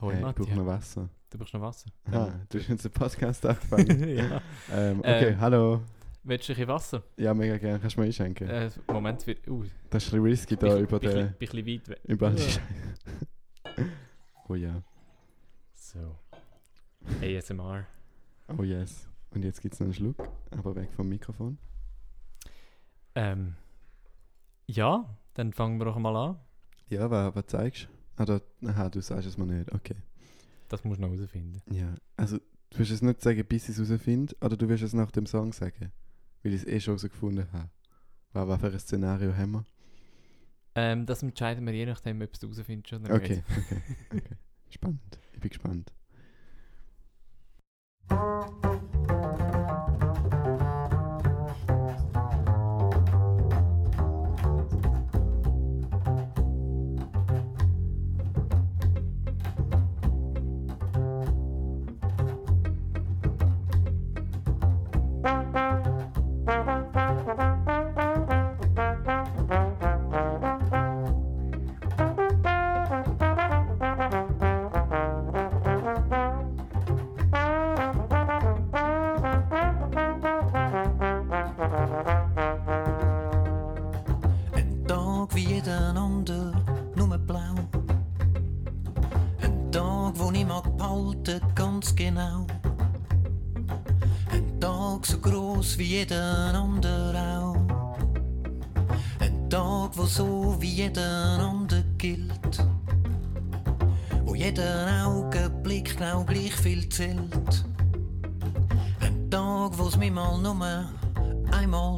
Hoi 0.00 0.14
Hey, 0.14 0.28
ich 0.28 0.34
brauche 0.36 0.54
noch 0.54 0.66
Wasser. 0.66 1.08
du 1.30 1.38
brauchst 1.38 1.54
noch 1.54 1.60
Wasser. 1.60 1.90
Ah, 2.12 2.30
du 2.48 2.58
hast 2.58 2.68
jetzt 2.68 2.84
den 2.84 2.92
Podcast 2.92 3.44
angefangen. 3.44 4.08
ja. 4.16 4.40
ähm, 4.72 5.00
okay, 5.00 5.30
Äh, 5.30 5.36
hallo. 5.38 5.82
Willst 6.22 6.48
du 6.48 6.52
ein 6.52 6.56
bisschen 6.56 6.68
Wasser? 6.68 7.02
Ja, 7.16 7.34
mega 7.34 7.56
gerne. 7.58 7.80
Kannst 7.80 7.96
du 7.96 8.00
mir 8.00 8.06
einschenken? 8.06 8.48
Äh, 8.48 8.70
Moment, 8.86 9.26
wird, 9.26 9.48
uh, 9.48 9.64
Das 9.90 10.04
ist 10.04 10.14
ein 10.14 10.22
bisschen 10.22 10.22
risky 10.22 10.56
da 10.56 10.74
bin, 10.74 10.84
über 10.84 10.98
den... 11.00 11.18
ein 11.18 11.34
bisschen 11.36 11.66
weit 11.66 11.88
weg. 11.88 12.00
Über 12.04 12.30
den 12.30 12.38
Ja. 12.38 13.84
oh 14.48 14.54
ja. 14.54 14.82
So. 15.74 16.16
ASMR. 17.22 17.86
Oh 18.56 18.62
yes. 18.62 19.08
Und 19.30 19.44
jetzt 19.44 19.60
gibt 19.60 19.74
es 19.74 19.80
noch 19.80 19.86
einen 19.86 19.94
Schluck, 19.94 20.28
aber 20.52 20.76
weg 20.76 20.92
vom 20.94 21.08
Mikrofon. 21.08 21.58
Ähm, 23.14 23.56
ja, 24.66 25.08
dann 25.34 25.52
fangen 25.52 25.78
wir 25.78 25.86
doch 25.86 25.98
mal 25.98 26.14
an. 26.16 26.38
Ja, 26.88 27.10
was, 27.10 27.34
was 27.34 27.46
zeigst 27.46 27.84
du? 27.84 27.97
Ah, 28.18 28.24
da, 28.24 28.40
aha, 28.66 28.88
du 28.90 29.00
sagst 29.00 29.26
es 29.28 29.38
mir 29.38 29.46
nicht. 29.46 29.72
Okay. 29.72 29.94
Das 30.68 30.84
musst 30.84 31.00
du 31.00 31.06
noch 31.06 31.14
herausfinden. 31.14 31.62
Ja, 31.72 31.94
also 32.16 32.38
du 32.70 32.78
wirst 32.78 32.90
es 32.90 33.00
nicht 33.00 33.22
sagen, 33.22 33.44
bis 33.46 33.68
ich 33.68 33.78
es 33.78 33.88
herausfinde, 33.88 34.34
oder 34.40 34.56
du 34.56 34.68
wirst 34.68 34.82
es 34.82 34.92
nach 34.92 35.10
dem 35.12 35.24
Song 35.26 35.52
sagen? 35.52 35.92
Weil 36.42 36.52
ich 36.52 36.62
es 36.62 36.66
eh 36.66 36.80
schon 36.80 36.92
herausgefunden 36.96 37.46
habe. 37.52 37.70
Was, 38.32 38.48
was 38.48 38.60
für 38.60 38.66
ein 38.72 38.78
Szenario 38.80 39.34
haben 39.36 39.52
wir? 39.52 39.64
Ähm, 40.74 41.06
das 41.06 41.22
entscheiden 41.22 41.64
wir 41.64 41.72
je 41.72 41.86
nachdem, 41.86 42.20
ob 42.20 42.32
du 42.38 42.48
es 42.50 42.56
herausfindest 42.56 42.92
oder 42.92 43.14
Okay, 43.14 43.36
nicht. 43.36 43.44
okay, 43.56 43.82
okay. 44.12 44.36
Spannend. 44.70 45.18
Ich 45.32 45.40
bin 45.40 45.48
gespannt. 45.50 45.92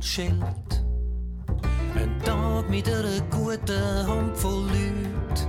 Schilt. 0.02 0.84
Ein 1.94 2.18
Tag 2.24 2.70
mit 2.70 2.88
einer 2.88 3.20
guten 3.30 4.06
Handvoll 4.06 4.64
Leute. 4.64 5.48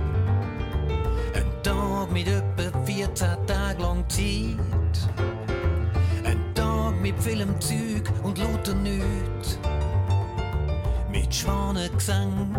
Ein 1.34 1.62
Tag 1.62 2.12
mit 2.12 2.26
etwa 2.26 2.84
14 2.84 3.46
Tagen 3.46 3.82
lang 3.82 4.04
Zeit. 4.08 5.08
Ein 6.24 6.54
Tag 6.54 7.00
mit 7.00 7.18
vielem 7.20 7.60
Zeug 7.60 8.10
und 8.22 8.38
lauter 8.38 8.74
Nüt. 8.74 9.58
Mit 11.10 11.34
Schwanengesang 11.34 12.56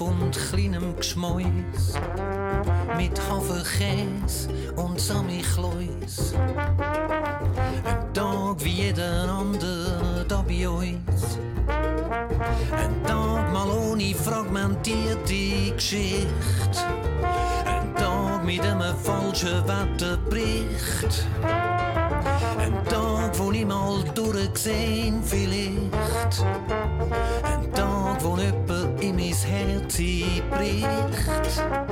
und 0.00 0.32
kleinem 0.50 0.96
Geschmäus. 0.96 1.94
Mit 2.96 3.20
Haferkäse 3.30 4.48
und 4.76 5.00
Samichleuis. 5.00 6.34
Ein 7.84 8.12
Tag 8.12 8.64
wie 8.64 8.82
jeder 8.82 9.28
andere 9.28 10.24
da 10.28 10.42
bei 10.42 10.68
uns. 10.68 11.38
Ein 12.72 13.02
Tag 13.06 13.52
mal 13.52 13.68
ohne 13.70 14.14
fragmentierte 14.14 15.72
Geschichte. 15.74 16.26
Ein 17.64 17.94
Tag 17.94 18.44
mit 18.44 18.60
einem 18.60 18.96
falschen 18.96 19.62
Wetterbericht. 19.66 21.26
Ein 22.58 22.84
Tag, 22.88 23.38
wo 23.38 23.52
ich 23.52 23.66
mal 23.66 24.02
durchgesehen 24.14 25.22
vielleicht. 25.22 26.44
bericht. 30.56 31.85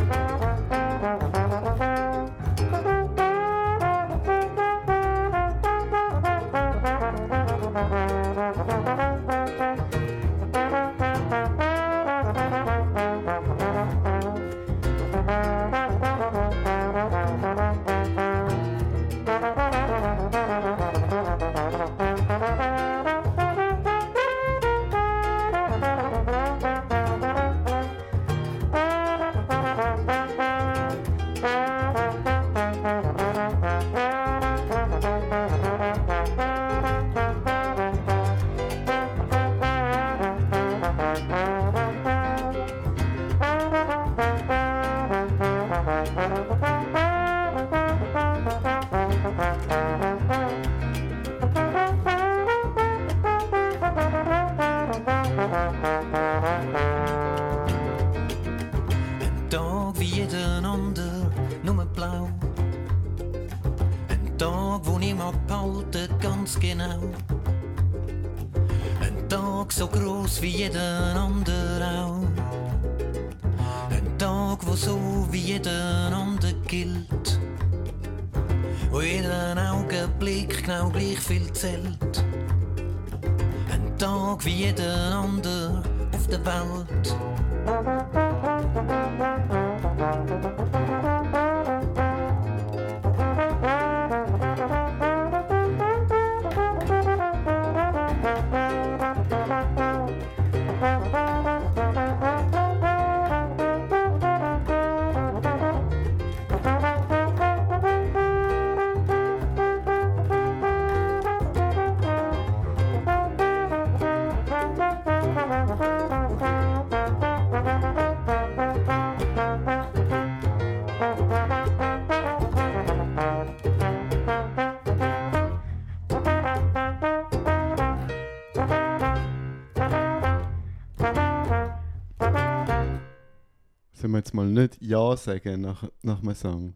Mal 134.35 134.47
nicht 134.47 134.83
Ja 134.83 135.17
sagen 135.17 135.63
nach, 135.63 135.89
nach 136.03 136.21
einem 136.21 136.35
Song? 136.35 136.75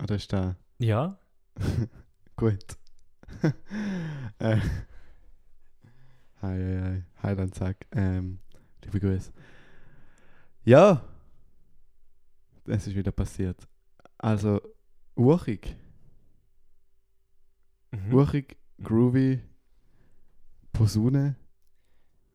Oder 0.00 0.14
ist 0.14 0.32
der 0.32 0.56
Ja, 0.78 1.18
gut? 2.36 2.78
äh, 4.38 4.56
hi, 6.40 6.56
hi, 6.56 6.80
hi, 6.80 7.02
hi, 7.22 7.36
dann 7.36 7.52
sag. 7.52 7.76
Ähm, 7.90 8.38
liebe 8.84 9.00
Grüße. 9.00 9.32
Ja, 10.64 11.02
es 12.66 12.86
ist 12.86 12.94
wieder 12.94 13.12
passiert. 13.12 13.66
Also, 14.18 14.60
urchig, 15.16 15.76
mhm. 17.90 18.14
urchig, 18.14 18.56
groovy, 18.80 19.40
Posaune. 20.72 21.34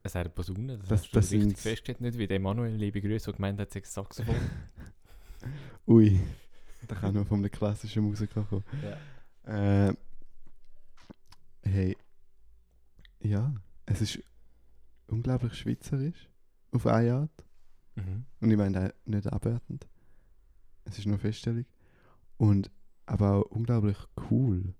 Es 0.07 0.15
hat 0.15 0.21
eine 0.25 0.29
Posaune, 0.29 0.77
das, 0.77 0.87
Das- 0.89 1.01
hast 1.03 1.11
du 1.11 1.15
das 1.19 1.31
richtig 1.31 1.57
festgestellt, 1.57 2.01
nicht 2.01 2.17
wie 2.17 2.27
der 2.27 2.37
Emanuel, 2.37 2.73
liebe 2.75 3.01
Grüße, 3.01 3.25
der 3.25 3.33
gemeint 3.35 3.59
hat, 3.59 3.71
sei 3.71 3.81
Saxophon. 3.83 4.35
Ui, 5.87 6.19
da 6.87 6.95
kann 6.95 7.13
nur 7.13 7.25
von 7.25 7.39
einem 7.39 7.51
klassischen 7.51 8.03
Musiker 8.03 8.43
kommen. 8.43 8.63
ja. 9.45 9.87
Äh, 9.89 9.93
hey, 11.63 11.97
ja, 13.21 13.53
es 13.85 14.01
ist 14.01 14.19
unglaublich 15.07 15.53
schweizerisch 15.53 16.27
auf 16.71 16.85
eine 16.87 17.13
Art. 17.13 17.45
Mhm. 17.95 18.25
Und 18.41 18.51
ich 18.51 18.57
meine 18.57 18.87
auch 18.89 19.07
nicht 19.07 19.27
abwertend. 19.27 19.87
Es 20.85 20.97
ist 20.99 21.05
nur 21.07 21.17
Feststellung. 21.19 21.65
Und 22.37 22.69
aber 23.05 23.35
auch 23.35 23.51
unglaublich 23.51 23.97
cool. 24.29 24.73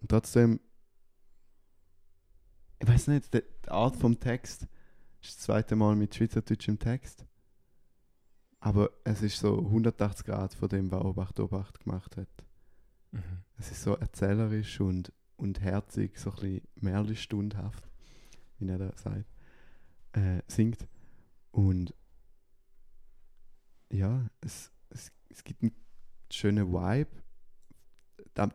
Und 0.00 0.08
trotzdem, 0.08 0.58
ich 2.80 2.88
weiß 2.88 3.08
nicht, 3.08 3.32
die, 3.34 3.42
Art 3.68 3.96
vom 3.96 4.18
Text 4.18 4.62
ist 5.22 5.36
das 5.36 5.38
zweite 5.38 5.76
Mal 5.76 5.94
mit 5.96 6.14
schweizerdeutschem 6.14 6.78
Text. 6.78 7.24
Aber 8.58 8.90
es 9.04 9.22
ist 9.22 9.38
so 9.38 9.58
180 9.58 10.26
Grad 10.26 10.54
von 10.54 10.68
dem, 10.68 10.90
was 10.90 11.02
Obacht 11.02 11.38
Obacht 11.40 11.80
gemacht 11.80 12.16
hat. 12.16 12.28
Mhm. 13.12 13.22
Es 13.58 13.70
ist 13.70 13.82
so 13.82 13.96
erzählerisch 13.96 14.80
und, 14.80 15.12
und 15.36 15.60
herzig, 15.60 16.18
so 16.18 16.30
ein 16.30 16.36
bisschen 16.36 16.62
Märli-stundhaft, 16.76 17.88
wie 18.58 18.68
er 18.68 18.78
da 18.78 18.96
sagt, 18.96 19.26
äh, 20.12 20.42
singt. 20.46 20.86
Und 21.50 21.94
ja, 23.90 24.26
es, 24.40 24.70
es, 24.88 25.12
es 25.28 25.44
gibt 25.44 25.62
einen 25.62 25.74
schönen 26.30 26.72
Vibe. 26.72 27.19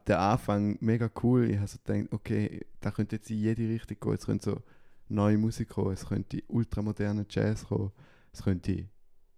Der, 0.07 0.19
Anfang 0.19 0.77
mega 0.81 1.09
cool. 1.21 1.49
Ich 1.49 1.57
habe 1.57 1.67
so 1.67 1.77
gedacht, 1.83 2.11
okay, 2.11 2.65
da 2.81 2.91
könnte 2.91 3.17
jetzt 3.17 3.29
in 3.29 3.37
jede 3.37 3.69
Richtung 3.69 3.97
gehen. 3.99 4.13
Es 4.13 4.25
könnte 4.25 4.45
so 4.51 4.61
neue 5.09 5.37
Musik 5.37 5.69
kommen, 5.69 5.93
es 5.93 6.05
könnte 6.05 6.41
ultramoderne 6.47 7.25
Jazz 7.29 7.65
kommen, 7.67 7.91
es 8.33 8.41
könnte 8.41 8.89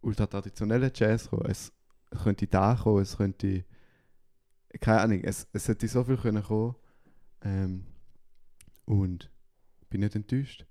ultra 0.02 0.26
traditionelle 0.26 0.92
Jazz 0.94 1.30
kommen, 1.30 1.46
es, 1.48 1.74
könnte 2.24 2.48
da 2.48 2.76
kommen, 2.76 3.02
es 3.02 3.18
könnte 3.18 3.66
keine 4.80 5.02
Ahnung, 5.02 5.22
es, 5.24 5.48
es 5.54 5.68
hätte 5.68 5.88
so 5.88 6.04
viel 6.04 6.18
können 6.18 6.44
kommen 6.44 6.76
ähm, 7.42 7.86
und 8.86 9.30
ich 9.82 9.88
bin 9.88 10.02
nicht 10.02 10.16
enttäuscht. 10.16 10.66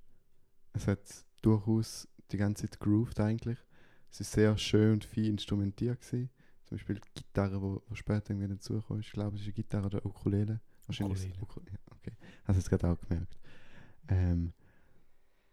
Es 0.72 0.86
hat 0.86 1.00
durchaus 1.42 2.08
die 2.30 2.36
ganze 2.36 2.68
Zeit 2.68 2.80
grooved 2.80 3.18
eigentlich. 3.20 3.58
Es 4.10 4.20
ist 4.20 4.32
sehr 4.32 4.56
schön 4.58 4.94
und 4.94 5.04
viel 5.04 5.26
instrumentiert 5.26 6.00
gewesen. 6.00 6.30
Zum 6.66 6.76
Beispiel 6.78 6.96
die 6.96 7.22
Gitarre, 7.22 7.60
wo, 7.62 7.82
wo 7.88 7.94
später 7.94 8.30
irgendwie 8.34 8.52
ist. 8.54 8.70
Ich 9.00 9.12
glaube, 9.12 9.36
es 9.36 9.42
ist 9.42 9.46
eine 9.46 9.52
Gitarre 9.54 9.86
oder 9.86 10.04
Ukulele. 10.04 10.60
Wahrscheinlich 10.86 11.18
es 11.18 11.24
Ukulele. 11.26 11.42
Ukulele. 11.42 11.78
Okay, 11.96 12.12
hast 12.44 12.56
du 12.56 12.60
jetzt 12.60 12.70
gerade 12.70 12.88
auch 12.88 13.00
gemerkt. 13.00 13.38
Ähm, 14.08 14.52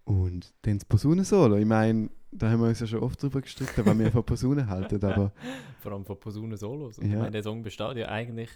und 0.05 0.53
dann 0.63 0.77
das 0.77 0.85
Posaunensolo. 0.85 1.57
Ich 1.57 1.65
meine, 1.65 2.09
da 2.31 2.49
haben 2.49 2.59
wir 2.61 2.67
uns 2.67 2.79
ja 2.79 2.87
schon 2.87 2.99
oft 2.99 3.21
drüber 3.21 3.41
gestritten, 3.41 3.85
weil 3.85 3.97
wir 3.99 4.11
von 4.11 4.25
Posaunen 4.25 4.67
halten, 4.67 4.95
aber 5.05 5.31
Vor 5.79 5.91
allem 5.93 6.05
von 6.05 6.19
Posaune 6.19 6.57
Solos. 6.57 6.97
Und 6.99 7.05
Ja. 7.05 7.13
ich 7.13 7.19
meine, 7.19 7.31
der 7.31 7.43
Song 7.43 7.61
besteht 7.63 7.95
ja 7.97 8.09
eigentlich 8.09 8.49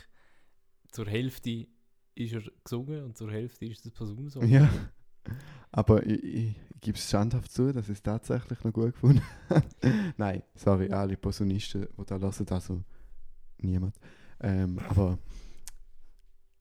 zur 0.92 1.06
Hälfte 1.07 1.68
ist 2.15 2.33
er 2.33 2.42
gesungen 2.63 3.03
und 3.03 3.15
zur 3.18 3.31
Hälfte 3.31 3.65
ist 3.68 3.86
das 3.86 3.92
Posaune 3.92 4.30
Solo. 4.30 4.45
Ja. 4.48 4.68
Aber 5.71 6.06
ich, 6.06 6.24
ich, 6.24 6.56
ich 6.75 6.81
gebe 6.81 6.97
es 6.97 7.07
standhaft 7.07 7.51
zu, 7.51 7.71
dass 7.71 7.89
ich 7.89 7.97
es 7.97 8.03
tatsächlich 8.03 8.63
noch 8.63 8.74
gut 8.74 8.94
gefunden 8.94 9.21
habe. 9.50 9.65
Nein, 10.18 10.44
sorry, 10.56 10.89
alle 10.91 11.18
Posaunisten, 11.18 11.88
die 11.97 12.06
da 12.06 12.19
hören, 12.19 12.45
also 12.50 12.83
niemand. 13.59 13.95
Ähm, 14.39 14.79
aber 14.89 15.18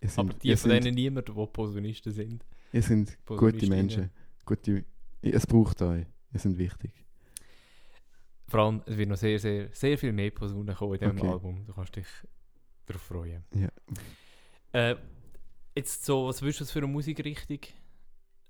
sind, 0.02 0.18
Aber 0.18 0.34
die 0.34 0.56
von 0.56 0.70
sind, 0.70 0.84
denen 0.84 0.94
niemand, 0.94 1.28
die 1.28 1.32
Posaunisten 1.32 2.12
sind. 2.12 2.44
ihr 2.72 2.82
sind 2.82 3.18
gute. 3.26 3.66
Menschen. 3.68 4.10
Gute, 4.44 4.84
es 5.22 5.46
braucht 5.46 5.82
euch. 5.82 6.06
Ihr 6.32 6.40
sind 6.40 6.58
wichtig. 6.58 6.92
Vor 8.48 8.60
allem, 8.60 8.82
es 8.86 8.96
wird 8.96 9.08
noch 9.08 9.16
sehr, 9.16 9.38
sehr, 9.38 9.68
sehr 9.72 9.98
viel 9.98 10.12
mehr 10.12 10.30
Posaunen 10.30 10.74
kommen 10.74 10.94
in 10.94 11.00
diesem 11.00 11.18
Okay. 11.18 11.28
Album. 11.28 11.66
Du 11.66 11.72
kannst 11.72 11.96
dich 11.96 12.06
darauf 12.86 13.02
freuen. 13.02 13.44
Ja. 13.54 13.68
Äh, 14.72 14.96
jetzt 15.74 16.04
so, 16.04 16.26
was 16.26 16.42
würdest 16.42 16.60
du 16.60 16.64
für 16.66 16.78
eine 16.78 16.86
Musikrichtung 16.86 17.58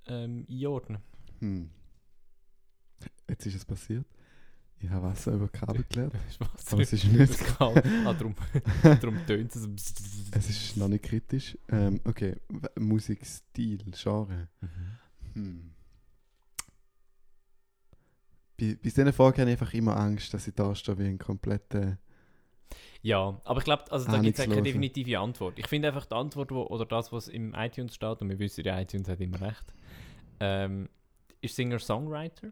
ähm, 0.09 0.47
einordnen? 0.51 0.99
Hm. 1.41 1.71
Jetzt 3.29 3.47
ist 3.47 3.57
es 3.57 3.65
passiert. 3.65 4.05
Ich 4.79 4.91
habe 4.91 5.07
Wasser 5.07 5.33
über 5.33 5.49
Kabel 5.49 5.85
geleert. 5.89 6.13
Aber 6.71 6.83
es 6.83 6.93
ist 6.93 7.05
nicht- 7.05 7.39
kann- 7.57 7.79
ah, 8.07 8.13
darum, 8.13 8.35
darum 8.83 9.27
tönt 9.27 9.55
es. 9.57 9.67
Es 10.33 10.51
ist 10.51 10.77
noch 10.77 10.89
nicht 10.89 11.05
kritisch. 11.05 11.57
Ähm, 11.69 12.01
okay, 12.05 12.37
Musikstil, 12.79 13.79
Genre. 13.93 14.49
Mhm. 14.61 14.69
Hm. 15.35 15.71
Bei, 18.59 18.75
bei 18.75 18.77
diesen 18.83 19.13
Fragen 19.13 19.41
habe 19.41 19.51
ich 19.51 19.61
einfach 19.61 19.75
immer 19.75 19.97
Angst, 19.97 20.33
dass 20.33 20.47
ich 20.49 20.55
da 20.55 20.75
stehe 20.75 20.99
wie 20.99 21.07
ein 21.07 21.19
kompletter. 21.19 21.99
Ja, 23.03 23.41
aber 23.45 23.59
ich 23.61 23.65
glaube, 23.65 23.91
also 23.93 24.11
da 24.11 24.19
gibt 24.19 24.39
es 24.39 24.45
keine 24.45 24.63
definitive 24.63 25.19
Antwort. 25.19 25.59
Ich 25.59 25.69
finde 25.69 25.89
einfach 25.89 26.07
die 26.07 26.15
Antwort, 26.15 26.51
wo, 26.51 26.63
oder 26.67 26.85
das, 26.87 27.13
was 27.13 27.29
im 27.29 27.55
iTunes 27.55 27.95
steht, 27.95 28.21
und 28.21 28.29
wir 28.29 28.39
wissen 28.39 28.65
ja, 28.65 28.81
iTunes 28.81 29.09
hat 29.09 29.21
immer 29.21 29.41
recht, 29.41 29.73
ähm, 30.41 30.89
ist 31.41 31.57
Singer-Songwriter. 31.57 32.51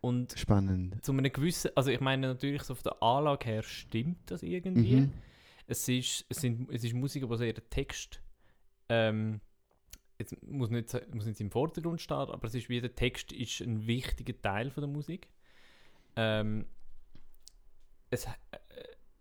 Und 0.00 0.32
Spannend. 0.38 1.04
zu 1.04 1.12
einem 1.12 1.30
gewissen, 1.30 1.70
also 1.74 1.90
ich 1.90 2.00
meine 2.00 2.28
natürlich 2.28 2.62
so 2.62 2.72
auf 2.72 2.82
der 2.82 3.02
Anlage 3.02 3.44
her 3.46 3.62
stimmt 3.62 4.30
das 4.30 4.42
irgendwie. 4.42 4.96
Mhm. 4.96 5.12
Es, 5.66 5.86
ist, 5.88 6.24
es, 6.28 6.38
sind, 6.38 6.70
es 6.70 6.84
ist 6.84 6.94
Musik, 6.94 7.28
die 7.28 7.36
sehr 7.36 7.52
der 7.52 7.68
Text 7.68 8.20
ähm, 8.88 9.40
jetzt 10.18 10.42
muss 10.42 10.70
nicht, 10.70 10.92
muss 11.14 11.24
nicht 11.26 11.40
im 11.40 11.50
Vordergrund 11.50 12.00
stehen, 12.00 12.16
aber 12.16 12.46
es 12.46 12.54
ist 12.54 12.68
wie 12.68 12.80
der 12.80 12.94
Text 12.94 13.32
ist 13.32 13.60
ein 13.60 13.86
wichtiger 13.86 14.40
Teil 14.40 14.70
von 14.70 14.82
der 14.82 14.90
Musik. 14.90 15.28
Ähm, 16.16 16.66
es, 18.10 18.26
äh, 18.26 18.30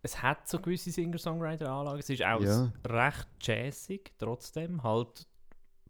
es 0.01 0.21
hat 0.21 0.47
so 0.47 0.59
gewisse 0.59 0.91
Singer-Songwriter-Anlagen. 0.91 1.99
Es 1.99 2.09
ist 2.09 2.23
auch 2.23 2.41
Ja. 2.41 2.71
recht 2.85 3.27
jazzig, 3.41 4.11
trotzdem. 4.17 4.83
Halt 4.83 5.27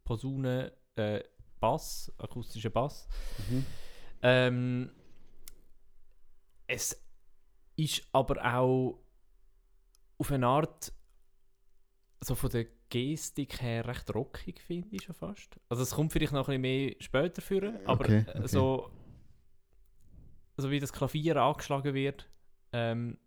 Posaune, 0.03 0.73
äh, 0.95 1.23
Bass, 1.59 2.11
akustischer 2.17 2.69
Bass. 2.69 3.07
Mhm. 3.49 3.65
Ähm, 4.21 4.91
es 6.67 7.01
ist 7.75 8.03
aber 8.11 8.43
auch 8.53 8.99
auf 10.17 10.31
eine 10.31 10.47
Art, 10.47 10.91
so 12.21 12.35
von 12.35 12.49
der 12.49 12.65
Gestik 12.89 13.61
her, 13.61 13.87
recht 13.87 14.13
rockig, 14.13 14.59
finde 14.61 14.89
ich 14.91 15.03
schon 15.03 15.15
fast. 15.15 15.59
Also 15.69 15.83
es 15.83 15.91
kommt 15.91 16.11
vielleicht 16.11 16.33
noch 16.33 16.49
ein 16.49 16.61
bisschen 16.61 16.89
mehr 16.89 16.95
später 16.99 17.41
führen, 17.41 17.77
aber 17.85 18.05
Okay, 18.05 18.25
äh, 18.27 18.37
okay. 18.39 18.47
so, 18.47 18.89
so 20.57 20.69
wie 20.69 20.79
das 20.79 20.91
Klavier 20.91 21.37
angeschlagen 21.37 21.93
wird, 21.93 22.29
ähm, 22.73 23.17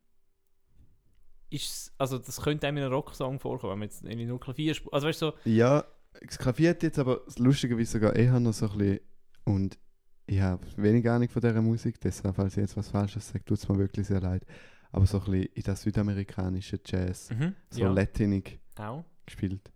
ist 1.50 1.94
also 1.98 2.18
das 2.18 2.40
könnte 2.40 2.66
einem 2.66 2.78
in 2.78 2.84
einem 2.84 2.92
Rocksong 2.94 3.38
vorkommen, 3.38 3.72
wenn 3.72 3.78
man 3.78 3.88
jetzt 3.88 4.02
nur 4.28 4.40
Klavier 4.40 4.74
spielt. 4.74 4.92
Also 4.92 5.06
weißt 5.06 5.22
du, 5.22 5.26
so, 5.30 5.38
Ja, 5.44 5.84
hat 6.14 6.82
jetzt 6.82 6.98
aber 6.98 7.22
lustigerweise 7.38 7.92
sogar 7.92 8.14
eher 8.16 8.38
noch 8.40 8.52
so 8.52 8.68
ein 8.70 8.78
bisschen. 8.78 9.00
Und 9.44 9.78
ich 10.26 10.40
habe 10.40 10.64
wenig 10.76 11.08
Ahnung 11.08 11.28
von 11.28 11.42
dieser 11.42 11.60
Musik, 11.62 12.00
deshalb, 12.00 12.36
falls 12.36 12.56
ich 12.56 12.62
jetzt 12.62 12.76
was 12.76 12.88
Falsches 12.88 13.28
sage, 13.28 13.44
tut 13.44 13.58
es 13.58 13.68
mir 13.68 13.78
wirklich 13.78 14.06
sehr 14.06 14.20
leid. 14.20 14.44
Aber 14.92 15.06
so 15.06 15.18
ein 15.18 15.24
bisschen 15.24 15.48
in 15.54 15.62
das 15.62 15.82
südamerikanische 15.82 16.78
Jazz, 16.84 17.30
mhm, 17.30 17.54
so 17.70 17.80
ja, 17.80 17.90
latinig 17.92 18.60
auch. 18.76 19.04
gespielt. 19.26 19.72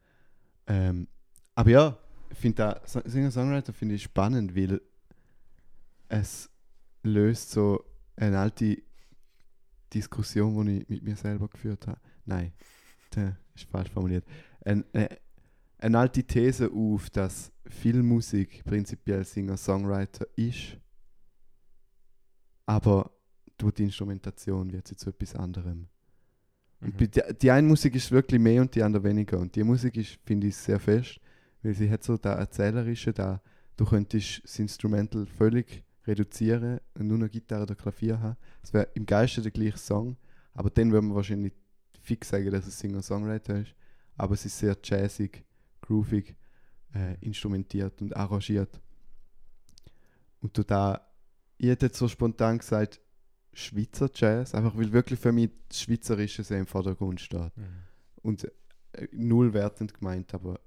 Ähm, 0.66 1.09
aber 1.55 1.71
ja, 1.71 1.99
ich 2.31 2.38
finde 2.38 2.57
da 2.57 2.81
So- 2.85 3.00
Singer-Songwriter 3.05 3.73
finde 3.73 3.95
ich 3.95 4.02
spannend, 4.02 4.55
weil 4.55 4.81
es 6.09 6.50
löst 7.02 7.50
so 7.50 7.85
eine 8.16 8.38
alte 8.38 8.83
Diskussion, 9.93 10.66
die 10.66 10.83
ich 10.83 10.88
mit 10.88 11.02
mir 11.02 11.16
selber 11.16 11.49
geführt 11.49 11.87
habe. 11.87 12.00
Nein, 12.25 12.52
das 13.11 13.33
ist 13.55 13.64
falsch 13.71 13.90
formuliert. 13.90 14.25
Ein, 14.64 14.85
äh, 14.95 15.09
eine 15.87 15.99
alte 16.00 16.25
These 16.25 16.71
auf, 16.73 17.11
dass 17.11 17.52
viel 17.64 18.02
Musik 18.02 18.64
prinzipiell 18.64 19.25
Singer-Songwriter 19.25 20.26
ist, 20.35 20.78
aber 22.66 23.12
durch 23.57 23.75
die 23.75 23.85
Instrumentation 23.85 24.73
wird 24.73 24.88
sie 24.88 24.97
zu 24.97 25.11
etwas 25.11 25.37
anderem. 25.37 25.87
Mhm. 26.81 26.97
die, 26.99 27.23
die 27.40 27.50
eine 27.50 27.69
Musik 27.69 27.95
ist 27.95 28.11
wirklich 28.11 28.40
mehr 28.40 28.61
und 28.61 28.75
die 28.75 28.83
andere 28.83 29.05
weniger. 29.05 29.38
Und 29.38 29.55
die 29.55 29.62
Musik 29.62 29.97
ist, 29.97 30.19
finde 30.25 30.49
ich, 30.49 30.57
sehr 30.57 30.81
fest, 30.81 31.21
weil 31.62 31.75
sie 31.75 31.88
hat 31.88 32.02
so 32.02 32.16
da 32.16 32.35
Erzählerische, 32.35 33.12
da 33.12 33.40
du 33.76 33.85
könntest 33.85 34.43
das 34.43 34.59
Instrumental 34.59 35.25
völlig 35.25 35.85
reduzieren 36.05 36.81
und 36.95 37.07
nur 37.07 37.19
noch 37.19 37.31
Gitarre 37.31 37.62
oder 37.62 37.75
Klavier 37.76 38.21
haben. 38.21 38.37
Es 38.62 38.75
wäre 38.75 38.88
im 38.95 39.07
Geiste 39.07 39.40
der 39.40 39.52
gleiche 39.52 39.78
Song, 39.78 40.16
aber 40.52 40.69
dann 40.69 40.90
würde 40.90 41.07
man 41.07 41.16
wahrscheinlich 41.16 41.52
fix 42.02 42.28
sagen, 42.28 42.50
dass 42.50 42.66
es 42.66 42.78
Singer-Songwriter 42.78 43.61
ist. 43.61 43.75
Aber 44.16 44.35
es 44.35 44.45
ist 44.45 44.59
sehr 44.59 44.76
jazzig, 44.83 45.47
groovig, 45.87 46.37
äh, 46.95 47.16
instrumentiert 47.21 48.00
und 48.02 48.16
arrangiert. 48.16 48.81
Und 50.40 50.57
du 50.57 50.62
da, 50.62 51.07
ich 51.59 51.69
hätte 51.69 51.87
jetzt 51.87 51.99
so 51.99 52.09
spontan 52.09 52.59
gesagt, 52.59 53.00
Schweizer 53.52 54.11
Jazz, 54.14 54.55
einfach 54.55 54.76
weil 54.76 54.93
wirklich 54.93 55.19
für 55.19 55.33
mich 55.33 55.50
das 55.69 55.81
Schweizerische 55.81 56.45
sehr 56.45 56.59
im 56.59 56.66
Vordergrund 56.66 57.21
steht. 57.21 57.57
Mhm. 57.57 57.64
Und 58.23 58.45
äh, 58.93 59.09
null 59.12 59.55
wertend 59.55 59.95
gemeint, 59.95 60.35
aber. 60.35 60.61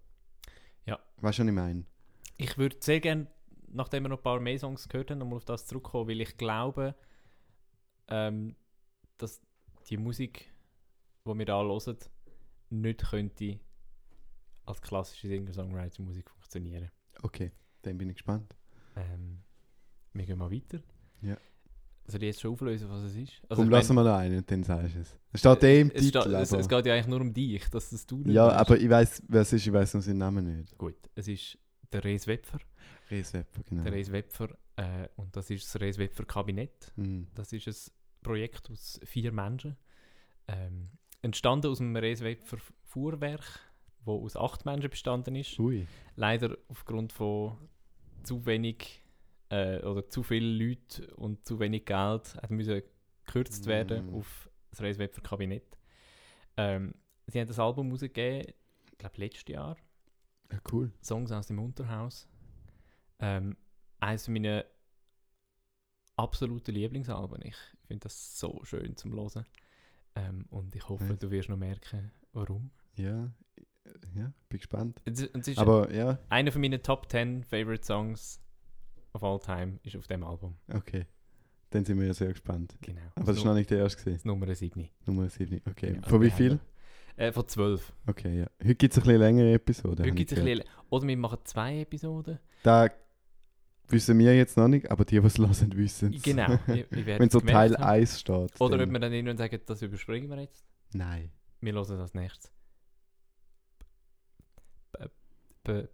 Ja. 0.85 0.99
Weißt 1.17 1.39
du, 1.39 1.43
was 1.43 1.49
ich 1.49 1.55
meine? 1.55 1.85
Ich 2.37 2.57
würde 2.57 2.77
sehr 2.79 2.99
gerne, 2.99 3.27
nachdem 3.67 4.03
wir 4.03 4.09
noch 4.09 4.17
ein 4.17 4.23
paar 4.23 4.39
mehr 4.39 4.57
Songs 4.57 4.89
gehört 4.89 5.11
haben, 5.11 5.19
nochmal 5.19 5.37
auf 5.37 5.45
das 5.45 5.67
zurückkommen, 5.67 6.09
weil 6.09 6.21
ich 6.21 6.35
glaube, 6.37 6.95
ähm, 8.07 8.55
dass 9.17 9.39
die 9.89 9.97
Musik, 9.97 10.51
die 11.27 11.37
wir 11.37 11.45
da 11.45 11.61
hören, 11.61 11.97
nicht 12.71 13.09
könnte 13.09 13.59
als 14.69 14.81
klassische 14.81 15.27
Singer-Songwriter-Musik 15.27 16.29
funktionieren. 16.29 16.89
Okay, 17.21 17.51
dann 17.81 17.97
bin 17.97 18.09
ich 18.09 18.15
gespannt. 18.15 18.55
Ähm, 18.95 19.41
wir 20.13 20.25
gehen 20.25 20.37
mal 20.37 20.51
weiter. 20.51 20.79
Ja. 21.21 21.37
Soll 22.05 22.23
ich 22.23 22.27
jetzt 22.27 22.41
schon 22.41 22.53
auflösen, 22.53 22.89
was 22.89 23.03
es 23.03 23.15
ist? 23.15 23.41
Also, 23.49 23.61
Komm, 23.61 23.69
mein, 23.69 23.87
wir 23.87 24.03
noch 24.03 24.17
einen 24.17 24.37
und 24.39 24.49
dann 24.49 24.63
sagst 24.63 24.95
du 24.95 24.99
es. 25.01 25.17
Es 25.31 25.39
steht 25.41 25.63
eh 25.63 25.81
im 25.81 25.91
es, 25.91 26.07
steht, 26.07 26.23
Titel. 26.23 26.35
es, 26.35 26.51
aber, 26.51 26.61
es 26.61 26.69
geht 26.69 26.85
ja 26.87 26.93
eigentlich 26.93 27.07
nur 27.07 27.21
um 27.21 27.33
dich, 27.33 27.69
dass 27.69 27.89
das 27.89 28.05
du 28.07 28.17
nicht 28.17 28.33
ja, 28.33 28.47
weißt. 28.47 28.57
aber 28.57 28.79
ich 28.79 28.89
weiß, 28.89 29.23
wer 29.27 29.41
es 29.41 29.53
ist, 29.53 29.67
ich 29.67 29.73
weiß 29.73 29.93
noch 29.93 30.01
seinen 30.01 30.17
Namen 30.17 30.57
nicht. 30.57 30.77
Gut, 30.77 30.97
es 31.13 31.27
ist 31.27 31.57
der 31.91 32.03
Rees 32.03 32.25
Wepfer. 32.25 32.59
Rees 33.11 33.33
Wepper, 33.33 33.61
genau. 33.63 33.83
Der 33.83 33.93
Rees 33.93 34.11
Wepfer 34.11 34.49
äh, 34.75 35.07
und 35.17 35.35
das 35.35 35.49
ist 35.49 35.65
das 35.65 35.81
Rees 35.81 35.97
Wepfer 35.97 36.25
Kabinett. 36.25 36.91
Mhm. 36.95 37.27
Das 37.35 37.53
ist 37.53 37.67
ein 37.67 37.93
Projekt 38.23 38.69
aus 38.71 38.99
vier 39.03 39.31
Menschen. 39.31 39.77
Ähm, 40.47 40.89
entstanden 41.21 41.67
aus 41.67 41.77
dem 41.77 41.95
Reeswepfer 41.95 42.57
Fuhrwerk, 42.83 43.59
wo 44.09 44.25
aus 44.25 44.35
acht 44.35 44.65
Menschen 44.65 44.89
bestanden 44.89 45.35
ist. 45.35 45.57
Ui. 45.59 45.87
Leider 46.15 46.57
aufgrund 46.67 47.13
von 47.13 47.57
zu 48.23 48.45
wenig 48.45 49.03
äh, 49.49 49.79
oder 49.83 50.07
zu 50.09 50.23
vielen 50.23 50.57
Leuten 50.59 51.05
und 51.13 51.45
zu 51.45 51.59
wenig 51.59 51.85
Geld 51.85 52.35
hat 52.35 52.49
müssen 52.51 52.81
gekürzt 53.25 53.65
werden 53.67 54.11
Mm. 54.11 54.15
auf 54.15 54.49
das 54.71 54.81
Reeswepfer 54.81 55.21
Kabinett. 55.21 55.77
Ähm, 56.57 56.93
sie 57.27 57.39
haben 57.39 57.47
das 57.47 57.59
Album 57.59 57.89
rausgegeben, 57.91 58.53
ich 58.91 58.97
glaube 58.97 59.17
letztes 59.17 59.47
Jahr. 59.47 59.77
Ja, 60.51 60.59
cool. 60.71 60.91
Songs 61.01 61.31
aus 61.31 61.47
dem 61.47 61.59
Unterhaus. 61.59 62.27
Ähm, 63.19 63.55
eines 63.99 64.27
meiner 64.27 64.65
absoluten 66.15 66.73
Lieblingsalben. 66.73 67.41
Ich 67.43 67.55
finde 67.87 68.03
das 68.03 68.39
so 68.39 68.59
schön 68.63 68.95
zum 68.97 69.13
Hören. 69.13 69.45
Ähm, 70.15 70.45
und 70.49 70.75
ich 70.75 70.87
hoffe, 70.89 71.05
Ja. 71.05 71.13
du 71.15 71.31
wirst 71.31 71.49
noch 71.49 71.57
merken, 71.57 72.11
warum. 72.33 72.71
Ja, 72.95 73.31
ja, 74.15 74.31
bin 74.49 74.57
gespannt. 74.59 75.01
Aber 75.57 75.91
ja, 75.93 76.19
einer 76.29 76.51
von 76.51 76.61
meinen 76.61 76.81
Top 76.81 77.09
10 77.09 77.43
Favorite 77.43 77.85
Songs 77.85 78.41
of 79.13 79.23
all 79.23 79.39
time 79.39 79.79
ist 79.83 79.95
auf 79.95 80.07
dem 80.07 80.23
Album. 80.23 80.55
okay. 80.73 81.05
Dann 81.71 81.85
sind 81.85 81.99
wir 81.99 82.07
ja 82.07 82.13
sehr 82.15 82.29
gespannt. 82.29 82.75
Genau. 82.81 82.99
Aber 83.13 83.27
das 83.27 83.37
ist 83.37 83.43
noch 83.45 83.53
nicht 83.53 83.69
der 83.69 83.77
erste 83.77 83.99
gewesen. 83.99 84.15
das 84.17 84.25
Nummer 84.25 84.55
7. 84.55 84.89
Nummer 85.05 85.29
7. 85.29 85.61
Okay. 85.69 85.93
Genau. 85.93 86.07
Von 86.07 86.21
wie 86.23 86.31
viel? 86.31 86.59
Äh, 87.15 87.31
von 87.31 87.47
12. 87.47 87.93
Okay, 88.07 88.39
ja. 88.39 88.47
Heute 88.59 88.73
gibt 88.73 88.91
es 88.93 88.97
ein 88.97 89.03
bisschen 89.03 89.19
längere 89.19 89.53
Episoden. 89.53 90.03
Heute 90.03 90.15
gibt's 90.15 90.33
ein 90.33 90.43
bisschen, 90.45 90.63
oder 90.89 91.07
wir 91.07 91.17
machen 91.17 91.37
zwei 91.43 91.81
Episoden. 91.81 92.39
Da 92.63 92.89
wissen 93.87 94.17
wir 94.17 94.35
jetzt 94.35 94.57
noch 94.57 94.67
nicht, 94.67 94.89
aber 94.89 95.05
die, 95.05 95.19
die 95.19 95.27
es 95.27 95.37
hören, 95.37 95.71
wissen 95.75 96.11
es. 96.13 96.23
Genau. 96.23 96.57
Wenn 96.89 97.29
so 97.29 97.39
Teil 97.39 97.75
haben. 97.75 97.83
1 97.83 98.19
steht. 98.19 98.59
Oder 98.59 98.77
dann- 98.79 98.89
ob 98.89 98.93
wir 98.93 98.99
dann 98.99 99.13
irgendwann 99.13 99.37
sagen, 99.37 99.59
das 99.67 99.81
überspringen 99.83 100.27
wir 100.27 100.39
jetzt. 100.41 100.65
Nein. 100.93 101.29
Wir 101.61 101.73
hören 101.73 101.97
das 101.99 102.15
nächstes. 102.15 102.51
B 104.93 105.05
B 105.69 105.87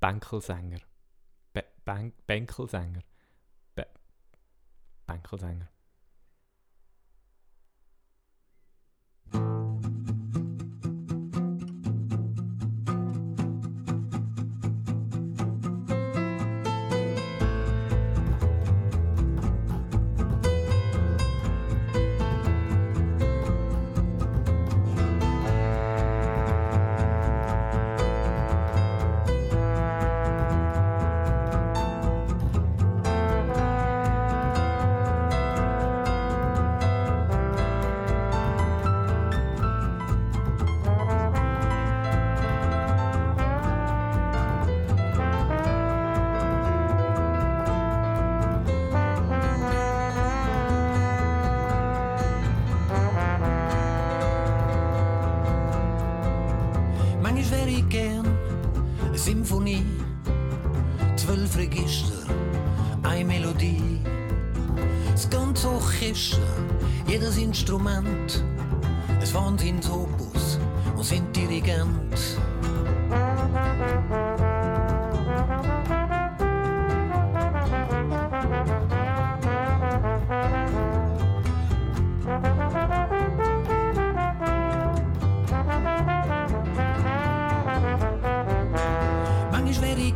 Bänkelsänger. 0.00 0.80
B 1.52 1.62
Bänk 1.84 2.26
Bänkelsänger. 2.26 3.02
Bänkelsänger. 5.06 5.68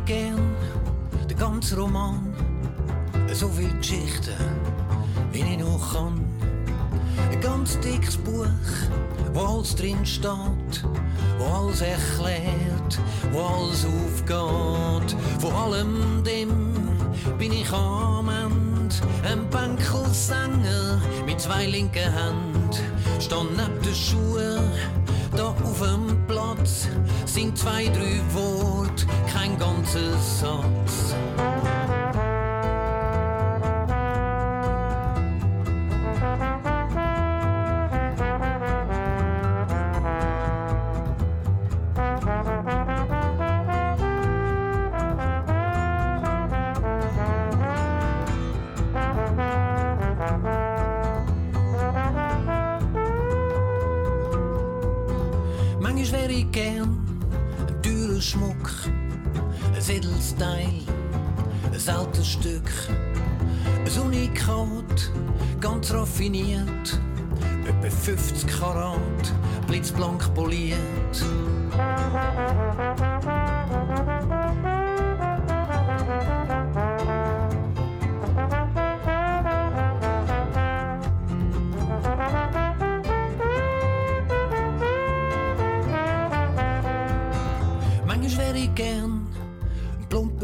Gern 0.05 0.55
der 1.29 1.35
ganze 1.37 1.77
Roman, 1.77 2.33
so 3.31 3.47
viel 3.47 3.71
Geschichten, 3.77 4.35
wie 5.31 5.41
ich 5.41 5.57
noch 5.57 5.93
kann. 5.93 6.23
Ein 7.31 7.41
ganz 7.41 7.79
dickes 7.79 8.17
Buch, 8.17 8.45
wo 9.33 9.41
alles 9.41 9.75
drin 9.75 10.05
steht, 10.05 10.83
wo 11.37 11.45
alles 11.45 11.81
erklärt, 11.81 12.99
wo 13.31 13.39
alles 13.39 13.85
aufgeht. 13.85 15.15
Vor 15.39 15.53
allem 15.53 16.23
dem 16.23 16.73
bin 17.37 17.51
ich 17.51 17.71
am 17.71 18.29
Ende 18.29 18.95
ein 19.23 19.49
Bankelsänger 19.49 21.01
mit 21.25 21.39
zwei 21.39 21.65
linken 21.65 22.11
Händen. 22.11 22.69
Stand 23.19 23.51
neben 23.55 23.81
den 23.81 23.95
Schuhen, 23.95 24.59
da 25.35 25.49
auf 25.49 25.79
dem 25.79 26.25
Platz, 26.27 26.87
sind 27.25 27.57
zwei, 27.57 27.85
drei 27.85 28.21
Worte, 28.33 29.05
kein 29.31 29.57
ganzer 29.57 30.17
Satz. 30.19 31.15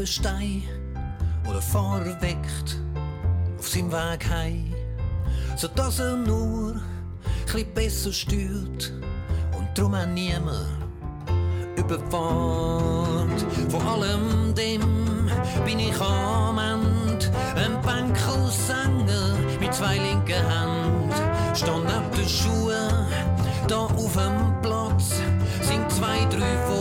Grabestein 0.00 0.62
oder 1.46 1.60
vorweckt 1.60 2.80
auf 3.58 3.68
seinem 3.68 3.92
Weg 3.92 4.30
heim, 4.30 4.72
sodass 5.56 5.98
er 5.98 6.16
nur 6.16 6.80
ein 7.54 7.74
besser 7.74 8.10
stört 8.10 8.94
und 9.58 9.68
drum 9.76 9.94
auch 9.94 10.06
niemand 10.06 10.68
überfahrt. 11.76 13.44
Vor 13.68 13.82
allem 13.82 14.54
dem 14.54 14.80
bin 15.66 15.78
ich 15.78 16.00
am 16.00 16.58
Ende, 16.58 17.26
ein 17.56 17.78
Bankelsänger 17.82 19.36
mit 19.60 19.74
zwei 19.74 19.98
linken 19.98 20.32
Händen, 20.32 21.12
stand 21.54 21.86
auf 21.86 22.10
den 22.16 22.26
Schuhen 22.26 22.90
da 23.68 23.80
auf 23.80 24.14
dem 24.14 24.62
Platz, 24.62 25.20
sind 25.60 25.92
zwei, 25.92 26.24
drei, 26.30 26.56
vor 26.66 26.79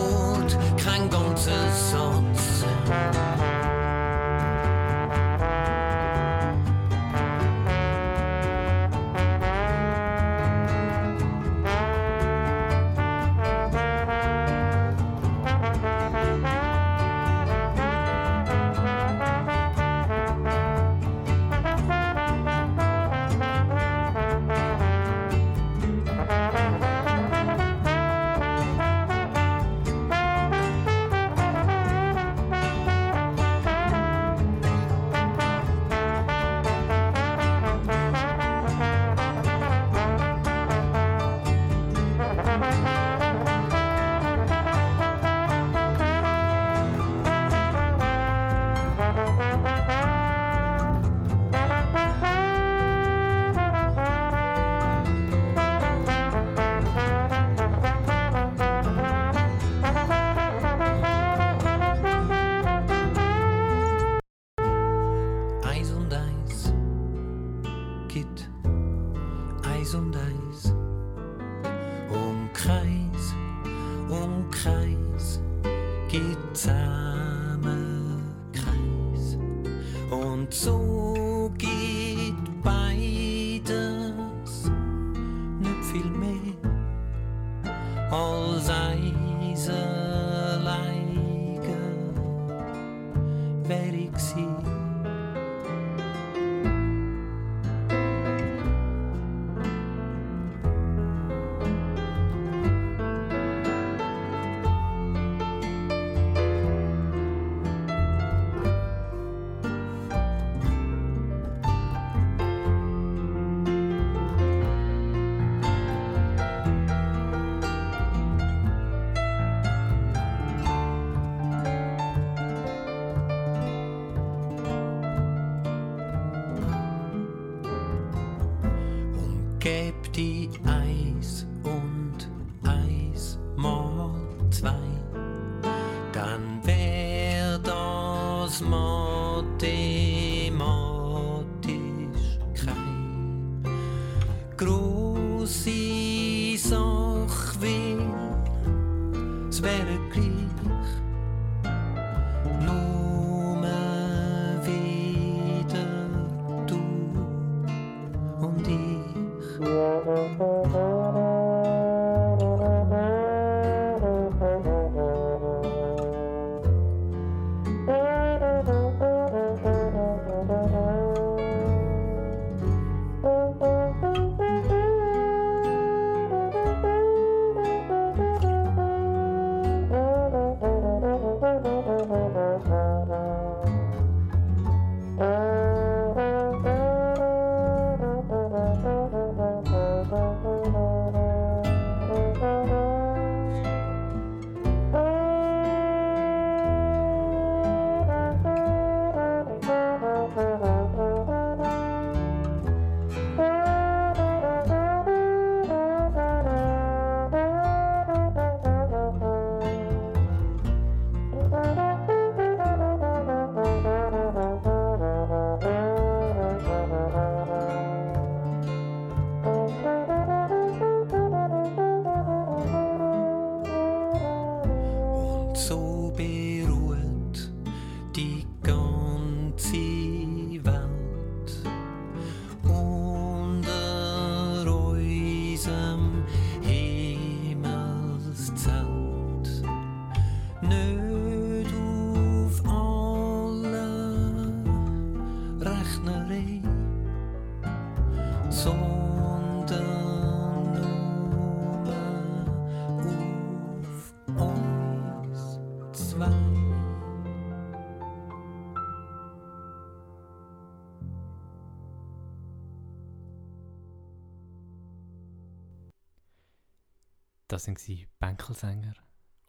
Das 267.59 267.65
sind 267.65 267.77
sie 267.77 268.07
Bänkelsänger 268.19 268.93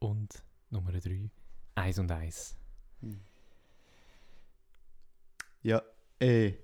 und 0.01 0.43
Nummer 0.71 0.91
3, 0.91 1.31
Eis 1.77 1.97
und 2.01 2.11
Eis. 2.11 2.57
Ja, 5.63 5.81
äh, 6.19 6.55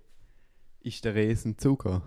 ist 0.81 1.05
der 1.05 1.15
Resen 1.15 1.57
Zuger? 1.57 2.03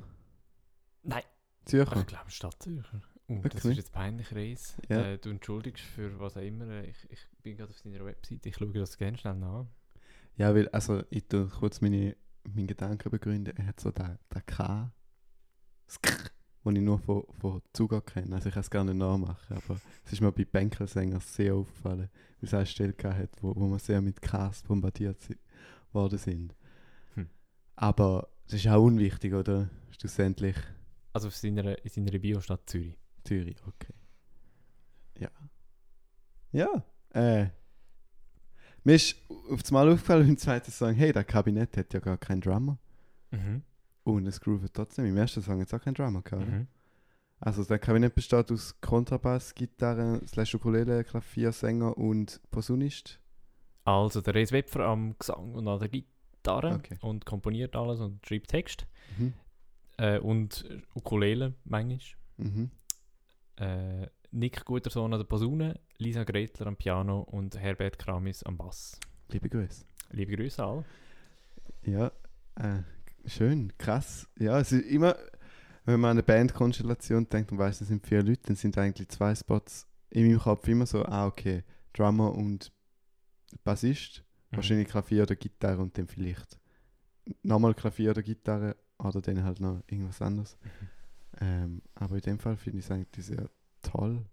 Nein. 1.04 1.24
Zürcher? 1.64 2.02
Ich 2.02 2.08
glaube, 2.08 2.30
Stadtzürcher. 2.30 3.02
Uh, 3.30 3.36
das 3.36 3.44
Wirklich? 3.46 3.64
ist 3.64 3.78
jetzt 3.78 3.94
peinlich, 3.94 4.36
Reis. 4.36 4.76
Ja. 4.90 5.06
Äh, 5.06 5.18
du 5.18 5.30
entschuldigst 5.30 5.86
für 5.86 6.20
was 6.20 6.36
auch 6.36 6.42
immer. 6.42 6.84
Ich, 6.84 7.10
ich 7.10 7.26
bin 7.42 7.56
gerade 7.56 7.70
auf 7.70 7.78
seiner 7.78 8.04
Webseite. 8.04 8.50
Ich 8.50 8.58
schaue 8.58 8.74
das 8.74 8.98
gerne 8.98 9.18
schnell 9.18 9.36
nach. 9.36 9.68
Ja, 10.36 10.54
weil, 10.54 10.68
also, 10.68 11.02
ich 11.12 11.30
tue 11.30 11.48
kurz 11.48 11.80
meine, 11.80 12.18
meinen 12.44 12.68
Gedanken 12.68 13.10
begründen. 13.10 13.56
Er 13.56 13.68
hat 13.68 13.80
so 13.80 13.92
den, 13.92 14.20
den 14.36 14.46
K, 14.46 14.92
das 15.86 16.02
K, 16.02 16.30
den 16.66 16.76
ich 16.76 16.82
nur 16.82 17.00
von, 17.00 17.24
von 17.40 17.62
Zuger 17.74 18.02
kenne. 18.02 18.36
Also, 18.36 18.50
ich 18.50 18.54
kann 18.54 18.62
es 18.62 18.70
gar 18.70 18.84
nicht 18.84 18.96
nachmachen, 18.98 19.56
aber 19.58 19.80
es 20.06 20.14
ist 20.14 20.22
mir 20.22 20.32
bei 20.32 20.46
Bänkelsängern 20.46 21.20
sehr 21.22 21.56
aufgefallen, 21.56 22.10
weil 22.40 22.48
es 22.48 22.54
eine 22.54 22.66
Stelle 22.66 22.94
hat, 23.04 23.30
wo, 23.42 23.56
wo 23.56 23.68
wir 23.68 23.80
sehr 23.80 24.02
mit 24.02 24.22
Ks 24.22 24.64
bombardiert 24.64 25.22
si- 25.22 25.38
worden 25.94 26.20
sind. 26.20 26.56
Hm. 27.16 27.30
Aber 27.76 28.30
es 28.48 28.54
ist 28.54 28.68
auch 28.68 28.84
unwichtig, 28.84 29.34
oder? 29.34 29.70
Schlussendlich 29.98 30.56
Also 31.14 31.28
auf 31.30 31.36
seiner, 31.36 31.84
in 31.84 31.90
seiner 31.90 32.18
Bio-Stadt 32.20 32.70
Zürich. 32.70 32.98
Zürich, 33.24 33.58
okay. 33.68 33.94
Ja. 35.20 35.30
Ja, 36.52 36.84
äh. 37.14 37.48
Mir 38.84 38.96
ist 38.96 39.16
auf 39.52 39.62
das 39.62 39.72
Mal 39.72 39.90
aufgefallen 39.92 40.30
im 40.30 40.38
zweiten 40.38 40.72
Song, 40.72 40.94
hey, 40.96 41.12
der 41.12 41.24
Kabinett 41.26 41.76
hat 41.78 41.94
ja 41.94 42.00
gar 42.00 42.18
keinen 42.18 42.42
Drummer. 42.42 42.78
Mhm. 43.32 43.62
Und 44.16 44.28
es 44.28 44.40
groovet 44.40 44.74
trotzdem. 44.74 45.06
Im 45.06 45.18
ersten 45.18 45.42
Song 45.42 45.62
es 45.62 45.74
auch 45.74 45.82
keinen 45.82 45.94
Drummer 45.96 46.22
gehabt. 46.22 46.48
Mhm. 46.48 46.68
Also 47.40 47.64
das 47.64 47.80
Kabinett 47.80 48.16
besteht 48.16 48.52
aus 48.52 48.80
Kontrabass, 48.82 49.56
Gitarre, 49.56 50.22
Slash 50.28 50.56
Ukulele, 50.56 51.04
Klavier, 51.04 51.52
Sänger 51.52 51.98
und 51.98 52.42
Posaunist. 52.52 53.20
Also 53.86 54.22
der 54.22 54.36
Reis 54.36 54.52
Wepfer 54.52 54.82
am 54.86 55.16
Gesang 55.18 55.54
und 55.56 55.68
an 55.68 55.80
der 55.80 55.88
Gitarre 55.88 56.76
Okay. 56.76 56.98
und 57.02 57.26
komponiert 57.26 57.76
alles 57.76 58.02
und 58.02 58.26
schreibt 58.26 58.50
Text. 58.50 58.86
Mhm. 59.18 59.34
Äh, 59.98 60.20
und 60.20 60.66
Ukulele 60.96 61.54
manchmal. 61.64 62.00
Mhm. 62.38 62.72
Äh, 63.56 64.08
Nick 64.32 64.66
Gutersohn 64.66 65.12
an 65.14 65.20
der 65.20 65.26
Posaune, 65.26 65.80
Lisa 65.98 66.24
Gretler 66.24 66.68
am 66.68 66.76
Piano 66.76 67.22
und 67.22 67.58
Herbert 67.58 67.98
Kramis 67.98 68.44
am 68.44 68.58
Bass. 68.58 69.00
Liebe 69.30 69.50
Grüße. 69.50 69.86
Liebe 70.12 70.36
Grüße 70.36 70.64
alle. 70.64 70.86
Ja, 71.84 72.12
äh, 72.56 72.84
schön, 73.30 73.72
krass. 73.78 74.28
Ja, 74.38 74.60
es 74.60 74.72
ist 74.72 74.86
immer, 74.90 75.16
wenn 75.86 76.00
man 76.00 76.12
an 76.12 76.18
eine 76.18 76.24
Bandkonstellation 76.24 77.28
denkt 77.30 77.52
und 77.52 77.58
weiß, 77.58 77.82
es 77.82 77.88
sind 77.88 78.06
vier 78.06 78.24
Leute, 78.24 78.42
dann 78.46 78.56
sind 78.56 78.78
eigentlich 78.78 79.10
zwei 79.10 79.34
Spots 79.36 79.88
in 80.10 80.28
meinem 80.28 80.40
Kopf 80.40 80.68
immer 80.68 80.86
so, 80.86 81.06
ah, 81.06 81.28
okay, 81.28 81.64
Drummer 81.94 82.34
und 82.34 82.72
Bassist, 83.64 84.24
Mhm. 84.52 84.56
wahrscheinlich 84.56 84.88
Klavier 84.88 85.24
oder 85.24 85.36
Gitarre 85.36 85.82
und 85.82 85.98
dann 85.98 86.08
vielleicht 86.08 86.60
nochmal 87.44 87.76
Klavier 87.76 88.12
oder 88.12 88.24
Gitarre 88.24 88.76
oder 88.98 89.22
dann 89.22 89.44
halt 89.44 89.60
noch 89.60 89.82
irgendwas 89.88 90.22
anderes. 90.22 90.58
Mhm. 90.64 90.88
Ähm, 91.42 91.82
aber 91.96 92.16
in 92.16 92.22
dem 92.22 92.40
Fall 92.40 92.58
finde 92.58 92.80
ich 92.80 92.86
es 92.86 92.92
eigentlich 92.92 93.26
sehr 93.26 93.50
toll, 93.82 94.26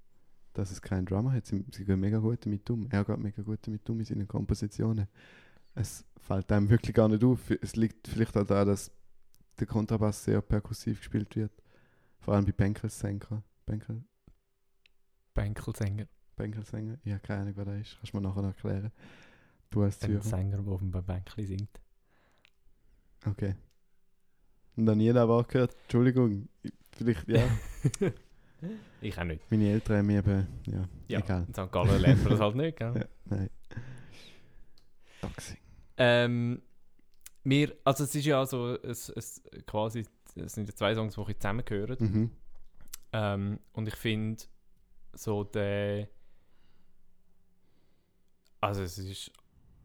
dass 0.55 0.71
es 0.71 0.81
keinen 0.81 1.05
Drummer 1.05 1.33
hat. 1.33 1.47
Sie, 1.47 1.65
sie 1.71 1.85
gehen 1.85 2.01
mega 2.01 2.19
gut 2.19 2.45
damit 2.47 2.69
um. 2.71 2.89
Er 2.91 3.05
geht 3.05 3.19
mega 3.19 3.43
gut 3.43 3.59
damit 3.67 3.89
um 3.91 3.99
in 3.99 4.07
seinen 4.07 4.27
Kompositionen. 4.27 5.07
Es 5.77 6.05
fällt 6.17 6.51
einem 6.51 6.69
wirklich 6.71 6.95
gar 6.95 7.09
nicht 7.09 7.23
auf. 7.23 7.51
Es 7.51 7.77
liegt 7.77 8.09
vielleicht 8.09 8.37
auch 8.37 8.47
daran, 8.47 8.69
dass 8.69 8.91
der 9.61 9.67
Kontrabass 9.67 10.25
sehr 10.25 10.41
perkussiv 10.41 10.99
gespielt 10.99 11.37
wird. 11.37 11.53
Vor 12.19 12.35
allem 12.35 12.45
bei 12.47 12.53
Bänkelsänger. 12.53 13.43
Bänkel, 13.67 14.03
Bänkelsänger. 15.35 16.07
Bänkelsänger? 16.35 16.99
Ich 17.05 17.13
habe 17.13 17.21
keine 17.21 17.43
Ahnung, 17.43 17.55
wer 17.57 17.65
das 17.67 17.81
ist. 17.81 17.97
Kannst 17.99 18.13
du 18.13 18.17
mir 18.17 18.23
nachher 18.23 18.43
noch 18.43 18.49
erklären? 18.49 18.91
Du 19.71 19.83
als 19.83 20.03
Ein. 20.03 20.21
Sänger, 20.23 20.63
der 20.63 20.73
auf 20.73 20.81
dem 20.81 20.91
Bänkli 20.91 21.47
singt. 21.47 21.81
Okay. 23.27 23.55
Und 24.77 24.87
dann 24.87 25.01
jeder 25.01 25.23
aber 25.23 25.39
auch 25.39 25.47
gehört, 25.49 25.75
Entschuldigung, 25.83 26.49
vielleicht, 26.93 27.29
ja. 27.29 27.43
ich 29.01 29.19
auch 29.19 29.25
nicht. 29.25 29.51
Meine 29.51 29.71
Eltern 29.71 29.99
haben 29.99 30.07
mich 30.07 30.17
eben, 30.17 30.47
ja, 30.67 30.89
Ja, 31.09 31.19
egal. 31.21 31.45
in 31.49 31.55
St. 31.55 31.73
Gallen 31.73 32.01
lernt 32.01 32.23
man 32.23 32.31
das 32.33 32.41
halt 32.41 32.57
nicht, 32.57 32.79
gell? 32.79 32.95
Ja, 32.95 33.05
nein. 33.25 33.51
Taxi. 35.21 35.57
Ähm, 35.99 36.63
wir, 37.45 37.77
also 37.85 38.05
es 38.05 38.15
ist 38.15 38.25
ja 38.25 38.45
so, 38.45 38.75
es, 38.83 39.09
es, 39.11 39.43
quasi, 39.67 40.05
es 40.35 40.53
sind 40.53 40.69
ja 40.69 40.75
zwei 40.75 40.95
Songs, 40.95 41.15
die 41.15 41.39
zusammengehören. 41.39 41.97
Mhm. 41.99 42.31
Ähm, 43.13 43.61
und 43.73 43.89
ich 43.89 43.95
finde, 43.95 44.43
so 45.13 45.45
der. 45.45 46.09
Also, 48.61 48.83
es 48.83 48.99
ist 48.99 49.31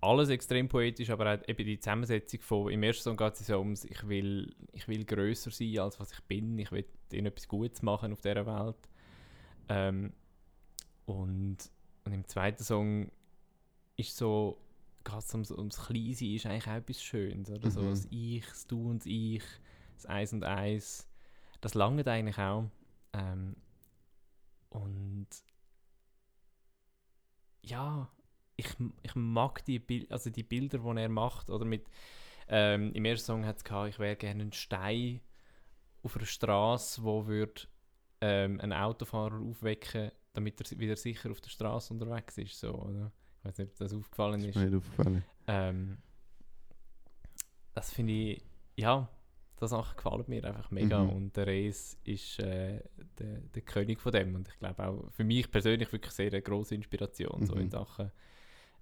alles 0.01 0.29
extrem 0.29 0.67
poetisch, 0.67 1.09
aber 1.11 1.35
auch 1.35 1.47
eben 1.47 1.65
die 1.65 1.79
Zusammensetzung 1.79 2.41
von. 2.41 2.71
Im 2.71 2.83
ersten 2.83 3.03
Song 3.03 3.17
geht 3.17 3.33
es 3.33 3.45
so 3.45 3.59
ums, 3.59 3.85
ich 3.85 4.07
will, 4.07 4.55
ich 4.73 4.87
will 4.87 5.05
grösser 5.05 5.51
sein, 5.51 5.77
als 5.79 5.99
was 5.99 6.11
ich 6.11 6.21
bin. 6.21 6.57
Ich 6.57 6.71
will 6.71 6.85
ihnen 7.11 7.27
etwas 7.27 7.47
Gutes 7.47 7.81
machen 7.83 8.11
auf 8.11 8.21
dieser 8.21 8.45
Welt. 8.45 8.89
Ähm, 9.69 10.13
und, 11.05 11.57
und 12.05 12.13
im 12.13 12.27
zweiten 12.27 12.63
Song 12.63 13.11
ist 13.97 14.17
so. 14.17 14.57
Es 15.03 15.33
ums, 15.33 15.51
ums 15.51 15.77
Kleinsein, 15.85 16.35
ist 16.35 16.45
eigentlich 16.45 16.67
auch 16.67 16.75
etwas 16.75 17.03
Schönes. 17.03 17.49
Oder? 17.49 17.69
So 17.69 17.81
Mhm. 17.81 17.89
das 17.89 18.07
Ich, 18.09 18.45
das 18.45 18.67
Du 18.67 18.89
und 18.89 18.99
das 18.99 19.05
Ich, 19.05 19.43
das 19.95 20.05
Eins 20.05 20.33
und 20.33 20.43
Eins. 20.43 21.07
Das 21.61 21.73
langt 21.73 22.07
eigentlich 22.07 22.37
auch. 22.37 22.69
Ähm, 23.13 23.55
und 24.69 25.27
ja, 27.63 28.09
ich, 28.55 28.67
ich 29.03 29.15
mag 29.15 29.63
die, 29.65 29.79
Bil 29.79 30.07
also 30.09 30.29
die 30.29 30.43
Bilder, 30.43 30.79
die 30.79 31.01
er 31.01 31.09
macht. 31.09 31.49
Oder 31.49 31.65
mit, 31.65 31.87
ähm, 32.47 32.93
Im 32.93 33.05
ersten 33.05 33.25
Song 33.25 33.45
hat 33.45 33.57
es 33.57 33.63
ich 33.87 33.99
wäre 33.99 34.15
gerne 34.15 34.43
ein 34.43 34.53
Stein 34.53 35.21
auf 36.03 36.17
einer 36.17 36.25
Straße, 36.25 37.03
wo 37.03 37.27
würde 37.27 37.61
ähm, 38.21 38.59
einen 38.59 38.73
Autofahrer 38.73 39.39
aufwecken, 39.39 40.11
damit 40.33 40.59
er 40.59 40.79
wieder 40.79 40.95
sicher 40.95 41.31
auf 41.31 41.41
der 41.41 41.49
Straße 41.49 41.93
unterwegs 41.93 42.37
ist. 42.37 42.59
So, 42.59 42.73
oder? 42.73 43.11
Ich 43.41 43.45
weiß 43.45 43.57
nicht, 43.57 43.71
ob 43.71 43.77
das 43.77 43.93
aufgefallen 43.93 44.39
Ist 44.41 44.49
ist. 44.49 44.55
mir 44.55 44.65
nicht 44.69 44.75
aufgefallen. 44.77 45.23
Ähm, 45.47 45.97
das 47.73 47.91
finde 47.93 48.13
ich, 48.13 48.43
ja, 48.75 49.09
das 49.57 49.71
Sache 49.71 49.95
gefällt 49.95 50.27
mir 50.29 50.43
einfach 50.45 50.71
mega. 50.71 51.03
Mhm. 51.03 51.09
Und 51.09 51.37
der 51.37 51.47
Reis 51.47 51.97
ist 52.03 52.39
äh, 52.39 52.81
der, 53.19 53.39
der 53.53 53.61
König 53.61 53.99
von 53.99 54.11
dem. 54.11 54.35
Und 54.35 54.47
ich 54.47 54.57
glaube 54.59 54.85
auch 54.87 55.11
für 55.11 55.23
mich 55.23 55.49
persönlich 55.51 55.91
wirklich 55.91 56.13
sehr 56.13 56.27
eine 56.31 56.41
grosse 56.41 56.75
Inspiration 56.75 57.45
so 57.45 57.55
Mhm. 57.55 57.61
in 57.61 57.69
Sachen 57.71 58.11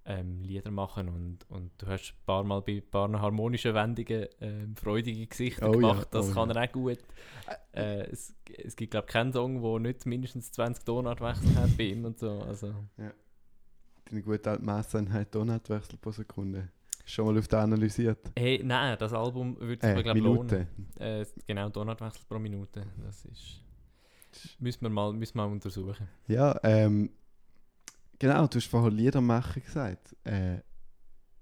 ähm, 0.06 0.42
Lieder 0.42 0.70
machen. 0.70 1.08
Und, 1.08 1.48
und 1.50 1.70
du 1.78 1.86
hast 1.86 2.12
ein 2.12 2.24
paar 2.26 2.44
Mal 2.44 2.60
bei 2.62 2.76
ein 2.78 2.90
paar 2.90 3.10
harmonischen 3.20 3.74
Wendungen 3.74 4.26
ähm, 4.40 4.74
freudige 4.76 5.26
Gesichter 5.26 5.68
Oh 5.70 5.74
ja, 5.80 5.92
gemacht. 5.92 6.08
das 6.10 6.30
oh 6.30 6.34
kann 6.34 6.48
ja. 6.50 6.56
er 6.56 6.68
auch 6.68 6.72
gut. 6.72 6.98
Äh, 7.72 8.10
es, 8.10 8.34
es 8.62 8.74
gibt, 8.76 8.90
glaube 8.92 9.06
ich, 9.06 9.12
keinen 9.12 9.32
Song, 9.32 9.62
der 9.62 9.78
nicht 9.80 10.06
mindestens 10.06 10.50
20 10.52 10.84
Tonartwechsel 10.84 11.54
hat 11.56 11.76
bei 11.76 11.84
ihm 11.84 12.04
und 12.06 12.18
so. 12.18 12.40
Also, 12.40 12.74
Deine 14.10 14.22
gute 14.22 14.50
alte 14.50 14.64
Maßeinheit 14.64 15.30
Tonartwechsel 15.30 15.96
pro 15.96 16.10
Sekunde. 16.10 16.68
Schon 17.04 17.26
mal 17.26 17.38
auf 17.38 17.46
den 17.46 17.60
analysiert? 17.60 18.18
hey, 18.36 18.60
nein, 18.64 18.96
das 18.98 19.12
Album 19.12 19.56
würde 19.60 19.80
es 19.80 19.88
Äh, 19.88 19.94
mir, 19.94 20.02
glaube 20.02 20.18
lohnen. 20.18 20.66
Äh, 20.98 21.24
genau, 21.46 21.68
Donutwechsel 21.68 22.22
pro 22.28 22.38
Minute. 22.40 22.86
Das 23.04 23.24
ist. 23.24 23.62
Müssen 24.58 24.82
wir 24.82 24.90
mal, 24.90 25.12
müssen 25.12 25.36
wir 25.36 25.46
mal 25.46 25.52
untersuchen. 25.52 26.08
Ja, 26.26 26.58
ähm, 26.64 27.10
genau, 28.18 28.48
du 28.48 28.56
hast 28.56 28.66
vorher 28.66 28.90
Liedermacher 28.90 29.60
gesagt. 29.60 30.16
Äh, 30.24 30.58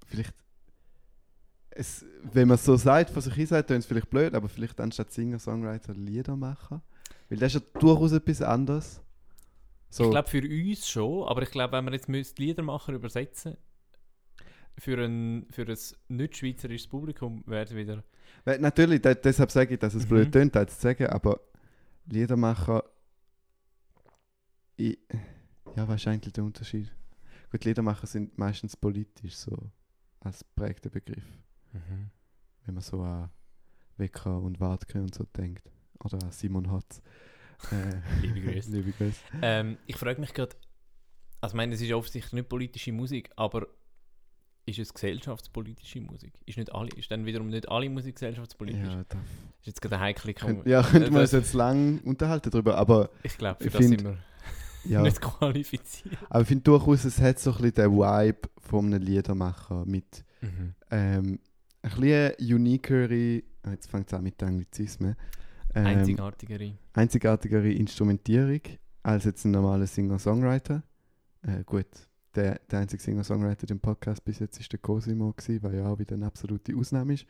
vielleicht, 0.06 0.34
es, 1.70 2.04
wenn 2.32 2.48
man 2.48 2.56
es 2.56 2.64
so 2.66 2.76
sagt, 2.76 3.08
von 3.10 3.22
sich 3.22 3.34
hin 3.34 3.46
sagt, 3.46 3.70
dann 3.70 3.78
ist 3.78 3.84
es 3.84 3.88
vielleicht 3.88 4.10
blöd, 4.10 4.34
aber 4.34 4.48
vielleicht 4.50 4.78
anstatt 4.78 5.10
Singer, 5.10 5.38
Songwriter, 5.38 5.94
Liedermacher. 5.94 6.82
Weil 7.30 7.38
das 7.38 7.54
ist 7.54 7.62
ja 7.62 7.80
durchaus 7.80 8.12
etwas 8.12 8.42
anderes. 8.42 9.00
So, 9.90 10.04
Ich 10.04 10.10
glaube 10.10 10.28
für 10.28 10.42
uns 10.42 10.88
schon, 10.88 11.26
aber 11.28 11.42
ich 11.42 11.50
glaube, 11.50 11.72
wenn 11.72 11.84
wir 11.86 11.92
jetzt 11.92 12.08
müsst 12.08 12.38
Liedermacher 12.38 12.92
übersetzen 12.92 13.56
für 14.78 15.02
ein, 15.04 15.46
für 15.50 15.62
ein 15.66 15.76
nicht 16.08 16.36
schweizerisches 16.36 16.88
Publikum, 16.88 17.42
wäre 17.46 17.64
es 17.64 17.74
wieder. 17.74 18.04
weil, 18.44 18.58
natürlich, 18.60 19.02
de 19.02 19.14
deshalb 19.14 19.50
sage 19.50 19.74
ich, 19.74 19.80
dass 19.80 19.94
es 19.94 20.04
Mhm. 20.04 20.08
blöd 20.08 20.32
tönt, 20.32 20.54
das 20.54 20.76
zu 20.76 20.82
sagen, 20.82 21.06
aber 21.06 21.40
Liedermacher, 22.06 22.84
ich, 24.76 24.98
ja, 25.76 25.86
was 25.88 26.00
ist 26.02 26.06
eigentlich 26.08 26.32
der 26.32 26.44
Unterschied? 26.44 26.90
Gut, 27.50 27.64
Liedermacher 27.64 28.06
sind 28.06 28.36
meistens 28.38 28.76
politisch, 28.76 29.36
so 29.36 29.56
als 30.20 30.44
prägter 30.44 30.90
Begriff. 30.90 31.24
wenn 32.64 32.74
man 32.74 32.82
so 32.82 33.00
an 33.02 33.30
Wecker 33.96 34.40
und 34.40 34.60
Wartke 34.60 35.00
und 35.00 35.14
so 35.14 35.24
denkt. 35.36 35.70
Oder 36.04 36.22
an 36.22 36.30
Simon 36.32 36.70
Hotz. 36.70 37.00
Liebe 38.22 38.40
Grüße. 38.40 38.70
Liebe 38.70 38.92
Grüße. 38.92 39.16
Ähm, 39.42 39.78
ich 39.86 39.96
frage 39.96 40.20
mich 40.20 40.32
gerade, 40.34 40.54
also 41.40 41.54
ich 41.54 41.56
meine, 41.56 41.74
es 41.74 41.80
ist 41.80 41.92
offensichtlich 41.92 42.32
nicht 42.32 42.48
politische 42.48 42.92
Musik, 42.92 43.30
aber 43.36 43.66
ist 44.66 44.78
es 44.78 44.92
gesellschaftspolitische 44.92 46.00
Musik? 46.00 46.32
Ist, 46.44 46.58
nicht 46.58 46.72
alle, 46.74 46.90
ist 46.90 47.10
dann 47.10 47.24
wiederum 47.24 47.48
nicht 47.48 47.68
alle 47.68 47.88
Musik 47.88 48.16
gesellschaftspolitisch? 48.16 48.82
Ja, 48.86 49.04
da 49.08 49.18
Ist 49.60 49.66
jetzt 49.66 49.80
gerade 49.80 49.96
ein 49.96 50.00
heikle 50.02 50.34
könnt, 50.34 50.66
ja, 50.66 50.82
könnten 50.82 51.14
wir 51.14 51.20
uns 51.22 51.32
jetzt 51.32 51.54
lang 51.54 52.00
unterhalten 52.04 52.50
drüber, 52.50 52.76
aber 52.76 53.10
Ich 53.22 53.36
glaube, 53.38 53.58
für 53.60 53.66
Ich 53.68 53.72
das 53.72 53.86
find- 53.86 54.00
sind 54.00 54.04
wir. 54.10 54.18
Ja. 54.84 55.02
nicht 55.02 55.20
qualifiziert. 55.20 56.16
Aber 56.30 56.42
ich 56.42 56.48
finde 56.48 56.62
durchaus, 56.62 57.04
es 57.04 57.20
hat 57.20 57.38
so 57.40 57.50
ein 57.50 57.56
bisschen 57.56 57.74
den 57.74 57.92
Vibe 57.92 58.48
von 58.60 58.86
einem 58.86 59.02
Liedermacher 59.02 59.84
mit 59.84 60.24
Mhm. 60.40 60.74
ähm, 60.92 61.40
ein 61.82 61.90
bisschen 61.90 62.54
uniquere, 62.54 63.42
jetzt 63.70 63.90
fängt 63.90 64.06
es 64.06 64.14
an 64.14 64.22
mit 64.22 64.40
Anglizismen, 64.42 65.16
ähm, 65.74 65.86
Einzigartigere. 65.86 66.72
einzigartigere 66.92 67.72
Instrumentierung 67.72 68.60
als 69.02 69.24
jetzt 69.24 69.44
ein 69.44 69.52
normaler 69.52 69.86
Singer-Songwriter. 69.86 70.82
Äh, 71.42 71.64
gut, 71.64 71.86
der, 72.34 72.60
der 72.70 72.80
einzige 72.80 73.02
Singer-Songwriter 73.02 73.70
im 73.70 73.80
Podcast 73.80 74.24
bis 74.24 74.38
jetzt 74.38 74.60
ist 74.60 74.72
der 74.72 74.78
Cosimo 74.80 75.32
gewesen, 75.32 75.62
weil 75.62 75.76
ja 75.76 75.88
auch 75.88 75.98
wieder 75.98 76.14
eine 76.14 76.26
absolute 76.26 76.76
Ausnahme 76.76 77.14
ist. 77.14 77.26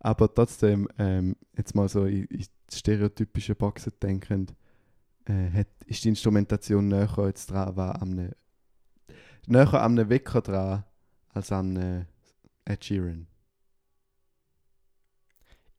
Aber 0.00 0.32
trotzdem, 0.32 0.88
ähm, 0.98 1.36
jetzt 1.56 1.74
mal 1.74 1.88
so 1.88 2.06
in, 2.06 2.24
in 2.26 2.44
stereotypische 2.70 3.54
Boxen 3.54 3.92
denkend, 4.02 4.54
äh, 5.26 5.50
hat, 5.50 5.68
ist 5.86 6.04
die 6.04 6.08
Instrumentation 6.08 6.88
näher 6.88 7.14
jetzt 7.26 7.50
dran, 7.50 7.76
war 7.76 8.02
am 8.02 8.10
ne, 8.10 8.34
näher 9.46 9.74
am 9.74 9.94
ne 9.94 10.08
Wecker 10.08 10.40
dran, 10.40 10.84
als 11.28 11.52
am 11.52 11.72
ne 11.72 12.08
Ed 12.64 12.84
Sheeran. 12.84 13.26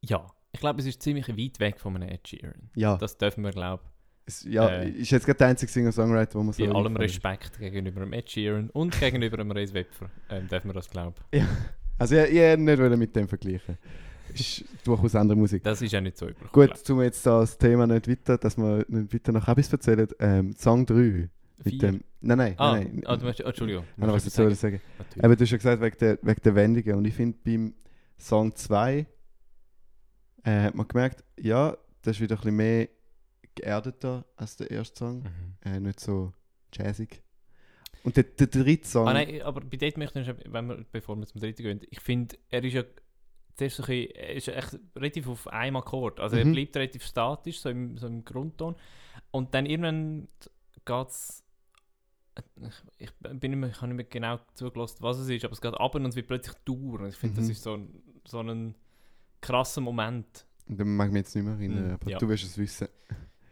Ja, 0.01 0.33
ich 0.53 0.59
glaube, 0.59 0.79
es 0.79 0.85
ist 0.85 1.01
ziemlich 1.01 1.27
weit 1.27 1.59
weg 1.59 1.79
von 1.79 1.95
einem 1.95 2.09
Ed 2.09 2.27
Sheeran. 2.27 2.69
Ja, 2.75 2.97
Das 2.97 3.17
dürfen 3.17 3.43
wir, 3.43 3.51
glaube 3.51 3.83
es, 4.25 4.43
ja 4.45 4.69
äh, 4.69 4.89
ist 4.89 5.11
jetzt 5.11 5.25
gerade 5.25 5.37
der 5.39 5.47
einzige 5.47 5.69
Singer-Songwriter, 5.69 6.35
wo 6.39 6.43
man 6.43 6.53
so 6.53 6.65
bei 6.65 6.71
allem. 6.71 6.95
Respekt 6.95 7.59
gegenüber 7.59 7.99
dem 8.01 8.13
Ed 8.13 8.29
Sheeran 8.31 8.69
und 8.69 8.97
gegenüber 8.97 9.35
dem 9.37 9.51
Reis 9.51 9.73
Wepfer, 9.73 10.09
ähm, 10.29 10.47
dürfen 10.47 10.69
wir 10.69 10.73
das 10.73 10.89
glauben. 10.89 11.15
Also 11.99 12.15
ich, 12.15 12.31
ich 12.31 12.39
hätte 12.39 12.61
nicht 12.61 12.97
mit 12.97 13.15
dem 13.15 13.27
vergleichen. 13.27 13.77
Ist 14.33 14.65
durchaus 14.83 15.13
andere 15.15 15.37
Musik. 15.37 15.63
Das 15.63 15.79
ist 15.81 15.91
ja 15.91 16.01
nicht 16.01 16.17
so 16.17 16.27
üblich. 16.27 16.51
Gut, 16.51 16.75
zum 16.77 17.01
jetzt 17.03 17.23
das 17.25 17.55
Thema 17.55 17.85
nicht 17.85 18.07
weiter, 18.09 18.37
dass 18.39 18.57
wir 18.57 18.83
nicht 18.87 19.13
weiter 19.13 19.31
noch 19.31 19.47
etwas 19.47 19.71
erzählen. 19.71 20.07
Ähm, 20.19 20.55
Song 20.57 20.87
3 20.87 20.95
mit 20.95 21.29
Vier. 21.63 21.77
dem. 21.77 22.03
Nein, 22.19 22.37
nein, 22.39 22.55
Ah, 22.57 22.71
nein. 22.73 22.89
nein. 22.95 23.03
ah, 23.05 23.15
du 23.15 23.25
möchtest, 23.25 23.45
oh, 23.45 23.49
Entschuldigung. 23.49 23.83
Ich 23.95 23.97
habe 24.01 24.07
noch 24.07 24.15
was 24.15 24.25
Ich 24.25 24.33
sagen. 24.33 24.81
Natürlich. 24.97 25.23
Aber 25.23 25.35
du 25.35 25.43
hast 25.43 25.51
ja 25.51 25.57
gesagt, 25.57 25.81
wegen 25.83 25.97
der, 25.99 26.17
wegen 26.23 26.41
der 26.43 26.55
Wendungen. 26.55 26.95
Und 26.95 27.05
ich 27.05 27.13
finde, 27.13 27.37
beim 27.43 27.73
Song 28.17 28.55
2 28.55 29.05
äh, 30.43 30.61
hat 30.63 30.75
man 30.75 30.87
gemerkt, 30.87 31.23
ja, 31.39 31.77
das 32.01 32.17
ist 32.17 32.21
wieder 32.21 32.35
ein 32.35 32.39
bisschen 32.41 32.55
mehr 32.57 32.89
geerdeter 33.55 34.25
als 34.35 34.57
der 34.57 34.71
erste 34.71 34.97
Song. 34.99 35.23
Mhm. 35.23 35.55
Äh, 35.71 35.79
nicht 35.79 35.99
so 35.99 36.33
jazzig. 36.73 37.21
Und 38.03 38.17
der, 38.17 38.23
der 38.23 38.47
dritte 38.47 38.87
Song. 38.87 39.07
Ah, 39.07 39.13
nein, 39.13 39.41
aber 39.43 39.61
bei 39.61 39.77
dort 39.77 39.97
möchte 39.97 40.19
ich, 40.19 40.27
wenn 40.51 40.67
wir, 40.67 40.85
bevor 40.91 41.15
wir 41.15 41.25
zum 41.25 41.39
dritten 41.39 41.63
gehen, 41.63 41.81
ich 41.89 41.99
finde, 42.01 42.37
er 42.49 42.63
ist 42.63 42.73
ja 42.73 42.83
zuerst 43.55 43.77
so 43.77 43.83
ein 43.83 43.87
bisschen, 43.87 44.15
er 44.15 44.33
ist 44.33 44.47
echt 44.49 44.79
relativ 44.95 45.27
auf 45.27 45.47
einem 45.47 45.77
Akkord. 45.77 46.19
Also 46.19 46.35
er 46.35 46.45
Mhm. 46.45 46.53
bleibt 46.53 46.75
relativ 46.75 47.05
statisch, 47.05 47.59
so 47.61 47.69
im, 47.69 47.97
so 47.97 48.07
im 48.07 48.25
Grundton. 48.25 48.75
Und 49.31 49.53
dann 49.53 49.65
irgendwann 49.65 50.27
geht 50.85 51.07
es. 51.07 51.43
Ich, 52.55 52.73
ich, 52.97 53.11
bin 53.39 53.51
nicht 53.51 53.59
mehr, 53.59 53.69
ich 53.69 53.77
habe 53.77 53.87
nicht 53.89 53.95
mehr 53.97 54.05
genau 54.05 54.39
zugelassen, 54.55 54.97
was 55.01 55.19
es 55.19 55.29
ist, 55.29 55.45
aber 55.45 55.53
es 55.53 55.61
geht 55.61 55.75
ab 55.75 55.93
und 55.93 56.05
es 56.07 56.15
wird 56.15 56.27
plötzlich 56.27 56.55
Dauer. 56.65 57.01
Und 57.01 57.09
ich 57.09 57.15
finde, 57.15 57.35
das 57.37 57.45
Mhm. 57.45 57.51
ist 57.51 57.61
so 57.63 57.79
so 58.25 58.39
ein 58.39 58.73
krasser 59.43 59.81
Moment, 59.81 60.45
Da 60.67 60.83
mag 60.85 61.07
ich 61.07 61.13
mich 61.13 61.19
jetzt 61.21 61.35
nicht 61.35 61.43
mehr 61.45 61.53
erinnern, 61.55 61.87
Mhm, 61.87 61.93
aber 61.93 62.09
ja. 62.09 62.17
du 62.17 62.27
wirst 62.29 62.43
es 62.45 62.57
wissen. 62.57 62.87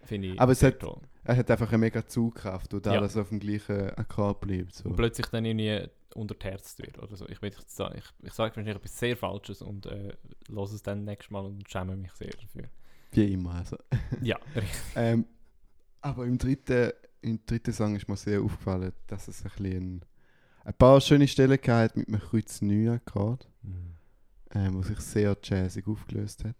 finde 0.04 0.30
ich. 0.30 0.40
Aber 0.42 0.52
es 0.54 0.64
hat- 0.64 0.80
toll. 0.80 1.00
Er 1.24 1.38
hat 1.38 1.52
einfach 1.52 1.70
eine 1.70 1.78
mega 1.78 2.06
Zugkraft 2.06 2.74
und 2.74 2.86
Ja. 2.86 2.94
alles 2.94 3.16
auf 3.16 3.30
dem 3.30 3.40
gleichen 3.40 3.92
Akkord 3.92 4.40
bleibt. 4.42 4.74
So. 4.74 4.90
Und 4.90 4.96
plötzlich 4.96 5.28
dann 5.28 5.46
irgendwie 5.46 5.88
unterterzt 6.16 6.80
wird 6.80 6.98
oder 7.00 7.16
so. 7.16 7.28
Ich, 7.30 7.42
will 7.42 7.50
nicht 7.52 7.70
sagen, 7.70 7.96
ich, 8.00 8.06
ich 8.28 8.34
sage 8.34 8.50
wahrscheinlich 8.56 8.76
etwas 8.76 8.98
sehr 8.98 9.16
Falsches 9.16 9.62
und 9.62 9.86
äh, 9.86 10.14
los 10.48 10.74
es 10.74 10.82
dann 10.82 11.04
nächstes 11.06 11.30
Mal 11.32 11.46
und 11.46 11.70
schäme 11.70 11.96
mich 11.96 12.12
sehr 12.14 12.32
dafür. 12.32 12.70
Wie 13.12 13.32
immer. 13.34 13.54
Also. 13.56 13.78
Ja, 14.22 14.38
richtig. 14.56 14.72
Ähm, 14.96 15.26
aber 16.02 16.26
im 16.26 16.38
dritten, 16.38 16.92
im 17.22 17.40
dritten 17.46 17.72
Song 17.74 17.96
ist 17.96 18.10
mir 18.10 18.18
sehr 18.18 18.42
aufgefallen, 18.42 18.92
dass 19.08 19.28
es 19.28 19.44
ein, 19.46 19.52
bisschen 19.52 19.76
ein, 19.98 20.06
ein 20.66 20.74
paar 20.74 21.00
schöne 21.00 21.28
Stellen 21.28 21.62
gehabt 21.62 21.96
mit 21.96 22.08
einem 22.08 22.20
Kreuz 22.20 22.62
9 22.62 22.90
Akkord, 22.90 23.48
ähm, 24.56 24.76
wo 24.76 24.82
sich 24.84 25.00
sehr 25.00 25.38
jazzig 25.44 25.88
aufgelöst 25.88 26.44
hat. 26.46 26.56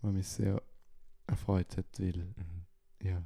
Was 0.00 0.12
mich 0.12 0.26
sehr 0.28 0.62
erfreut 1.26 1.76
hat, 1.76 1.86
weil, 1.98 2.16
Mhm. 2.16 2.64
ja, 3.02 3.22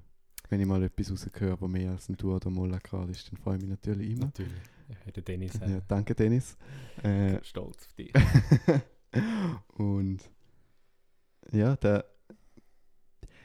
wenn 0.48 0.60
ich 0.60 0.66
mal 0.66 0.82
etwas 0.82 1.10
rausgehöre, 1.10 1.60
wo 1.60 1.66
mehr 1.68 1.90
als 1.92 2.08
ein 2.08 2.16
Dur 2.16 2.36
oder 2.36 2.50
Moll 2.50 2.72
Akkord 2.74 3.10
ist, 3.10 3.30
dann 3.30 3.38
freue 3.38 3.56
ich 3.56 3.62
mich 3.62 3.70
natürlich 3.70 4.10
immer. 4.10 4.26
Natürlich. 4.26 4.52
Ja, 5.04 5.10
der 5.12 5.22
Dennis 5.22 5.54
Ja, 5.54 5.80
danke, 5.88 6.14
Dennis. 6.14 6.56
Äh, 7.02 7.42
stolz 7.42 7.86
auf 7.86 7.92
dich. 7.94 8.12
und 9.78 10.18
ja, 11.52 11.76
der. 11.76 12.04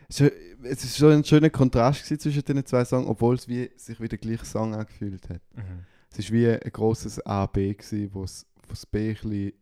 Es 0.08 0.20
ist- 0.20 0.84
ist 0.84 0.98
schon 0.98 1.12
ein 1.14 1.24
schöner 1.24 1.50
Kontrast 1.50 2.06
zwischen 2.06 2.44
den 2.44 2.66
zwei 2.66 2.84
Songs, 2.84 3.08
obwohl 3.08 3.36
es 3.36 3.48
wie 3.48 3.72
sich 3.78 4.00
wie 4.02 4.10
der 4.10 4.18
gleiche 4.20 4.46
Song 4.46 4.74
angefühlt 4.76 5.30
hat. 5.30 5.42
Mhm. 5.56 5.86
Es 6.16 6.26
war 6.30 6.38
wie 6.38 6.48
ein 6.50 6.72
grosses 6.72 7.26
A, 7.26 7.46
B, 7.46 7.74
wo 8.12 8.24
es 8.26 8.46
wo 8.64 8.70
das 8.70 8.86
B 8.86 9.10
ein 9.10 9.14
bisschen 9.16 9.54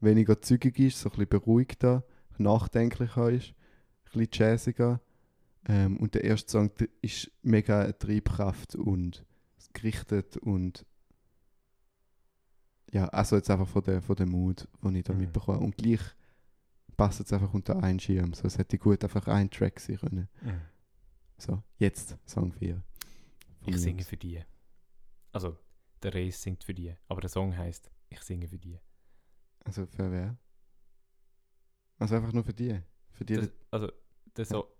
weniger 0.00 0.40
zügig 0.40 0.78
ist, 0.78 1.00
so 1.00 1.08
ein 1.08 1.12
bisschen 1.12 1.28
beruhigter, 1.28 2.04
nachdenklicher 2.38 3.30
ist, 3.30 3.48
ein 3.50 4.18
bisschen 4.20 4.28
jazziger. 4.32 5.00
Ähm, 5.68 5.96
und 5.98 6.14
der 6.14 6.24
erste 6.24 6.50
Song 6.50 6.70
ist 7.02 7.30
mega 7.42 7.90
Triebkraft 7.92 8.74
und 8.76 9.24
gerichtet 9.72 10.36
und 10.36 10.86
ja, 12.92 13.06
also 13.08 13.36
jetzt 13.36 13.50
einfach 13.50 13.66
von 13.68 13.82
der, 13.82 14.00
von 14.00 14.16
der 14.16 14.26
Mut, 14.26 14.68
den 14.82 14.94
ich 14.94 15.04
da 15.04 15.12
Mhm. 15.12 15.20
mitbekomme. 15.20 15.58
Und 15.58 15.76
gleich 15.76 16.00
passt 16.96 17.20
es 17.20 17.32
einfach 17.32 17.52
unter 17.52 17.82
einen 17.82 17.98
Schirm. 17.98 18.32
So, 18.32 18.46
es 18.46 18.58
hätte 18.58 18.78
gut 18.78 19.02
einfach 19.02 19.26
ein 19.26 19.50
Track 19.50 19.80
sein 19.80 19.96
können. 19.98 20.28
Mhm. 20.40 20.60
So, 21.36 21.62
jetzt 21.78 22.16
Song 22.26 22.52
4. 22.52 22.82
Ich 23.66 23.76
singe 23.78 24.04
für 24.04 24.16
die. 24.16 24.40
Also, 25.32 25.58
der 26.02 26.14
Reis 26.14 26.40
singt 26.40 26.62
für 26.64 26.72
die. 26.72 26.94
Aber 27.08 27.20
der 27.20 27.28
Song 27.28 27.54
heißt 27.56 27.90
Ich 28.08 28.20
singe 28.22 28.46
für 28.48 28.58
die. 28.58 28.78
Also 29.66 29.86
für 29.86 30.10
wer? 30.10 30.36
Also 31.98 32.14
einfach 32.14 32.32
nur 32.32 32.44
für 32.44 32.54
die. 32.54 32.80
Für 33.12 33.24
die. 33.24 33.36
Das, 33.36 33.50
also, 33.70 33.92
der 34.36 34.44
so 34.44 34.72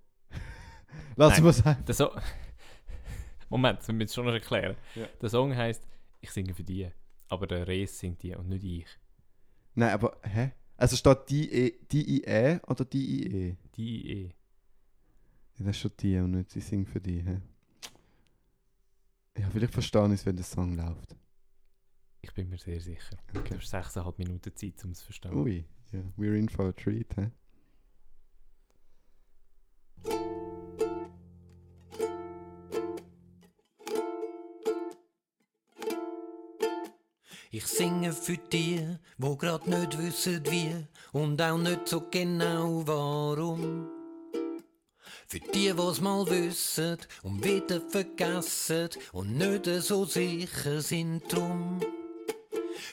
Lass 1.17 1.41
mal 1.41 1.53
sagen. 1.53 1.85
Der 1.85 1.95
so 1.95 2.11
Moment, 3.49 3.81
das 3.81 3.89
müssen 3.89 3.99
wir 3.99 4.05
jetzt 4.05 4.15
schon 4.15 4.27
noch 4.27 4.33
erklären. 4.33 4.77
Ja. 4.95 5.07
Der 5.21 5.29
Song 5.29 5.55
heißt 5.55 5.87
Ich 6.21 6.31
singe 6.31 6.55
für 6.55 6.65
die. 6.65 6.91
Aber 7.29 7.47
der 7.47 7.67
Reis 7.67 7.99
singt 7.99 8.23
die 8.23 8.35
und 8.37 8.49
nicht 8.49 8.65
ich. 8.65 8.87
Nein, 9.75 9.91
aber 9.91 10.19
hä? 10.23 10.53
Also 10.77 10.97
steht 10.97 11.29
die 11.31 11.53
E, 11.53 11.79
die 11.91 12.23
IE 12.23 12.61
oder 12.67 12.85
die 12.85 13.25
IE? 13.25 13.57
Die 13.75 14.11
eh. 14.11 14.29
Ja, 15.57 15.65
das 15.65 15.77
ist 15.77 15.79
schon 15.79 15.93
die 15.99 16.19
und 16.19 16.33
nicht 16.33 16.51
sie 16.51 16.61
singt 16.61 16.89
für 16.89 17.01
die. 17.01 17.23
Hä? 17.23 17.41
Ja, 19.39 19.51
vielleicht 19.51 19.73
verstehe 19.73 20.07
ich 20.07 20.13
es, 20.13 20.27
wenn 20.27 20.37
der 20.37 20.45
Song 20.45 20.77
läuft. 20.77 21.17
Ich 22.23 22.33
bin 22.35 22.49
mir 22.49 22.59
sehr 22.59 22.81
sicher. 22.81 23.17
Du 23.33 23.41
Okay. 23.41 23.57
hast 23.59 23.73
6,5 23.75 24.15
Minuten 24.19 24.55
Zeit, 24.55 24.85
um 24.85 24.91
es 24.91 24.99
zu 24.99 25.05
verstehen. 25.07 25.35
Ui, 25.35 25.65
ja, 25.93 26.01
we're 26.19 26.37
in 26.37 26.49
for 26.49 26.67
a 26.69 26.73
treat, 26.73 27.17
hä? 27.17 27.31
Ich 37.51 37.67
singe 37.67 38.13
für 38.13 38.37
die, 38.37 38.87
wo 39.19 39.37
grad 39.37 39.67
nicht 39.67 39.97
wissen 39.99 40.43
wie 40.51 40.87
und 41.13 41.41
auch 41.41 41.59
nicht 41.59 41.89
so 41.89 42.03
genau 42.11 42.83
warum. 42.87 43.89
Für 45.29 45.41
die, 45.41 45.77
wo's 45.77 46.01
mal 46.01 46.27
wissen 46.29 46.99
und 47.23 47.43
wieder 47.45 47.81
vergessen 47.81 48.89
und 49.13 49.37
nicht 49.37 49.67
so 49.83 50.05
sicher 50.05 50.81
sind 50.81 51.33
drum. 51.33 51.81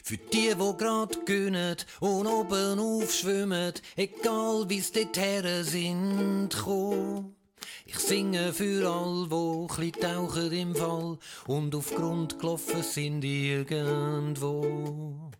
Für 0.05 0.17
die, 0.17 0.53
wo 0.59 0.73
grad 0.73 1.25
gönnen 1.25 1.77
und 2.01 2.27
oben 2.27 2.77
aufschwimmen, 2.77 3.73
egal 3.95 4.65
wie's 4.67 4.91
dorthin 4.91 5.63
sind 5.63 6.49
gekommen. 6.49 7.37
Ich 7.85 7.97
singe 7.99 8.51
für 8.51 8.91
all, 8.91 9.31
wo 9.31 9.65
chli 9.67 9.93
tauchen 9.93 10.51
im 10.51 10.75
Fall 10.75 11.17
und 11.47 11.73
auf 11.73 11.95
Grund 11.95 12.37
gelaufen 12.37 12.83
sind 12.83 13.23
irgendwo. 13.23 15.31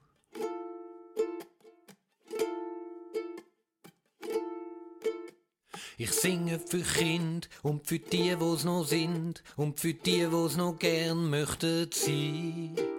Ich 5.97 6.11
singe 6.11 6.59
für 6.59 6.83
Kind 6.83 7.49
und 7.63 7.85
für 7.85 7.99
die, 7.99 8.39
wo's 8.39 8.63
noch 8.63 8.85
sind 8.85 9.43
und 9.57 9.81
für 9.81 9.93
die, 9.93 10.31
wo's 10.31 10.55
noch 10.55 10.79
gern 10.79 11.29
möchten 11.29 11.89
sein. 11.91 12.92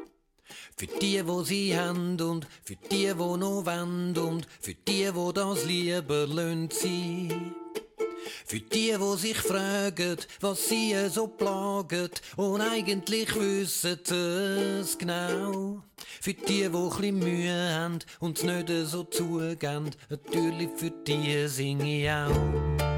Für 0.76 0.86
die, 0.86 1.26
wo 1.26 1.42
sie 1.42 1.78
haben 1.78 2.20
und 2.20 2.46
für 2.64 2.74
die, 2.76 3.16
wo 3.16 3.36
noch 3.36 3.64
wollen 3.64 4.16
und 4.18 4.46
für 4.60 4.74
die, 4.74 5.14
wo 5.14 5.30
das 5.30 5.64
lieber 5.66 6.26
lönt 6.26 6.72
sie. 6.72 7.28
Für 8.44 8.58
die, 8.58 8.98
wo 8.98 9.14
sich 9.14 9.36
fragen, 9.36 10.16
was 10.40 10.68
sie 10.68 10.94
so 11.08 11.28
plaget 11.28 12.20
und 12.36 12.60
eigentlich 12.60 13.34
wissen 13.36 14.00
es 14.10 14.98
genau. 14.98 15.82
Für 16.20 16.34
die, 16.34 16.72
wo 16.72 16.90
chli 16.90 17.12
Mühe 17.12 17.74
haben 17.74 18.00
und 18.20 18.42
nicht 18.42 18.68
so 18.86 19.04
zugehen, 19.04 19.90
natürlich 20.08 20.70
für 20.76 20.90
die 20.90 21.46
singe 21.46 22.02
ich 22.02 22.10
auch. 22.10 22.93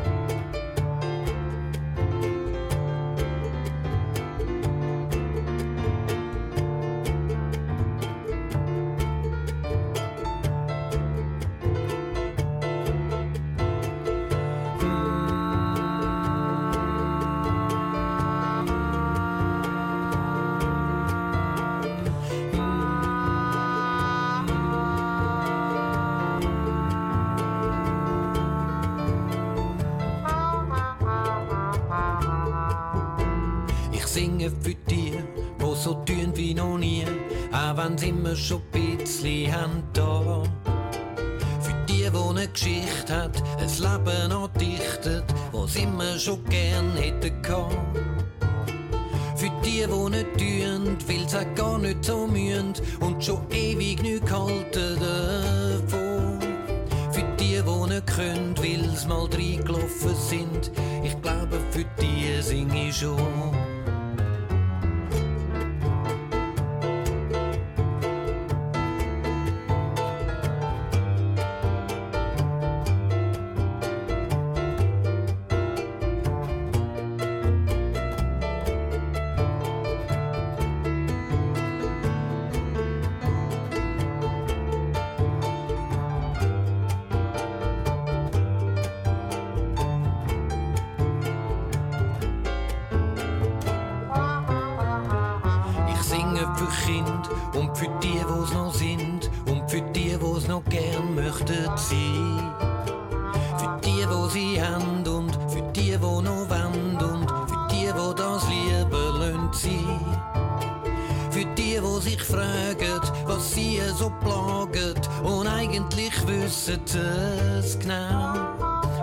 Es 116.95 117.79
genau. 117.79 118.35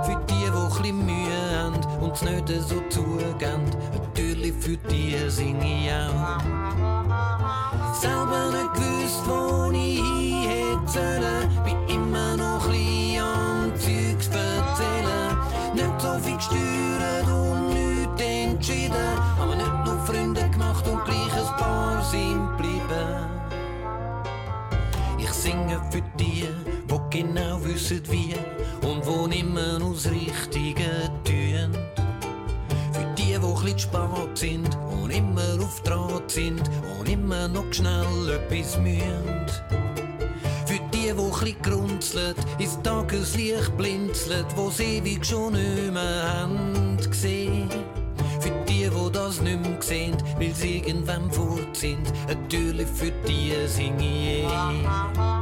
Für 0.04 0.20
die, 0.30 0.54
wo 0.54 0.70
chli 0.76 0.92
Mühe 0.92 1.42
haben 1.58 1.80
und 2.02 2.14
es 2.14 2.22
nicht 2.22 2.48
so 2.68 2.82
zugeben, 2.90 3.66
natürlich 3.94 4.54
für 4.60 4.78
die 4.90 5.18
sing 5.30 5.62
ich 5.62 5.92
auch. 5.92 6.40
Selber 7.94 8.52
nicht 8.52 8.74
gewusst, 8.74 9.22
wo 9.26 9.72
ich 9.72 10.02
hin 10.02 10.50
hätte 10.50 10.92
sollen, 10.92 11.50
bin 11.64 11.96
immer 11.96 12.38
noch 12.38 12.68
chli 12.68 13.20
am 13.20 13.72
Zeugs 13.76 14.28
erzählen. 14.28 15.38
Nicht 15.74 16.02
so 16.02 16.20
viel 16.20 16.36
gesteuert 16.36 17.28
und 17.28 17.70
nichts 17.70 18.22
entschieden, 18.22 19.18
aber 19.42 19.56
nicht 19.56 19.86
nur 19.86 19.98
Freunde 20.06 20.50
gemacht 20.50 20.88
und 20.88 21.04
gleich 21.06 21.34
ein 21.34 21.58
paar 21.58 22.04
sind 22.04 22.43
etwas 38.64 38.78
mühen. 38.78 39.46
Für 40.66 40.80
die, 40.94 41.16
wo 41.16 41.30
chli 41.32 41.56
grunzelt, 41.62 42.38
ins 42.58 42.82
Tageslicht 42.82 43.76
blinzelt, 43.78 44.46
wo 44.56 44.70
sie 44.70 44.98
ewig 44.98 45.26
schon 45.26 45.54
nicht 45.54 45.92
mehr 45.92 46.40
haben 46.40 46.98
gesehen. 46.98 47.70
Für 48.40 48.52
die, 48.68 48.90
wo 48.94 49.10
das 49.10 49.42
nicht 49.42 49.62
mehr 49.62 49.82
sehen, 49.82 50.18
weil 50.38 50.54
sie 50.54 50.80
irgendwann 50.80 51.30
fort 51.32 51.76
sind, 51.76 52.12
natürlich 52.28 52.88
für 52.88 53.12
die 53.28 53.54
sing 53.68 54.00
ich 54.00 55.33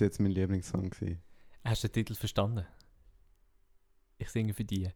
bis 0.00 0.06
jetzt 0.06 0.20
mein 0.20 0.32
Lieblingssong. 0.32 0.88
Gewesen. 0.88 1.20
Hast 1.62 1.84
du 1.84 1.88
den 1.88 1.92
Titel 1.92 2.14
verstanden? 2.14 2.66
Ich 4.16 4.30
singe 4.30 4.54
für 4.54 4.64
die. 4.64 4.90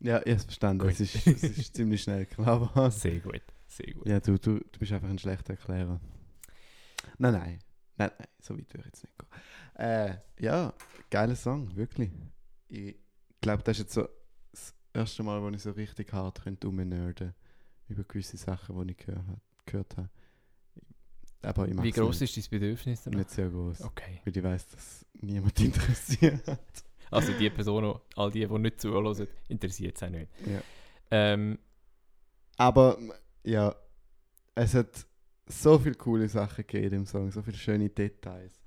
Ja, 0.00 0.18
ich 0.18 0.22
habe 0.22 0.30
es 0.32 0.44
verstanden. 0.44 0.88
Es 0.88 1.00
ist, 1.00 1.26
es 1.26 1.42
ist 1.44 1.74
ziemlich 1.76 2.02
schnell 2.02 2.26
klar. 2.26 2.58
geworden. 2.58 2.90
Sehr 2.90 3.20
gut, 3.20 3.42
sehr 3.68 3.92
gut. 3.94 4.06
Ja, 4.06 4.18
du, 4.18 4.36
du, 4.36 4.58
du 4.58 4.78
bist 4.80 4.92
einfach 4.92 5.08
ein 5.08 5.18
schlechter 5.18 5.52
Erklärer. 5.52 6.00
Nein, 7.18 7.32
nein. 7.32 7.58
Nein, 7.96 8.10
nein, 8.18 8.28
so 8.40 8.56
weit 8.58 8.72
würde 8.74 8.80
ich 8.80 8.86
jetzt 8.86 9.04
nicht 9.04 9.18
gehen. 9.18 9.28
Äh, 9.74 10.16
ja, 10.40 10.74
geiler 11.10 11.36
Song, 11.36 11.74
wirklich. 11.76 12.10
Ich 12.68 12.96
glaube, 13.40 13.62
das 13.62 13.76
ist 13.76 13.84
jetzt 13.84 13.94
so 13.94 14.08
das 14.52 14.74
erste 14.92 15.22
Mal, 15.22 15.40
wo 15.40 15.48
ich 15.50 15.62
so 15.62 15.70
richtig 15.70 16.12
hart 16.12 16.44
rumnerden 16.46 17.34
über 17.88 18.04
gewisse 18.04 18.36
Sachen, 18.36 18.86
die 18.86 18.92
ich 18.92 19.06
gehört 19.66 19.96
habe. 19.96 20.10
Aber 21.42 21.68
ich 21.68 21.82
Wie 21.82 21.90
groß 21.90 22.22
ist 22.22 22.36
dein 22.36 22.44
Bedürfnis 22.50 23.02
danach? 23.04 23.18
nicht 23.18 23.30
sehr 23.30 23.48
groß. 23.48 23.82
Okay. 23.82 24.20
Weil 24.24 24.36
ich 24.36 24.42
weiß, 24.42 24.68
dass 24.68 25.06
niemand 25.20 25.58
interessiert. 25.64 26.42
Also 27.10 27.32
die 27.32 27.48
Personen, 27.50 27.94
all 28.16 28.30
die, 28.30 28.46
die 28.46 28.58
nicht 28.58 28.80
zuhören, 28.80 29.26
interessiert 29.48 29.96
es 29.96 30.02
auch 30.02 30.10
nicht. 30.10 30.28
Ja. 30.46 30.60
Ähm, 31.10 31.58
Aber 32.56 32.98
ja, 33.44 33.74
es 34.54 34.74
hat 34.74 35.06
so 35.46 35.78
viele 35.78 35.94
coole 35.94 36.28
Sachen 36.28 36.66
gegeben 36.66 36.96
im 36.96 37.06
Song, 37.06 37.30
so 37.30 37.40
viele 37.42 37.56
schöne 37.56 37.88
Details. 37.88 38.60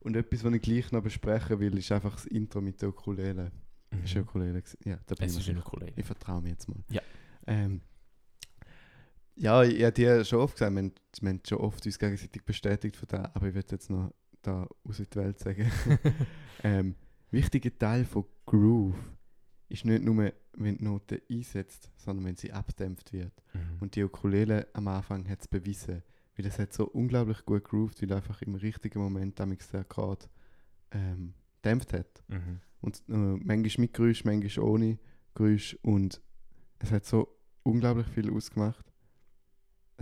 Und 0.00 0.16
etwas, 0.16 0.44
was 0.44 0.52
ich 0.52 0.62
gleich 0.62 0.90
noch 0.92 1.02
besprechen 1.02 1.60
will, 1.60 1.78
ist 1.78 1.92
einfach 1.92 2.14
das 2.14 2.26
Intro 2.26 2.60
mit 2.60 2.82
der 2.82 2.88
Ukulele. 2.88 3.52
Ist 4.04 4.14
mhm. 4.14 4.22
Ukulele 4.22 4.60
gewesen? 4.60 4.78
Ja, 4.84 4.98
da 5.06 5.14
bin 5.14 5.26
es 5.26 5.36
ich 5.36 5.48
ist. 5.48 5.58
Ukulele. 5.58 5.92
Ich 5.96 6.04
vertraue 6.04 6.42
mir 6.42 6.50
jetzt 6.50 6.68
mal. 6.68 6.82
Ja. 6.90 7.00
Ähm, 7.46 7.80
ja, 9.36 9.62
ich 9.62 9.82
habe 9.82 9.92
dir 9.92 10.24
schon 10.24 10.40
oft 10.40 10.54
gesagt, 10.54 10.74
wir, 10.74 10.82
haben- 10.82 10.92
wir 11.20 11.28
haben 11.30 11.40
schon 11.46 11.58
oft 11.58 11.84
uns 11.86 11.98
gegenseitig 11.98 12.44
bestätigt 12.44 12.96
von 12.96 13.08
da, 13.08 13.30
aber 13.34 13.48
ich 13.48 13.54
würde 13.54 13.68
jetzt 13.72 13.90
noch 13.90 14.12
da 14.42 14.68
aus 14.84 14.96
die 14.98 15.16
Welt 15.16 15.38
sagen. 15.38 15.70
ähm, 16.64 16.94
wichtiger 17.30 17.76
Teil 17.76 18.04
von 18.04 18.24
Groove 18.46 18.96
ist 19.68 19.84
nicht 19.84 20.02
nur, 20.04 20.32
wenn 20.54 20.76
die 20.78 20.84
Note 20.84 21.22
einsetzt, 21.30 21.90
sondern 21.96 22.26
wenn 22.26 22.36
sie 22.36 22.52
abdämpft 22.52 23.12
wird. 23.12 23.32
Mhm. 23.54 23.78
Und 23.80 23.96
die 23.96 24.02
Ukulele 24.04 24.66
am 24.74 24.88
Anfang 24.88 25.26
hat 25.28 25.40
es 25.40 25.48
bewiesen, 25.48 26.02
weil 26.36 26.44
das 26.44 26.58
hat 26.58 26.72
so 26.72 26.86
unglaublich 26.88 27.44
gut 27.46 27.64
grooved, 27.64 28.02
weil 28.02 28.12
einfach 28.12 28.42
im 28.42 28.54
richtigen 28.56 28.98
Moment 29.00 29.38
damit 29.40 29.72
der 29.72 29.80
Akkord 29.80 30.28
ähm, 30.90 31.34
dämpft 31.64 31.92
hat. 31.94 32.22
Mhm. 32.28 32.60
Und 32.80 32.98
äh, 33.08 33.12
manchmal 33.12 33.82
mit 33.84 33.94
Geräusch, 33.94 34.24
manchmal 34.24 34.66
ohne 34.66 34.98
Geräusch. 35.34 35.78
Und 35.82 36.20
es 36.80 36.90
hat 36.90 37.06
so 37.06 37.28
unglaublich 37.62 38.08
viel 38.08 38.30
ausgemacht. 38.30 38.91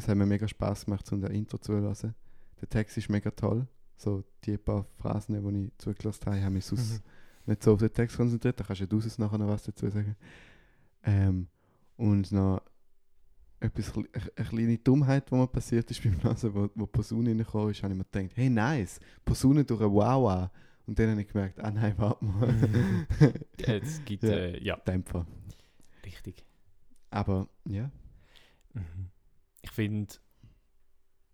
Es 0.00 0.08
hat 0.08 0.16
mir 0.16 0.26
mega 0.26 0.48
Spaß 0.48 0.86
gemacht, 0.86 1.10
um 1.12 1.20
das 1.20 1.30
Intro 1.30 1.58
zu 1.58 1.72
hören. 1.74 2.14
Der 2.60 2.68
Text 2.68 2.96
ist 2.96 3.08
mega 3.10 3.30
toll. 3.30 3.66
So 3.96 4.24
die 4.44 4.56
paar 4.56 4.86
Phrasen, 4.98 5.34
die 5.46 5.64
ich 5.66 5.72
zugelassen 5.78 6.24
habe, 6.26 6.42
haben 6.42 6.54
mich 6.54 6.64
sonst 6.64 7.02
Mhm. 7.46 7.50
nicht 7.52 7.62
so 7.62 7.74
auf 7.74 7.80
den 7.80 7.92
Text 7.92 8.16
konzentriert. 8.16 8.58
Da 8.58 8.64
kannst 8.64 8.80
ja 8.80 8.86
du 8.86 8.98
sonst 9.00 9.18
nachher 9.18 9.36
noch 9.38 9.48
was 9.48 9.62
dazu 9.64 9.90
sagen. 9.90 10.16
Ähm, 11.04 11.48
und 11.96 12.32
noch 12.32 12.62
etwas, 13.60 13.92
eine 13.94 14.06
eine 14.36 14.46
kleine 14.48 14.78
Dummheit, 14.78 15.30
die 15.30 15.34
mir 15.34 15.46
passiert 15.46 15.90
ist 15.90 16.02
beim 16.02 16.22
Hören, 16.22 16.54
wo, 16.54 16.70
wo 16.74 16.86
Posaune 16.86 17.28
reingekommen 17.30 17.70
ist, 17.72 17.82
habe 17.82 17.92
ich 17.92 17.98
mir 17.98 18.04
gedacht, 18.04 18.36
hey 18.36 18.48
nice, 18.48 19.00
Posaune 19.24 19.64
durch 19.64 19.82
ein 19.82 19.94
Wawa. 19.94 20.50
Und 20.86 20.98
dann 20.98 21.10
habe 21.10 21.20
ich 21.20 21.28
gemerkt, 21.28 21.60
ah 21.60 21.70
nein, 21.70 21.92
warte 21.98 22.24
mal. 22.24 22.54
Es 23.58 24.02
gibt, 24.06 24.22
Ja. 24.22 24.30
äh, 24.30 24.62
ja, 24.64 24.76
Dämpfer. 24.76 25.26
richtig. 26.06 26.42
Aber 27.10 27.48
ja, 27.68 27.90
Mhm. 28.72 29.10
Ich 29.62 29.70
finde, 29.70 30.14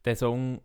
der 0.05 0.17
Song. 0.17 0.61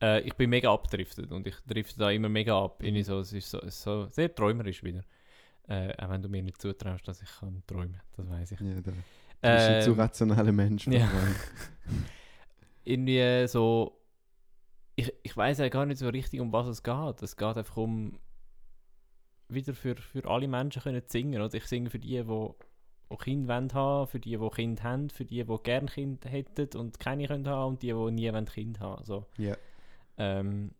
Äh, 0.00 0.20
ich 0.22 0.34
bin 0.34 0.50
mega 0.50 0.72
abgedriftet 0.72 1.32
und 1.32 1.46
ich 1.46 1.56
drifte 1.66 1.98
da 1.98 2.10
immer 2.10 2.28
mega 2.28 2.62
ab. 2.62 2.82
Irgendwie 2.82 3.02
so, 3.02 3.20
es 3.20 3.32
ist 3.32 3.50
so, 3.50 3.60
so 3.68 4.06
sehr 4.08 4.34
träumerisch 4.34 4.82
wieder. 4.82 5.02
Äh, 5.68 5.92
auch 5.96 6.10
wenn 6.10 6.22
du 6.22 6.28
mir 6.28 6.42
nicht 6.42 6.60
zutraust, 6.60 7.08
dass 7.08 7.22
ich 7.22 7.30
kann 7.40 7.62
träumen 7.66 8.00
das 8.16 8.28
weiß 8.28 8.52
ich. 8.52 8.60
ja 8.60 8.80
da. 8.80 8.92
Du 8.92 9.52
bist 9.52 9.68
ein 9.68 9.82
zu 9.82 9.92
rationaler 9.92 10.52
Mensch. 10.52 10.86
ja. 10.86 11.10
irgendwie 12.84 13.46
so. 13.48 14.00
Ich, 14.94 15.12
ich 15.22 15.36
weiß 15.36 15.58
ja 15.58 15.68
gar 15.68 15.84
nicht 15.84 15.98
so 15.98 16.08
richtig, 16.08 16.40
um 16.40 16.52
was 16.52 16.68
es 16.68 16.82
geht. 16.82 17.22
Es 17.22 17.36
geht 17.36 17.56
einfach 17.56 17.76
um. 17.76 18.18
Wieder 19.48 19.74
für, 19.74 19.94
für 19.96 20.28
alle 20.28 20.48
Menschen 20.48 20.82
können 20.82 21.02
zu 21.02 21.18
singen. 21.18 21.40
Oder? 21.40 21.54
Ich 21.54 21.66
singe 21.66 21.90
für 21.90 21.98
die, 21.98 22.22
die, 22.22 22.50
die 23.10 23.16
Kinder 23.16 23.54
wollen 23.54 23.72
haben, 23.72 24.06
für 24.08 24.18
die, 24.20 24.36
die 24.36 24.48
Kinder 24.50 24.82
haben, 24.82 25.10
für 25.10 25.24
die, 25.24 25.44
die 25.44 25.56
gerne 25.62 25.86
Kinder 25.88 26.28
hätten 26.28 26.78
und 26.78 26.98
keine 26.98 27.26
können 27.28 27.46
haben 27.46 27.74
und 27.74 27.82
die, 27.82 27.88
die 27.88 28.10
nie 28.10 28.32
wollen 28.32 28.46
Kind 28.46 28.80
haben. 28.80 29.04
So. 29.04 29.26
ja. 29.38 29.56
Ähm, 30.18 30.72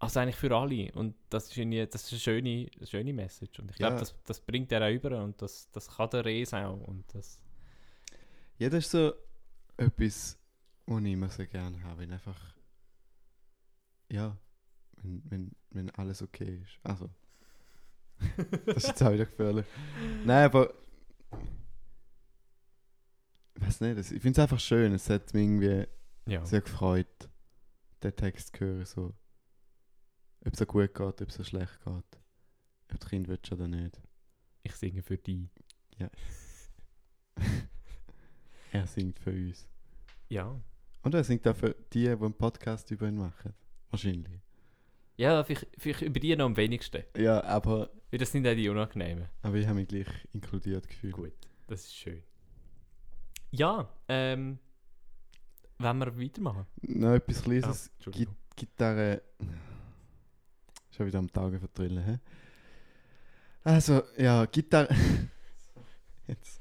also 0.00 0.20
eigentlich 0.20 0.36
für 0.36 0.54
alle. 0.56 0.92
Und 0.92 1.16
das 1.28 1.48
ist, 1.48 1.56
irgendwie, 1.56 1.84
das 1.86 2.04
ist 2.04 2.12
eine 2.12 2.20
schöne, 2.20 2.68
eine 2.76 2.86
schöne 2.86 3.12
Message. 3.12 3.58
Und 3.58 3.70
ich 3.70 3.76
glaube, 3.76 3.94
Ja. 3.94 4.00
das, 4.00 4.14
das 4.24 4.40
bringt 4.40 4.70
er 4.70 4.86
auch 4.86 4.92
über 4.92 5.22
und 5.22 5.40
das, 5.42 5.68
das 5.72 5.88
kann 5.96 6.10
der 6.10 6.24
Res 6.24 6.54
auch. 6.54 6.78
Und 6.86 7.04
das, 7.14 7.40
ja, 8.58 8.68
das 8.68 8.84
ist 8.84 8.90
so 8.92 9.12
etwas, 9.76 10.38
was 10.86 11.02
ich 11.02 11.12
immer 11.12 11.28
so 11.30 11.44
gerne 11.46 11.82
habe. 11.82 12.02
Wenn 12.02 12.12
einfach, 12.12 12.54
ja, 14.08 14.36
wenn, 15.02 15.22
wenn, 15.28 15.50
wenn 15.70 15.90
alles 15.90 16.22
okay 16.22 16.60
ist. 16.62 16.78
Also, 16.84 17.10
das 18.66 18.76
ist 18.76 18.88
jetzt 18.88 19.02
auch 19.02 19.12
wieder 19.12 19.26
gefährlich. 19.26 19.66
Nein, 20.24 20.44
aber 20.44 20.74
ich 23.54 23.62
weiß 23.66 23.80
nicht, 23.80 23.98
ich 23.98 24.22
finde 24.22 24.30
es 24.30 24.38
einfach 24.38 24.60
schön. 24.60 24.92
Es 24.92 25.10
hat 25.10 25.32
mich 25.34 25.44
irgendwie 25.44 25.86
ja. 26.26 26.44
sehr 26.44 26.60
gefreut, 26.60 27.28
den 28.02 28.14
Text 28.14 28.56
zu 28.56 28.64
hören. 28.64 28.84
So. 28.84 29.14
Ob 30.44 30.52
es 30.52 30.66
gut 30.66 30.94
geht, 30.94 31.00
ob 31.00 31.28
es 31.28 31.48
schlecht 31.48 31.78
geht. 31.84 31.86
Ob 31.92 32.04
das 32.88 33.08
Kind 33.08 33.28
willst 33.28 33.52
oder 33.52 33.68
nicht. 33.68 34.00
Ich 34.62 34.74
singe 34.74 35.02
für 35.02 35.18
die. 35.18 35.48
Er 38.70 38.86
singt 38.86 39.18
für 39.18 39.30
uns. 39.30 39.66
Ja. 40.28 40.60
Und 41.02 41.14
er 41.14 41.24
singt 41.24 41.46
auch 41.48 41.56
für 41.56 41.74
die, 41.92 42.04
die 42.04 42.08
einen 42.08 42.34
Podcast 42.34 42.90
über 42.90 43.08
ihn 43.08 43.16
machen. 43.16 43.54
Wahrscheinlich. 43.90 44.42
Ja, 45.16 45.42
vielleicht, 45.42 45.66
vielleicht 45.78 46.02
über 46.02 46.20
die 46.20 46.36
noch 46.36 46.44
am 46.46 46.56
wenigsten. 46.56 47.02
Ja, 47.16 47.42
aber, 47.44 47.90
Weil 48.10 48.18
das 48.18 48.32
sind 48.32 48.46
auch 48.46 48.54
die 48.54 48.68
unangenehmen. 48.68 49.28
aber 49.42 49.56
ich 49.56 49.66
habe 49.66 49.76
mich 49.80 49.88
gleich 49.88 50.08
inkludiert 50.32 50.88
gefühlt. 50.88 51.14
Gut, 51.14 51.32
das 51.66 51.84
ist 51.84 51.96
schön. 51.96 52.22
Ja, 53.50 53.88
ähm. 54.08 54.58
Wollen 55.78 55.98
wir 55.98 56.18
weitermachen? 56.20 56.66
Noch 56.82 57.14
etwas 57.14 57.42
Kleines. 57.42 57.88
Ah, 57.88 57.92
Entschuldigung. 57.94 58.36
Gitarre. 58.56 59.22
Schon 60.90 61.06
wieder 61.06 61.20
am 61.20 61.32
Tage 61.32 61.60
verdrillen, 61.60 62.04
hä? 62.04 62.18
Also, 63.62 64.02
ja, 64.16 64.44
Gitarre. 64.46 64.88
Jetzt. 66.26 66.60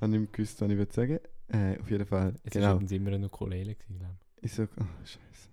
Habe 0.00 0.16
ich 0.16 0.32
gewusst, 0.32 0.60
was 0.60 0.70
ich 0.70 0.92
sagen. 0.92 1.20
Äh, 1.48 1.78
auf 1.80 1.90
jeden 1.90 2.06
Fall. 2.06 2.34
Es 2.44 2.52
genau. 2.52 2.80
war 2.80 2.92
immer 2.92 3.12
eine 3.12 3.26
Ukulele, 3.26 3.74
glaube 3.74 4.18
Ich 4.42 4.52
sag, 4.52 4.68
oh, 4.78 4.84
scheiße. 5.04 5.48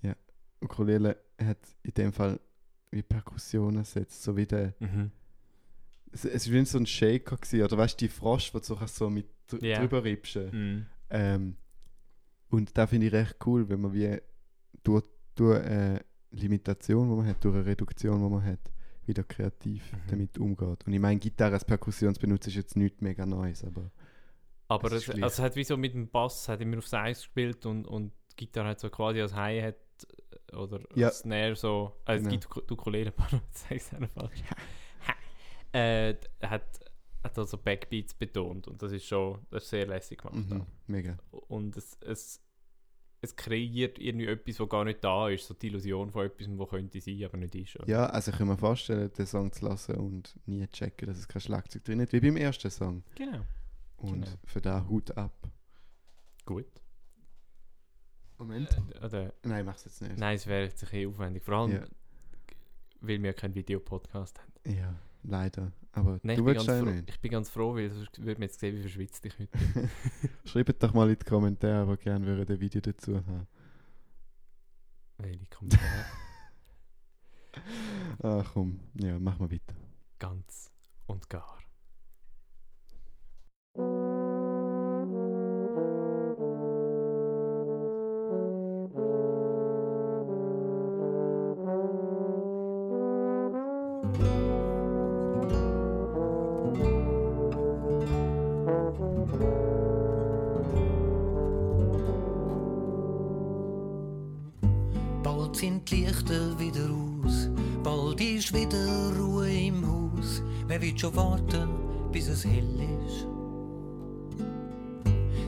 Ja, 0.00 0.16
Ukulele 0.62 1.18
hat 1.38 1.58
in 1.82 1.92
dem 1.92 2.12
Fall 2.12 2.40
wie 2.90 3.02
Perkussionen 3.02 3.84
setzt, 3.84 4.22
so 4.22 4.36
wie 4.36 4.46
der. 4.46 4.74
Mhm. 4.80 5.10
Es, 6.12 6.24
es 6.24 6.46
war 6.50 6.54
wie 6.60 6.64
so 6.64 6.78
ein 6.78 6.86
Shaker 6.86 7.36
gewesen, 7.36 7.62
oder 7.64 7.78
weißt 7.78 8.00
du, 8.00 8.06
die 8.06 8.08
Frosch, 8.08 8.52
wo 8.54 8.58
du 8.58 8.76
so, 8.86 9.10
mit 9.10 9.26
dr 9.48 9.62
Ja. 9.68 9.80
drüber 9.80 10.02
riebst. 10.04 10.36
Mhm. 10.36 10.86
Ähm, 11.10 11.56
und 12.48 12.76
da 12.78 12.86
finde 12.86 13.06
ich 13.08 13.12
recht 13.12 13.36
cool, 13.46 13.68
wenn 13.68 13.80
man 13.80 13.92
wie 13.92 14.18
durch, 14.82 15.04
durch 15.34 15.60
eine 15.64 16.04
Limitation, 16.30 17.08
die 17.10 17.16
man 17.16 17.26
hat, 17.26 17.44
durch 17.44 17.54
eine 17.56 17.66
Reduktion, 17.66 18.22
die 18.22 18.30
man 18.30 18.44
hat, 18.44 18.60
wieder 19.04 19.24
kreativ 19.24 19.92
Mhm. 19.92 19.96
damit 20.08 20.38
umgeht. 20.38 20.86
Und 20.86 20.92
ich 20.92 21.00
meine, 21.00 21.18
Gitarre 21.20 21.54
als 21.54 21.64
Perkussionsbenutzer 21.64 22.48
ist 22.48 22.56
jetzt 22.56 22.76
nichts 22.76 23.00
mega 23.00 23.24
Neues, 23.26 23.64
aber 23.64 23.90
Aber 24.68 24.90
es, 24.92 25.04
gleich. 25.04 25.22
also 25.22 25.34
es 25.34 25.38
hat 25.44 25.56
wie 25.56 25.64
so 25.64 25.76
mit 25.76 25.94
dem 25.94 26.08
Bass 26.08 26.48
hat 26.48 26.60
immer 26.60 26.78
aufs 26.78 26.92
Eis 26.94 27.18
gespielt 27.18 27.66
und, 27.66 27.86
und 27.86 28.12
die 28.32 28.36
Gitarre 28.46 28.68
hat 28.70 28.80
so 28.80 28.90
quasi 28.90 29.20
als 29.20 29.34
Hi-Hat 29.34 29.76
oder 30.52 30.80
Ja. 30.94 31.10
Snare 31.10 31.56
so. 31.56 31.92
Also 32.04 32.24
Genau. 32.28 32.36
es 32.36 32.48
gibt 32.50 32.70
die 32.70 32.72
Ukulele, 32.74 33.10
pardon, 33.12 33.40
sage 33.50 33.76
es 33.76 33.88
falsch. 34.14 34.42
äh, 35.72 36.14
hat, 36.42 36.80
hat 37.22 37.38
also 37.38 37.58
Backbeats 37.58 38.14
betont 38.14 38.68
und 38.68 38.80
das 38.82 38.92
ist 38.92 39.06
schon 39.06 39.38
das 39.50 39.64
ist 39.64 39.70
sehr 39.70 39.86
lässig 39.86 40.18
gemacht. 40.22 40.36
mhm, 40.48 40.66
mega. 40.86 41.16
Und 41.30 41.76
es, 41.76 41.96
es, 42.00 42.40
es 43.20 43.34
kreiert 43.34 43.98
irgendwie 43.98 44.26
etwas, 44.26 44.60
was 44.60 44.68
gar 44.68 44.84
nicht 44.84 45.02
da 45.02 45.28
ist. 45.28 45.46
So 45.46 45.54
die 45.54 45.66
Illusion 45.68 46.10
von 46.10 46.26
etwas, 46.26 46.46
was 46.50 46.68
könnte 46.68 47.00
sein, 47.00 47.24
aber 47.24 47.36
nicht 47.38 47.54
ist. 47.54 47.76
oder? 47.80 47.88
Ja, 47.88 48.06
also 48.06 48.30
ich 48.30 48.38
kann 48.38 48.46
mir 48.48 48.56
vorstellen, 48.56 49.10
den 49.16 49.26
Song 49.26 49.50
zu 49.52 49.64
lassen 49.66 49.96
und 49.96 50.38
nie 50.46 50.66
checken, 50.68 51.08
dass 51.08 51.18
es 51.18 51.26
kein 51.26 51.40
Schlagzeug 51.40 51.84
drin 51.84 52.00
hat, 52.00 52.12
wie 52.12 52.20
beim 52.20 52.36
ersten 52.36 52.70
Song. 52.70 53.02
Genau. 53.16 53.40
Und 53.96 54.24
Genau. 54.26 54.36
für 54.44 54.60
da 54.60 54.86
Hut 54.88 55.16
ab. 55.16 55.32
Gut. 56.44 56.66
Moment. 58.38 58.68
Äh, 59.00 59.04
oder, 59.04 59.32
Nein, 59.44 59.64
mach's 59.64 59.84
jetzt 59.84 60.02
nicht. 60.02 60.18
nein, 60.18 60.36
es 60.36 60.46
wäre 60.46 60.64
jetzt 60.64 60.82
ein 60.82 60.90
bisschen 60.90 61.08
aufwendig. 61.10 61.42
Vor 61.42 61.54
allem, 61.54 61.72
Ja. 61.72 61.84
weil 63.00 63.22
wir 63.22 63.32
keinen 63.32 63.54
Videopodcast 63.54 64.38
haben. 64.40 64.52
Ja, 64.76 64.94
leider. 65.22 65.72
Aber 65.92 66.18
Nein, 66.22 66.24
du 66.24 66.30
ich, 66.32 66.36
bin 66.36 66.46
willst 66.46 66.66
ganz 66.66 66.78
ja 66.78 66.84
froh, 66.84 66.90
nicht. 66.94 67.10
ich 67.10 67.20
bin 67.20 67.30
ganz 67.30 67.48
froh, 67.48 67.74
weil 67.74 67.90
sonst 67.90 68.18
würde 68.18 68.34
man 68.40 68.48
jetzt 68.48 68.60
sehen, 68.60 68.76
wie 68.76 68.80
verschwitzt 68.82 69.24
ich 69.24 69.38
heute 69.38 69.58
Schreibt 70.44 70.82
doch 70.82 70.92
mal 70.92 71.08
in 71.10 71.18
die 71.18 71.24
Kommentare, 71.24 71.82
aber 71.82 71.96
gerne 71.96 72.26
würde 72.26 72.52
ein 72.54 72.60
Video 72.60 72.80
dazu 72.82 73.16
haben. 73.16 73.46
Welche 75.18 75.46
Kommentare? 75.46 76.04
Ach 78.22 78.50
komm, 78.52 78.80
ja, 78.94 79.18
mach 79.18 79.38
mal 79.38 79.50
weiter. 79.50 79.74
ganz 80.18 80.70
und 81.06 81.30
gar. 81.30 81.58
Will 110.96 111.00
schon 111.00 111.16
warten, 111.16 111.68
bis 112.10 112.26
es 112.28 112.42
hell 112.46 112.80
ist? 113.06 113.26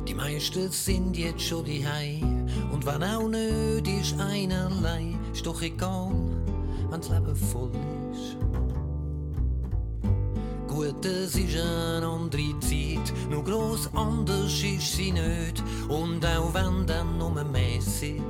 Die 0.07 0.13
meisten 0.13 0.71
sind 0.71 1.17
jetzt 1.17 1.41
schon 1.41 1.65
die 1.65 1.83
und 2.71 2.85
wenn 2.85 3.03
auch 3.03 3.27
nicht 3.29 3.89
ist 3.89 4.21
einerlei, 4.21 5.15
ist 5.33 5.47
doch 5.47 5.63
egal, 5.63 6.13
wenn 6.91 7.01
das 7.01 7.09
Leben 7.09 7.35
voll 7.35 7.71
ist. 8.13 8.37
Gut, 10.67 11.03
es 11.07 11.35
ist 11.35 11.57
eine 11.57 12.07
andere 12.07 12.61
Zeit, 12.61 13.15
nur 13.31 13.43
gross 13.43 13.89
anders 13.95 14.63
ist 14.63 14.97
sie 14.97 15.13
nicht 15.13 15.65
und 15.89 16.27
auch 16.27 16.53
wenn 16.53 16.87
dann 16.87 17.17
nur 17.17 17.43
mäßig. 17.43 18.21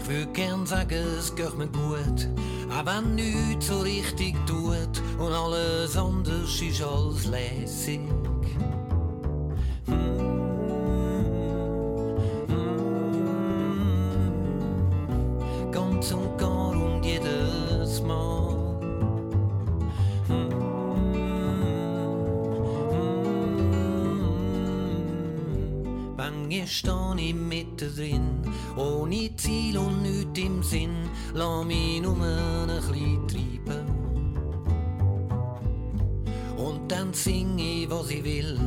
Ich 0.00 0.08
würde 0.08 0.32
gern 0.32 0.64
sagen, 0.66 1.04
es 1.18 1.34
geht 1.34 1.58
mir 1.58 1.66
gut, 1.66 2.28
auch 2.76 2.86
wenn 2.86 3.14
nichts 3.14 3.68
so 3.68 3.80
richtig 3.80 4.34
tut 4.46 5.02
und 5.18 5.32
alles 5.32 5.96
anders 5.96 6.60
ist 6.60 6.82
als 6.82 7.26
lässig. 7.26 8.00
Sinn, 30.70 31.08
lass 31.32 31.64
mich 31.64 32.02
nur 32.02 32.16
ein 32.16 32.66
bisschen 32.66 33.28
treiben. 33.28 33.86
Und 36.56 36.90
dann 36.90 37.12
sing 37.12 37.56
ich, 37.58 37.88
was 37.88 38.10
ich 38.10 38.24
will. 38.24 38.58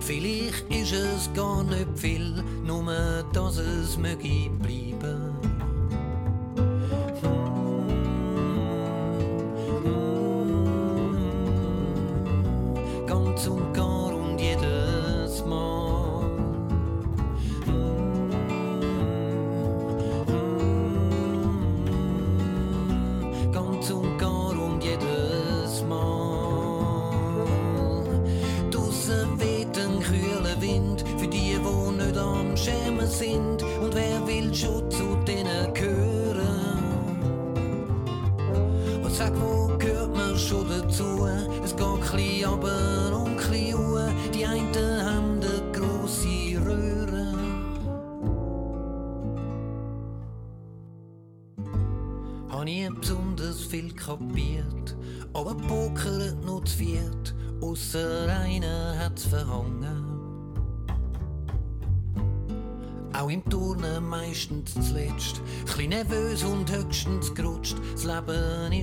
Vielleicht 0.00 0.68
ist 0.70 0.92
es 0.92 1.32
gar 1.34 1.64
nicht 1.64 1.88
viel, 1.96 2.42
nur 2.64 2.84
dass 3.32 3.58
es 3.58 3.96
möge 3.96 4.50
bleiben. 4.60 5.59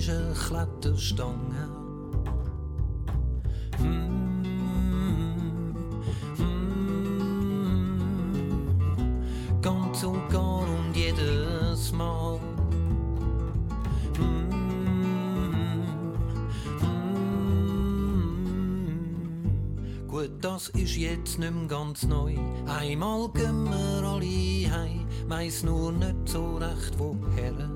Ist 0.08 0.14
eine 0.14 0.34
Kletterstange. 0.34 1.68
Mm, 3.80 4.44
mm, 6.38 6.56
Ganz 9.62 10.04
und 10.04 10.30
gar 10.30 10.62
und 10.62 10.96
jedes 10.96 11.92
Mal. 11.92 12.40
Gut, 20.08 20.32
das 20.42 20.70
ist 20.70 20.96
jetzt 20.96 21.38
nicht 21.38 21.54
mehr 21.54 21.68
ganz 21.68 22.04
neu. 22.04 22.36
Einmal 22.66 23.30
gehen 23.34 23.66
wir 23.66 24.08
alle 24.08 24.72
heim, 24.72 25.06
weiss 25.28 25.64
nur 25.64 25.92
nicht 25.92 26.16
so 26.30 26.58
recht 26.58 26.98
woher. 26.98 27.67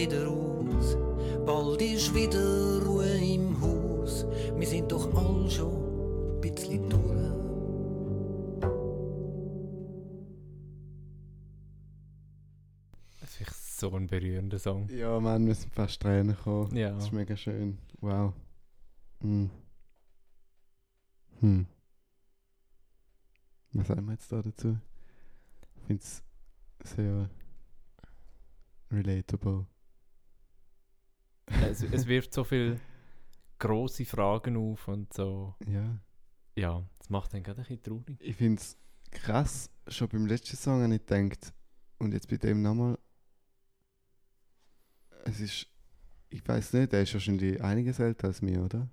Wieder 0.00 0.28
aus, 0.28 0.96
bald 1.44 1.82
ist 1.82 2.14
wieder 2.14 2.82
Ruhe 2.86 3.18
im 3.18 3.60
Haus. 3.60 4.24
Wir 4.56 4.66
sind 4.66 4.90
doch 4.90 5.14
all 5.14 5.50
schon 5.50 6.36
ein 6.36 6.40
bisschen 6.40 6.88
durch. 6.88 7.20
Das 13.20 13.40
ist 13.42 13.78
so 13.78 13.92
ein 13.94 14.06
berührender 14.06 14.58
Song. 14.58 14.88
Ja, 14.88 15.20
Mann, 15.20 15.46
wir 15.46 15.54
sind 15.54 15.74
fast 15.74 16.00
Tränen 16.00 16.34
gekommen. 16.34 16.74
Ja. 16.74 16.92
Das 16.92 17.04
ist 17.04 17.12
mega 17.12 17.36
schön. 17.36 17.76
Wow. 18.00 18.32
Hm. 19.20 19.50
Hm. 21.40 21.66
Was 23.72 23.86
sagen 23.86 24.06
wir 24.06 24.12
jetzt 24.12 24.32
da 24.32 24.40
dazu? 24.40 24.78
Ich 25.76 25.82
finde 25.86 26.02
es 26.02 26.22
sehr 26.84 27.28
relatable. 28.90 29.66
Es, 31.62 31.82
es 31.82 32.06
wirft 32.06 32.32
so 32.32 32.44
viele 32.44 32.80
große 33.58 34.04
Fragen 34.04 34.56
auf 34.56 34.88
und 34.88 35.12
so. 35.12 35.54
Ja. 35.66 35.98
Ja, 36.56 36.84
das 36.98 37.10
macht 37.10 37.32
dann 37.32 37.42
gerade 37.42 37.60
ein 37.60 37.64
bisschen 37.64 37.82
traurig. 37.82 38.16
Ich 38.20 38.36
finde 38.36 38.60
es 38.60 38.76
krass, 39.10 39.70
schon 39.88 40.08
beim 40.08 40.26
letzten 40.26 40.56
Song 40.56 40.82
habe 40.82 40.94
ich 40.94 41.06
gedacht, 41.06 41.52
und 41.98 42.12
jetzt 42.12 42.28
bei 42.28 42.36
dem 42.36 42.62
nochmal, 42.62 42.98
es 45.24 45.40
ist, 45.40 45.66
ich 46.28 46.46
weiß 46.46 46.72
nicht, 46.74 46.92
der 46.92 47.02
ist 47.02 47.12
wahrscheinlich 47.12 47.62
einiges 47.62 47.98
älter 47.98 48.28
als 48.28 48.42
mir, 48.42 48.62
oder? 48.62 48.88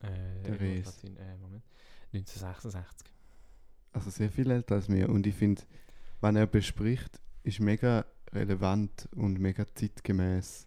Äh, 0.00 0.42
Der 0.42 0.84
sein, 0.84 1.16
äh, 1.16 1.36
Moment. 1.36 1.64
1966. 2.12 3.12
Also 3.92 4.10
sehr 4.10 4.30
viel 4.30 4.50
älter 4.50 4.76
als 4.76 4.88
mir. 4.88 5.08
Und 5.08 5.26
ich 5.26 5.34
finde, 5.34 5.62
wenn 6.20 6.36
er 6.36 6.46
bespricht, 6.46 7.20
ist 7.42 7.60
mega 7.60 8.04
relevant 8.32 9.08
und 9.14 9.38
mega 9.38 9.64
zeitgemäß. 9.74 10.66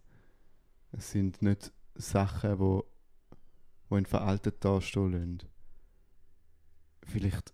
Es 0.96 1.12
sind 1.12 1.42
nicht 1.42 1.72
Sachen, 1.96 2.60
wo, 2.60 2.86
wo 3.90 3.98
ihn 3.98 4.06
veraltet 4.06 4.64
dastehen 4.64 5.12
lassen. 5.12 5.40
Vielleicht 7.06 7.54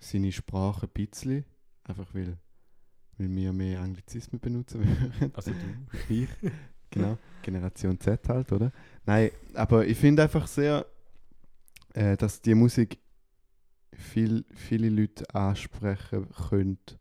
seine 0.00 0.32
Sprache 0.32 0.86
ein 0.86 0.92
bisschen, 0.92 1.44
einfach 1.84 2.14
weil, 2.14 2.38
weil 3.18 3.34
wir 3.34 3.52
mehr 3.52 3.80
Anglizismen 3.80 4.40
benutzen 4.40 4.84
würden. 4.84 5.32
Also 5.34 5.52
du. 5.52 5.58
Ich, 6.14 6.28
genau. 6.90 7.18
Generation 7.42 7.98
Z 8.00 8.28
halt, 8.28 8.50
oder? 8.52 8.72
Nein, 9.04 9.30
aber 9.54 9.86
ich 9.86 9.96
finde 9.96 10.22
einfach 10.22 10.46
sehr, 10.46 10.86
äh, 11.94 12.16
dass 12.16 12.40
die 12.40 12.54
Musik 12.54 12.98
viel, 13.92 14.44
viele 14.54 14.88
Leute 14.88 15.32
ansprechen 15.34 16.28
könnte, 16.48 16.98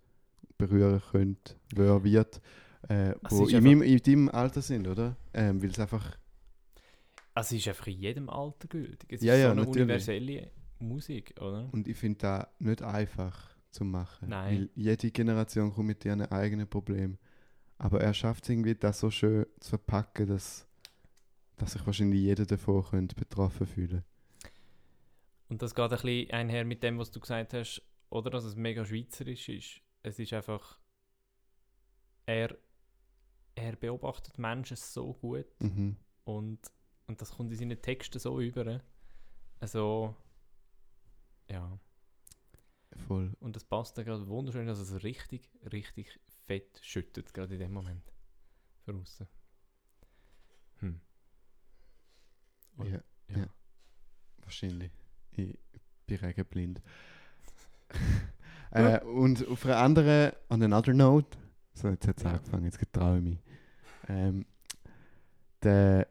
berühren 0.57 1.01
könnte, 1.11 1.55
wer 1.73 2.03
wird, 2.03 2.41
äh, 2.87 3.13
wo 3.29 3.45
ist 3.45 3.53
in, 3.53 3.63
meinem, 3.63 3.81
in 3.81 3.97
deinem 3.97 4.29
Alter 4.29 4.61
sind, 4.61 4.87
oder? 4.87 5.15
Ähm, 5.33 5.61
weil 5.61 5.69
es 5.71 5.79
einfach, 5.79 6.17
Also 7.33 7.55
es 7.55 7.61
ist 7.61 7.67
einfach 7.69 7.87
in 7.87 7.99
jedem 7.99 8.29
Alter 8.29 8.67
gültig. 8.67 9.11
Es 9.11 9.21
Ja, 9.21 9.33
ist 9.33 9.39
ja, 9.39 9.45
so 9.45 9.51
eine 9.51 9.61
natürlich. 9.61 9.67
universelle 9.67 10.51
Musik, 10.79 11.33
oder? 11.41 11.69
und 11.71 11.87
ich 11.87 11.97
finde 11.97 12.19
das 12.19 12.47
nicht 12.59 12.81
einfach 12.81 13.49
zu 13.71 13.85
machen. 13.85 14.29
Nein. 14.29 14.45
Weil 14.47 14.69
jede 14.75 15.11
Generation 15.11 15.73
kommt 15.73 15.87
mit 15.87 16.05
ihren 16.05 16.21
eigenen 16.23 16.67
Problemen. 16.67 17.17
Aber 17.77 18.01
er 18.01 18.13
schafft 18.13 18.43
es 18.45 18.49
irgendwie, 18.49 18.75
das 18.75 18.99
so 18.99 19.09
schön 19.11 19.45
zu 19.59 19.69
verpacken, 19.71 20.27
dass, 20.27 20.67
dass 21.57 21.73
sich 21.73 21.85
wahrscheinlich 21.85 22.21
jeder 22.21 22.45
davon 22.45 22.83
könnte 22.85 23.15
betroffen 23.15 23.67
fühlen 23.67 24.03
Und 25.49 25.61
das 25.61 25.75
geht 25.75 25.83
ein 25.83 25.89
bisschen 25.89 26.31
einher 26.31 26.63
mit 26.65 26.81
dem, 26.83 26.97
was 26.97 27.11
du 27.11 27.19
gesagt 27.19 27.53
hast, 27.53 27.81
oder 28.09 28.29
dass 28.29 28.43
es 28.45 28.55
mega 28.55 28.85
schweizerisch 28.85 29.49
ist. 29.49 29.81
Es 30.03 30.17
ist 30.19 30.33
einfach, 30.33 30.79
er, 32.25 32.57
er 33.61 33.75
beobachtet 33.75 34.37
Menschen 34.37 34.77
so 34.77 35.13
gut 35.13 35.45
Mhm. 35.59 35.95
und, 36.25 36.59
und 37.07 37.21
das 37.21 37.31
kommt 37.31 37.51
in 37.51 37.57
seinen 37.57 37.81
Texten 37.81 38.19
so 38.19 38.39
über. 38.39 38.81
Also, 39.59 40.15
ja. 41.49 41.79
voll. 43.07 43.33
Und 43.39 43.55
das 43.55 43.63
passt 43.63 43.97
dann 43.97 44.05
gerade 44.05 44.27
wunderschön, 44.27 44.67
dass 44.67 44.79
es 44.79 45.03
richtig, 45.03 45.49
richtig 45.71 46.19
fett 46.47 46.79
schüttet, 46.81 47.33
gerade 47.33 47.53
in 47.55 47.59
dem 47.59 47.73
Moment. 47.73 48.03
Von 48.85 49.01
außen. 49.01 49.27
Hm. 50.79 50.99
Und- 52.77 52.87
Ja, 52.89 52.99
ja. 53.29 53.37
ja. 53.39 53.47
Wahrscheinlich. 54.43 54.91
Ich 55.33 55.57
bin 56.05 56.17
regenblind. 56.17 56.81
äh, 58.71 58.99
und 59.03 59.47
auf 59.47 59.65
einer 59.65 59.77
anderen, 59.77 60.33
on 60.49 60.63
another 60.63 60.93
note, 60.93 61.37
so 61.73 61.89
jetzt 61.89 62.07
hat 62.07 62.17
es 62.17 62.23
Ja. 62.23 62.31
angefangen, 62.33 62.65
jetzt 62.65 62.79
getraue 62.79 63.17
ich 63.17 63.23
mich. 63.23 63.39
Ähm, 64.09 64.45
der, 65.63 66.07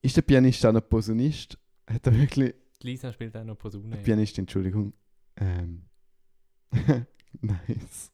ist 0.00 0.16
der 0.16 0.22
Pianist 0.22 0.64
auch 0.66 0.72
noch 0.72 0.88
Posaunist? 0.88 1.58
Hat 1.86 2.06
er 2.06 2.18
wirklich, 2.18 2.54
Lisa 2.82 3.12
spielt 3.12 3.36
auch 3.36 3.44
noch 3.44 3.58
Posaune. 3.58 3.96
Pianist, 3.98 4.38
Entschuldigung. 4.38 4.92
Ähm, 5.36 5.82
nice. 7.40 8.10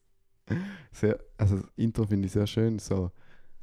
Sehr, 0.93 1.19
also 1.37 1.57
das 1.57 1.71
Intro 1.77 2.05
finde 2.05 2.27
ich 2.27 2.33
sehr 2.33 2.47
schön, 2.47 2.79
so 2.79 3.11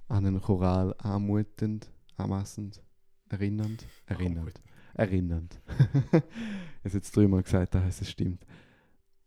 an 0.08 0.26
einen 0.26 0.42
Choral 0.42 0.94
anmutend, 1.00 1.92
anmassend, 2.16 2.82
erinnernd, 3.30 3.86
erinnernd, 4.06 4.62
erinnernd. 4.94 5.62
ich 5.74 6.14
habe 6.14 6.94
jetzt 6.94 7.16
dreimal 7.16 7.44
gesagt, 7.44 7.74
da 7.74 7.82
heißt 7.82 8.02
es 8.02 8.10
stimmt. 8.10 8.46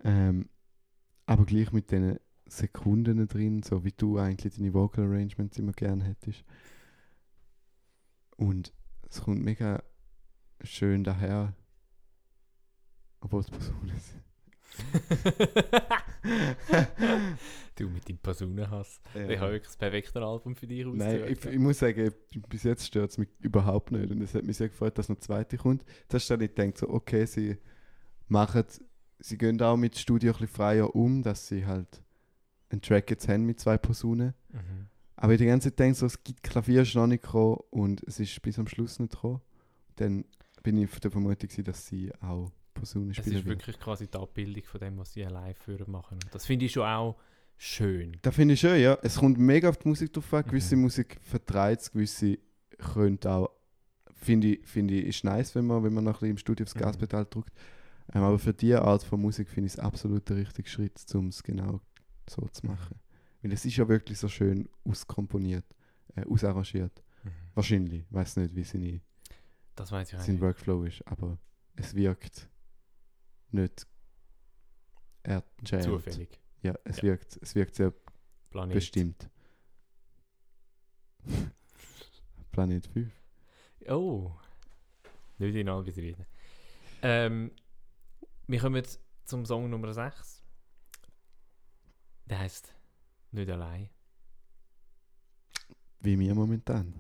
Ähm, 0.05 0.49
aber 1.27 1.45
gleich 1.45 1.73
mit 1.73 1.91
den 1.91 2.19
Sekunden 2.49 3.29
drin, 3.29 3.63
so 3.63 3.85
wie 3.85 3.93
du 3.93 4.19
eigentlich 4.19 4.55
deine 4.55 4.75
Vocal 4.75 5.05
Arrangements 5.05 5.59
immer 5.59 5.73
gerne 5.73 6.05
hättest. 6.05 6.45
Und 8.37 8.73
es 9.09 9.21
kommt 9.23 9.43
mega 9.43 9.83
schön 10.63 11.05
daher, 11.05 11.55
obwohl 13.21 13.41
es 13.41 13.51
Personen 13.51 13.99
sind. 13.99 14.23
du 17.77 17.89
mit 17.89 18.09
deinem 18.09 18.19
Posaunenhass. 18.19 19.01
Ja. 19.15 19.29
Ich 19.29 19.39
habe 19.39 19.53
wirklich 19.53 19.69
das 19.69 19.77
perfekte 19.77 20.21
Album 20.23 20.55
für 20.55 20.67
dich 20.67 20.85
Nein, 20.87 21.25
ich, 21.29 21.45
ich 21.45 21.59
muss 21.59 21.79
sagen, 21.79 22.13
bis 22.49 22.63
jetzt 22.63 22.87
stört 22.87 23.11
es 23.11 23.19
mich 23.19 23.29
überhaupt 23.41 23.93
nicht. 23.93 24.11
Und 24.11 24.23
es 24.23 24.35
hat 24.35 24.45
mich 24.45 24.57
sehr 24.57 24.69
gefreut, 24.69 24.97
dass 24.99 25.09
noch 25.09 25.17
eine 25.17 25.21
zweite 25.21 25.57
kommt. 25.57 25.85
Zuerst 26.09 26.31
habe 26.31 26.45
ich 26.45 26.55
gedacht, 26.55 26.79
so, 26.79 26.89
okay, 26.91 27.25
sie 27.27 27.59
machen, 28.29 28.65
sie 29.19 29.39
gehen 29.39 29.61
auch 29.63 29.77
mit 29.77 29.99
Studio 29.99 30.31
ein 30.31 30.39
bisschen 30.39 30.49
freier 30.49 30.95
um, 30.95 31.23
dass 31.23 31.49
sie 31.49 31.67
halt 31.67 32.03
einen 32.71 32.83
Track 32.83 33.11
jetzt 33.11 33.29
haben 33.29 33.45
mit 33.45 33.59
zwei 33.61 33.79
Personen. 33.79 34.35
Mhm. 34.53 34.87
Aber 35.17 35.33
ich 35.33 35.39
die 35.39 35.47
ganze 35.47 35.71
Zeit 35.71 35.79
denke 35.81 35.95
so, 35.99 36.07
es 36.07 36.23
gibt 36.23 36.43
Klavier 36.43 36.83
ist 36.83 36.95
noch 36.95 37.07
nicht 37.07 37.23
gekommen 37.25 37.59
und 37.71 38.03
es 38.05 38.21
ist 38.21 38.41
bis 38.43 38.59
am 38.59 38.69
Schluss 38.69 38.99
nicht 39.01 39.13
gekommen. 39.13 39.41
Dann 39.97 40.25
bin 40.63 40.77
ich 40.79 40.91
der 41.01 41.11
Vermutung, 41.11 41.49
dass 41.65 41.87
sie 41.87 42.13
auch 42.21 42.53
Es 42.81 42.91
spielen 42.91 43.11
ist 43.13 43.25
will. 43.27 43.47
wirklich 43.47 43.81
quasi 43.81 44.07
die 44.07 44.17
Abbildung 44.19 44.63
von 44.65 44.81
dem, 44.81 44.99
was 44.99 45.13
sie 45.13 45.23
live 45.23 45.59
führen 45.59 45.91
machen. 45.91 46.19
Das 46.31 46.47
finde 46.47 46.67
ich 46.67 46.73
schon 46.73 46.85
auch 46.87 47.17
schön. 47.57 48.17
Das 48.23 48.35
finde 48.35 48.55
ich 48.55 48.61
schön, 48.61 48.81
ja. 48.81 48.97
Es 49.03 49.17
kommt 49.17 49.39
mega 49.39 49.69
auf 49.69 49.79
die 49.79 49.89
Musik 49.89 50.13
drauf 50.13 50.33
an. 50.35 50.45
Gewisse 50.45 50.77
Mhm. 50.77 50.83
Musik 50.83 51.19
vertreibt 51.21 51.83
es, 51.83 51.91
gewisse 51.91 52.39
könnte 52.79 53.29
auch, 53.33 53.51
finde 54.13 54.49
ich, 54.55 54.67
finde 54.69 54.95
ich, 54.95 55.07
ist 55.07 55.25
nice, 55.25 55.55
wenn 55.57 55.67
man, 55.67 55.83
wenn 55.83 55.93
man 55.95 56.05
noch 56.05 56.13
ein 56.13 56.15
bisschen 56.21 56.31
im 56.31 56.39
Studio 56.39 56.65
aufs 56.65 56.77
Mhm. 56.77 56.81
Gaspedal 56.81 57.27
drückt. 57.29 57.53
Ähm, 58.15 58.23
aber 58.23 58.39
für 58.39 58.55
diese 58.55 58.83
Art 58.83 59.03
von 59.03 59.21
Musik 59.21 59.49
finde 59.49 59.67
ich 59.67 59.73
es 59.75 59.79
absolut 59.81 60.29
der 60.29 60.37
richtige 60.37 60.69
Schritt, 60.69 61.05
um 61.15 61.29
es 61.29 61.43
genau 61.43 61.81
so 62.31 62.47
zu 62.49 62.67
machen. 62.67 62.99
Weil 63.43 63.53
es 63.53 63.65
ist 63.65 63.77
ja 63.77 63.89
wirklich 63.89 64.19
so 64.19 64.29
schön 64.29 64.69
auskomponiert, 64.85 65.65
äh, 66.17 66.25
ausarrangiert. 66.27 67.03
Mhm. 67.25 67.31
Wahrscheinlich. 67.55 68.05
Ich 68.09 68.13
weiß 68.13 68.37
nicht, 68.37 68.55
wie 68.55 68.65
seine, 68.65 69.01
Das 69.77 69.93
weiß 69.93 70.13
ich 70.13 70.19
sein 70.19 70.33
nicht. 70.35 70.41
Workflow 70.41 70.85
ist, 70.85 71.07
aber 71.07 71.39
es 71.77 71.95
wirkt 71.95 72.49
nicht 73.51 73.87
erdjammed. 75.23 75.85
Zufällig. 75.85 76.41
Ja, 76.63 76.75
es, 76.85 76.97
Ja. 76.99 77.03
Wirkt, 77.05 77.39
es 77.41 77.55
wirkt 77.55 77.75
sehr 77.75 77.93
Planet. 78.51 78.75
Bestimmt. 78.75 79.31
Planet 82.53 82.87
5. 82.87 83.13
Oh. 83.89 84.33
Nicht 85.39 85.55
in 85.55 85.69
all 85.69 85.83
reden. 85.83 86.27
Ähm, 87.03 87.53
wir 88.49 88.59
kommen 88.59 88.77
jetzt 88.77 89.01
zum 89.25 89.45
Song 89.45 89.71
Nummer 89.71 89.93
6. 89.93 90.38
Der 92.29 92.41
heißt 92.41 92.75
Nicht 93.33 93.51
allein. 93.51 93.89
Wie 96.01 96.19
wir 96.19 96.35
momentan. 96.35 96.95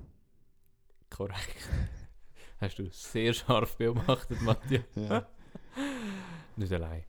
Korrekt. 1.10 1.68
Hast 2.60 2.78
du 2.78 2.88
sehr 2.90 3.32
scharf 3.34 3.76
beobachtet, 3.76 4.40
Matthias. 4.40 4.84
Ja. 4.94 5.28
Nicht 6.56 6.72
allein. 6.72 7.04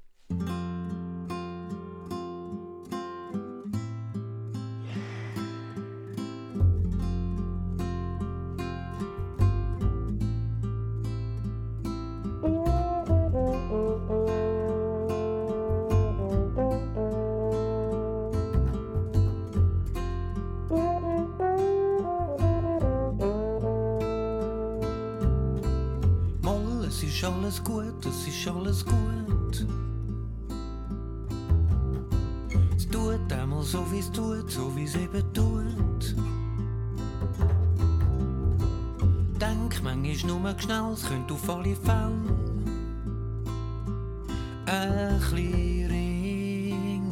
Ein 44.70 45.20
bisschen 45.20 45.88
ringen. 45.88 47.12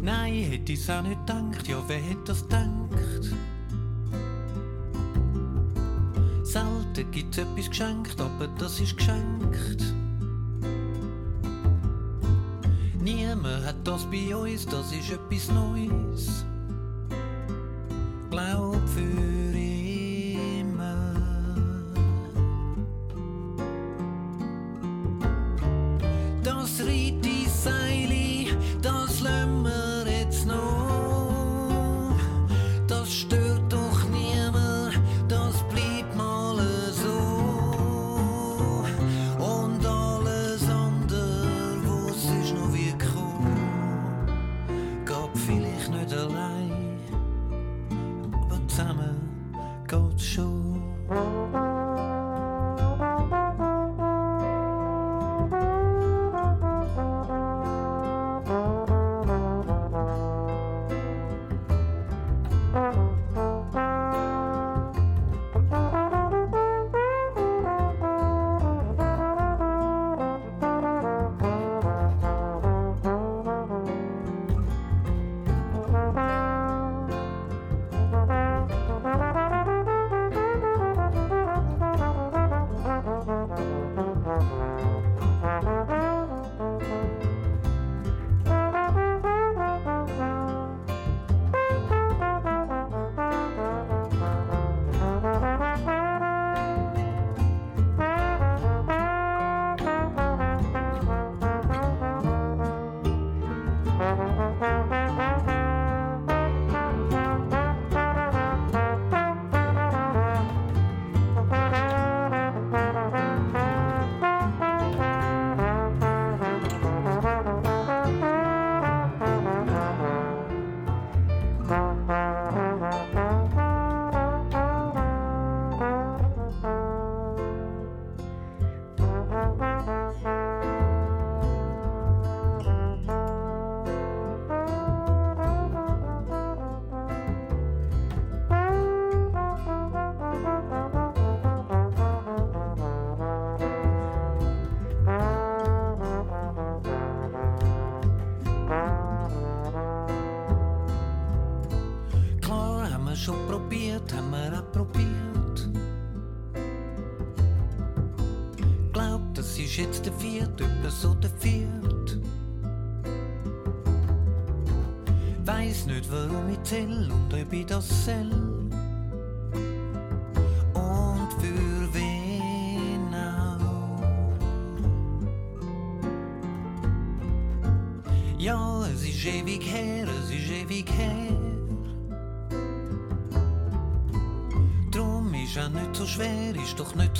Nein, 0.00 0.34
hätte 0.44 0.72
ich's 0.72 0.88
auch 0.88 1.02
nicht 1.02 1.26
gedacht, 1.26 1.66
ja, 1.68 1.82
wer 1.86 1.98
hätte 1.98 2.24
das 2.26 2.42
gedacht? 2.42 3.34
Selten 6.44 7.10
gibt's 7.10 7.38
etwas 7.38 7.68
geschenkt, 7.68 8.20
aber 8.20 8.48
das 8.58 8.80
ist 8.80 8.96
geschenkt. 8.96 9.94
Niemand 13.00 13.64
hat 13.64 13.76
das 13.84 14.04
bei 14.04 14.34
uns, 14.34 14.64
das 14.66 14.92
ist 14.92 15.10
etwas 15.10 15.50
Neues. 15.50 16.44
Glaub 18.30 18.76
für 18.88 19.27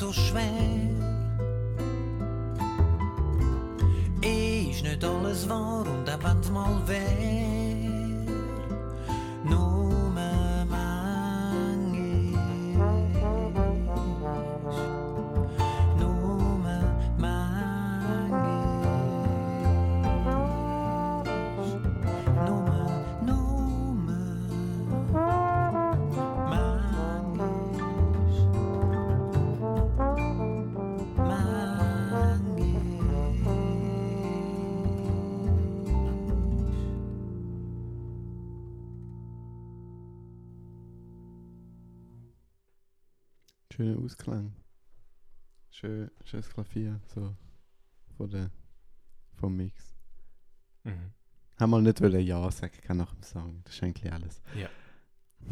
so 0.08 0.22
schwer. 0.22 0.37
Ausklang. 44.08 44.54
Schön, 45.68 46.10
schönes 46.24 46.48
Klavier, 46.48 46.98
so 47.14 47.36
von 48.16 48.30
der, 48.30 48.50
vom 49.34 49.54
Mix. 49.54 49.94
Mhm. 50.84 51.12
Haben 51.60 51.70
wir 51.70 51.82
nicht 51.82 52.00
wollen 52.00 52.20
Ja 52.24 52.50
sagen 52.50 52.72
können 52.86 53.00
nach 53.00 53.12
dem 53.12 53.22
Song. 53.22 53.60
Das 53.64 53.74
ist 53.74 53.82
eigentlich 53.82 54.10
alles. 54.10 54.40
Ja. 54.56 54.70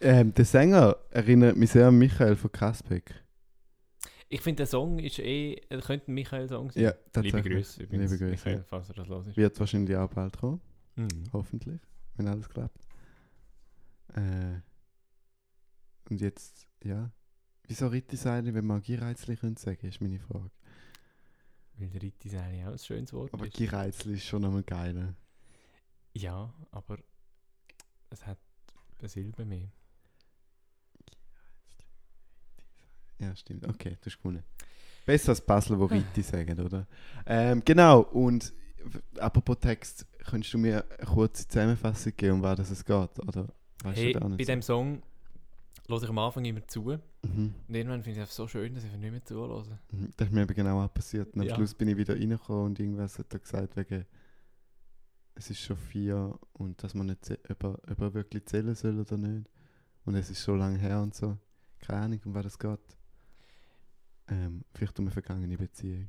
ähm, 0.00 0.34
der 0.34 0.44
Sänger 0.44 0.96
erinnert 1.10 1.56
mich 1.56 1.70
sehr 1.70 1.86
an 1.86 1.96
Michael 1.96 2.34
von 2.34 2.50
Kasbeck. 2.50 3.14
Ich 4.28 4.40
finde, 4.40 4.56
der 4.56 4.66
Song 4.66 4.98
ist 4.98 5.20
eh, 5.20 5.60
könnte 5.82 6.10
ein 6.10 6.14
Michael-Song 6.14 6.72
sein. 6.72 6.82
Ja, 6.82 6.94
Liebe. 7.22 7.40
Grüße 7.40 7.84
übrigens, 7.84 8.10
Liebe 8.10 8.24
Grüße, 8.24 8.30
Michael, 8.32 8.56
ja. 8.56 8.64
falls 8.64 8.88
er 8.88 8.96
das 8.96 9.06
los 9.06 9.28
ist. 9.28 9.36
Wird 9.36 9.60
wahrscheinlich 9.60 9.96
auch 9.96 10.10
bald 10.10 10.36
kommen. 10.36 10.60
Mhm. 10.96 11.22
Hoffentlich, 11.32 11.80
wenn 12.16 12.26
alles 12.26 12.48
klappt. 12.48 12.84
Äh, 14.16 14.58
und 16.10 16.20
jetzt, 16.20 16.66
ja. 16.82 17.10
Wieso 17.68 17.88
Ritterseile, 17.88 18.54
wenn 18.54 18.66
man 18.66 18.80
Gereizli 18.80 19.36
könnte 19.36 19.60
sagen, 19.60 19.86
ist 19.86 20.00
meine 20.00 20.20
Frage. 20.20 20.50
Weil 21.78 21.88
der 21.88 22.02
Ritti 22.02 22.28
ist 22.28 22.34
eigentlich 22.36 22.64
auch 22.64 22.72
ein 22.72 22.78
schönes 22.78 23.12
Wort 23.12 23.34
Aber 23.34 23.46
ist. 23.46 23.56
Gereizli 23.56 24.14
ist 24.14 24.24
schon 24.24 24.42
nochmal 24.42 24.62
geiler. 24.62 25.14
Ja, 26.14 26.52
aber 26.70 26.98
es 28.08 28.24
hat 28.26 28.38
eine 28.98 29.08
Silbe 29.08 29.44
mehr. 29.44 29.68
Ja, 33.18 33.34
stimmt. 33.36 33.66
Okay, 33.66 33.96
du 34.00 34.06
hast 34.06 34.18
gewonnen. 34.18 34.42
Besser 35.04 35.30
als 35.30 35.40
Basel, 35.40 35.78
wo 35.78 35.84
Ritti 35.86 36.22
sagen, 36.22 36.58
oder? 36.60 36.86
Ähm, 37.26 37.62
genau, 37.64 38.00
und 38.00 38.54
apropos 39.18 39.58
Text, 39.60 40.06
könntest 40.24 40.54
du 40.54 40.58
mir 40.58 40.84
eine 40.98 41.06
kurze 41.06 41.46
Zusammenfassung 41.46 42.12
geben, 42.16 42.34
um 42.34 42.42
was 42.42 42.70
es 42.70 42.84
geht? 42.84 43.18
Oder 43.20 43.48
weißt 43.82 43.98
hey, 43.98 44.12
bei 44.14 44.44
dem 44.44 44.62
Song 44.62 45.02
höre 45.88 46.02
ich 46.02 46.08
am 46.08 46.18
Anfang 46.18 46.44
immer 46.44 46.66
zu. 46.66 46.84
Und 46.84 47.02
Mhm. 47.24 47.54
irgendwann 47.68 48.02
finde 48.02 48.20
ich 48.22 48.28
es 48.28 48.34
so 48.36 48.46
schön, 48.48 48.74
dass 48.74 48.84
ich 48.84 48.92
nicht 48.92 49.10
mehr 49.10 49.24
zuhöre. 49.24 49.78
Mhm. 49.90 50.10
Das 50.16 50.28
ist 50.28 50.34
mir 50.34 50.42
eben 50.42 50.54
genau 50.54 50.82
auch 50.84 50.92
passiert. 50.92 51.34
Und 51.34 51.42
am 51.42 51.46
Ja. 51.48 51.54
Schluss 51.56 51.74
bin 51.74 51.88
ich 51.88 51.96
wieder 51.96 52.14
reingekommen 52.14 52.66
und 52.66 52.80
irgendwas 52.80 53.18
hat 53.18 53.32
er 53.32 53.40
gesagt, 53.40 53.76
wegen 53.76 54.04
es 55.34 55.50
ist 55.50 55.60
schon 55.60 55.76
vier 55.76 56.38
und 56.54 56.82
dass 56.82 56.94
man 56.94 57.06
nicht 57.08 57.22
zäh- 57.24 57.38
ob, 57.50 57.62
er, 57.64 57.90
ob 57.92 58.00
er 58.00 58.14
wirklich 58.14 58.46
zählen 58.46 58.74
soll 58.74 58.98
oder 58.98 59.16
nicht. 59.18 59.50
Und 60.04 60.14
es 60.14 60.30
ist 60.30 60.42
schon 60.42 60.58
lange 60.58 60.78
her 60.78 61.00
und 61.02 61.14
so. 61.14 61.36
Keine 61.80 62.00
Ahnung, 62.02 62.20
um 62.24 62.34
was 62.34 62.46
es 62.46 62.58
geht. 62.58 62.80
Ähm, 64.28 64.64
vielleicht 64.74 64.98
um 64.98 65.04
eine 65.04 65.10
vergangene 65.12 65.56
Beziehung. 65.58 66.08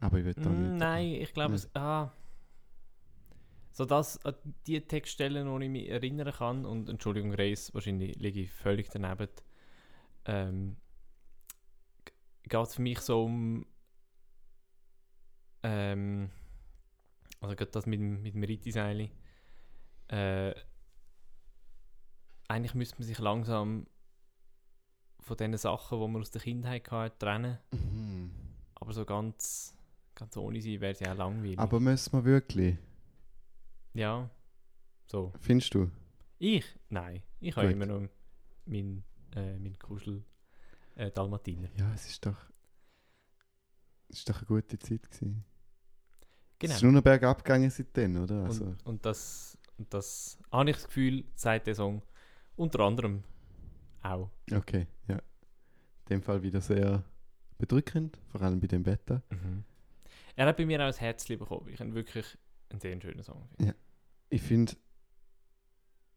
Aber 0.00 0.18
ich 0.18 0.24
will 0.24 0.34
da 0.34 0.48
Mm, 0.48 0.62
nicht. 0.62 0.76
nein, 0.78 1.06
ich 1.06 1.32
glaube, 1.34 1.54
es. 1.56 1.68
Ah, 1.74 2.10
so 3.72 3.84
das, 3.84 4.24
an 4.24 4.34
die 4.66 4.80
Textstellen, 4.80 5.48
wo 5.48 5.58
ich 5.58 5.68
mich 5.68 5.88
erinnern 5.88 6.32
kann, 6.32 6.66
und 6.66 6.88
Entschuldigung, 6.88 7.32
Reis, 7.34 7.72
wahrscheinlich 7.72 8.16
liege 8.16 8.40
ich 8.40 8.50
völlig 8.50 8.88
daneben, 8.90 9.28
ähm, 10.24 10.76
geht 12.42 12.60
es 12.60 12.74
für 12.74 12.82
mich 12.82 13.00
so 13.00 13.24
um. 13.24 13.66
Ähm, 15.62 16.30
also 17.40 17.54
gerade 17.54 17.70
das 17.70 17.86
mit 17.86 18.00
dem, 18.00 18.22
mit 18.22 18.34
dem 18.34 18.42
Rittiseili. 18.42 19.10
Äh, 20.08 20.54
eigentlich 22.48 22.74
müsste 22.74 22.96
man 22.98 23.06
sich 23.06 23.18
langsam 23.18 23.86
von 25.20 25.36
den 25.36 25.56
Sachen, 25.56 26.00
die 26.00 26.08
man 26.08 26.20
aus 26.20 26.30
der 26.30 26.42
Kindheit 26.42 26.90
hatte, 26.90 27.18
trennen. 27.18 27.58
Mhm. 27.70 28.32
Aber 28.74 28.92
so 28.92 29.04
ganz, 29.04 29.76
ganz 30.14 30.36
ohne 30.36 30.60
sie 30.60 30.80
wäre 30.80 30.92
es 30.92 31.00
ja 31.00 31.12
auch 31.12 31.18
langweilig. 31.18 31.58
Aber 31.58 31.78
müssen 31.78 32.12
wir 32.12 32.24
wirklich? 32.24 32.76
Ja, 33.94 34.30
so. 35.06 35.32
Findest 35.40 35.74
du? 35.74 35.90
Ich? 36.38 36.64
Nein. 36.88 37.22
Ich 37.40 37.56
habe 37.56 37.70
immer 37.70 37.86
noch 37.86 38.08
mein, 38.66 39.02
äh, 39.34 39.58
mein 39.58 39.78
Kuschel 39.78 40.24
äh, 40.96 41.10
Dalmatiner. 41.10 41.68
Ja, 41.76 41.92
es 41.94 42.06
ist 42.06 42.24
doch. 42.26 42.36
Es 44.08 44.18
ist 44.18 44.28
doch 44.28 44.38
eine 44.38 44.46
gute 44.46 44.78
Zeit 44.78 45.10
gewesen. 45.10 45.44
Genau. 46.58 46.70
Es 46.70 46.76
ist 46.76 46.82
nur 46.82 46.92
noch 46.92 47.02
bergab 47.02 47.44
gegangen 47.44 47.70
seitdem, 47.70 48.22
oder? 48.22 48.44
Also, 48.44 48.64
und, 48.64 48.86
und 48.86 49.06
das, 49.06 49.56
und 49.78 49.92
das 49.94 50.38
habe 50.52 50.70
ich 50.70 50.76
das 50.76 50.86
Gefühl, 50.86 51.24
seit 51.34 51.66
der 51.66 51.74
Song 51.74 52.02
unter 52.56 52.80
anderem 52.80 53.24
auch. 54.02 54.30
okay, 54.52 54.86
ja. 55.08 55.16
In 55.16 56.16
dem 56.16 56.22
Fall 56.22 56.42
wieder 56.42 56.60
sehr 56.60 57.04
bedrückend, 57.56 58.18
vor 58.28 58.42
allem 58.42 58.60
bei 58.60 58.66
dem 58.66 58.84
Wetter. 58.84 59.22
Er 60.36 60.46
hat 60.46 60.56
bei 60.56 60.66
mir 60.66 60.80
auch 60.80 60.92
ein 60.92 60.94
Herzchen 60.94 61.38
bekommen. 61.38 61.68
Ich 61.68 61.80
habe 61.80 61.94
wirklich 61.94 62.36
einen 62.70 62.80
sehr 62.80 63.00
schönen 63.00 63.22
Song. 63.22 63.48
Ja. 63.60 63.74
Ich 64.28 64.42
finde 64.42 64.72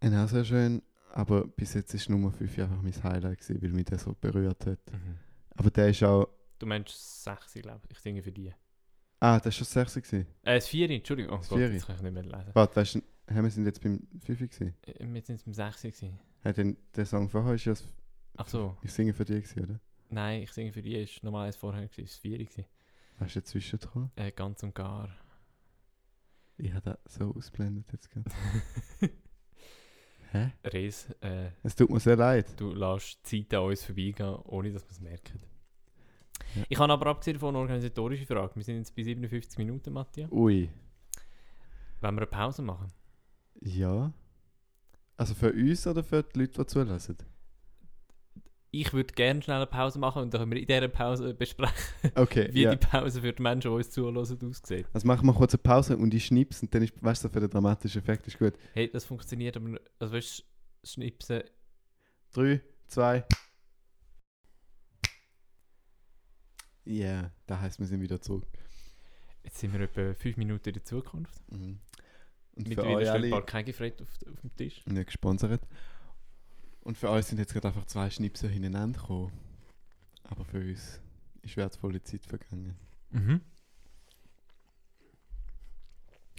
ihn 0.04 0.16
auch 0.16 0.28
sehr 0.28 0.46
schön, 0.46 0.82
aber 1.12 1.48
bis 1.48 1.74
jetzt 1.74 1.94
ist 1.94 2.10
Nummer 2.10 2.32
5 2.32 2.58
einfach 2.60 2.82
mein 2.82 3.04
Highlight 3.04 3.40
gewesen, 3.40 3.62
weil 3.62 3.70
mich 3.72 3.86
der 3.86 3.98
so 4.00 4.14
berührt 4.20 4.66
hat. 4.66 4.80
Mhm. 4.92 5.18
Aber 5.56 5.72
der 5.72 5.90
ist 5.90 6.04
auch. 6.04 6.28
Du 6.60 6.66
meinst 6.66 7.24
6, 7.24 7.54
glaube 7.62 7.82
ich. 7.86 7.92
Ich 7.92 8.00
singe 8.00 8.22
für 8.22 8.32
die. 8.32 8.54
Ah, 9.20 9.38
das 9.38 9.46
war 9.46 9.52
schon 9.52 9.66
6 9.66 9.94
gewesen. 9.96 10.28
Äh, 10.44 10.56
das 10.56 10.68
4, 10.68 10.90
Entschuldigung. 10.90 11.34
Oh 11.34 11.38
Das 11.38 11.50
Gott, 11.50 11.60
Vieri. 11.60 11.74
jetzt 11.74 11.88
kann 11.88 11.96
ich 11.96 12.02
nicht 12.02 12.14
mehr 12.14 12.24
lesen. 12.24 12.52
Warte, 12.54 12.76
weißt 12.76 12.96
du, 12.96 13.02
haben 13.34 13.44
wir 13.44 13.52
sind 13.52 13.66
jetzt 13.66 13.82
beim 13.82 14.06
5 14.26 14.40
gewesen? 14.40 14.74
Äh, 14.86 15.06
Wir 15.08 15.22
sind 15.22 15.44
beim 15.46 15.54
6 15.54 15.82
gewesen. 15.82 16.20
Hat 16.44 16.58
denn 16.58 16.78
der 16.96 17.06
Song 17.06 17.30
vorher 17.30 17.54
ist 17.54 17.66
ja 17.66 17.74
Ach 18.36 18.48
so. 18.48 18.76
Ich 18.82 18.92
singe 18.92 19.14
für 19.14 19.26
dich 19.26 19.44
gewesen, 19.48 19.64
oder? 19.70 19.80
Nein, 20.10 20.42
ich 20.44 20.52
singe 20.52 20.74
für 20.74 20.82
die. 20.82 20.96
Ist 20.96 21.24
normal 21.24 21.48
eins 21.48 21.56
vorher 21.56 21.88
gewesen. 21.88 22.04
Das 22.06 22.16
4 22.18 22.38
gewesen. 22.40 22.66
Hast 23.20 23.36
du 23.36 23.40
dazwischen 23.40 23.80
gekommen? 23.80 24.12
Äh, 24.16 24.32
ganz 24.32 24.62
und 24.64 24.74
gar. 24.76 25.10
Ich 26.58 26.74
habe 26.74 26.98
das 27.04 27.16
so 27.16 27.34
ausblendet 27.36 27.92
jetzt 27.92 28.10
gerade. 28.10 28.30
Hä? 30.32 30.52
Res, 30.64 31.10
äh, 31.22 31.52
Es 31.62 31.76
tut 31.76 31.90
mir 31.90 32.00
sehr 32.00 32.16
leid. 32.16 32.60
du 32.60 32.74
lässt 32.74 33.20
die 33.32 33.48
Zeit 33.48 33.54
an 33.60 33.66
uns 33.68 33.84
vorbeigehen, 33.84 34.36
ohne 34.46 34.72
dass 34.72 34.84
wir 34.86 34.92
es 34.92 35.00
merken. 35.02 35.40
Ja. 36.56 36.64
Ich 36.70 36.78
habe 36.80 36.92
aber 36.94 37.08
abgesehen 37.08 37.40
von 37.40 37.56
organisatorischen 37.56 38.26
Fragen, 38.26 38.56
wir 38.56 38.64
sind 38.64 38.78
jetzt 38.78 38.96
bei 38.96 39.04
57 39.04 39.58
Minuten, 39.60 39.94
Matthias. 39.94 40.32
Ui. 40.32 40.70
Wollen 42.02 42.16
wir 42.16 42.22
eine 42.22 42.28
Pause 42.28 42.62
machen? 42.64 42.92
Ja. 43.62 44.12
Also 45.18 45.36
für 45.36 45.52
uns 45.54 45.86
oder 45.88 46.04
für 46.04 46.24
die 46.24 46.40
Leute, 46.40 46.62
die 46.62 46.66
zulassen? 46.68 47.18
Ich 48.76 48.92
würde 48.92 49.14
gerne 49.14 49.40
schnell 49.44 49.58
eine 49.58 49.68
Pause 49.68 50.00
machen 50.00 50.24
und 50.24 50.34
dann 50.34 50.42
können 50.42 50.52
wir 50.54 50.60
in 50.60 50.66
dieser 50.66 50.88
Pause 50.88 51.36
besprechen, 51.36 52.12
Okay, 52.16 52.50
wie 52.54 52.64
ja. 52.64 52.72
die 52.74 52.84
Pause 52.84 53.22
für 53.22 53.32
die 53.32 53.42
Menschen, 53.42 53.70
die 53.70 53.76
uns 53.76 53.92
zuhören, 53.92 54.18
aussieht. 54.18 54.88
Also 54.92 55.06
machen 55.06 55.28
wir 55.28 55.34
kurz 55.34 55.54
eine 55.54 55.62
Pause 55.62 55.96
und 55.96 56.12
ich 56.12 56.26
schnips 56.26 56.64
und 56.64 56.74
dann 56.74 56.82
ist, 56.82 56.94
weißt 57.00 57.24
du, 57.24 57.30
für 57.30 57.40
den 57.40 57.52
dramatischen 57.52 58.02
Effekt 58.02 58.26
ist 58.26 58.40
gut. 58.40 58.54
Hey, 58.74 58.90
das 58.92 59.06
funktioniert 59.06 59.56
aber, 59.58 59.80
also 60.00 60.16
weißt 60.16 60.40
du, 60.40 60.88
Schnipsen, 60.88 61.44
Drei, 62.34 62.62
zwei. 62.88 63.24
Ja, 66.86 67.06
yeah, 67.06 67.32
das 67.46 67.60
heisst, 67.62 67.80
wir 67.80 67.86
sind 67.86 68.02
wieder 68.02 68.20
zurück. 68.22 68.48
jetzt 69.44 69.60
sind 69.60 69.72
wir 69.74 69.82
etwa 69.82 70.14
5 70.16 70.36
Minuten 70.38 70.68
in 70.70 70.74
der 70.74 70.84
Zukunft. 70.84 71.34
Mhm. 71.52 71.80
Und 72.56 72.64
für 72.64 72.70
Mittlerweile 72.70 72.98
euch 73.12 73.18
steht 73.20 73.32
bald 73.32 73.48
kein 73.48 73.66
Gefret 73.66 74.02
auf, 74.02 74.10
auf 74.32 74.42
dem 74.42 74.56
Tisch. 74.56 74.86
nicht 74.86 75.06
gesponsert. 75.06 75.62
Und 76.84 76.98
für 76.98 77.10
euch 77.10 77.26
sind 77.26 77.38
jetzt 77.40 77.54
gerade 77.54 77.70
einfach 77.70 77.86
zwei 77.86 78.10
Schnipsel 78.10 78.50
hintereinander 78.50 79.00
gekommen. 79.00 79.32
Aber 80.24 80.44
für 80.44 80.60
uns 80.60 81.00
ist 81.42 81.56
wertvolle 81.58 82.04
Zeit 82.04 82.26
vergangen. 82.26 82.76
Mhm. 83.12 83.42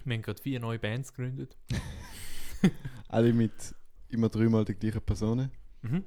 Wir 0.05 0.14
haben 0.14 0.22
gerade 0.22 0.42
vier 0.42 0.61
neue 0.61 0.78
Bands 0.78 1.14
gegründet. 1.14 1.57
Alle 3.09 3.32
mit 3.32 3.74
immer 4.09 4.28
dreimal 4.28 4.66
die 4.66 4.74
gleichen 4.74 5.01
Personen. 5.01 5.51
Mhm. 5.80 6.05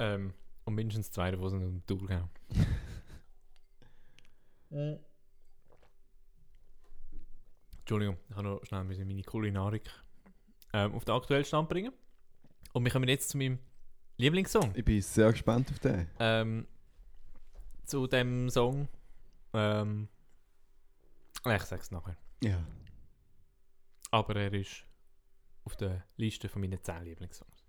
Ähm, 0.00 0.34
und 0.64 0.74
mindestens 0.74 1.12
zwei 1.12 1.30
davon 1.30 1.50
sind 1.50 1.62
im 1.62 1.86
Thurgau. 1.86 2.28
Entschuldigung, 7.78 8.16
ich 8.28 8.34
habe 8.34 8.48
noch 8.48 8.64
schnell 8.64 8.82
meine 8.82 9.22
Kulinarik 9.22 9.88
ähm, 10.72 10.94
auf 10.94 11.04
den 11.04 11.14
aktuellen 11.14 11.44
Stand 11.44 11.68
bringen. 11.68 11.92
Und 12.74 12.84
wir 12.84 12.90
kommen 12.90 13.08
jetzt 13.08 13.28
zu 13.28 13.38
meinem 13.38 13.60
Lieblingssong. 14.16 14.72
Ich 14.74 14.84
bin 14.84 15.00
sehr 15.00 15.30
gespannt 15.30 15.70
auf 15.70 15.78
den. 15.78 16.08
Ähm, 16.18 16.66
zu 17.84 18.08
dem 18.08 18.50
Song. 18.50 18.88
Ähm, 19.52 20.08
ich 21.46 21.62
sag's 21.62 21.92
nachher. 21.92 22.16
Ja. 22.42 22.66
Aber 24.10 24.34
er 24.34 24.52
ist 24.52 24.84
auf 25.64 25.76
der 25.76 26.04
Liste 26.16 26.48
von 26.48 26.62
meinen 26.62 26.82
10 26.82 27.04
Lieblingssongs. 27.04 27.64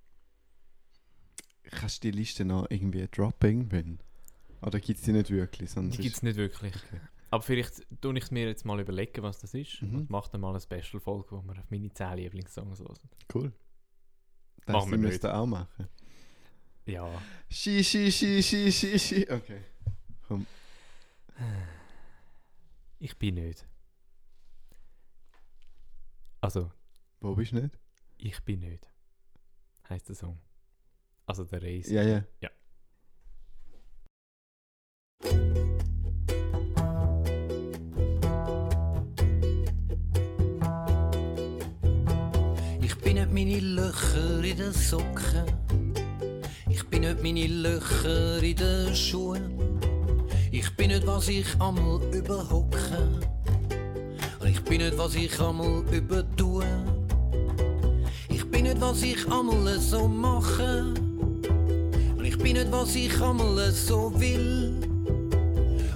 Kannst 1.63 2.03
du 2.03 2.09
die 2.09 2.17
Liste 2.17 2.43
noch 2.43 2.65
irgendwie 2.71 3.07
droppen 3.07 3.47
irgendwann? 3.69 3.99
Oder 4.63 4.79
gibt 4.79 4.97
es 4.97 5.05
die 5.05 5.11
nicht 5.11 5.29
wirklich? 5.29 5.69
Sondern 5.69 5.91
Die 5.91 6.01
gibt 6.01 6.15
es 6.15 6.23
nicht 6.23 6.37
wirklich. 6.37 6.73
Okay. 6.75 7.01
Aber 7.29 7.43
vielleicht 7.43 7.85
tue 8.01 8.17
ich 8.17 8.31
mir 8.31 8.47
jetzt 8.47 8.65
mal 8.65 8.79
überlegen, 8.79 9.21
was 9.21 9.37
das 9.37 9.53
ist. 9.53 9.83
Mhm. 9.83 9.95
Und 9.95 10.09
mache 10.09 10.31
dann 10.31 10.41
mal 10.41 10.49
eine 10.49 10.61
Special-Folge, 10.61 11.31
wo 11.31 11.43
wir 11.43 11.59
auf 11.59 11.69
meine 11.69 11.93
10 11.93 12.17
Lieblingssongs 12.17 12.79
hören. 12.79 12.97
cool. 13.35 13.53
Das 14.65 14.73
Machen 14.73 14.91
wir 14.91 14.97
müsst 14.97 15.25
auch 15.25 15.45
machen. 15.45 15.87
Ja. 16.85 17.07
Schi, 17.49 17.83
schi, 17.83 18.11
schi, 18.11 18.41
schi, 18.41 18.71
schi, 18.71 18.99
schi. 18.99 19.27
Okay. 19.29 19.61
Ich 22.99 23.17
bin 23.17 23.35
nicht. 23.35 23.67
Also, 26.41 26.71
Wo 27.19 27.35
bist 27.35 27.51
du 27.51 27.57
nicht? 27.61 27.77
ich 28.17 28.43
bin 28.43 28.59
nicht. 28.61 28.87
Heißt 29.89 30.09
der 30.09 30.15
Song. 30.15 30.39
Also 31.25 31.43
der 31.43 31.61
Race. 31.61 31.89
Ja, 31.89 32.01
ja. 32.03 32.23
Ich 32.39 32.49
Den 44.65 44.73
Socken. 44.73 45.93
Ich 46.67 46.83
bin 46.89 47.01
nicht 47.01 47.21
meine 47.21 47.45
Löcher 47.45 48.41
in 48.41 48.55
den 48.55 48.95
Schuhen. 48.95 49.59
Ich 50.51 50.75
bin 50.75 50.87
nicht, 50.87 51.05
was 51.05 51.27
ich 51.27 51.45
einmal 51.59 52.01
überhocke. 52.11 53.21
Und 54.39 54.47
ich 54.47 54.63
bin 54.63 54.81
nicht, 54.81 54.97
was 54.97 55.13
ich 55.13 55.39
einmal 55.39 55.83
übertue. 55.91 56.65
Ich 58.27 58.49
bin 58.49 58.63
nicht, 58.63 58.81
was 58.81 59.03
ich 59.03 59.23
einmal 59.31 59.77
so 59.79 60.07
mache. 60.07 60.95
Und 62.17 62.25
ich 62.25 62.37
bin 62.39 62.53
nicht, 62.53 62.71
was 62.71 62.95
ich 62.95 63.21
einmal 63.21 63.71
so 63.71 64.11
will. 64.19 64.73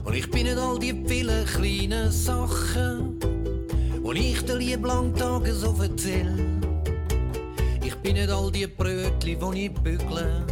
Und 0.04 0.14
ich 0.14 0.30
bin 0.30 0.44
nicht 0.44 0.60
all 0.60 0.78
die 0.78 0.94
vielen 1.08 1.46
kleinen 1.48 2.12
Sachen, 2.12 3.20
wo 4.04 4.12
ich 4.12 4.46
dir 4.46 4.58
lieb 4.58 4.86
lang 4.86 5.16
Tage 5.16 5.56
so 5.56 5.76
erzähl. 5.82 6.49
Ich 8.02 8.04
bin 8.04 8.14
nicht 8.14 8.30
all 8.30 8.50
die 8.50 8.66
Brötli, 8.66 9.36
wo 9.42 9.52
ich 9.52 9.74
bügle. 9.74 10.46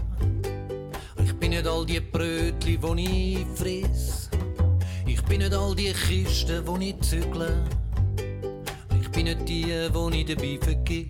Ich 1.23 1.33
bin 1.35 1.51
nicht 1.51 1.65
all 1.65 1.85
die 1.85 2.01
Brötli, 2.01 2.77
wo 2.81 2.93
ich 2.93 3.45
friss. 3.55 4.29
Ich 5.05 5.23
bin 5.23 5.39
nicht 5.39 5.53
all 5.53 5.73
die 5.73 5.93
Kisten, 5.93 6.67
wo 6.67 6.75
ich 6.75 6.99
zügle. 6.99 7.63
Ich 8.99 9.09
bin 9.11 9.23
nicht 9.23 9.47
die, 9.47 9.65
wo 9.93 10.09
ich 10.09 10.25
dabei 10.25 10.59
vergiss. 10.61 11.07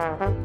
Mm-hmm. 0.00 0.39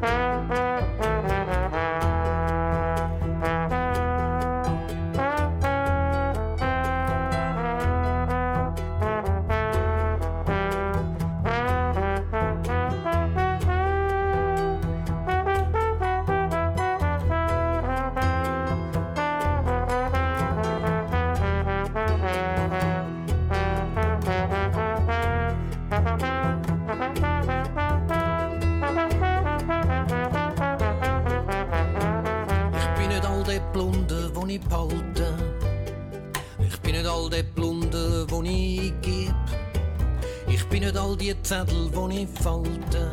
Die 41.46 41.48
Zettel, 41.48 41.88
wo 41.92 42.08
ich 42.08 42.28
falte. 42.42 43.12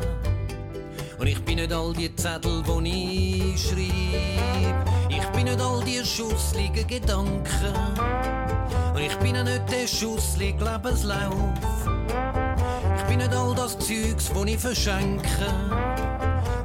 Und 1.18 1.26
ich 1.28 1.40
bin 1.44 1.56
nicht 1.56 1.72
all 1.72 1.92
die 1.92 2.14
Zettel, 2.16 2.62
wo 2.66 2.80
ich 2.80 3.62
schreib. 3.62 4.88
Ich 5.08 5.26
bin 5.28 5.44
nicht 5.44 5.60
all 5.60 5.84
die 5.84 6.04
schussligen 6.04 6.86
Gedanken. 6.86 7.74
Und 8.92 9.00
ich 9.00 9.16
bin 9.18 9.36
auch 9.36 9.44
nicht 9.44 9.70
der 9.70 9.86
schusslige 9.86 10.64
Lebenslauf. 10.64 11.32
Ich 12.96 13.04
bin 13.04 13.18
nicht 13.18 13.32
all 13.32 13.54
das 13.54 13.78
Zeugs, 13.78 14.30
wo 14.34 14.44
ich 14.44 14.58
verschenke. 14.58 15.46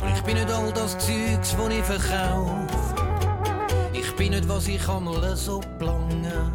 Und 0.01 0.09
ich 0.15 0.23
bin 0.23 0.35
nicht 0.35 0.51
all 0.51 0.71
das 0.73 0.97
Zeugs, 0.97 1.55
wo 1.55 1.67
ich 1.67 1.83
verkauf. 1.83 2.95
Ich 3.93 4.15
bin 4.15 4.31
nicht, 4.31 4.49
was 4.49 4.67
ich 4.67 4.89
einmal 4.89 5.35
so 5.35 5.61
plange. 5.77 6.51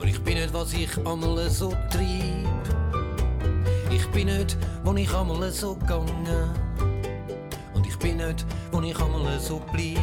Und 0.00 0.08
ich 0.08 0.22
bin 0.22 0.34
nicht, 0.38 0.52
was 0.54 0.72
ich 0.72 0.96
einmal 1.06 1.50
so 1.50 1.74
trieb. 1.90 2.51
Bin 4.12 4.26
nicht, 4.26 4.58
wo 4.84 4.92
ich 4.94 5.14
einmal 5.14 5.50
so 5.50 5.74
gange. 5.86 6.50
Und 7.72 7.86
ich 7.86 7.98
bin 7.98 8.18
nicht, 8.18 8.44
wo 8.70 8.80
ich 8.82 8.94
einmal 9.00 9.40
so 9.40 9.60
blieb. 9.72 9.98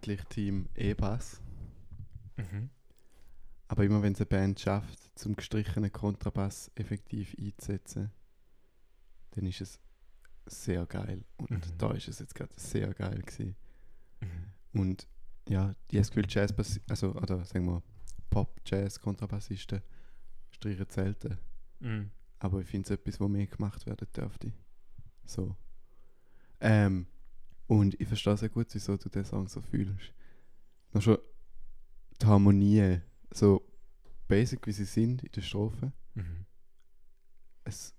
Eigentlich 0.00 0.24
Team 0.24 0.68
E-Bass, 0.74 1.40
Mhm. 2.36 2.70
aber 3.68 3.84
immer 3.84 4.02
wenn 4.02 4.14
es 4.14 4.18
eine 4.20 4.26
Band 4.26 4.58
schafft, 4.60 4.98
zum 5.18 5.36
gestrichenen 5.36 5.92
Kontrabass 5.92 6.70
effektiv 6.74 7.34
einzusetzen, 7.38 8.10
dann 9.32 9.46
ist 9.46 9.60
es 9.60 9.78
sehr 10.46 10.86
geil. 10.86 11.22
Und 11.36 11.50
Mhm. 11.50 11.78
da 11.78 11.92
ist 11.92 12.08
es 12.08 12.18
jetzt 12.18 12.34
gerade 12.34 12.52
sehr 12.56 12.94
geil 12.94 13.20
gewesen. 13.20 13.56
Mhm. 14.20 14.80
Und 14.80 15.08
ja, 15.48 15.74
die 15.90 15.96
habe 15.96 16.00
das 16.00 16.08
Gefühl, 16.10 16.26
Jazz, 16.28 16.80
also, 16.88 17.14
oder 17.14 17.44
sagen 17.44 17.66
wir, 17.66 17.82
Pop, 18.30 18.58
Jazz, 18.64 18.98
Kontrabassisten 19.00 19.82
streichen 20.50 20.86
selten. 20.88 21.36
Mhm. 21.80 22.10
Aber 22.38 22.60
ich 22.60 22.66
finde 22.66 22.86
es 22.86 22.90
etwas, 22.90 23.20
wo 23.20 23.28
mehr 23.28 23.46
gemacht 23.46 23.84
werden 23.86 24.08
dürfte. 24.16 24.52
So. 25.26 25.56
Ähm, 26.60 27.06
und 27.70 28.00
ich 28.00 28.08
verstehe 28.08 28.36
sehr 28.36 28.48
gut, 28.48 28.66
wieso 28.72 28.96
du 28.96 29.08
den 29.08 29.24
Song 29.24 29.46
so 29.46 29.60
fühlst. 29.62 30.12
Noch 30.92 31.02
schon 31.02 31.18
die 32.20 32.26
Harmonie, 32.26 33.00
so 33.32 33.64
basic 34.26 34.66
wie 34.66 34.72
sie 34.72 34.84
sind 34.84 35.22
in 35.22 35.30
der 35.30 35.40
Strophe. 35.42 35.92
Mhm. 36.14 36.46
Es, 37.62 37.94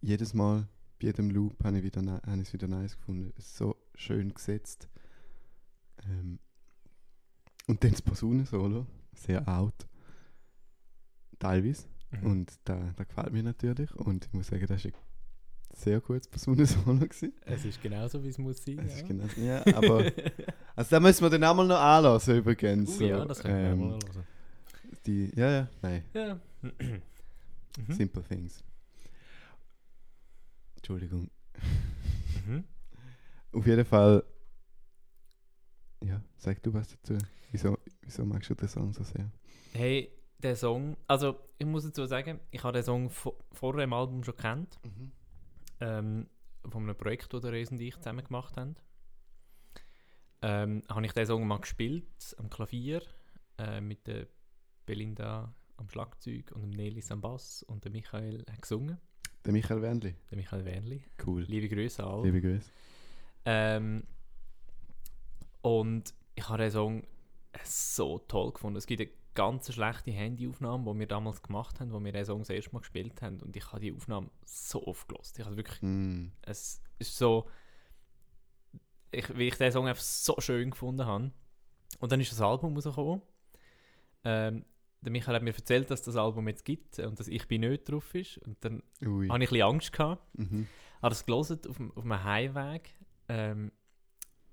jedes 0.00 0.32
Mal, 0.32 0.66
bei 0.98 1.08
jedem 1.08 1.28
Loop, 1.28 1.62
habe 1.62 1.76
ich, 1.76 1.84
wieder, 1.84 2.00
ni- 2.00 2.22
habe 2.26 2.40
ich 2.40 2.48
es 2.48 2.52
wieder 2.54 2.68
nice 2.68 2.96
gefunden. 2.96 3.34
Es 3.36 3.48
ist 3.48 3.56
so 3.58 3.76
schön 3.94 4.32
gesetzt. 4.32 4.88
Ähm, 6.04 6.38
und 7.66 7.84
dann 7.84 7.90
das 7.90 8.00
Posaunensolo, 8.00 8.86
sehr 9.12 9.46
out. 9.46 9.86
Teilweise. 11.38 11.86
Mhm. 12.12 12.26
Und 12.26 12.60
da, 12.64 12.94
da 12.96 13.04
gefällt 13.04 13.34
mir 13.34 13.42
natürlich. 13.42 13.94
Und 13.94 14.24
ich 14.24 14.32
muss 14.32 14.46
sagen, 14.46 14.66
das 14.66 14.86
ein 14.86 14.92
sehr 15.72 16.00
gutes 16.00 16.28
Posaunensolo. 16.28 16.98
gewesen. 16.98 17.32
Es 17.44 17.64
ist 17.64 17.82
genauso, 17.82 18.22
wie 18.22 18.28
es 18.28 18.38
muss 18.38 18.64
sein. 18.64 18.78
Es 18.80 18.94
ist 18.94 19.00
ja. 19.02 19.06
genau, 19.06 19.24
ja, 19.36 19.76
aber. 19.76 20.10
Also, 20.74 20.88
da 20.88 21.00
müssen 21.00 21.22
wir 21.22 21.28
dann 21.28 21.44
auch 21.44 21.54
mal 21.54 21.66
noch 21.66 21.78
anlassen, 21.78 22.38
übrigens. 22.38 22.90
Uh, 22.92 22.98
so, 22.98 23.04
ja, 23.04 23.24
das 23.26 23.40
können 23.40 23.62
wir 23.62 23.70
ähm, 23.72 23.78
mal 23.78 23.90
hören. 23.90 24.26
die, 25.04 25.30
Ja, 25.36 25.50
ja, 25.50 25.68
nein. 25.82 26.04
Ja. 26.14 26.40
mhm. 26.62 27.92
Simple 27.92 28.22
Things. 28.22 28.64
Entschuldigung. 30.76 31.28
Mhm. 32.46 32.64
Auf 33.52 33.66
jeden 33.66 33.84
Fall. 33.84 34.24
Ja, 36.02 36.22
sag 36.38 36.62
du 36.62 36.72
was 36.72 36.88
dazu. 36.88 37.18
Wieso, 37.50 37.78
wieso 38.00 38.24
magst 38.24 38.48
du 38.48 38.54
den 38.54 38.68
Song 38.68 38.94
so 38.94 39.04
sehr? 39.04 39.30
Hey, 39.74 40.10
der 40.38 40.56
Song, 40.56 40.96
also 41.06 41.38
ich 41.58 41.66
muss 41.66 41.84
dazu 41.84 42.06
sagen, 42.06 42.40
ich 42.50 42.62
habe 42.64 42.72
den 42.72 42.82
Song 42.82 43.10
vo 43.10 43.38
vor 43.52 43.76
dem 43.76 43.92
Album 43.92 44.24
schon 44.24 44.36
kennt, 44.36 44.78
ähm, 45.82 46.28
von 46.68 46.84
einem 46.84 46.96
Projekt, 46.96 47.32
das 47.32 47.40
der 47.42 47.52
und 47.52 47.80
ich 47.80 47.96
zusammen 47.96 48.24
gemacht 48.24 48.56
haben. 48.56 48.76
Ähm, 50.42 50.82
habe 50.88 51.04
ich 51.06 51.12
den 51.12 51.26
Song 51.26 51.46
mal 51.46 51.58
gespielt 51.60 52.34
am 52.38 52.48
Klavier 52.50 53.02
äh, 53.58 53.80
mit 53.80 54.06
der 54.06 54.26
Belinda 54.86 55.54
am 55.76 55.88
Schlagzeug 55.88 56.52
und 56.52 56.62
dem 56.62 56.70
Nelis 56.70 57.10
am 57.10 57.20
Bass 57.20 57.62
und 57.64 57.84
der 57.84 57.92
Michael 57.92 58.44
hat 58.50 58.62
gesungen, 58.62 58.98
Der 59.44 59.52
Michael 59.52 59.82
Wendli. 59.82 60.14
der 60.30 60.38
Michael 60.38 60.64
Wernli. 60.64 61.04
Cool. 61.24 61.42
Liebe 61.42 61.68
Grüße 61.68 62.04
alle. 62.04 62.24
Liebe 62.24 62.40
Grüße. 62.40 62.70
Ähm, 63.44 64.04
und 65.62 66.14
ich 66.34 66.48
habe 66.48 66.62
den 66.62 66.70
Song 66.70 67.06
so 67.64 68.18
toll 68.18 68.52
gefunden. 68.52 68.76
Es 68.78 68.86
gibt 68.86 69.00
eine 69.00 69.10
ganz 69.34 69.72
schlechte 69.72 70.10
Handyaufnahme, 70.10 70.92
die 70.92 70.98
wir 71.00 71.06
damals 71.06 71.42
gemacht 71.42 71.80
haben, 71.80 71.92
wo 71.92 72.02
wir 72.02 72.12
den 72.12 72.24
Song 72.24 72.40
das 72.40 72.50
erste 72.50 72.72
Mal 72.72 72.80
gespielt 72.80 73.20
haben. 73.22 73.40
Und 73.40 73.56
ich 73.56 73.66
habe 73.72 73.80
die 73.80 73.92
Aufnahme 73.94 74.30
so 74.44 74.86
oft 74.86 75.08
gelost. 75.08 75.38
Ich 75.38 75.44
habe 75.44 75.56
wirklich, 75.56 75.80
Mm. 75.82 76.28
es 76.42 76.82
ist 76.98 77.16
so, 77.16 77.48
ich, 79.10 79.36
wie 79.36 79.48
ich 79.48 79.56
den 79.56 79.72
Song 79.72 79.86
einfach 79.86 80.02
so 80.02 80.36
schön 80.40 80.70
gefunden 80.70 81.06
habe. 81.06 81.30
Und 82.00 82.12
dann 82.12 82.20
ist 82.20 82.32
das 82.32 82.40
Album 82.40 82.74
rausgekommen. 82.74 83.22
Ähm, 84.24 84.64
der 85.00 85.10
Michael 85.12 85.34
hat 85.36 85.42
mir 85.42 85.54
erzählt, 85.54 85.90
dass 85.90 86.02
das 86.02 86.16
Album 86.16 86.46
jetzt 86.48 86.64
gibt 86.64 86.98
und 87.00 87.18
dass 87.18 87.28
ich 87.28 87.46
bin 87.48 87.62
nicht 87.62 87.90
drauf 87.90 88.14
ist. 88.14 88.38
Und 88.38 88.64
dann 88.64 88.82
Ui. 89.04 89.28
habe 89.28 89.42
ich 89.42 89.50
ein 89.50 89.52
bisschen 89.52 89.62
Angst 89.62 89.92
gehabt 89.92 90.38
Mhm. 90.38 90.68
habe 91.02 91.08
das 91.10 91.26
gelesen 91.26 91.60
auf, 91.68 91.76
dem- 91.76 91.92
auf 91.92 92.04
einem 92.04 92.22
Heimweg 92.24 92.88
ähm, 93.28 93.72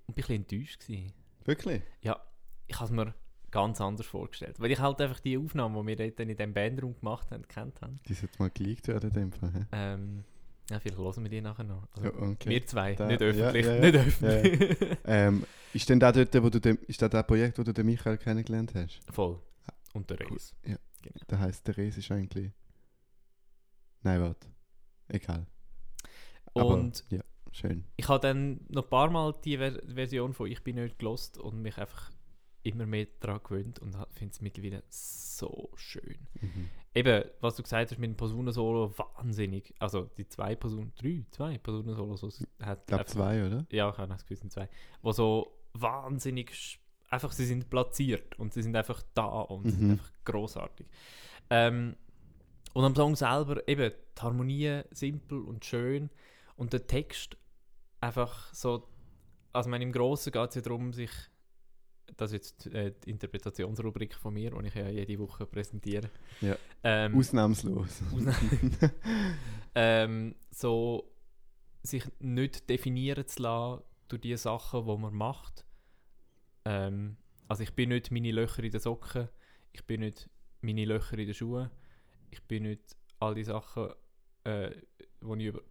und 0.06 0.14
bin 0.14 0.24
ein 0.24 0.26
bisschen 0.26 0.36
enttäuscht 0.36 0.80
gewesen. 0.86 1.12
Wirklich? 1.44 1.82
Ja, 2.02 2.20
ich 2.66 2.74
habe 2.76 2.84
es 2.86 2.90
mir 2.90 3.14
ganz 3.50 3.80
anders 3.80 4.06
vorgestellt. 4.06 4.58
Weil 4.60 4.70
ich 4.70 4.78
halt 4.78 5.00
einfach 5.00 5.20
die 5.20 5.36
Aufnahmen, 5.38 5.80
die 5.80 5.86
wir 5.88 5.96
dort 6.08 6.20
in 6.20 6.28
diesem 6.28 6.52
Bandraum 6.54 6.94
gemacht 6.98 7.30
haben, 7.30 7.46
kennt 7.48 7.80
haben. 7.80 8.00
Die 8.08 8.14
sollte 8.14 8.38
mal 8.38 8.50
geleakt 8.50 8.88
werden 8.88 9.10
in 9.10 9.14
dem 9.14 9.32
Fall. 9.32 9.66
Ähm, 9.72 10.24
ja, 10.70 10.78
vielleicht 10.78 10.98
hören 10.98 11.22
wir 11.24 11.30
die 11.30 11.40
nachher 11.40 11.64
noch. 11.64 11.88
Also, 11.96 12.04
Ja, 12.08 12.14
okay. 12.30 12.48
Wir 12.50 12.66
zwei, 12.66 12.94
Da- 12.94 13.06
nicht 13.06 13.20
öffentlich. 13.22 13.66
ja, 13.66 13.74
ja. 13.74 13.80
Nicht 13.80 13.94
öffentlich. 13.96 14.98
Ähm, 15.04 15.44
ist 15.72 15.88
denn 15.88 15.98
da 16.00 16.12
dort, 16.12 16.34
wo 16.42 16.48
du 16.50 16.60
den, 16.60 16.76
ist 16.86 17.00
das 17.02 17.10
das 17.10 17.26
Projekt, 17.26 17.58
wo 17.58 17.62
du 17.62 17.72
den 17.72 17.86
Michael 17.86 18.18
kennengelernt 18.18 18.72
hast? 18.74 19.00
Voll. 19.10 19.40
Und 19.94 20.08
der 20.10 20.18
Cool. 20.20 20.32
Reis. 20.32 20.54
Ja. 20.64 20.76
Genau. 21.02 21.14
Das 21.28 21.38
heisst, 21.40 21.66
der 21.66 21.76
Res 21.76 21.96
ist 21.96 22.10
eigentlich. 22.10 22.50
Nein, 24.02 24.20
warte. 24.20 24.46
Egal. 25.08 25.46
Aber, 26.54 26.66
Und 26.74 27.04
ja, 27.10 27.20
schön. 27.52 27.84
ich 27.96 28.08
habe 28.08 28.20
dann 28.20 28.60
noch 28.68 28.84
ein 28.84 28.90
paar 28.90 29.10
Mal 29.10 29.34
die 29.44 29.56
Ver 29.56 29.80
Version 29.86 30.32
von 30.34 30.46
«Ich 30.50 30.62
bin 30.62 30.76
nicht 30.76 30.98
gelost» 30.98 31.38
und 31.38 31.62
mich 31.62 31.78
einfach 31.78 32.10
immer 32.62 32.86
mehr 32.86 33.06
daran 33.20 33.40
gewöhnt 33.42 33.78
und 33.78 33.96
finde 34.12 34.32
es 34.32 34.40
mittlerweile 34.40 34.82
so 34.88 35.70
schön. 35.76 36.18
Mhm. 36.40 36.68
Eben, 36.94 37.24
was 37.40 37.56
du 37.56 37.62
gesagt 37.62 37.90
hast 37.90 37.98
mit 37.98 38.10
dem 38.10 38.16
Posaunensolo, 38.16 38.92
wahnsinnig. 38.98 39.72
Also 39.78 40.10
die 40.18 40.26
zwei 40.28 40.56
Posaunen, 40.56 40.92
drei, 40.96 41.24
zwei 41.30 41.58
hat. 42.60 42.80
Ich 42.80 42.86
glaube 42.86 43.04
zwei, 43.06 43.46
oder? 43.46 43.66
Ja, 43.70 43.88
ich 43.90 43.96
habe 43.98 44.08
das 44.08 44.22
Gefühl, 44.22 44.36
sind 44.38 44.52
zwei. 44.52 44.68
Wo 45.00 45.12
so 45.12 45.56
wahnsinnig, 45.72 46.80
einfach 47.08 47.32
sie 47.32 47.46
sind 47.46 47.70
platziert 47.70 48.38
und 48.38 48.52
sie 48.52 48.62
sind 48.62 48.76
einfach 48.76 49.02
da 49.14 49.24
und 49.26 49.64
sie 49.70 49.76
sind 49.76 49.84
Mhm. 49.86 49.90
einfach 49.92 50.12
großartig. 50.24 50.86
Ähm, 51.50 51.96
und 52.72 52.84
am 52.84 52.94
Song 52.94 53.16
selber 53.16 53.66
eben 53.68 53.92
die 54.16 54.22
Harmonie 54.22 54.82
simpel 54.90 55.40
und 55.40 55.64
schön 55.64 56.10
und 56.56 56.72
der 56.72 56.86
Text 56.86 57.36
einfach 58.00 58.52
so, 58.52 58.86
also 59.52 59.68
ich 59.68 59.70
meine, 59.70 59.84
im 59.84 59.92
Großen 59.92 60.32
geht 60.32 60.48
es 60.50 60.54
ja 60.56 60.60
darum, 60.60 60.92
sich 60.92 61.10
das 62.16 62.32
ist 62.32 62.62
jetzt 62.64 62.74
äh, 62.74 62.92
die 63.04 63.10
Interpretationsrubrik 63.10 64.14
von 64.14 64.34
mir, 64.34 64.50
die 64.50 64.66
ich 64.66 64.74
ja 64.74 64.88
jede 64.88 65.18
Woche 65.18 65.46
präsentiere. 65.46 66.10
Ja. 66.40 66.56
Ähm, 66.82 67.16
Ausnahmslos. 67.16 68.02
ähm, 69.74 70.34
so 70.50 71.12
sich 71.82 72.04
nicht 72.18 72.68
definieren 72.68 73.26
zu 73.26 73.42
lassen 73.42 73.82
durch 74.08 74.20
die 74.20 74.36
Sachen, 74.36 74.86
die 74.86 74.96
man 74.96 75.14
macht. 75.14 75.64
Ähm, 76.64 77.16
also 77.48 77.62
ich 77.62 77.74
bin 77.74 77.88
nicht 77.90 78.10
meine 78.10 78.32
Löcher 78.32 78.62
in 78.62 78.70
den 78.70 78.80
Socken, 78.80 79.28
ich 79.72 79.84
bin 79.86 80.00
nicht 80.00 80.28
meine 80.60 80.84
Löcher 80.84 81.18
in 81.18 81.26
den 81.26 81.34
Schuhen, 81.34 81.70
ich 82.30 82.42
bin 82.42 82.64
nicht 82.64 82.96
all 83.18 83.34
die 83.34 83.44
Sachen, 83.44 83.90
äh, 84.44 84.70
wo 85.20 85.34
ich 85.34 85.46
über... 85.46 85.62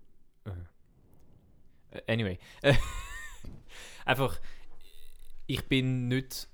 Äh, 1.91 2.11
anyway. 2.11 2.39
Einfach, 4.05 4.39
ich 5.49 5.67
bin 5.67 6.07
nicht 6.07 6.47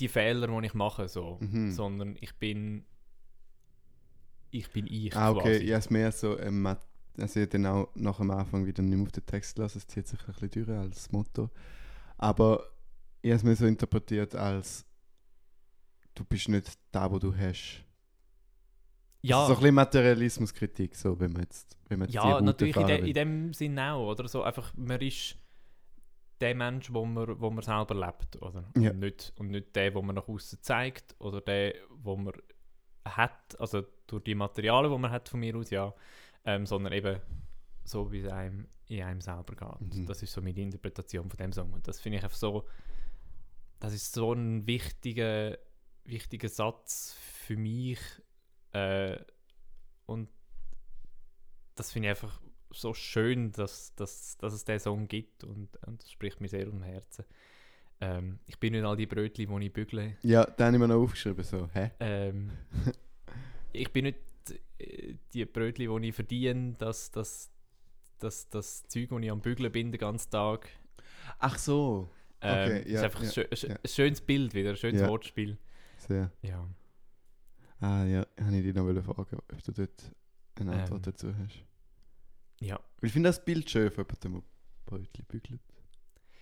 die 0.00 0.08
Fehler, 0.08 0.46
die 0.48 0.66
ich 0.66 0.74
mache, 0.74 1.06
so, 1.06 1.38
Mhm. 1.40 1.70
sondern 1.70 2.16
ich 2.20 2.34
bin... 2.36 2.84
Ich 4.50 4.70
bin 4.70 4.86
ich 4.86 5.14
ah, 5.14 5.32
okay. 5.32 5.58
quasi. 5.58 5.64
Ja, 5.64 5.78
es 5.78 5.90
mehr 5.90 6.12
so. 6.12 6.38
Ähm, 6.38 6.64
also, 7.18 7.40
ich 7.40 7.48
dann 7.48 7.66
auch 7.66 7.88
nach 7.94 8.18
dem 8.18 8.30
Anfang 8.30 8.64
wieder 8.64 8.82
nicht 8.82 8.96
mehr 8.96 9.02
auf 9.06 9.12
den 9.12 9.26
Text 9.26 9.56
gelassen. 9.56 9.78
Es 9.78 9.86
zieht 9.86 10.06
sich 10.06 10.18
ein 10.20 10.26
bisschen 10.26 10.64
durch 10.64 10.68
als 10.78 11.12
Motto. 11.12 11.50
Aber 12.16 12.64
ich 13.20 13.30
habe 13.30 13.36
es 13.36 13.42
mir 13.42 13.56
so 13.56 13.66
interpretiert 13.66 14.34
als. 14.36 14.86
Du 16.14 16.24
bist 16.24 16.48
nicht 16.48 16.72
da, 16.92 17.10
wo 17.10 17.18
du 17.18 17.36
hast. 17.36 17.84
Ja, 19.22 19.46
So 19.46 19.54
ein 19.54 19.58
bisschen 19.58 19.74
Materialismuskritik, 19.74 20.94
so, 20.94 21.18
wenn 21.18 21.32
man 21.32 21.42
jetzt, 21.42 21.76
wenn 21.88 21.98
man 21.98 22.08
jetzt 22.08 22.14
ja 22.14 22.40
natürlich 22.40 22.76
in, 22.76 22.86
de, 22.86 23.08
in 23.08 23.14
dem 23.14 23.52
Sinn 23.54 23.78
auch, 23.78 24.10
oder? 24.12 24.28
So 24.28 24.42
einfach, 24.42 24.72
man 24.76 25.00
ist 25.00 25.36
der 26.44 26.54
Mensch, 26.54 26.92
wo 26.92 27.06
man, 27.06 27.40
wo 27.40 27.50
man 27.50 27.64
selber 27.64 27.94
lebt, 27.94 28.40
oder? 28.42 28.64
Ja. 28.76 28.90
Und, 28.90 28.98
nicht, 28.98 29.32
und 29.36 29.50
nicht 29.50 29.74
der, 29.74 29.94
wo 29.94 30.02
man 30.02 30.14
nach 30.14 30.28
außen 30.28 30.60
zeigt, 30.60 31.16
oder 31.18 31.40
der, 31.40 31.74
wo 31.88 32.16
man 32.16 32.34
hat, 33.06 33.58
also 33.58 33.82
durch 34.06 34.24
die 34.24 34.34
Materialien, 34.34 34.92
die 34.92 34.98
man 34.98 35.10
hat 35.10 35.30
von 35.30 35.40
mir 35.40 35.56
aus, 35.56 35.70
ja, 35.70 35.94
ähm, 36.44 36.66
sondern 36.66 36.92
eben 36.92 37.18
so, 37.84 38.12
wie 38.12 38.20
es 38.20 38.30
einem 38.30 38.68
in 38.88 39.02
einem 39.02 39.22
selber 39.22 39.54
geht. 39.54 39.94
Mhm. 39.94 40.06
Das 40.06 40.22
ist 40.22 40.32
so 40.32 40.42
meine 40.42 40.60
Interpretation 40.60 41.30
von 41.30 41.38
dem 41.38 41.52
Song. 41.52 41.72
Und 41.72 41.88
das 41.88 41.98
finde 41.98 42.18
ich 42.18 42.24
einfach 42.24 42.36
so, 42.36 42.68
das 43.80 43.94
ist 43.94 44.12
so 44.12 44.34
ein 44.34 44.66
wichtiger, 44.66 45.56
wichtiger 46.04 46.50
Satz 46.50 47.16
für 47.18 47.56
mich, 47.56 48.00
äh, 48.72 49.16
und 50.04 50.28
das 51.74 51.90
finde 51.90 52.08
ich 52.08 52.10
einfach 52.10 52.38
so 52.74 52.94
schön, 52.94 53.52
dass, 53.52 53.94
dass, 53.94 54.36
dass 54.38 54.52
es 54.52 54.64
diesen 54.64 54.80
Song 54.80 55.08
gibt 55.08 55.44
und, 55.44 55.68
und 55.86 56.02
das 56.02 56.10
spricht 56.10 56.40
mir 56.40 56.48
sehr 56.48 56.70
um 56.72 56.82
Herzen. 56.82 57.24
Ähm, 58.00 58.38
ich 58.46 58.58
bin 58.58 58.72
nicht 58.72 58.84
all 58.84 58.96
die 58.96 59.06
Brötchen, 59.06 59.58
die 59.60 59.66
ich 59.66 59.72
bügle. 59.72 60.16
Ja, 60.22 60.44
den 60.44 60.66
habe 60.66 60.76
ich 60.76 60.80
mir 60.80 60.88
noch 60.88 61.02
aufgeschrieben, 61.02 61.44
so, 61.44 61.68
hä? 61.72 61.90
Ähm, 62.00 62.50
ich 63.72 63.92
bin 63.92 64.04
nicht 64.04 64.18
äh, 64.78 65.14
die 65.32 65.44
Brötchen, 65.44 66.02
die 66.02 66.08
ich 66.08 66.14
verdiene, 66.14 66.74
dass 66.78 67.10
das, 67.10 67.50
das, 68.18 68.48
das 68.50 68.86
Zeug, 68.88 69.08
das 69.10 69.20
ich 69.22 69.30
am 69.30 69.40
Bügeln 69.40 69.72
bin 69.72 69.92
den 69.92 69.98
ganzen 70.00 70.30
Tag. 70.30 70.68
Ach 71.38 71.56
so. 71.58 72.08
Ähm, 72.40 72.64
Okay, 72.64 72.90
ja, 72.92 72.98
ist 72.98 73.04
einfach 73.04 73.22
ja, 73.22 73.28
ein, 73.28 73.32
schö 73.56 73.68
ja. 73.68 73.74
ein 73.76 73.88
schönes 73.88 74.20
Bild 74.20 74.54
wieder, 74.54 74.70
ein 74.70 74.76
schönes 74.76 75.00
Ja. 75.00 75.08
Wortspiel. 75.08 75.56
Sehr. 75.98 76.30
Ja. 76.42 76.68
Ah 77.80 78.04
ja, 78.04 78.26
habe 78.40 78.56
ich 78.56 78.62
dich 78.64 78.74
noch 78.74 78.84
fragen, 79.02 79.38
ob 79.38 79.62
du 79.62 79.72
dort 79.72 80.12
eine 80.56 80.72
Antwort 80.72 81.06
Ähm. 81.06 81.12
dazu 81.12 81.34
hast. 81.38 81.64
Ja. 82.64 82.76
Weil 83.00 83.08
ich 83.08 83.12
finde 83.12 83.28
das 83.28 83.44
Bild 83.44 83.68
schön 83.70 83.90
von 83.90 84.04
jemandem, 84.06 84.32
der 84.42 84.90
Brötchen 84.90 85.24
bügelt. 85.26 85.60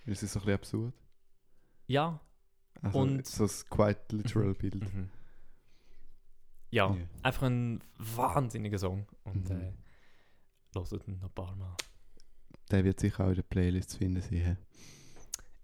Weil 0.05 0.13
es 0.13 0.23
ist 0.23 0.33
so 0.33 0.39
ein 0.39 0.45
bisschen 0.45 0.55
absurd. 0.55 0.93
Ja. 1.87 2.19
Also 2.81 2.99
Und- 2.99 3.25
so 3.27 3.43
ein 3.45 3.49
quite 3.69 4.15
literal 4.15 4.53
Bild. 4.53 4.93
Mhm. 4.93 5.09
Ja, 6.71 6.93
Ja. 6.95 7.07
einfach 7.21 7.43
ein 7.43 7.81
wahnsinniger 7.97 8.79
Song. 8.79 9.05
Und 9.23 9.49
Mhm. 9.49 9.55
äh, 9.61 9.73
hört 10.75 11.07
ihn 11.07 11.19
noch 11.19 11.29
ein 11.29 11.35
paar 11.35 11.55
Mal 11.55 11.75
Der 12.71 12.83
wird 12.83 12.99
sicher 12.99 13.25
auch 13.25 13.29
in 13.29 13.35
der 13.35 13.43
Playlist 13.43 13.91
zu 13.91 13.97
finden 13.99 14.21
sein. 14.21 14.57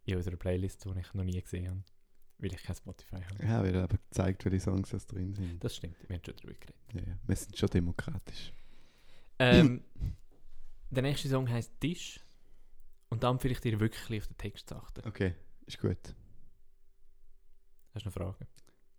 in 0.06 0.16
unserer 0.18 0.38
Playlist, 0.38 0.86
die 0.86 1.00
ich 1.00 1.14
noch 1.14 1.24
nie 1.24 1.40
gesehen 1.42 1.68
habe, 1.70 1.84
weil 2.40 2.52
ich 2.54 2.64
kein 2.64 2.76
Spotify 2.76 3.18
habe. 3.22 3.44
Ja, 3.46 3.64
wird 3.64 3.76
aber 3.76 3.98
gezeigt, 3.98 4.44
welche 4.46 4.60
Songs 4.60 4.90
das 4.90 5.06
drin 5.06 5.34
sind. 5.36 5.64
Das 5.64 5.76
stimmt, 5.76 5.96
wir 6.08 6.16
haben 6.16 6.24
schon 6.26 6.36
darüber 6.36 6.54
geredet. 6.54 6.76
Ja, 6.94 7.02
ja. 7.02 7.20
Wir 7.28 7.36
sind 7.36 7.56
schon 7.58 7.70
demokratisch. 7.70 8.52
Ähm, 9.40 9.84
der 10.90 11.04
nächste 11.04 11.30
Song 11.30 11.50
heißt 11.50 11.80
Tisch. 11.80 12.20
Und 13.10 13.24
dann 13.24 13.40
vielleicht 13.40 13.64
dir 13.64 13.80
wirklich 13.80 14.22
auf 14.22 14.28
den 14.28 14.38
Text 14.38 14.70
zu 14.70 14.76
achten. 14.76 15.08
Okay, 15.08 15.34
ist 15.66 15.80
gut. 15.80 16.16
Hast 17.94 18.06
du 18.06 18.10
noch 18.10 18.14
Fragen? 18.14 18.48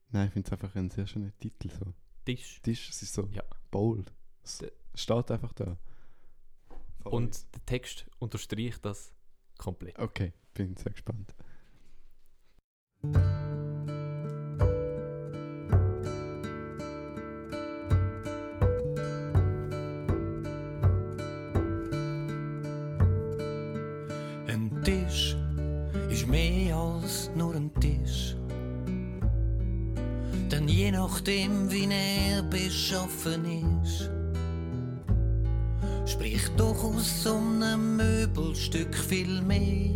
Nein, 0.09 0.27
ich 0.27 0.33
finde 0.33 0.49
es 0.49 0.53
einfach 0.53 0.75
ein 0.75 0.91
sehr 0.91 1.07
schöner 1.07 1.31
Titel. 1.39 1.71
So. 1.71 1.95
Tisch. 2.25 2.61
Tisch, 2.63 2.91
es 2.91 3.03
ist 3.03 3.15
so 3.15 3.29
Ja. 3.29 3.45
bold. 3.71 4.13
Es 4.43 4.65
steht 4.95 5.31
einfach 5.31 5.53
da. 5.53 5.79
Voll. 7.03 7.13
Und 7.13 7.55
der 7.55 7.65
Text 7.67 8.07
unterstreicht 8.19 8.85
das 8.85 9.15
komplett. 9.59 9.99
Okay, 9.99 10.33
bin 10.55 10.77
sehr 10.77 10.93
gespannt. 10.93 11.35
Nachdem, 31.11 31.71
wie 31.71 31.89
er 31.91 32.43
beschaffen 32.43 33.45
ist, 33.83 34.11
spricht 36.07 36.53
doch 36.57 36.85
aus 36.85 37.25
so 37.25 37.35
einem 37.35 37.97
Möbelstück 37.97 38.95
viel 38.95 39.43
mehr. 39.43 39.91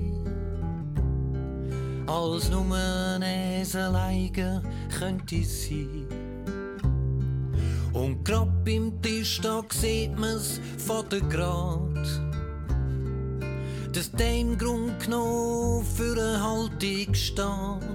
Als 2.06 2.50
nur 2.50 2.66
ein 2.74 3.22
alleine 3.74 4.62
könnte 4.98 5.42
sein. 5.44 6.06
Und 7.92 8.24
grad 8.24 8.64
beim 8.64 9.00
Tisch, 9.00 9.40
da 9.40 9.62
sieht 9.72 10.18
man's 10.18 10.60
von 10.78 11.08
der 11.10 11.20
Grad 11.20 11.94
dass 13.92 14.10
der 14.10 14.38
im 14.38 14.58
Grund 14.58 14.98
genommen 15.04 15.84
für 15.84 16.14
eine 16.20 16.42
Haltung 16.42 17.14
steht. 17.14 17.93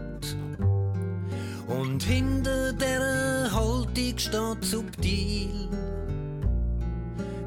Und 1.80 2.03
hinter 2.03 2.73
der 2.73 3.53
Haltung 3.53 4.18
steht 4.18 4.65
subtil 4.65 5.69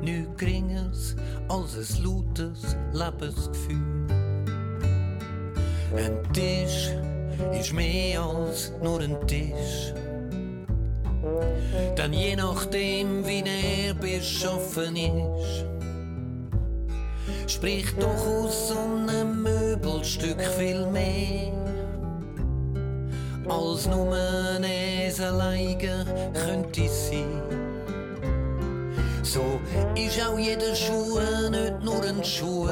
nichts 0.00 0.36
Geringeres 0.38 1.16
als 1.50 1.76
ein 1.76 2.04
lautes 2.04 2.76
Lebensgefühl. 2.94 4.06
Ein 5.94 6.32
Tisch 6.32 6.92
ist 7.52 7.74
mehr 7.74 8.22
als 8.22 8.72
nur 8.82 9.00
ein 9.00 9.26
Tisch. 9.26 9.92
Denn 11.98 12.14
je 12.14 12.34
nachdem, 12.34 13.26
wie 13.26 13.44
er 13.44 13.92
beschaffen 13.92 14.96
ist, 14.96 15.66
spricht 17.48 18.02
doch 18.02 18.26
aus 18.26 18.68
so 18.68 18.78
einem 18.78 19.42
Möbelstück 19.42 20.40
viel 20.56 20.86
mehr. 20.86 21.61
Als 23.48 23.86
nur 23.86 24.14
ein 24.14 24.64
alleine 25.20 26.04
könnte 26.32 26.84
es 26.84 27.08
sein. 27.08 27.42
So 29.22 29.60
ist 29.94 30.20
auch 30.24 30.38
jeder 30.38 30.74
Schuh 30.74 31.18
nicht 31.50 31.82
nur 31.82 32.02
ein 32.04 32.22
Schuh. 32.24 32.68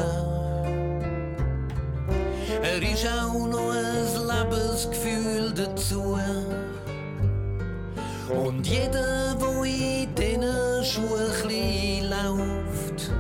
Er 2.62 2.82
ist 2.82 3.06
auch 3.06 3.46
noch 3.48 3.72
ein 3.72 4.06
Lebensgefühl 4.28 5.52
dazu. 5.54 6.18
Und 8.28 8.66
jeder, 8.66 9.36
wo 9.38 9.64
in 9.64 10.14
diesen 10.14 10.84
Schuhen 10.84 12.08
läuft, 12.08 13.10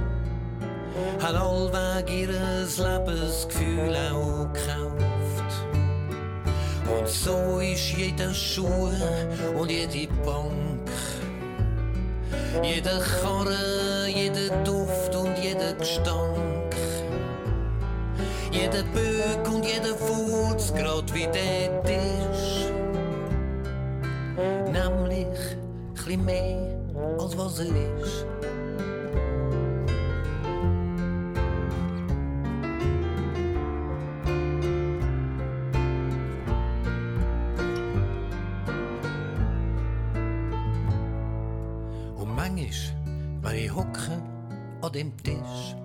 hat 1.20 1.34
allweg 1.34 2.10
ihr 2.10 2.28
Lebensgefühl 2.28 3.96
auch 4.12 4.52
gekauft. 4.52 5.09
Und 7.00 7.08
so 7.08 7.60
ist 7.60 7.96
jeder 7.96 8.34
Schuh 8.34 8.90
und 9.58 9.70
jede 9.70 10.12
Bank, 10.22 10.86
jeder 12.62 13.00
Karre, 13.00 14.06
jeder 14.06 14.54
Duft 14.64 15.16
und 15.16 15.34
jeder 15.42 15.72
Gestank, 15.72 16.74
jeder 18.52 18.82
Böck 18.92 19.50
und 19.50 19.64
jeder 19.64 19.94
Furz, 19.96 20.74
grad 20.74 21.14
wie 21.14 21.26
der 21.26 21.82
Tisch. 21.84 22.66
Nämlich 24.70 25.38
chli 26.04 26.18
mehr 26.18 26.82
als 27.18 27.38
was 27.38 27.60
er 27.60 27.66
ist. 27.66 28.26
Dem 44.92 45.16
Tisch, 45.22 45.76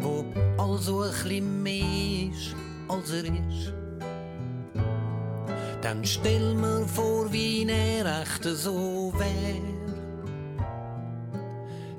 wo 0.00 0.24
also 0.58 1.02
ein 1.02 1.10
bisschen 1.10 1.62
mehr 1.62 2.30
ist, 2.30 2.54
als 2.88 3.10
er 3.10 3.24
ist, 3.24 3.72
dann 5.80 6.04
stell 6.04 6.54
mir 6.54 6.86
vor, 6.86 7.32
wie 7.32 7.66
er 7.68 8.22
echt 8.22 8.44
so 8.44 9.12
wär. 9.16 9.62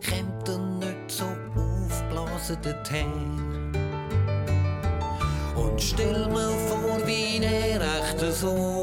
Kommt 0.08 0.50
er 0.50 0.58
nicht 0.58 1.12
so 1.12 1.26
aufblasen 1.56 2.58
dorthin? 2.62 3.40
Und 5.56 5.82
stell 5.82 6.28
mir 6.28 6.52
vor, 6.68 7.00
wie 7.06 7.44
er 7.44 7.82
echt 7.82 8.20
so 8.36 8.79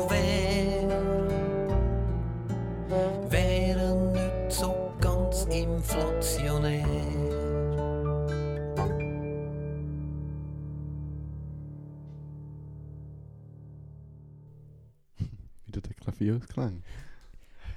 Klavierausklang. 16.40 16.82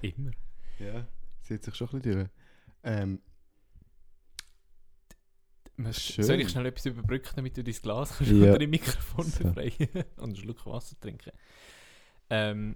Immer. 0.02 0.32
Ja, 0.80 1.06
sieht 1.42 1.64
sich 1.64 1.76
schon 1.76 1.90
ein 1.90 2.02
bisschen 2.02 2.14
durch. 2.16 2.30
Ähm, 2.84 3.20
Schön. 5.92 6.26
Soll 6.26 6.42
ich 6.42 6.50
schnell 6.50 6.66
etwas 6.66 6.86
überbrücken, 6.88 7.30
damit 7.38 7.56
du 7.56 7.64
dein 7.64 7.74
Glas 7.74 8.18
kannst 8.18 8.34
Ja. 8.34 8.52
oder 8.54 8.62
im 8.62 8.70
Mikrofon 8.70 9.26
So. 9.26 9.44
befreien 9.46 9.72
und 10.18 10.24
einen 10.24 10.36
Schluck 10.36 10.66
Wasser 10.66 11.00
trinken? 11.00 11.32
Ähm, 12.30 12.76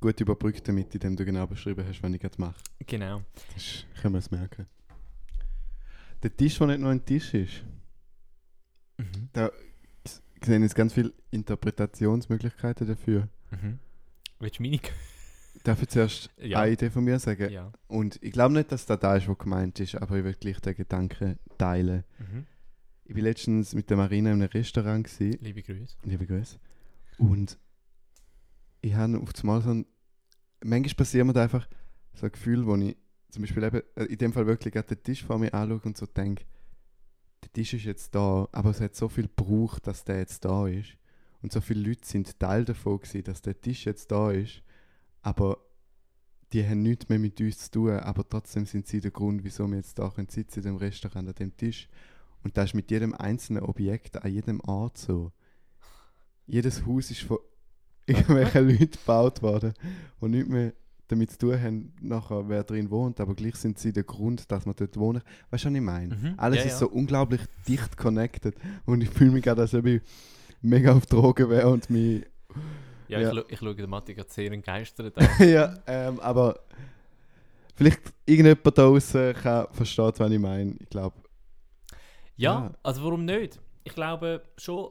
gut 0.00 0.18
überbrückt 0.20 0.66
damit, 0.66 0.94
indem 0.94 1.16
du 1.16 1.24
genau 1.26 1.46
beschrieben 1.46 1.86
hast, 1.86 2.02
was 2.02 2.12
ich 2.12 2.20
gerade 2.20 2.40
mache. 2.40 2.54
genau. 2.86 3.22
Das 3.54 3.84
können 4.00 4.14
wir 4.14 4.18
es 4.20 4.30
merken. 4.30 4.66
Der 6.22 6.34
Tisch, 6.34 6.56
der 6.58 6.66
nicht 6.68 6.80
nur 6.80 6.90
ein 6.90 7.04
Tisch 7.04 7.34
ist, 7.34 7.62
Mhm. 8.98 9.28
ich 10.04 10.44
sehe 10.46 10.58
jetzt 10.60 10.74
ganz 10.74 10.92
viele 10.94 11.12
Interpretationsmöglichkeiten 11.30 12.86
dafür. 12.86 13.28
Mhm. 13.50 13.78
Willst 14.40 14.58
du 14.58 14.62
meine? 14.62 14.80
darf 15.64 15.82
ich 15.82 15.88
zuerst 15.88 16.30
Ja. 16.38 16.60
eine 16.60 16.72
Idee 16.72 16.90
von 16.90 17.04
mir 17.04 17.18
sagen? 17.18 17.50
Ja. 17.50 17.72
Und 17.88 18.18
ich 18.22 18.32
glaube 18.32 18.54
nicht, 18.54 18.72
dass 18.72 18.86
das 18.86 18.98
da 18.98 19.16
ist, 19.16 19.28
was 19.28 19.38
gemeint 19.38 19.78
ist, 19.80 19.94
aber 19.96 20.18
ich 20.18 20.24
will 20.24 20.34
gleich 20.34 20.60
den 20.60 20.74
Gedanken 20.74 21.38
teilen. 21.58 22.04
Mhm. 22.18 22.46
Ich 23.04 23.14
war 23.16 23.22
letztens 23.22 23.74
mit 23.74 23.90
der 23.90 23.96
Marina 23.96 24.30
in 24.32 24.40
einem 24.42 24.50
Restaurant, 24.50 25.04
gewesen, 25.06 25.38
Liebe 25.42 25.62
Grüße. 25.62 25.96
liebe 26.04 26.26
Grüße, 26.26 26.58
und 27.18 27.58
ich 28.80 28.94
habe 28.94 29.18
auf 29.18 29.30
einmal 29.40 29.60
so 29.62 29.70
ein... 29.70 29.86
Manchmal 30.64 30.94
passiert 30.94 31.26
mir 31.26 31.32
da 31.32 31.42
einfach 31.42 31.68
so 32.14 32.26
ein 32.26 32.32
Gefühl, 32.32 32.64
wo 32.66 32.76
ich 32.76 32.96
zum 33.30 33.42
Beispiel 33.42 33.62
eben, 33.64 33.82
äh, 33.96 34.04
in 34.04 34.18
dem 34.18 34.32
Fall 34.32 34.46
wirklich 34.46 34.72
gerade 34.72 34.94
den 34.94 35.02
Tisch 35.02 35.24
vor 35.24 35.38
mir 35.38 35.52
anschaue 35.52 35.80
und 35.84 35.96
so 35.96 36.06
denke, 36.06 36.44
der 37.42 37.52
Tisch 37.52 37.74
ist 37.74 37.84
jetzt 37.84 38.14
da, 38.14 38.48
aber 38.52 38.70
es 38.70 38.80
hat 38.80 38.94
so 38.94 39.08
viel 39.08 39.26
gebraucht, 39.28 39.86
dass 39.86 40.04
der 40.04 40.18
jetzt 40.18 40.44
da 40.44 40.66
ist. 40.68 40.96
Und 41.42 41.52
so 41.52 41.60
viele 41.60 41.88
Leute 41.88 42.06
sind 42.06 42.38
Teil 42.38 42.64
davon 42.64 42.98
gewesen, 42.98 43.24
dass 43.24 43.42
der 43.42 43.60
Tisch 43.60 43.86
jetzt 43.86 44.10
da 44.10 44.30
ist, 44.30 44.62
aber 45.22 45.58
die 46.52 46.66
haben 46.66 46.82
nichts 46.82 47.08
mehr 47.08 47.18
mit 47.18 47.40
uns 47.40 47.58
zu 47.58 47.70
tun, 47.70 47.90
aber 47.92 48.28
trotzdem 48.28 48.66
sind 48.66 48.86
sie 48.86 49.00
der 49.00 49.10
Grund, 49.10 49.44
wieso 49.44 49.68
wir 49.68 49.76
jetzt 49.76 49.98
da 49.98 50.10
können 50.10 50.28
sitzen 50.28 50.60
in 50.60 50.64
dem 50.64 50.76
Restaurant 50.76 51.28
an 51.28 51.34
dem 51.34 51.56
Tisch. 51.56 51.88
Und 52.42 52.56
das 52.56 52.70
ist 52.70 52.74
mit 52.74 52.90
jedem 52.90 53.14
einzelnen 53.14 53.62
Objekt 53.62 54.22
an 54.22 54.32
jedem 54.32 54.60
Ort 54.60 54.98
so. 54.98 55.32
Jedes 56.46 56.84
Haus 56.84 57.10
ist 57.10 57.22
von 57.22 57.38
irgendwelchen 58.06 58.68
Leuten 58.68 58.90
gebaut 58.90 59.42
worden, 59.42 59.74
die 60.20 60.28
nichts 60.28 60.48
mehr 60.48 60.72
damit 61.06 61.30
zu 61.32 61.38
tun 61.38 61.60
haben, 61.60 61.92
nachher, 62.00 62.48
wer 62.48 62.64
drin 62.64 62.90
wohnt, 62.90 63.20
aber 63.20 63.34
gleich 63.34 63.56
sind 63.56 63.78
sie 63.78 63.92
der 63.92 64.04
Grund, 64.04 64.50
dass 64.50 64.64
man 64.64 64.76
dort 64.76 64.96
wohnt. 64.96 65.22
Weißt 65.50 65.64
du, 65.64 65.68
was 65.68 65.74
ich 65.74 65.80
meine? 65.80 66.16
Mhm. 66.16 66.34
Alles 66.36 66.60
Ja, 66.60 66.64
ist 66.64 66.72
ja. 66.72 66.78
so 66.78 66.88
unglaublich 66.88 67.40
dicht 67.66 67.96
connected 67.96 68.54
und 68.86 69.02
ich 69.02 69.10
fühle 69.10 69.32
mich 69.32 69.42
gerade, 69.42 69.62
als 69.62 69.74
ob 69.74 69.86
ich 69.86 70.02
mega 70.62 70.92
auf 70.94 71.06
Drogen 71.06 71.48
wäre 71.50 71.68
und 71.68 71.88
mich. 71.90 72.24
Ja, 73.08 73.20
Ja. 73.20 73.28
Ich, 73.28 73.34
schaue- 73.34 73.46
ich 73.48 73.58
schaue 73.58 73.74
den 73.74 73.90
Matti 73.90 74.14
gerade 74.14 74.30
sehr 74.30 74.52
entgeistert 74.52 75.16
an. 75.18 75.28
ja, 75.48 75.74
ähm, 75.86 76.20
aber 76.20 76.60
vielleicht 77.74 78.00
irgendjemand 78.26 78.66
da 78.66 78.70
draußen 78.70 79.34
kann 79.34 79.66
verstehen, 79.72 80.12
was 80.16 80.30
ich 80.30 80.38
meine. 80.38 80.76
Ich 80.80 80.88
glaube, 80.90 81.16
Ja, 82.36 82.52
Ja. 82.66 82.74
also 82.82 83.02
warum 83.04 83.24
nicht? 83.24 83.58
Ich 83.84 83.94
glaube 83.94 84.42
schon, 84.56 84.90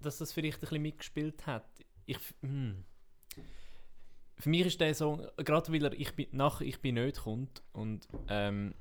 dass 0.00 0.18
das 0.18 0.32
vielleicht 0.32 0.58
ein 0.58 0.60
bisschen 0.60 0.82
mitgespielt 0.82 1.46
hat. 1.46 1.64
Ich, 2.06 2.18
hm. 2.42 2.84
Für 4.38 4.48
mich 4.50 4.66
ist 4.66 4.80
der 4.80 4.94
Song, 4.94 5.24
gerade 5.36 5.72
weil 5.72 5.84
er 5.84 5.92
ich 5.92 6.14
bin, 6.14 6.26
nach 6.32 6.60
Ich 6.60 6.80
bin 6.80 6.96
nicht 6.96 7.20
kommt 7.22 7.62
und 7.72 8.08
ähm, 8.28 8.74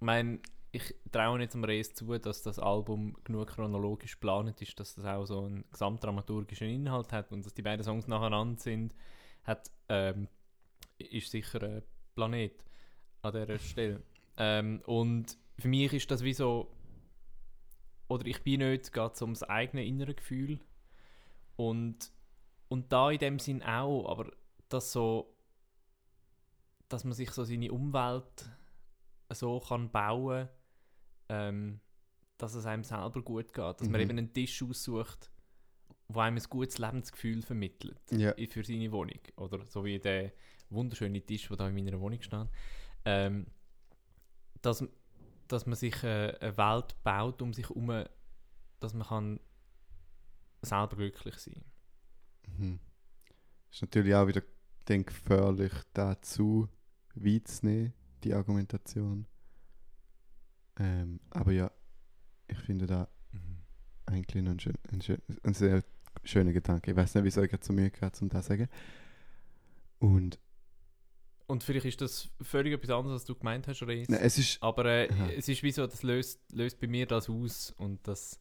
mein, 0.00 0.40
ich 0.72 0.94
traue 1.10 1.40
jetzt 1.40 1.56
am 1.56 1.64
Reis 1.64 1.94
zu, 1.94 2.18
dass 2.18 2.42
das 2.42 2.58
Album 2.58 3.16
genug 3.24 3.48
chronologisch 3.48 4.14
geplant 4.14 4.60
ist, 4.62 4.78
dass 4.78 4.94
das 4.94 5.04
auch 5.04 5.26
so 5.26 5.44
einen 5.44 5.64
gesamtdramaturgischen 5.70 6.68
Inhalt 6.68 7.12
hat 7.12 7.32
und 7.32 7.44
dass 7.44 7.54
die 7.54 7.62
beiden 7.62 7.84
Songs 7.84 8.06
nacheinander 8.06 8.60
sind, 8.60 8.94
hat, 9.44 9.70
ähm, 9.88 10.28
ist 10.98 11.30
sicher 11.30 11.62
ein 11.62 11.82
Planet 12.14 12.64
an 13.22 13.32
dieser 13.32 13.58
Stelle. 13.58 14.02
Ähm, 14.36 14.80
und 14.86 15.36
für 15.58 15.68
mich 15.68 15.92
ist 15.92 16.10
das 16.10 16.22
wie 16.22 16.34
so, 16.34 16.70
oder 18.08 18.26
ich 18.26 18.42
bin 18.42 18.60
nicht, 18.60 18.92
geht 18.92 19.12
es 19.14 19.22
ums 19.22 19.42
eigene 19.42 19.84
innere 19.84 20.14
Gefühl. 20.14 20.60
Und, 21.56 22.12
und 22.68 22.92
da 22.92 23.10
in 23.10 23.18
dem 23.18 23.38
Sinn 23.38 23.62
auch, 23.62 24.08
aber 24.08 24.30
dass 24.68 24.92
so, 24.92 25.36
dass 26.88 27.04
man 27.04 27.12
sich 27.12 27.30
so 27.32 27.44
seine 27.44 27.72
Umwelt 27.72 28.50
so 29.32 29.60
kann 29.60 29.90
bauen, 29.90 30.48
ähm, 31.30 31.80
dass 32.38 32.54
es 32.54 32.66
einem 32.66 32.84
selber 32.84 33.22
gut 33.22 33.52
geht. 33.52 33.80
Dass 33.80 33.88
man 33.88 34.00
Mhm. 34.00 34.10
eben 34.10 34.18
einen 34.18 34.32
Tisch 34.32 34.62
aussucht, 34.62 35.30
wo 36.08 36.20
einem 36.20 36.38
ein 36.38 36.42
gutes 36.48 36.78
Lebensgefühl 36.78 37.42
vermittelt 37.42 38.00
ja. 38.10 38.34
für 38.48 38.64
seine 38.64 38.90
Wohnung. 38.90 39.20
Oder 39.36 39.64
so 39.66 39.84
wie 39.84 39.98
der 39.98 40.32
wunderschöne 40.70 41.20
Tisch, 41.24 41.48
der 41.48 41.56
da 41.56 41.68
in 41.68 41.74
meiner 41.74 42.00
Wohnung 42.00 42.20
steht. 42.20 42.48
Ähm, 43.04 43.46
dass, 44.62 44.84
dass 45.48 45.66
man 45.66 45.76
sich 45.76 46.02
äh, 46.02 46.36
eine 46.40 46.56
Welt 46.56 46.96
baut 47.02 47.40
um 47.42 47.52
sich 47.54 47.68
herum, 47.68 48.04
dass 48.80 48.94
man 48.94 49.06
kann 49.06 49.40
selber 50.62 50.96
glücklich 50.96 51.36
sein 51.36 51.64
Mhm. 52.58 52.80
Ist 53.70 53.82
natürlich 53.82 54.14
auch 54.14 54.26
wieder 54.26 54.42
gefährlich, 54.84 55.72
dazu 55.94 56.68
weit 57.14 57.46
zu 57.46 57.66
nehmen, 57.66 57.92
die 58.24 58.34
Argumentation. 58.34 59.26
Ähm, 60.80 61.20
aber 61.30 61.52
ja, 61.52 61.70
ich 62.48 62.58
finde 62.58 62.86
da 62.86 63.08
eigentlich 64.06 64.42
noch 64.42 64.50
ein, 64.52 64.58
schön, 64.58 64.74
ein, 64.90 65.00
schön, 65.02 65.22
ein 65.44 65.54
sehr 65.54 65.84
schöner 66.24 66.52
Gedanke. 66.52 66.90
Ich 66.90 66.96
weiß 66.96 67.14
nicht, 67.14 67.24
wieso 67.24 67.42
ich 67.42 67.50
gerade 67.50 67.64
so 67.64 67.72
Mühe 67.72 67.90
gehabt 67.90 68.20
um 68.22 68.28
das 68.28 68.46
zu 68.46 68.48
sagen. 68.52 68.68
Und 69.98 70.38
Und 71.46 71.62
vielleicht 71.62 71.86
ist 71.86 72.00
das 72.00 72.28
völlig 72.40 72.72
etwas 72.72 72.90
anderes, 72.90 73.20
als 73.20 73.24
du 73.26 73.34
gemeint 73.36 73.68
hast, 73.68 73.82
Reis. 73.82 74.08
nein, 74.08 74.20
es 74.22 74.38
ist. 74.38 74.62
Aber 74.62 74.84
äh, 74.86 75.06
es 75.36 75.48
ist 75.48 75.62
wie 75.62 75.70
so, 75.70 75.86
das 75.86 76.02
löst, 76.02 76.40
löst 76.52 76.80
bei 76.80 76.86
mir 76.88 77.06
das 77.06 77.28
aus 77.28 77.70
und 77.72 78.06
das, 78.08 78.40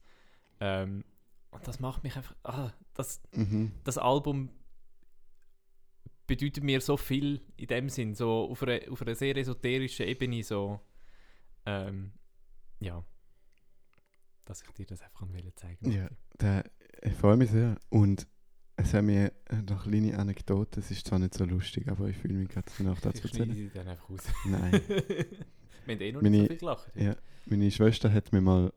ähm, 0.60 1.04
und 1.52 1.68
das 1.68 1.80
macht 1.80 2.04
mich 2.04 2.16
einfach, 2.16 2.36
ah, 2.44 2.72
das, 2.94 3.22
Mhm. 3.36 3.74
das 3.84 3.98
Album 3.98 4.50
bedeutet 6.28 6.64
mir 6.64 6.80
so 6.82 6.96
viel 6.98 7.42
in 7.58 7.68
dem 7.68 7.90
Sinn, 7.90 8.14
so 8.16 8.50
auf 8.50 8.62
einer, 8.64 8.80
auf 8.92 9.02
einer 9.02 9.16
sehr 9.16 9.36
esoterischen 9.36 10.06
Ebene, 10.08 10.44
so, 10.44 10.80
ähm, 11.66 12.12
ja, 12.80 13.04
dass 14.46 14.62
ich 14.64 14.72
dir 14.72 14.86
das 14.86 15.02
einfach 15.02 15.28
wollte 15.30 15.54
zeigen 15.56 15.92
Ja, 15.92 16.08
der, 16.40 16.64
ich 17.02 17.14
freue 17.14 17.38
mich 17.38 17.52
sehr. 17.52 17.78
Und 17.90 18.28
es 18.78 18.94
haben 18.94 19.08
mir 19.08 19.32
noch 19.70 19.84
kleine 19.84 20.18
Anekdote. 20.18 20.80
Es 20.80 20.90
ist 20.92 21.06
zwar 21.08 21.20
nicht 21.20 21.34
so 21.34 21.46
lustig, 21.46 21.88
aber 21.90 22.08
ich 22.08 22.18
fühle 22.18 22.36
mich 22.36 22.50
gerade 22.50 22.70
danach 22.78 23.00
das 23.02 23.16
zu 23.16 23.26
Ich 23.26 23.32
schneide 23.32 23.50
erzählen. 23.52 23.70
die 23.70 23.74
dann 23.78 23.88
einfach 23.90 24.10
raus. 24.10 24.22
Nein. 24.46 24.72
Wir 25.86 25.96
haben 25.96 26.02
eh 26.02 26.12
noch 26.12 26.22
Meine- 26.22 26.30
nicht 26.38 26.42
so 26.44 26.48
viel 26.50 26.58
gelacht. 26.58 26.92
Ja. 26.96 27.16
Meine 27.46 27.72
Schwester 27.72 28.12
hat 28.14 28.32
mir 28.32 28.42
mal, 28.42 28.72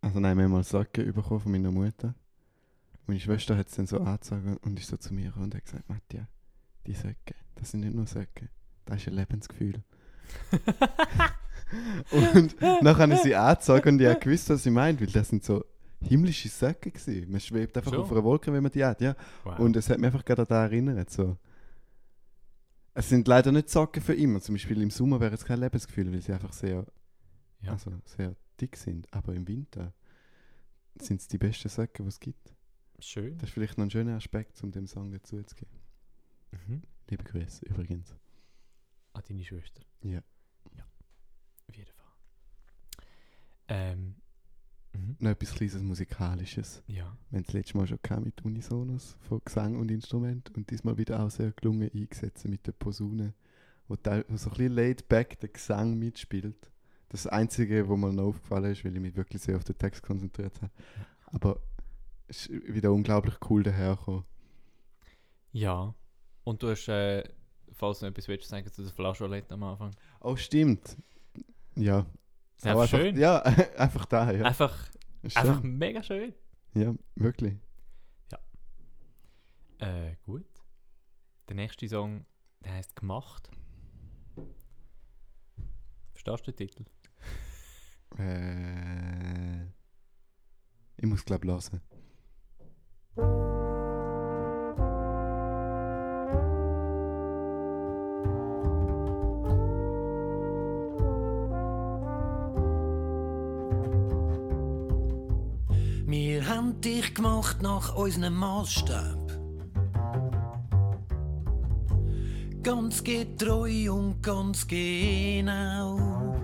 also 0.00 0.18
nein, 0.20 0.36
wir 0.36 0.44
haben 0.44 0.52
mal 0.52 0.64
Socken 0.64 1.12
bekommen 1.12 1.40
von 1.40 1.52
meiner 1.52 1.70
Mutter. 1.70 2.14
Meine 3.06 3.20
Schwester 3.20 3.56
hat 3.56 3.68
es 3.68 3.76
dann 3.76 3.86
so 3.86 4.00
angezogen 4.00 4.56
und 4.58 4.78
ist 4.80 4.88
so 4.88 4.96
zu 4.96 5.14
mir 5.14 5.34
und 5.36 5.54
hat 5.54 5.64
gesagt, 5.64 5.88
Mattia, 5.88 6.28
die 6.86 6.94
Socken, 6.94 7.36
das 7.54 7.70
sind 7.70 7.80
nicht 7.80 7.94
nur 7.94 8.06
Socken, 8.06 8.48
das 8.84 8.96
ist 9.02 9.08
ein 9.08 9.14
Lebensgefühl. 9.14 9.82
und 12.34 12.56
dann 12.60 12.96
habe 12.98 13.14
ich 13.14 13.20
sie 13.20 13.34
angezogen 13.34 13.88
und 13.94 14.00
ich 14.00 14.06
habe 14.08 14.20
gewusst, 14.20 14.48
was 14.50 14.62
sie 14.62 14.70
meint, 14.70 15.00
weil 15.00 15.08
das 15.08 15.28
sind 15.28 15.44
so 15.44 15.64
himmlische 16.00 16.48
Socken 16.48 16.92
gewesen. 16.92 17.30
Man 17.30 17.40
schwebt 17.40 17.76
einfach 17.76 17.92
Schon? 17.92 18.00
auf 18.02 18.10
einer 18.12 18.22
Wolke, 18.24 18.52
wenn 18.52 18.62
man 18.62 18.72
die 18.72 18.84
hat, 18.84 19.00
ja. 19.00 19.16
Wow. 19.44 19.58
Und 19.58 19.76
es 19.76 19.88
hat 19.90 19.98
mich 19.98 20.06
einfach 20.06 20.24
gerade 20.24 20.42
an 20.42 20.48
das 20.48 20.70
erinnert. 20.70 21.10
So. 21.10 21.36
Es 22.94 23.08
sind 23.08 23.26
leider 23.28 23.52
nicht 23.52 23.68
Socken 23.68 24.02
für 24.02 24.14
immer. 24.14 24.40
Zum 24.40 24.54
Beispiel 24.54 24.80
im 24.80 24.90
Sommer 24.90 25.20
wäre 25.20 25.34
es 25.34 25.44
kein 25.44 25.60
Lebensgefühl, 25.60 26.12
weil 26.12 26.20
sie 26.22 26.32
einfach 26.32 26.52
sehr, 26.52 26.86
Ja. 27.60 27.72
also 27.72 27.92
sehr 28.04 28.34
dick 28.60 28.76
sind. 28.76 29.12
Aber 29.12 29.34
im 29.34 29.46
Winter 29.48 29.92
sind 31.00 31.20
es 31.20 31.28
die 31.28 31.38
besten 31.38 31.68
Socken, 31.68 32.04
die 32.04 32.08
es 32.08 32.20
gibt. 32.20 32.54
Schön. 33.00 33.38
Das 33.38 33.50
ist 33.50 33.54
vielleicht 33.54 33.78
noch 33.78 33.84
ein 33.84 33.90
schöner 33.90 34.16
Aspekt, 34.16 34.62
um 34.64 34.72
dem 34.72 34.86
Song 34.86 35.10
dazu 35.12 35.40
zu 35.42 35.54
geben. 35.54 35.70
Mhm. 36.66 36.82
Liebe 37.10 37.24
Grüße 37.24 37.64
übrigens. 37.66 38.14
An 39.12 39.22
deine 39.28 39.44
Schwester. 39.44 39.82
Ja. 40.02 40.22
Ja, 40.76 40.84
auf 41.68 41.76
jeden 41.76 41.92
Fall. 41.92 43.04
Ähm, 43.68 44.16
mhm. 44.92 45.16
Noch 45.18 45.30
etwas 45.30 45.54
kleines 45.54 45.82
Musikalisches. 45.82 46.82
Ja. 46.86 47.16
Wir 47.30 47.38
haben 47.38 47.44
das 47.44 47.52
letzte 47.52 47.76
Mal 47.76 47.86
schon 47.86 48.24
mit 48.24 48.44
Unisonos 48.44 49.16
von 49.20 49.40
Gesang 49.44 49.76
und 49.76 49.90
Instrument 49.90 50.54
und 50.56 50.70
diesmal 50.70 50.96
wieder 50.98 51.20
auch 51.20 51.30
sehr 51.30 51.52
gelungen 51.52 51.90
eingesetzt 51.94 52.46
mit 52.46 52.66
der 52.66 52.72
Posaune, 52.72 53.34
wo, 53.86 53.94
so 53.94 54.10
ein 54.10 54.24
bisschen 54.26 54.72
laid 54.72 55.08
back 55.08 55.38
der 55.40 55.50
Gesang 55.50 55.98
mitspielt. 55.98 56.70
Das 57.10 57.26
Einzige, 57.26 57.88
wo 57.88 57.96
mir 57.96 58.12
noch 58.12 58.24
aufgefallen 58.24 58.72
ist, 58.72 58.84
weil 58.84 58.94
ich 58.94 59.00
mich 59.00 59.16
wirklich 59.16 59.40
sehr 59.40 59.56
auf 59.56 59.64
den 59.64 59.78
Text 59.78 60.02
konzentriert 60.02 60.60
habe. 60.60 60.72
Aber 61.26 61.60
es 62.26 62.46
ist 62.46 62.74
wieder 62.74 62.92
unglaublich 62.92 63.34
cool 63.48 63.62
dahergekommen. 63.62 64.24
Ja. 65.52 65.94
Und 66.44 66.62
du 66.62 66.68
hast, 66.68 66.88
äh, 66.88 67.24
falls 67.72 67.98
du 67.98 68.06
noch 68.06 68.10
etwas 68.10 68.28
willst, 68.28 68.48
sagen 68.48 68.70
zu 68.70 68.82
der 68.82 68.92
Flascholette 68.92 69.54
am 69.54 69.62
Anfang. 69.62 69.90
Oh, 70.20 70.36
stimmt. 70.36 70.96
Ja. 71.74 72.06
Ist 72.58 72.66
einfach 72.66 72.88
schön. 72.88 73.16
Ja, 73.16 73.38
einfach 73.76 74.04
da, 74.06 74.32
ja. 74.32 74.44
Einfach, 74.44 74.88
Ist 75.22 75.36
einfach 75.36 75.60
schön. 75.60 75.78
mega 75.78 76.02
schön. 76.02 76.34
Ja, 76.74 76.94
wirklich. 77.14 77.56
Äh, 79.80 80.16
gut. 80.24 80.44
Der 81.48 81.54
nächste 81.54 81.88
Song, 81.88 82.26
der 82.64 82.72
heißt 82.74 82.96
Gemacht. 82.96 83.48
Verstehst 86.12 86.46
du 86.48 86.52
den 86.52 86.56
Titel? 86.56 86.84
Äh, 88.18 89.66
ich 90.96 91.06
muss, 91.06 91.24
glaube 91.24 91.46
ich, 91.46 91.97
haben 106.78 106.80
dich 106.80 107.14
gemacht 107.14 107.60
nach 107.60 107.96
unserem 107.96 108.36
Maßstab. 108.36 109.18
ganz 112.62 113.02
getreu 113.02 113.90
und 113.92 114.22
ganz 114.22 114.66
genau. 114.66 116.36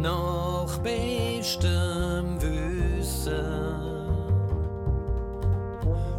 Nach 0.00 0.78
bestem 0.78 2.40
Wissen 2.40 3.34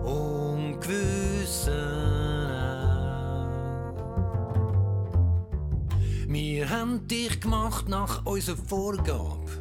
und 0.04 0.80
Gewissen 0.80 1.74
auch. 2.52 3.10
Wir 6.28 6.70
haben 6.70 7.08
dich 7.08 7.42
gemacht 7.42 7.90
nach 7.90 8.26
unserer 8.26 8.58
Vorgabe. 8.58 9.59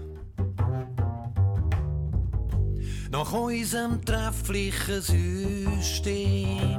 Nach 3.19 3.33
unserem 3.33 4.05
trefflichen 4.05 5.03
System. 5.03 6.79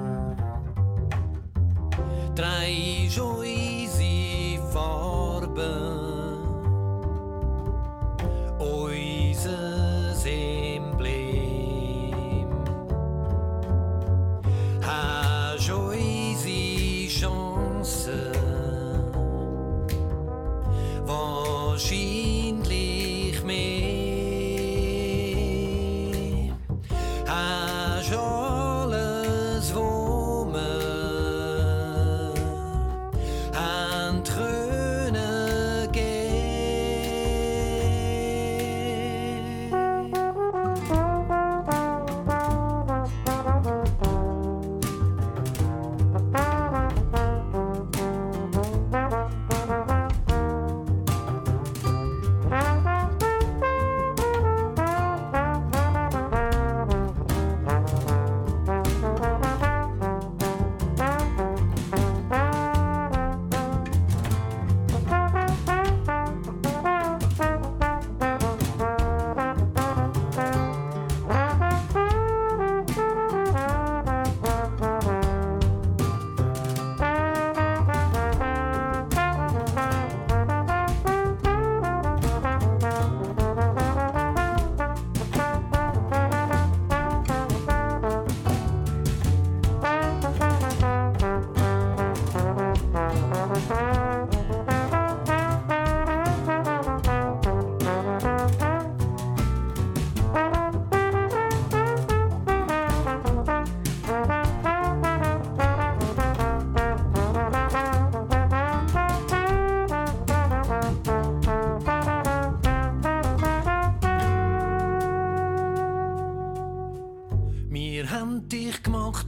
Drei 2.33 3.07
ist 3.07 3.19
unsere 3.19 4.71
Farbe. 4.71 5.98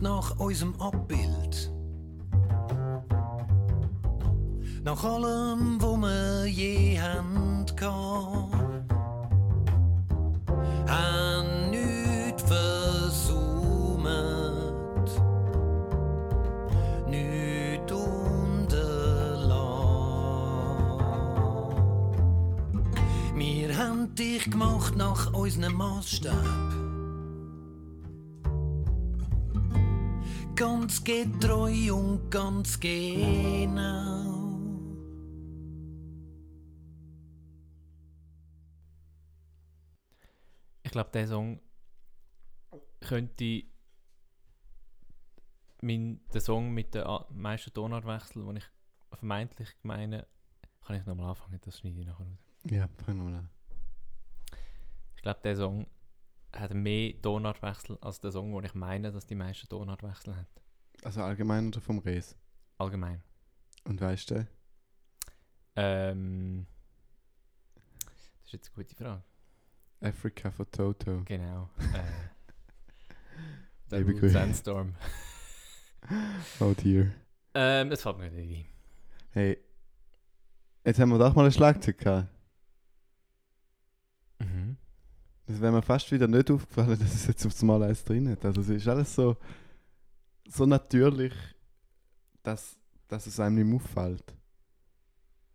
Nach 0.02 0.40
unserem 0.40 0.74
Abbild. 0.80 1.72
Nach 4.84 5.04
allem, 5.04 5.82
wo 5.82 5.96
wir 5.98 6.46
je 6.48 7.00
haben. 7.00 7.42
Haben 10.88 11.70
nichts 11.70 12.44
versäumt. 12.44 13.32
Nichts 17.08 17.92
unterlassen. 17.92 18.82
Wir 23.36 23.78
haben 23.78 24.14
dich 24.16 24.50
gemacht 24.52 24.96
nach 24.98 25.34
unserem 25.34 25.74
Maßstab. 25.74 26.61
Ganz 30.92 31.04
getreu 31.06 31.94
und 31.94 32.30
ganz 32.30 32.78
genau. 32.78 34.50
Ich 40.84 40.92
glaube, 40.92 41.10
der 41.14 41.28
Song 41.28 41.62
könnte 43.00 43.64
mein, 45.82 46.20
der 46.34 46.42
Song 46.42 46.74
mit 46.74 46.94
den 46.94 47.06
meisten 47.30 47.72
Tonartwechseln, 47.74 48.46
den 48.46 48.58
ich 48.58 48.66
vermeintlich 49.14 49.70
meine, 49.84 50.28
kann 50.86 50.98
ich 50.98 51.06
nochmal 51.06 51.30
anfangen, 51.30 51.62
das 51.64 51.80
schneide 51.80 52.02
ich 52.02 52.06
nachher 52.06 52.26
raus. 52.26 52.46
Ja, 52.70 52.90
fang 53.06 53.18
mal 53.18 53.34
an. 53.34 53.50
Ich 55.16 55.22
glaube, 55.22 55.40
der 55.42 55.56
Song 55.56 55.88
hat 56.52 56.74
mehr 56.74 57.14
Tonartwechsel 57.22 57.98
als 58.02 58.20
der 58.20 58.32
Song, 58.32 58.52
wo 58.52 58.60
ich 58.60 58.74
meine, 58.74 59.14
dass 59.14 59.26
die 59.26 59.36
meisten 59.36 59.70
Tonartwechsel 59.70 60.36
hat. 60.36 60.61
Also 61.04 61.22
allgemein 61.24 61.68
oder 61.68 61.82
vom 61.82 62.00
Res? 62.00 62.36
Allgemein. 62.78 63.22
Und 63.86 64.00
weißt 64.00 64.32
du? 64.32 64.48
Ähm, 65.76 66.68
das 68.06 68.46
ist 68.46 68.54
jetzt 68.54 68.72
eine 68.76 68.84
gute 68.84 68.96
Frage. 68.96 69.24
Africa 70.02 70.52
von 70.52 70.70
Toto. 70.72 71.22
Genau. 71.26 71.70
Äh, 71.94 72.04
der 73.92 74.02
Liebe. 74.02 74.30
Sandstorm. 74.30 74.96
Oh 76.60 76.74
dear. 76.74 77.12
Ähm, 77.54 77.92
es 77.92 78.02
fällt 78.02 78.18
mir 78.18 78.32
nicht 78.32 78.66
ein. 78.66 78.66
Hey, 79.30 79.58
jetzt 80.84 81.00
haben 81.00 81.10
wir 81.10 81.20
doch 81.20 81.36
mal 81.36 81.46
ein 81.46 81.52
Schlagzeug 81.52 82.00
gehabt. 82.00 82.28
Mhm. 84.40 84.78
Das 85.46 85.62
wäre 85.62 85.72
mir 85.72 85.84
fast 85.84 86.12
wieder 86.12 86.28
nicht 86.28 86.50
aufgefallen, 86.50 86.90
dass 87.00 87.14
es 87.14 87.28
jetzt 87.28 87.46
aufs 87.46 87.62
Mal 87.62 87.84
eins 87.84 88.04
drin 88.04 88.30
hat. 88.30 88.44
Also 88.44 88.62
es 88.62 88.70
ist 88.70 88.88
alles 88.88 89.14
so, 89.14 89.38
so 90.48 90.66
natürlich, 90.66 91.34
dass, 92.44 92.78
dass 93.08 93.28
es 93.28 93.40
einem 93.40 93.56
nicht 93.56 93.66
mehr 93.66 93.76
auffällt. 93.76 94.36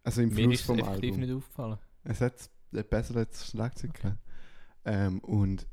Also 0.02 0.22
im 0.22 0.28
Mir 0.28 0.44
Fluss 0.44 0.54
ist 0.54 0.60
es 0.60 0.66
vom 0.66 0.78
effektiv 0.78 1.14
Album. 1.14 1.20
nicht 1.20 1.32
aufgefallen. 1.32 1.78
Es 2.04 2.20
hat 2.20 2.50
ein 2.72 2.88
besseres 2.88 3.48
Schlagzeug 3.50 3.94
gehabt. 3.94 4.18
Ähm, 4.84 5.18
und, 5.20 5.66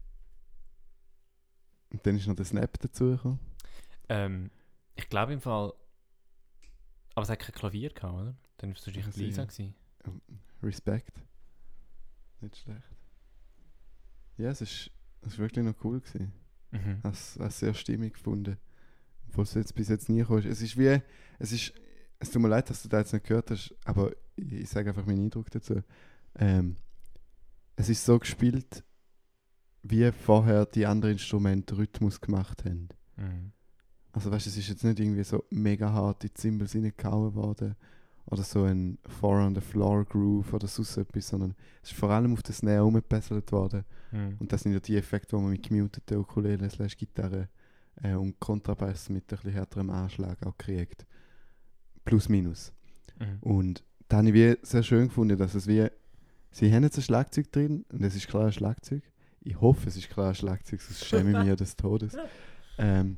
und 1.91 2.05
dann 2.05 2.17
ist 2.17 2.25
noch 2.27 2.35
der 2.35 2.45
Snap 2.45 2.79
dazugekommen. 2.79 3.39
Ähm, 4.09 4.49
ich 4.95 5.07
glaube 5.09 5.33
im 5.33 5.41
Fall. 5.41 5.73
Aber 7.15 7.23
es 7.23 7.29
hat 7.29 7.39
kein 7.39 7.53
Klavier 7.53 7.89
gehabt, 7.91 8.13
oder? 8.13 8.35
Dann 8.57 8.71
war 8.71 8.77
es 8.77 8.87
wahrscheinlich 8.87 9.15
Lisa. 9.15 9.43
ja. 9.43 9.47
gewesen. 9.47 9.75
Respekt. 10.63 11.21
Nicht 12.41 12.57
schlecht. 12.57 12.81
Ja, 14.37 14.49
es 14.49 14.61
ist, 14.61 14.89
es 15.21 15.33
ist 15.33 15.37
wirklich 15.39 15.63
noch 15.63 15.75
cool 15.83 16.01
gewesen. 16.01 16.33
Mhm. 16.71 16.97
Ich 16.99 17.39
habe 17.39 17.47
es 17.47 17.59
sehr 17.59 17.73
stimmig 17.75 18.15
gefunden. 18.15 18.57
Obwohl 19.33 19.45
es 19.45 19.55
jetzt 19.55 19.73
bis 19.73 19.89
jetzt 19.89 20.09
nie 20.09 20.19
gekommen 20.19 20.39
ist. 20.39 20.45
Es 20.45 20.61
ist 20.61 20.77
wie, 20.77 21.01
es 21.39 21.51
ist, 21.51 21.73
es 22.19 22.29
tut 22.29 22.39
mir 22.39 22.49
leid, 22.49 22.69
dass 22.69 22.83
du 22.83 22.89
das 22.89 22.99
jetzt 22.99 23.13
nicht 23.13 23.25
gehört 23.25 23.49
hast, 23.49 23.73
aber 23.83 24.11
ich, 24.35 24.53
ich 24.53 24.69
sage 24.69 24.89
einfach 24.89 25.07
meinen 25.07 25.23
Eindruck 25.23 25.49
dazu. 25.49 25.81
Ähm, 26.35 26.75
es 27.75 27.89
ist 27.89 28.05
so 28.05 28.19
gespielt, 28.19 28.83
wie 29.81 30.11
vorher 30.11 30.67
die 30.67 30.85
anderen 30.85 31.13
Instrumente 31.13 31.75
Rhythmus 31.75 32.21
gemacht 32.21 32.63
haben. 32.63 32.89
Mhm. 33.17 33.53
Also 34.11 34.29
weißt 34.29 34.45
du, 34.45 34.49
es 34.51 34.57
ist 34.57 34.69
jetzt 34.69 34.83
nicht 34.83 34.99
irgendwie 34.99 35.23
so 35.23 35.43
mega 35.49 35.91
hart 35.91 36.23
in 36.23 36.29
die 36.35 36.39
Cymbals 36.39 36.75
reingehauen 36.75 37.33
worden 37.33 37.75
oder 38.27 38.43
so 38.43 38.63
ein 38.63 38.99
Four 39.19 39.41
on 39.43 39.55
the 39.55 39.61
Floor 39.61 40.05
Groove 40.05 40.53
oder 40.53 40.67
sonst 40.67 40.95
etwas, 40.97 41.27
sondern 41.27 41.55
es 41.81 41.91
ist 41.91 41.97
vor 41.97 42.11
allem 42.11 42.33
auf 42.33 42.43
der 42.43 42.53
Snare 42.53 42.81
rumgebesselt 42.81 43.51
worden. 43.51 43.83
Mhm. 44.11 44.37
Und 44.39 44.53
das 44.53 44.61
sind 44.61 44.73
ja 44.73 44.79
die 44.79 44.95
Effekte, 44.95 45.35
die 45.35 45.41
man 45.41 45.51
mit 45.51 45.63
gemuteten 45.63 46.17
Ukulele 46.17 46.69
slash 46.69 46.95
Gitarre 46.95 47.49
äh, 48.01 48.13
und 48.15 48.39
Kontrabass 48.39 49.09
mit 49.09 49.23
ein 49.23 49.27
bisschen 49.37 49.51
härterem 49.51 49.89
Anschlag 49.89 50.45
auch 50.45 50.57
kriegt. 50.57 51.05
Plus, 52.05 52.29
minus. 52.29 52.73
Mhm. 53.19 53.37
Und 53.41 53.83
da 54.07 54.17
habe 54.17 54.27
ich 54.29 54.33
wie 54.33 54.57
sehr 54.65 54.83
schön 54.83 55.07
gefunden, 55.07 55.37
dass 55.37 55.55
es 55.55 55.67
wie, 55.67 55.87
sie 56.51 56.73
haben 56.73 56.83
jetzt 56.83 56.97
ein 56.97 57.03
Schlagzeug 57.03 57.51
drin 57.51 57.85
und 57.91 58.03
es 58.03 58.15
ist 58.15 58.27
klar 58.27 58.45
ein 58.47 58.51
Schlagzeug. 58.53 59.03
Ich 59.41 59.59
hoffe, 59.59 59.87
es 59.89 59.97
ist 59.97 60.09
klar 60.09 60.29
ein 60.29 60.35
Schlagzeug, 60.35 60.81
sonst 60.81 61.05
schäme 61.05 61.41
ich 61.41 61.47
ja 61.47 61.55
des 61.55 61.75
Todes. 61.75 62.15
Ähm, 62.77 63.17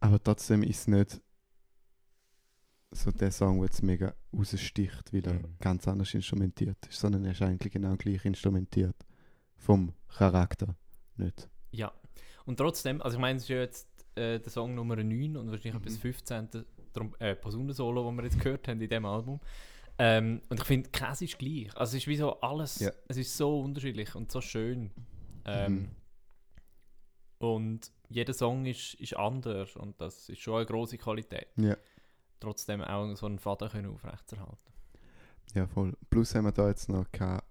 aber 0.00 0.22
trotzdem 0.22 0.62
ist 0.62 0.80
es 0.80 0.86
nicht 0.88 1.20
so 2.92 3.10
der 3.10 3.30
Song, 3.32 3.56
der 3.56 3.66
jetzt 3.66 3.82
mega 3.82 4.14
raussticht, 4.32 5.12
weil 5.12 5.26
er 5.26 5.34
Mhm. 5.34 5.56
ganz 5.60 5.86
anders 5.88 6.14
instrumentiert 6.14 6.78
ist, 6.86 6.98
sondern 7.00 7.24
er 7.24 7.32
ist 7.32 7.42
eigentlich 7.42 7.72
genau 7.72 7.96
gleich 7.96 8.24
instrumentiert. 8.24 8.96
Vom 9.56 9.92
Charakter 10.08 10.76
nicht. 11.16 11.48
Ja. 11.72 11.92
Und 12.46 12.56
trotzdem, 12.56 13.02
also 13.02 13.16
ich 13.16 13.20
meine, 13.20 13.36
es 13.36 13.42
ist 13.44 13.48
ja 13.50 13.56
jetzt 13.58 13.88
äh, 14.16 14.38
der 14.40 14.50
Song 14.50 14.74
Nummer 14.74 14.96
9 14.96 15.36
und 15.36 15.50
wahrscheinlich 15.50 15.74
Mhm. 15.74 15.82
bis 15.84 15.98
15. 15.98 16.48
Drum, 16.92 17.14
äh, 17.18 17.34
Posaunensolo, 17.34 18.04
das 18.08 18.16
wir 18.16 18.24
jetzt 18.24 18.40
gehört 18.40 18.66
haben 18.68 18.80
in 18.80 18.88
diesem 18.88 19.04
Album. 19.04 19.40
Ähm, 19.98 20.40
und 20.48 20.60
ich 20.60 20.64
finde, 20.66 20.88
Käse 20.90 21.24
ist 21.26 21.38
gleich. 21.38 21.68
Also 21.76 21.96
es 21.96 22.02
ist 22.02 22.06
wie 22.06 22.16
so 22.16 22.40
alles, 22.40 22.78
Ja. 22.80 22.90
es 23.08 23.16
ist 23.18 23.36
so 23.36 23.60
unterschiedlich 23.60 24.14
und 24.14 24.30
so 24.32 24.40
schön. 24.40 24.90
Ähm, 25.44 25.72
Mhm. 25.74 25.88
Und 27.38 27.92
jeder 28.08 28.32
Song 28.32 28.64
ist, 28.66 28.94
ist 28.94 29.14
anders 29.16 29.76
und 29.76 30.00
das 30.00 30.28
ist 30.28 30.40
schon 30.40 30.56
eine 30.56 30.66
große 30.66 30.96
Qualität. 30.96 31.48
Ja. 31.56 31.76
Trotzdem 32.40 32.80
auch 32.82 33.14
so 33.14 33.26
einen 33.26 33.38
Faden 33.38 33.68
können 33.68 33.92
aufrechtzuerhalten. 33.92 34.56
Ja, 35.54 35.66
voll. 35.66 35.94
Plus 36.10 36.34
haben 36.34 36.44
wir 36.46 36.52
da 36.52 36.68
jetzt 36.68 36.88
noch 36.88 37.10
keine 37.12 37.42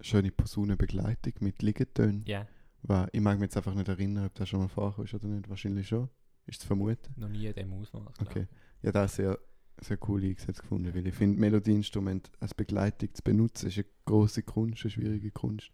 schöne 0.00 0.30
Posaunenbegleitung 0.32 1.34
mit 1.40 1.62
Liegetönen. 1.62 2.24
Ja, 2.26 2.46
Weil 2.82 3.08
Ich 3.12 3.20
mag 3.20 3.38
mich 3.38 3.46
jetzt 3.46 3.56
einfach 3.56 3.74
nicht 3.74 3.88
erinnern, 3.88 4.26
ob 4.26 4.34
das 4.34 4.48
schon 4.48 4.60
mal 4.60 4.68
vorkam 4.68 5.04
oder 5.04 5.26
nicht. 5.28 5.48
Wahrscheinlich 5.48 5.88
schon. 5.88 6.08
Ist 6.46 6.62
zu 6.62 6.66
vermuten. 6.66 7.14
noch 7.16 7.28
nie 7.28 7.46
in 7.46 7.54
diesem 7.54 7.72
Ausmaß. 7.74 8.14
Okay. 8.20 8.46
Ja, 8.82 8.90
das 8.92 9.12
ist 9.12 9.16
sehr, 9.16 9.38
sehr 9.80 9.98
cool 10.08 10.24
eingesetzt 10.24 10.60
gefunden, 10.62 10.92
weil 10.94 11.06
ich 11.06 11.14
finde, 11.14 11.38
Melodieinstrument 11.38 12.30
als 12.40 12.54
Begleitung 12.54 13.14
zu 13.14 13.22
benutzen, 13.22 13.68
ist 13.68 13.76
eine 13.78 13.86
große 14.06 14.42
Kunst, 14.42 14.82
eine 14.84 14.90
schwierige 14.90 15.30
Kunst. 15.30 15.70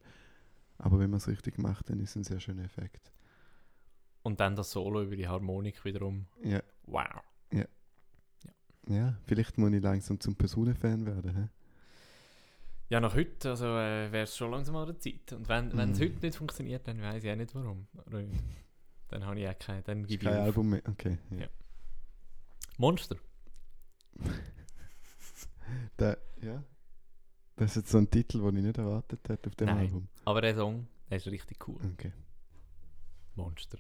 Aber 0.79 0.99
wenn 0.99 1.09
man 1.11 1.19
es 1.19 1.29
richtig 1.29 1.59
macht, 1.59 1.89
dann 1.89 2.01
ist 2.01 2.11
es 2.11 2.17
ein 2.17 2.25
sehr 2.25 2.41
schöner 2.41 2.65
Effekt. 2.65 3.13
Und 4.23 4.41
dann 4.41 4.57
das 4.57 4.73
Solo 4.73 5.03
über 5.03 5.17
die 5.17 5.29
Harmonik 5.29 5.85
wiederum. 5.85 6.27
Ja, 6.43 6.61
Wow. 6.87 7.23
ja 8.89 9.17
vielleicht 9.27 9.57
muss 9.59 9.73
ich 9.73 9.83
langsam 9.83 10.21
zum 10.21 10.37
Personenfan 10.37 11.07
werden. 11.07 11.35
He? 11.37 11.49
Ja, 12.89 13.01
nach 13.01 13.15
heute 13.15 13.51
also, 13.51 13.67
äh, 13.67 14.13
wäre 14.13 14.25
es 14.25 14.37
schon 14.37 14.51
langsam 14.53 14.77
an 14.77 14.87
der 14.87 14.99
Zeit. 14.99 15.33
Und 15.33 15.49
wenn 15.49 15.77
wenn 15.77 15.91
es 15.91 15.99
Mhm. 15.99 16.05
heute 16.05 16.27
nicht 16.27 16.37
funktioniert, 16.37 16.87
dann 16.87 17.01
weiß 17.03 17.23
ich 17.25 17.31
auch 17.31 17.37
nicht 17.37 17.55
warum. 17.55 17.89
Dann 19.09 19.25
habe 19.25 19.41
ich 19.41 19.49
auch 19.49 19.59
kein, 19.59 19.83
dann 19.85 20.07
gebe 20.07 20.23
ich 20.25 20.29
kein 20.29 20.39
auf. 20.39 20.45
Album 20.47 20.71
mehr. 20.71 20.83
Okay. 20.89 21.19
Ja. 21.31 21.39
Ja. 21.39 21.47
Monster. 22.79 23.17
Der, 25.99 26.19
ja. 26.43 26.63
Das 27.57 27.71
ist 27.71 27.77
jetzt 27.77 27.91
so 27.91 27.99
ein 27.99 28.11
Titel, 28.11 28.41
den 28.43 28.57
ich 28.59 28.65
nicht 28.65 28.79
erwartet 28.79 29.29
hätte 29.29 29.49
auf 29.49 29.57
dem 29.57 29.67
Nein. 29.67 29.79
Album. 29.79 30.09
Aber 30.25 30.41
der 30.41 30.55
Song, 30.55 30.87
der 31.11 31.17
ist 31.17 31.27
richtig 31.27 31.67
cool. 31.69 31.81
Okay. 31.95 32.13
Monster. 33.35 33.79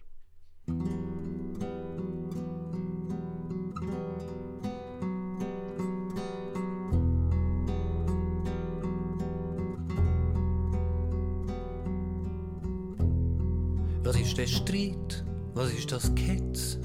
Ist 14.36 14.52
der 14.52 14.58
Streit? 14.58 15.24
Was 15.54 15.72
ist 15.72 15.92
das 15.92 16.14
Ketz? 16.14 16.78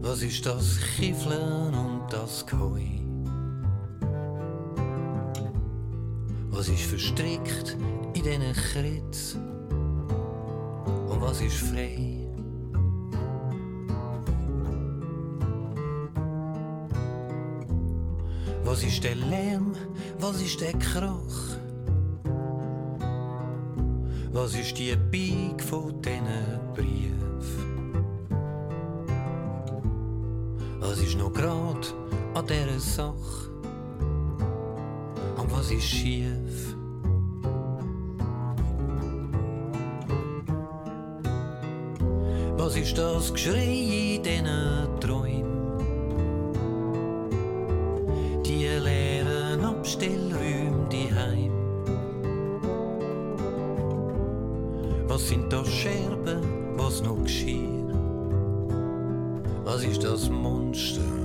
Was 0.00 0.22
ist 0.22 0.44
das 0.44 0.80
Kiffeln 0.96 1.74
und 1.74 2.02
das 2.10 2.44
Koi? 2.44 3.00
Was 6.50 6.68
ist 6.68 6.82
verstrickt 6.82 7.76
in 8.14 8.22
diesen 8.22 8.52
Kritz? 8.52 9.36
Und 11.08 11.20
was 11.20 11.40
ist 11.40 11.56
frei? 11.56 12.26
Was 18.64 18.82
ist 18.82 19.04
der 19.04 19.14
Lärm? 19.14 19.76
Was 20.18 20.42
ist 20.42 20.60
der 20.60 20.72
Krach? 20.72 21.63
Was 24.34 24.52
ist 24.56 24.76
die 24.76 24.96
Bieg 24.96 25.62
von 25.62 26.02
diesen 26.02 26.58
Brief? 26.74 27.46
Was 30.80 30.98
ist 30.98 31.16
noch 31.16 31.32
grad 31.32 31.94
an 32.34 32.44
dieser 32.44 32.80
Sache? 32.80 33.48
Und 35.36 35.52
was 35.52 35.70
ist 35.70 35.84
schief? 35.84 36.74
Was 42.56 42.74
ist 42.74 42.98
das 42.98 43.32
Geschrei 43.32 44.16
in 44.16 44.22
diesen 44.24 45.00
Träumen? 45.00 45.33
Was 55.14 55.28
sind 55.28 55.52
das 55.52 55.68
Scherben, 55.68 56.76
was 56.76 57.00
noch 57.00 57.22
geschieht? 57.22 57.86
Was 59.62 59.84
ist 59.84 60.02
das 60.02 60.28
Monster 60.28 61.23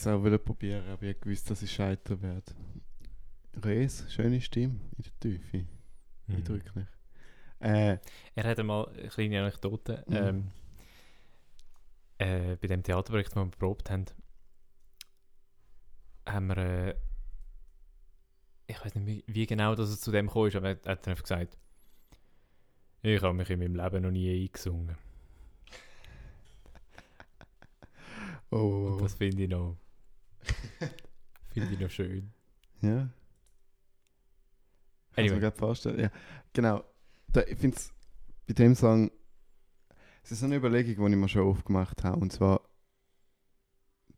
es 0.00 0.06
auch 0.06 0.22
probieren, 0.44 0.86
aber 0.88 1.02
ich 1.04 1.20
gewusst, 1.20 1.50
dass 1.50 1.62
ich 1.62 1.72
scheitern 1.72 2.22
werde. 2.22 2.52
Res, 3.64 4.04
schöne 4.12 4.40
Stimme 4.40 4.80
in 4.96 5.04
der 5.04 5.20
Tiefe. 5.20 5.66
Mhm. 6.26 6.34
Eindrücklich. 6.36 6.86
Äh, 7.60 7.98
Er 8.34 8.44
hat 8.44 8.58
einmal 8.58 8.88
eine 8.88 9.08
kleine 9.08 9.40
Anekdote. 9.40 10.04
Mhm. 10.06 10.16
Ähm, 10.16 10.50
äh, 12.18 12.56
bei 12.56 12.66
dem 12.68 12.82
Theaterprojekt, 12.82 13.34
das 13.34 13.36
wir 13.44 13.50
probt 13.50 13.90
haben, 13.90 14.04
haben 16.26 16.48
wir. 16.48 16.56
Äh, 16.58 16.94
ich 18.66 18.84
weiß 18.84 18.94
nicht, 18.96 19.06
wie, 19.06 19.24
wie 19.26 19.46
genau 19.46 19.74
dass 19.74 19.88
es 19.88 20.00
zu 20.00 20.10
dem 20.12 20.26
gekommen 20.26 20.48
ist, 20.48 20.56
aber 20.56 20.68
er 20.68 20.92
hat 20.92 21.08
einfach 21.08 21.22
gesagt: 21.22 21.56
Ich 23.02 23.22
habe 23.22 23.34
mich 23.34 23.50
in 23.50 23.58
meinem 23.60 23.76
Leben 23.76 24.02
noch 24.02 24.10
nie 24.10 24.44
eingesungen. 24.44 24.96
oh, 28.50 28.90
Und 28.92 29.02
das 29.02 29.14
finde 29.14 29.44
ich 29.44 29.48
noch. 29.48 29.76
finde 31.52 31.72
ich 31.72 31.80
noch 31.80 31.90
schön. 31.90 32.32
Ja. 32.80 33.08
Kann 35.12 35.24
ich 35.24 35.30
mir 35.30 35.36
Anyway. 35.36 35.40
gerade 35.40 35.56
vorstellen. 35.56 36.00
Ja, 36.00 36.10
genau. 36.52 36.84
Da, 37.32 37.42
ich 37.42 37.58
finde 37.58 37.76
es 37.76 37.92
bei 38.46 38.54
dem 38.54 38.74
Song, 38.74 39.10
es 40.22 40.32
ist 40.32 40.42
eine 40.42 40.56
Überlegung, 40.56 41.06
die 41.06 41.12
ich 41.12 41.18
mir 41.18 41.28
schon 41.28 41.42
oft 41.42 41.64
gemacht 41.64 42.04
habe. 42.04 42.20
Und 42.20 42.32
zwar 42.32 42.60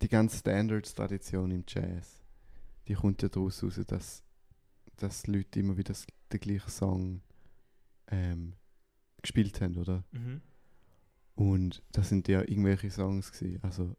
die 0.03 0.09
ganze 0.09 0.39
Standards-Tradition 0.39 1.51
im 1.51 1.65
Jazz. 1.67 2.23
Die 2.89 2.95
kommt 2.95 3.23
ja 3.23 3.29
daraus 3.29 3.63
raus, 3.63 3.81
dass, 3.87 4.23
dass 4.97 5.27
Leute 5.27 5.61
immer 5.61 5.77
wieder 5.77 5.93
das, 5.93 6.07
den 6.33 6.41
gleichen 6.41 6.71
Song 6.71 7.23
ähm, 8.09 8.55
gespielt 9.23 9.61
haben, 9.61 9.77
oder? 9.77 10.05
Mhm. 10.13 10.43
Und 11.35 11.83
das 11.93 12.09
sind 12.09 12.29
ja 12.29 12.41
irgendwelche 12.41 12.91
Songs 12.91 13.33
gewesen. 13.33 13.61
Also 13.63 13.97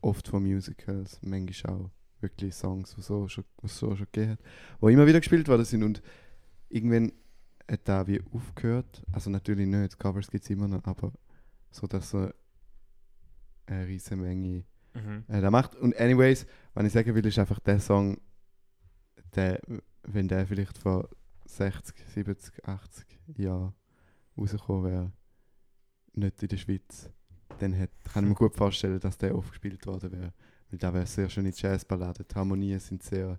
oft 0.00 0.28
von 0.28 0.42
Musicals, 0.42 1.20
manchmal 1.22 1.74
auch 1.76 1.90
wirklich 2.20 2.54
Songs, 2.54 2.94
die 2.94 3.02
so 3.02 3.28
schon, 3.28 3.44
was 3.62 3.78
so 3.78 3.94
schon 3.96 4.06
gegeben 4.12 4.32
hat, 4.32 4.40
die 4.82 4.92
immer 4.92 5.06
wieder 5.06 5.20
gespielt 5.20 5.48
worden 5.48 5.64
sind. 5.64 5.82
Und 5.82 6.02
irgendwann 6.68 7.12
hat 7.70 7.80
da 7.84 8.06
wie 8.06 8.20
aufgehört. 8.32 9.02
Also 9.12 9.30
natürlich 9.30 9.66
nicht, 9.66 9.98
Covers 9.98 10.30
gibt 10.30 10.44
es 10.44 10.50
immer 10.50 10.68
noch, 10.68 10.84
aber 10.84 11.12
so, 11.70 11.86
dass 11.86 12.10
so 12.10 12.30
eine 13.66 13.86
riesige 13.86 14.16
Menge 14.16 14.64
Mhm. 14.92 15.24
äh, 15.28 15.40
da 15.40 15.50
macht. 15.52 15.76
Und 15.76 15.96
anyways, 15.96 16.46
was 16.74 16.84
ich 16.84 16.92
sagen 16.92 17.14
will, 17.14 17.24
ist 17.24 17.38
einfach 17.38 17.60
der 17.60 17.78
Song, 17.78 18.20
der, 19.36 19.60
wenn 20.02 20.26
der 20.26 20.46
vielleicht 20.48 20.76
vor 20.78 21.08
60, 21.46 21.94
70, 22.08 22.66
80 22.66 23.06
Jahren 23.36 23.72
rausgekommen 24.36 24.84
wäre, 24.90 25.12
nicht 26.14 26.42
in 26.42 26.48
der 26.48 26.56
Schweiz, 26.56 27.08
dann 27.62 27.78
hat, 27.78 27.90
kann 28.12 28.24
ich 28.24 28.28
mir 28.30 28.34
gut 28.34 28.56
vorstellen, 28.56 29.00
dass 29.00 29.18
der 29.18 29.34
oft 29.36 29.50
gespielt 29.50 29.86
worden 29.86 30.12
wäre. 30.12 30.32
Weil 30.70 30.78
da 30.78 30.92
wäre 30.94 31.06
sehr 31.06 31.28
schöne 31.28 31.52
Jazzballade. 31.54 32.24
Die 32.24 32.34
Harmonien 32.34 32.78
sind 32.80 33.02
sehr, 33.02 33.38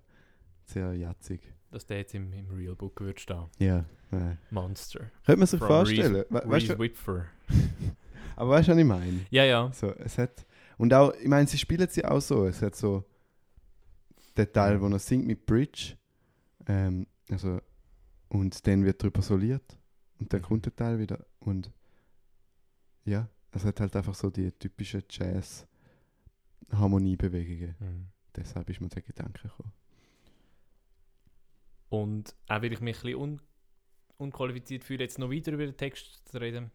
sehr 0.64 0.94
jatzig. 0.94 1.40
Dass 1.70 1.86
der 1.86 1.98
jetzt 1.98 2.14
im, 2.14 2.32
im 2.32 2.50
Real 2.50 2.74
Book 2.74 3.00
würde 3.00 3.18
stehen. 3.18 3.44
Ja. 3.58 3.84
Äh. 4.12 4.36
Monster. 4.50 5.10
Könnte 5.24 5.38
man 5.38 5.46
sich 5.46 5.58
From 5.58 5.68
vorstellen. 5.68 6.14
We 6.14 6.24
weißt 6.30 6.46
Reese 6.50 6.72
du, 6.74 6.78
Whitfer. 6.78 7.26
aber 8.36 8.50
weißt 8.50 8.68
du, 8.68 8.72
was 8.72 8.78
ich 8.78 8.84
meine? 8.84 9.26
Ja, 9.30 9.44
ja. 9.44 9.72
So, 9.72 9.90
es 9.96 10.18
hat, 10.18 10.44
und 10.76 10.92
auch, 10.92 11.14
ich 11.14 11.28
meine, 11.28 11.46
sie 11.46 11.58
spielen 11.58 11.88
sie 11.88 12.04
auch 12.04 12.20
so. 12.20 12.46
Es 12.46 12.60
hat 12.60 12.76
so 12.76 13.04
den 14.36 14.52
Teil, 14.52 14.80
wo 14.80 14.88
er 14.88 14.98
singt 14.98 15.26
mit 15.26 15.46
Bridge. 15.46 15.94
Ähm, 16.66 17.06
also, 17.30 17.60
und 18.28 18.66
dann 18.66 18.84
wird 18.84 19.02
drüber 19.02 19.22
soliert. 19.22 19.78
Und 20.18 20.32
dann 20.32 20.40
Mhm. 20.40 20.44
kommt 20.44 20.66
der 20.66 20.76
Teil 20.76 20.98
wieder. 20.98 21.24
Und 21.40 21.72
ja, 23.04 23.28
es 23.52 23.64
hat 23.64 23.80
halt 23.80 23.96
einfach 23.96 24.14
so 24.14 24.30
die 24.30 24.52
typischen 24.52 25.02
Jazz-Harmoniebewegungen. 25.08 27.74
Mhm. 27.78 28.06
Deshalb 28.34 28.70
ist 28.70 28.80
mir 28.80 28.88
der 28.88 29.02
Gedanke 29.02 29.42
gekommen. 29.42 29.72
Und 31.90 32.34
auch 32.48 32.62
weil 32.62 32.72
ich 32.72 32.80
mich 32.80 32.96
ein 32.96 33.02
bisschen 33.02 33.20
un 33.20 33.42
unqualifiziert 34.16 34.84
fühle, 34.84 35.02
jetzt 35.02 35.18
noch 35.18 35.30
weiter 35.30 35.52
über 35.52 35.66
den 35.66 35.76
Text 35.76 36.26
zu 36.28 36.40
reden. 36.40 36.70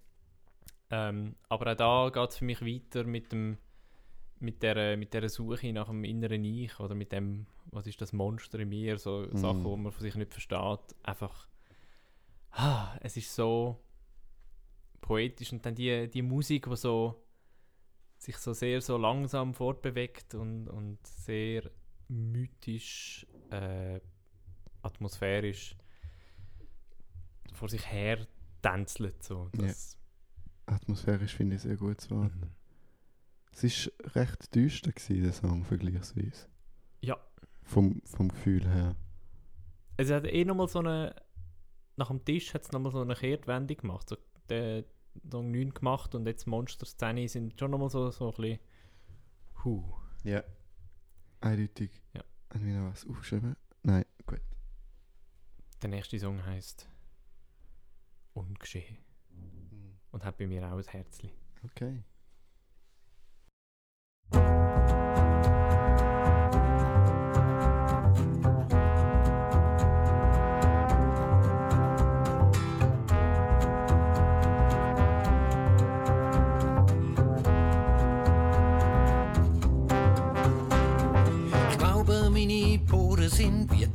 Ähm, 0.90 1.36
aber 1.48 1.72
auch 1.72 1.76
da 1.76 2.10
geht 2.14 2.30
es 2.32 2.38
für 2.38 2.46
mich 2.46 2.62
weiter 2.62 3.06
mit, 3.06 3.32
dem, 3.32 3.58
mit, 4.40 4.62
der, 4.62 4.98
mit 4.98 5.14
der 5.14 5.30
Suche 5.30 5.72
nach 5.72 5.88
dem 5.88 6.04
inneren 6.04 6.44
Ich 6.44 6.78
oder 6.80 6.94
mit 6.94 7.14
dem, 7.14 7.48
was 7.72 7.88
ist 7.88 8.02
das 8.02 8.12
Monster 8.12 8.60
in 8.60 8.68
mir, 8.70 8.98
so 8.98 9.26
Mhm. 9.32 9.38
Sachen, 9.38 9.64
die 9.64 9.78
man 9.78 9.94
von 9.94 10.02
sich 10.02 10.16
nicht 10.16 10.34
versteht. 10.34 10.96
Einfach, 11.04 11.48
ah, 12.52 12.98
es 13.02 13.16
ist 13.16 13.34
so 13.34 13.80
poetisch 15.02 15.54
und 15.54 15.66
dann 15.66 15.76
die, 15.76 16.10
die 16.10 16.22
Musik, 16.22 16.68
die 16.70 16.76
so 16.76 17.24
sich 18.18 18.38
so 18.38 18.54
sehr 18.54 18.82
so 18.82 18.98
langsam 18.98 19.54
fortbewegt 19.54 20.34
und, 20.36 20.68
und 20.68 21.06
sehr 21.06 21.70
mythisch, 22.08 23.28
äh, 23.52 24.00
atmosphärisch 24.82 25.76
vor 27.54 27.70
sich 27.70 27.92
her 27.92 28.28
tänzelt. 28.62 29.24
So. 29.24 29.50
Ja. 29.58 29.74
Atmosphärisch 30.66 31.36
finde 31.36 31.56
ich 31.56 31.62
sehr 31.62 31.78
gut. 31.78 32.10
Mhm. 32.10 32.32
Es 33.52 33.92
war 34.04 34.16
recht 34.16 34.54
düster, 34.54 34.92
gewesen, 34.92 35.24
der 35.24 35.34
Song, 35.34 35.64
vergleichsweise. 35.64 36.48
Ja. 37.02 37.18
Vom, 37.64 38.02
vom 38.06 38.30
Gefühl 38.30 38.68
her. 38.68 38.96
Es 39.98 40.12
hat 40.12 40.26
eh 40.26 40.46
nochmal 40.46 40.68
so 40.68 40.80
eine. 40.80 41.16
Nach 41.96 42.10
dem 42.10 42.24
Tisch 42.24 42.54
hat 42.54 42.64
es 42.64 42.72
nochmal 42.72 42.92
so 42.92 43.02
eine 43.02 43.16
Kehrtwendung 43.16 43.78
gemacht. 43.78 44.08
So, 44.10 44.18
der 44.50 44.86
Song 45.30 45.52
9 45.52 45.74
gemacht 45.74 46.16
und 46.16 46.26
jetzt 46.26 46.48
Monster-Szene 46.48 47.28
sind 47.28 47.60
schon 47.60 47.72
nochmal 47.72 47.90
so, 47.90 48.10
so 48.12 48.30
ein 48.30 48.36
bisschen. 48.36 48.60
Huh. 49.64 49.84
Ja. 50.24 50.44
Eindeutig. 51.42 51.92
Ja. 52.14 52.24
Haben 52.54 52.66
wir 52.66 52.80
noch 52.80 52.92
was 52.92 53.08
aufgeschrieben? 53.08 53.56
Nein, 53.84 54.06
gut. 54.26 54.42
Der 55.82 55.90
nächste 55.90 56.20
Song 56.20 56.46
heißt 56.46 56.88
Ungeschehen 58.34 58.98
und 60.12 60.24
hat 60.24 60.38
bei 60.38 60.48
mir 60.48 60.64
auch 60.72 60.78
ein 60.78 60.84
Herzchen. 60.84 61.32
Okay. 61.64 62.04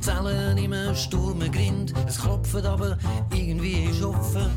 Zellen 0.03 0.57
im 0.57 0.73
Sturmgrind. 0.93 1.93
Es 2.05 2.19
klopft, 2.19 2.65
aber 2.65 2.97
irgendwie 3.33 3.85
ist 3.85 4.03
offen. 4.03 4.51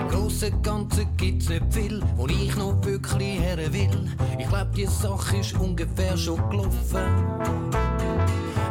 Im 0.00 0.08
grossen 0.08 0.88
gibt's 1.16 1.48
nicht 1.48 1.62
viel, 1.70 2.02
wo 2.16 2.26
ich 2.26 2.56
noch 2.56 2.84
wirklich 2.84 3.38
her 3.38 3.58
will. 3.72 4.10
Ich 4.40 4.48
glaub, 4.48 4.72
die 4.74 4.86
Sache 4.86 5.36
ist 5.36 5.54
ungefähr 5.54 6.16
schon 6.16 6.50
gelaufen. 6.50 7.04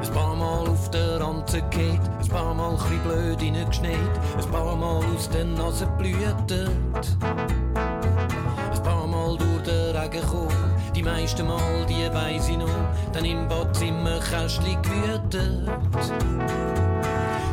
Ein 0.01 0.14
paar 0.14 0.35
Mal 0.35 0.68
auf 0.68 0.91
der 0.91 1.22
Ranze 1.22 1.61
geht, 1.69 2.01
ein 2.22 2.27
paar 2.27 2.53
Mal 2.53 2.77
chli 2.77 2.97
blöd 3.05 3.41
reingeschneit, 3.41 3.97
ein 4.38 4.51
paar 4.51 4.76
Mal 4.76 5.01
aus 5.15 5.30
der 5.30 5.45
Nase 5.45 5.88
blühtet. 5.97 7.18
Ein 7.22 8.84
paar 8.84 9.07
Mal 9.07 9.38
durch 9.38 9.64
den 9.64 9.95
Regen 9.95 10.22
gekommen, 10.22 10.72
die 10.95 11.03
meisten 11.03 11.48
Mal, 11.48 11.86
die 11.88 12.14
weiss 12.14 12.49
ich 12.49 12.57
noch, 12.57 12.68
dann 13.11 13.26
im 13.26 13.48
Badzimmer 13.48 14.20
Kästchen 14.20 14.82
gewütet. 14.82 15.68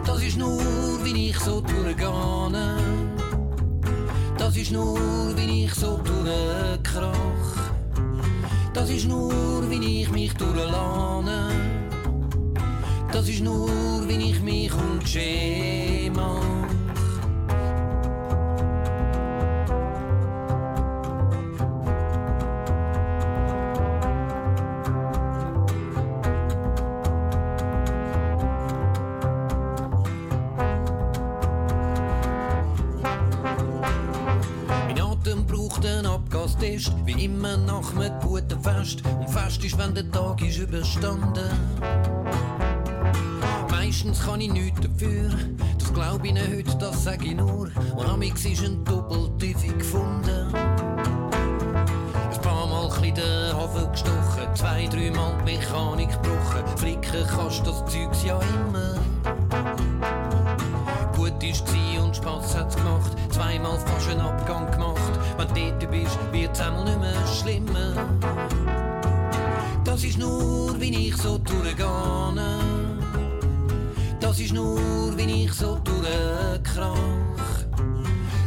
Das 0.07 0.23
ist 0.23 0.37
nur, 0.37 0.61
wie 1.03 1.31
ich 1.31 1.39
so 1.39 1.61
durchgehe. 1.61 2.77
Das 4.39 4.57
ist 4.57 4.73
nur, 4.73 4.99
wie 5.37 5.65
ich 5.65 5.75
so 5.75 5.99
durchkrach. 5.99 7.15
Das 8.73 8.91
ist 8.91 9.07
nur, 9.07 9.33
wie 9.71 10.03
ich 10.03 10.11
mich 10.11 10.35
durchlahne. 10.35 11.49
Das 13.12 13.29
ist 13.29 13.43
nur, 13.43 13.69
wie 14.07 14.31
ich 14.31 14.41
mich 14.41 14.73
ungeschehen. 14.73 16.60
Nach 37.81 37.97
einem 37.97 38.20
guten 38.20 38.61
Fest. 38.62 39.02
Und 39.19 39.31
Fest 39.31 39.65
ist, 39.65 39.78
wenn 39.78 39.94
der 39.94 40.11
Tag 40.11 40.43
ist 40.43 40.59
überstanden. 40.59 41.51
Meistens 43.70 44.24
kann 44.24 44.40
ich 44.40 44.52
nichts 44.52 44.81
dafür, 44.81 45.31
das 45.78 45.93
glaub 45.93 46.24
ich 46.24 46.32
nicht 46.32 46.48
heute, 46.48 46.78
das 46.78 47.05
sag 47.05 47.24
ich 47.24 47.35
nur. 47.35 47.70
Und 47.97 48.09
amix 48.09 48.44
ist 48.44 48.65
ein 48.65 48.85
Doppeltiefe 48.85 49.74
gefunden. 49.74 50.55
Ein 50.55 52.40
paar 52.43 52.66
Mal 52.66 52.90
chli 52.98 53.12
den 53.12 53.57
Hafen 53.57 53.90
gestochen, 53.90 54.55
zwei, 54.55 54.86
dreimal 54.86 55.36
die 55.39 55.57
Mechanik 55.57 56.11
gebrochen. 56.11 56.77
Flicken 56.77 57.27
kannst 57.27 57.66
das 57.66 57.85
Zeugs 57.86 58.24
ja 58.24 58.39
immer. 58.65 58.94
Gut 61.16 61.43
ist 61.43 61.65
und 62.02 62.16
Spass 62.16 62.57
hat's 62.57 62.77
gemacht, 62.77 62.99
zweimal 63.41 63.79
fast 63.79 64.09
einen 64.11 64.21
Abgang 64.21 64.71
gemacht. 64.71 65.12
Wenn 65.39 65.49
du 65.49 65.55
dort 65.55 65.91
bist, 65.91 66.19
wird's 66.31 66.61
einmal 66.61 66.85
nicht 66.85 67.01
mehr 67.01 67.27
schlimmer. 67.27 67.93
Das 69.83 70.05
ist 70.05 70.19
nur, 70.19 70.79
wie 70.79 71.09
ich 71.09 71.17
so 71.17 71.39
durchgehe. 71.39 71.87
Das 74.21 74.39
ist 74.39 74.53
nur, 74.53 74.79
wie 75.17 75.45
ich 75.45 75.53
so 75.55 75.79
durchkrach. 75.83 76.95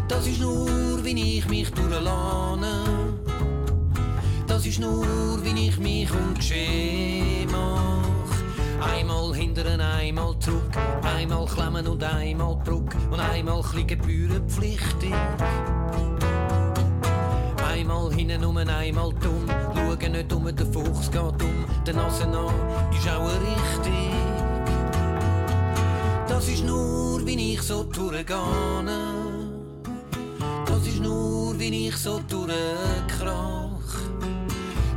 Das 0.07 0.27
ist 0.27 0.39
nur, 0.39 1.03
wie 1.03 1.37
ich 1.37 1.47
mich 1.47 1.71
durchlahne. 1.71 2.83
Das 4.45 4.65
ist 4.67 4.79
nur, 4.79 5.07
wie 5.43 5.69
ich 5.69 5.79
mich 5.79 6.11
ungeschehen 6.11 7.49
mach. 7.51 8.02
Einmal 8.83 9.33
hindern, 9.33 9.81
einmal 9.81 10.37
zurück, 10.39 10.71
einmal 11.03 11.45
klemmen 11.45 11.87
und 11.87 12.03
einmal 12.03 12.55
Bruck 12.57 12.95
und 13.11 13.19
einmal 13.19 13.61
chli 13.63 13.83
gebührenpflichtig. 13.83 15.13
Einmal 17.65 18.13
hinten 18.13 18.43
um, 18.43 18.57
einmal 18.57 19.13
dumm, 19.21 19.45
schauen 19.75 20.11
nicht 20.11 20.33
um, 20.33 20.55
der 20.55 20.65
Fuchs 20.65 21.09
geht 21.09 21.21
um, 21.21 21.65
der 21.85 21.93
Nase 21.95 22.25
an 22.25 22.83
ist 22.95 23.09
auch 23.09 23.25
richtig. 23.25 24.13
Das 26.27 26.47
ist 26.47 26.63
nur, 26.65 27.25
wie 27.25 27.53
ich 27.53 27.61
so 27.61 27.83
durchgehe. 27.83 28.35
Das 30.65 30.87
ist 30.87 30.99
nur, 31.01 31.57
wie 31.59 31.87
ich 31.87 31.95
so 31.95 32.19
durchkrach. 32.27 33.63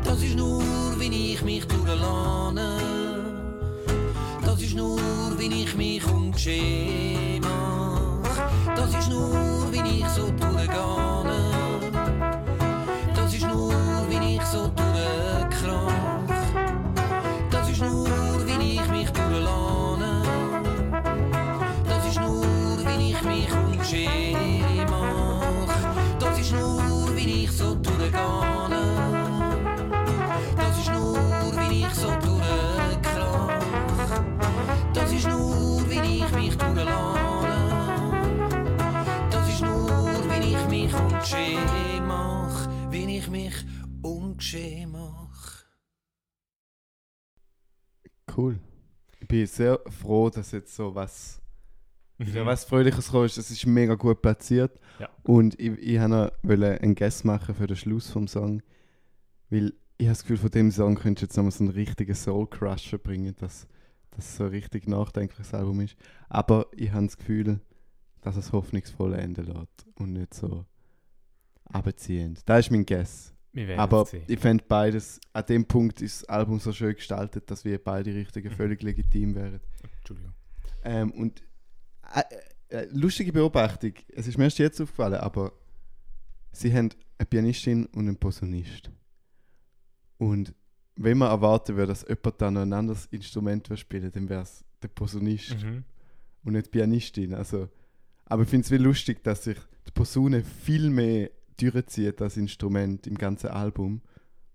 Das 0.04 0.22
ist 0.22 0.36
nur, 0.36 0.62
wie 0.98 1.32
ich 1.32 1.42
mich 1.42 1.66
durchlahne. 1.66 2.95
Nur, 4.76 5.00
wie 5.38 5.62
ich 5.62 5.74
mich 5.74 6.02
mach. 7.40 8.76
Das 8.76 8.94
ist 8.94 9.08
nur, 9.08 9.72
wie 9.72 10.00
ich 10.00 10.08
so 10.08 10.30
durchgehe. 10.30 11.50
Das 13.14 13.32
ist 13.32 13.46
nur, 13.46 13.72
wie 14.10 14.36
ich 14.36 14.42
so 14.42 14.70
durchkrach. 14.76 16.20
Das 17.50 17.70
ist 17.70 17.80
nur, 17.80 18.06
wie 18.46 18.74
ich 18.74 18.88
mich 18.88 19.10
durchlahne. 19.12 20.22
Das 21.88 22.06
ist 22.06 22.20
nur, 22.20 22.44
wie 22.86 23.12
ich 23.12 23.22
mich 23.22 23.48
mach. 24.90 26.18
Das 26.18 26.38
ist 26.38 26.52
nur, 26.52 27.16
wie 27.16 27.44
ich 27.44 27.50
so 27.50 27.74
mach. 44.86 45.64
Cool. 48.36 48.58
Ich 49.20 49.28
bin 49.28 49.46
sehr 49.46 49.80
froh, 49.88 50.30
dass 50.30 50.52
jetzt 50.52 50.74
so 50.74 50.94
was, 50.94 51.40
wieder 52.18 52.42
Mhm. 52.42 52.46
was 52.46 52.64
Fröhliches 52.64 53.06
gekommen 53.06 53.26
ist. 53.26 53.38
Es 53.38 53.50
ist 53.50 53.66
mega 53.66 53.94
gut 53.94 54.20
platziert. 54.22 54.78
Ja. 54.98 55.08
Und 55.22 55.58
ich, 55.58 55.78
ich 55.78 55.98
wollte 56.00 56.80
einen 56.82 56.94
Guess 56.94 57.24
machen 57.24 57.54
für 57.54 57.66
den 57.66 57.76
Schluss 57.76 58.10
vom 58.10 58.28
Song. 58.28 58.62
Weil 59.50 59.74
ich 59.98 60.06
habe 60.06 60.12
das 60.12 60.22
Gefühl, 60.22 60.36
von 60.38 60.50
dem 60.50 60.70
Song 60.70 60.94
könntest 60.96 61.22
du 61.22 61.26
jetzt 61.26 61.36
nochmal 61.36 61.52
so 61.52 61.64
einen 61.64 61.72
richtigen 61.72 62.14
Soul-Crusher 62.14 62.98
bringen, 62.98 63.34
dass 63.36 63.66
das 64.10 64.36
so 64.36 64.44
ein 64.44 64.50
richtig 64.50 64.86
nachdenkliches 64.88 65.54
Album 65.54 65.80
ist. 65.80 65.96
Aber 66.28 66.66
ich 66.72 66.92
habe 66.92 67.06
das 67.06 67.16
Gefühl, 67.16 67.60
dass 68.20 68.36
es 68.36 68.52
hoffnungsvoll 68.52 69.14
enden 69.14 69.46
lässt 69.46 69.86
und 69.94 70.12
nicht 70.12 70.34
so 70.34 70.66
abziehend. 71.64 72.42
Das 72.46 72.66
ist 72.66 72.70
mein 72.70 72.84
Guess. 72.84 73.32
Aber 73.78 74.04
sehen. 74.06 74.22
ich 74.26 74.38
fände 74.38 74.64
beides, 74.68 75.20
an 75.32 75.46
dem 75.46 75.64
Punkt 75.66 76.02
ist 76.02 76.22
das 76.22 76.28
Album 76.28 76.60
so 76.60 76.72
schön 76.72 76.94
gestaltet, 76.94 77.50
dass 77.50 77.64
wir 77.64 77.82
beide 77.82 78.14
Richtigen 78.14 78.48
Mhm. 78.50 78.54
völlig 78.56 78.82
legitim 78.82 79.34
wären. 79.34 79.60
Entschuldigung. 79.98 80.32
Ähm, 80.84 81.10
und 81.12 81.42
äh, 82.14 82.22
äh, 82.76 82.86
lustige 82.92 83.32
Beobachtung, 83.32 83.92
es 84.14 84.26
ist 84.26 84.38
mir 84.38 84.44
erst 84.44 84.58
jetzt 84.58 84.80
aufgefallen, 84.80 85.14
aber 85.14 85.52
sie 86.52 86.72
haben 86.72 86.90
eine 87.18 87.26
Pianistin 87.26 87.86
und 87.86 88.06
einen 88.08 88.16
Posaunist. 88.16 88.90
Und 90.18 90.54
wenn 90.96 91.18
man 91.18 91.28
erwarten 91.30 91.76
würde, 91.76 91.88
dass 91.88 92.06
jemand 92.08 92.40
dann 92.40 92.54
noch 92.54 92.62
ein 92.62 92.72
anderes 92.72 93.06
Instrument 93.06 93.68
würde 93.68 93.80
spielen 93.80 94.10
dann 94.12 94.28
wäre 94.28 94.42
es 94.42 94.64
der 94.82 94.88
Posaunist 94.88 95.56
Mhm. 95.62 95.84
und 96.44 96.52
nicht 96.54 96.66
die 96.66 96.70
Pianistin. 96.70 97.34
Also, 97.34 97.68
aber 98.24 98.42
ich 98.44 98.48
finde 98.48 98.64
es 98.64 98.70
wie 98.70 98.76
lustig, 98.78 99.22
dass 99.22 99.44
sich 99.44 99.58
die 99.86 99.90
Posaune 99.92 100.42
viel 100.42 100.90
mehr 100.90 101.30
durchzieht 101.56 102.20
als 102.22 102.36
Instrument 102.36 103.06
im 103.06 103.16
ganzen 103.16 103.48
Album, 103.48 104.02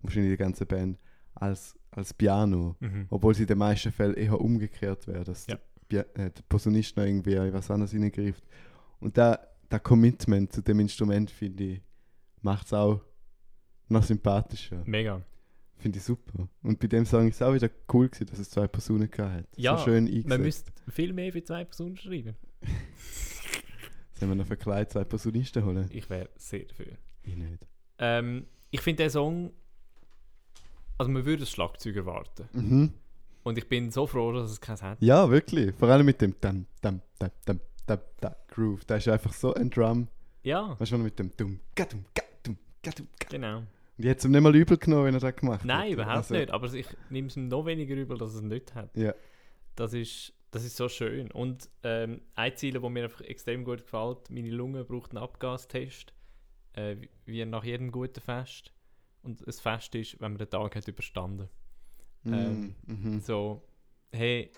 wahrscheinlich 0.02 0.34
die 0.34 0.38
ganze 0.38 0.65
Band, 0.65 0.98
als, 1.36 1.76
als 1.91 2.14
Piano. 2.14 2.76
Mhm. 2.80 3.07
Obwohl 3.10 3.34
sie 3.34 3.44
in 3.44 3.48
den 3.48 3.57
meisten 3.57 3.91
Fällen 3.91 4.15
eher 4.15 4.40
umgekehrt 4.40 5.07
wäre, 5.07 5.23
dass 5.23 5.48
Ja. 5.48 5.57
der, 5.90 6.06
äh, 6.18 6.30
der 6.32 6.44
Posaunist 6.49 6.98
noch 6.98 7.03
irgendwie 7.06 7.34
in 7.34 7.53
was 7.53 7.72
anderes 7.72 7.91
hineingreift. 7.91 8.44
Und 8.99 9.18
da, 9.18 9.40
der 9.72 9.80
Commitment 9.80 10.52
zu 10.53 10.61
dem 10.61 10.80
Instrument, 10.80 11.32
finde 11.32 11.64
ich, 11.64 11.82
macht 12.41 12.68
es 12.68 12.73
auch 12.73 13.02
noch 13.88 14.03
sympathischer. 14.03 14.84
Mega. 14.86 15.22
Finde 15.78 15.98
ich 15.98 16.03
super. 16.03 16.48
Und 16.61 16.80
bei 16.80 16.88
dem 16.88 17.06
Song 17.06 17.28
ist 17.28 17.36
es 17.38 17.41
auch 17.41 17.53
wieder 17.53 17.69
cool 17.91 18.07
gewesen, 18.07 18.28
dass 18.28 18.38
es 18.40 18.49
zwei 18.52 18.68
Personen 18.68 19.10
gehabt 19.10 19.34
hat. 19.34 19.48
Ja, 19.57 19.78
so 19.78 19.86
schön 19.86 20.23
Man 20.28 20.41
müsste 20.41 20.72
viel 20.90 21.11
mehr 21.11 21.32
für 21.32 21.44
zwei 21.44 21.65
Personen 21.65 21.98
schreiben. 21.98 22.36
Sollen 24.22 24.31
wir 24.34 24.35
noch 24.35 24.45
verkleidet 24.45 24.91
zwei 24.91 25.03
Personisten 25.03 25.65
holen? 25.65 25.89
Ich 25.91 26.07
wäre 26.10 26.30
sehr 26.35 26.65
dafür. 26.65 26.93
Ich 27.23 27.35
nicht. 27.35 27.65
Ähm, 27.98 28.45
ich 28.69 28.80
finde 28.81 29.03
den 29.03 29.10
Song. 29.10 29.52
Also, 30.98 31.11
man 31.11 31.26
würde 31.26 31.39
das 31.39 31.49
Schlagzeug 31.49 31.95
erwarten. 31.95 32.48
Mhm. 32.53 32.93
Und 33.43 33.57
ich 33.57 33.68
bin 33.68 33.89
so 33.89 34.06
froh, 34.06 34.31
dass 34.31 34.52
es 34.52 34.61
keins 34.61 34.84
hat. 34.84 35.02
Ja, 35.02 35.27
wirklich. 35.31 35.73
Vor 35.76 35.89
allem 35.89 36.06
mit 36.06 36.22
dem 36.22 36.35
dam, 36.39 36.68
dam, 36.81 37.02
dam, 37.18 37.31
dam, 37.45 37.60
dam, 37.88 37.99
dam, 38.19 38.35
Groove. 38.49 38.85
Da 38.85 38.98
ist 38.98 39.07
einfach 39.07 39.34
so 39.34 39.56
ein 39.56 39.72
Drum. 39.72 40.07
Ja, 40.43 40.80
Weißt 40.80 40.91
du, 40.91 40.98
mit 40.99 41.18
dem 41.18 41.35
dum, 41.35 41.60
gadum, 41.76 42.06
gadum, 42.14 42.57
gadum, 42.84 43.07
gadum. 43.18 43.30
genau. 43.30 43.57
Und 43.57 43.65
ich 43.98 44.06
hätte 44.06 44.19
es 44.19 44.26
ihm 44.26 44.31
nicht 44.31 44.41
mal 44.41 44.56
übel 44.56 44.77
genommen, 44.77 45.06
wenn 45.06 45.14
er 45.15 45.19
das 45.19 45.35
gemacht 45.35 45.65
Nein, 45.65 45.81
hätte. 45.84 45.93
überhaupt 45.93 46.18
Also, 46.18 46.34
nicht. 46.35 46.52
Aber 46.52 46.72
ich 46.72 46.88
nehme 47.10 47.27
es 47.27 47.35
ihm 47.38 47.48
noch 47.48 47.65
weniger 47.65 47.95
übel, 47.95 48.18
dass 48.19 48.34
er 48.34 48.38
es 48.38 48.43
nicht 48.43 48.76
hat. 48.76 48.95
Ja. 48.95 49.14
Das 49.76 49.93
ist, 49.93 50.34
das 50.52 50.64
ist 50.64 50.76
so 50.78 50.90
schön. 50.90 51.32
Und 51.32 51.69
ähm, 51.84 52.22
ein 52.36 52.56
Ziel, 52.56 52.73
das 52.73 52.84
mir 52.84 53.03
einfach 53.06 53.22
extrem 53.22 53.64
gut 53.64 53.80
gefällt, 53.80 54.30
meine 54.30 54.49
Lunge 54.52 54.84
braucht 54.84 55.11
einen 55.11 55.23
Abgastest, 55.23 56.14
äh, 56.73 56.95
wie- 57.26 57.45
nach 57.45 57.64
jedem 57.64 57.91
guten 57.91 58.22
Fest. 58.22 58.73
Und 59.23 59.45
ein 59.45 59.53
Fest 59.53 59.95
ist, 59.95 60.19
wenn 60.19 60.32
man 60.34 60.38
den 60.40 60.49
Tag 60.49 60.76
hat 60.76 60.88
überstanden. 60.88 61.48
Ähm, 62.26 62.76
Mm, 62.86 62.91
mhm. 63.15 63.19
So, 63.22 63.61
hey, 64.11 64.52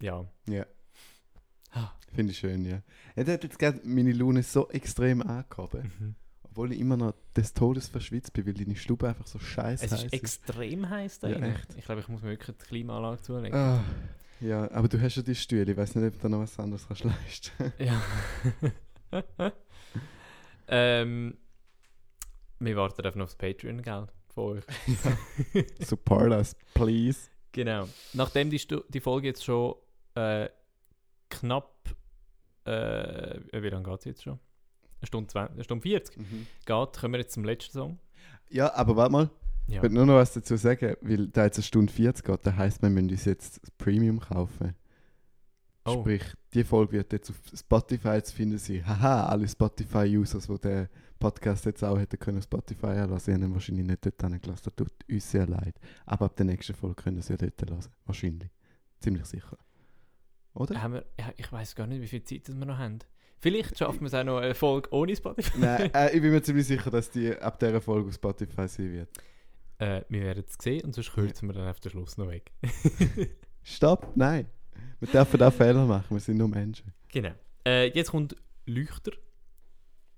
ja. 0.00 0.24
Ja. 0.48 0.66
Ah. 1.72 1.90
Finde 2.14 2.32
ich 2.32 2.38
schön, 2.38 2.64
ja. 2.64 2.82
Er 3.14 3.26
hat 3.32 3.44
jetzt 3.44 3.58
gerade 3.58 3.80
meine 3.84 4.12
Laune 4.12 4.42
so 4.42 4.68
extrem 4.70 5.22
angehoben. 5.22 5.92
Mhm. 5.98 6.14
Obwohl 6.42 6.72
ich 6.72 6.80
immer 6.80 6.96
noch 6.96 7.14
des 7.36 7.54
Todes 7.54 7.86
verschwitzt 7.88 8.32
bin, 8.32 8.44
weil 8.46 8.54
deine 8.54 8.74
Stube 8.74 9.08
einfach 9.08 9.26
so 9.26 9.38
scheiße 9.38 9.84
Es 9.86 9.92
ist 9.92 10.04
heiß 10.04 10.12
extrem 10.12 10.90
heiß 10.90 11.20
da 11.20 11.28
Ja. 11.28 11.54
Ich 11.76 11.84
glaube, 11.84 12.00
ich 12.00 12.08
muss 12.08 12.22
mir 12.22 12.30
wirklich 12.30 12.56
die 12.56 12.64
Klimaanlage 12.66 13.22
zulegen. 13.22 13.56
Ah, 13.56 13.84
ja, 14.40 14.70
aber 14.70 14.88
du 14.88 15.00
hast 15.00 15.16
ja 15.16 15.22
die 15.22 15.34
Stühle. 15.34 15.70
Ich 15.70 15.76
weiß 15.76 15.94
nicht, 15.94 16.06
ob 16.06 16.12
du 16.14 16.18
da 16.20 16.28
noch 16.28 16.40
was 16.40 16.58
anderes 16.58 16.86
kannst 16.86 17.04
leisten. 17.04 17.72
Ja. 19.12 19.52
ähm, 20.68 21.36
wir 22.60 22.76
warten 22.76 23.02
einfach 23.02 23.16
noch 23.16 23.24
aufs 23.24 23.34
Patreon-Geld 23.34 24.12
von 24.32 24.58
euch. 24.58 24.64
Support 25.80 26.30
us, 26.30 26.54
please. 26.74 27.28
Genau. 27.52 27.88
Nachdem 28.12 28.50
die, 28.50 28.58
Stu 28.58 28.82
die 28.88 29.00
Folge 29.00 29.28
jetzt 29.28 29.44
schon 29.44 29.74
äh, 30.14 30.48
knapp, 31.28 31.90
äh, 32.64 33.40
wie 33.52 33.68
lange 33.68 33.82
geht 33.82 33.98
es 33.98 34.04
jetzt 34.04 34.22
schon? 34.22 34.38
Eine 35.00 35.06
Stunde, 35.06 35.28
20, 35.28 35.54
eine 35.54 35.64
Stunde 35.64 35.82
40 35.82 36.16
geht, 36.16 36.66
kommen 36.66 37.14
wir 37.14 37.18
jetzt 37.18 37.32
zum 37.32 37.44
letzten 37.44 37.72
Song. 37.72 37.98
Ja, 38.50 38.72
aber 38.74 38.96
warte 38.96 39.12
mal. 39.12 39.30
Ja. 39.70 39.76
Ich 39.76 39.82
will 39.82 39.90
nur 39.90 40.04
noch 40.04 40.14
was 40.14 40.32
dazu 40.32 40.56
sagen, 40.56 40.96
weil 41.00 41.28
da 41.28 41.44
jetzt 41.44 41.58
eine 41.58 41.64
Stunde 41.64 41.92
40 41.92 42.24
geht, 42.24 42.40
das 42.42 42.56
heisst, 42.56 42.82
wir 42.82 42.90
müssen 42.90 43.10
uns 43.10 43.24
jetzt 43.24 43.62
das 43.62 43.70
Premium 43.70 44.18
kaufen. 44.18 44.74
Oh. 45.84 46.00
Sprich, 46.00 46.24
die 46.52 46.64
Folge 46.64 46.92
wird 46.92 47.12
jetzt 47.12 47.30
auf 47.30 47.36
Spotify 47.54 48.20
zu 48.22 48.34
finden 48.34 48.58
sein. 48.58 48.86
Haha, 48.86 49.26
alle 49.26 49.48
Spotify-Users, 49.48 50.48
die 50.48 50.58
den 50.58 50.88
Podcast 51.18 51.64
jetzt 51.66 51.84
auch 51.84 51.98
hätten 51.98 52.18
können 52.18 52.38
auf 52.38 52.44
Spotify 52.44 52.86
anlassen, 52.86 53.34
haben 53.34 53.44
ihn 53.44 53.54
wahrscheinlich 53.54 53.86
nicht 53.86 54.04
dort 54.04 54.22
angelassen. 54.24 54.64
Das 54.64 54.74
tut 54.74 54.92
uns 55.08 55.30
sehr 55.30 55.46
leid. 55.46 55.76
Aber 56.04 56.26
ab 56.26 56.36
der 56.36 56.46
nächsten 56.46 56.74
Folge 56.74 57.02
können 57.02 57.22
sie 57.22 57.32
ja 57.32 57.36
dort 57.36 57.70
lassen. 57.70 57.92
Wahrscheinlich. 58.06 58.50
Ziemlich 58.98 59.24
sicher. 59.26 59.56
Oder? 60.52 60.82
Haben 60.82 60.94
wir, 60.94 61.06
ich 61.36 61.50
weiß 61.50 61.76
gar 61.76 61.86
nicht, 61.86 62.02
wie 62.02 62.08
viel 62.08 62.24
Zeit 62.24 62.48
wir 62.48 62.66
noch 62.66 62.76
haben. 62.76 62.98
Vielleicht 63.38 63.78
schaffen 63.78 64.00
wir 64.00 64.08
es 64.08 64.14
auch 64.14 64.24
noch 64.24 64.38
eine 64.38 64.54
Folge 64.54 64.92
ohne 64.92 65.16
Spotify. 65.16 65.58
Nein, 65.58 65.90
äh, 65.94 66.14
ich 66.14 66.20
bin 66.20 66.30
mir 66.30 66.42
ziemlich 66.42 66.66
sicher, 66.66 66.90
dass 66.90 67.10
die 67.10 67.34
ab 67.34 67.58
dieser 67.58 67.80
Folge 67.80 68.08
auf 68.08 68.14
Spotify 68.14 68.68
sein 68.68 68.92
wird. 68.92 69.08
Äh, 69.80 70.04
wir 70.08 70.22
werden 70.22 70.44
es 70.46 70.56
sehen 70.62 70.84
und 70.84 70.94
sonst 70.94 71.12
kürzen 71.12 71.48
wir 71.48 71.54
dann 71.54 71.68
auf 71.68 71.80
den 71.80 71.90
Schluss 71.90 72.18
noch 72.18 72.28
weg. 72.28 72.52
Stopp, 73.62 74.12
nein. 74.14 74.46
Wir 75.00 75.08
dürfen 75.08 75.42
auch 75.42 75.52
Fehler 75.52 75.86
machen, 75.86 76.10
wir 76.10 76.20
sind 76.20 76.36
nur 76.36 76.48
Menschen. 76.48 76.92
Genau. 77.08 77.34
Äh, 77.66 77.88
jetzt 77.88 78.10
kommt 78.10 78.36
Leuchter. 78.66 79.12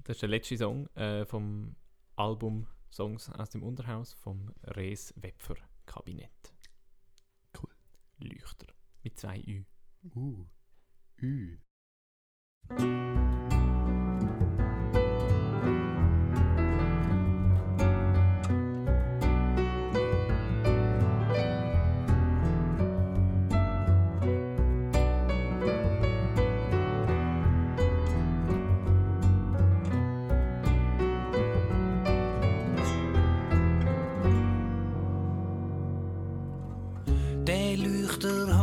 Das 0.05 0.17
ist 0.17 0.23
der 0.23 0.29
letzte 0.29 0.57
Song 0.57 0.89
äh, 0.97 1.25
vom 1.25 1.77
Album 2.17 2.67
Songs 2.91 3.31
aus 3.31 3.51
dem 3.51 3.63
Unterhaus 3.63 4.13
vom 4.13 4.53
Res 4.65 5.15
Wepfer 5.17 5.57
Kabinett. 5.87 6.53
Cool. 7.57 7.71
Leuchter. 8.19 8.67
Mit 9.03 9.19
zwei 9.19 9.41
Ü. 9.47 9.65
Uh. 10.15 10.45
Ü. 11.21 11.59
Der 38.21 38.62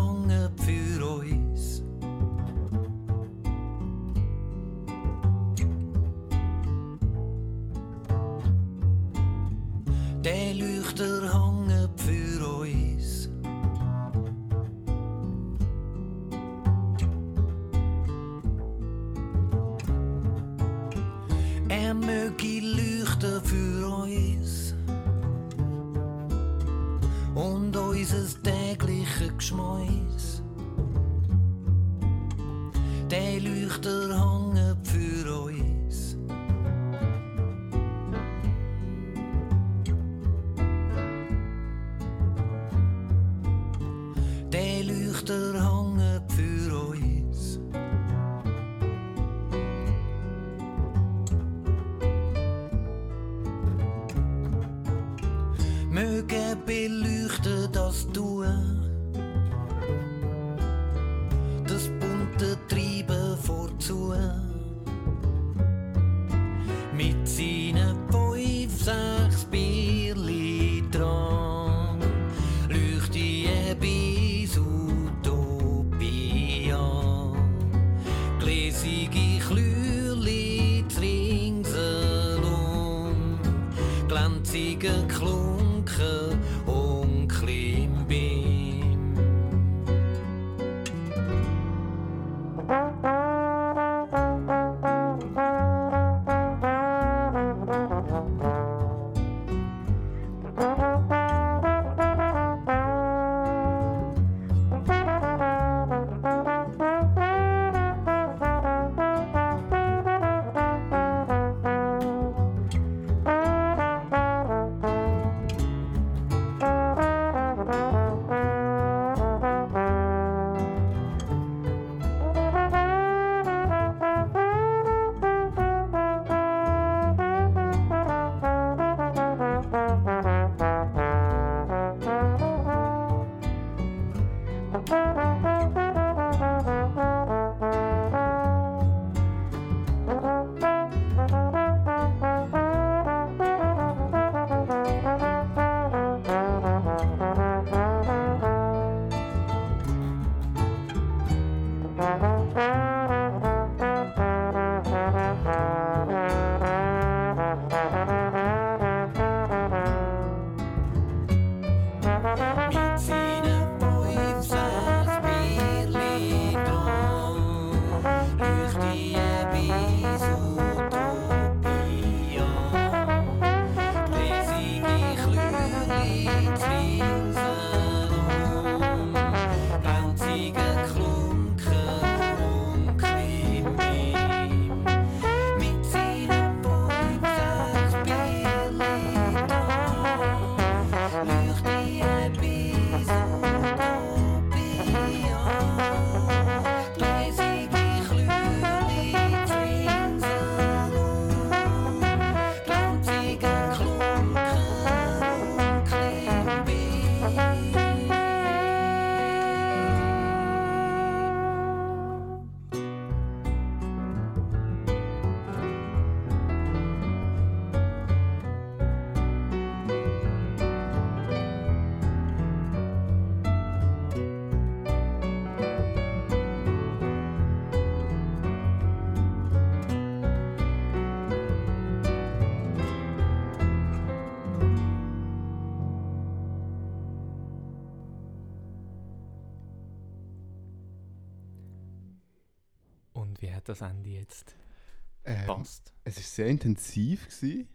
Gepasst? 245.60 245.94
es 246.04 246.18
war 246.18 246.24
sehr 246.24 246.48
intensiv 246.48 247.28
gewesen 247.28 247.68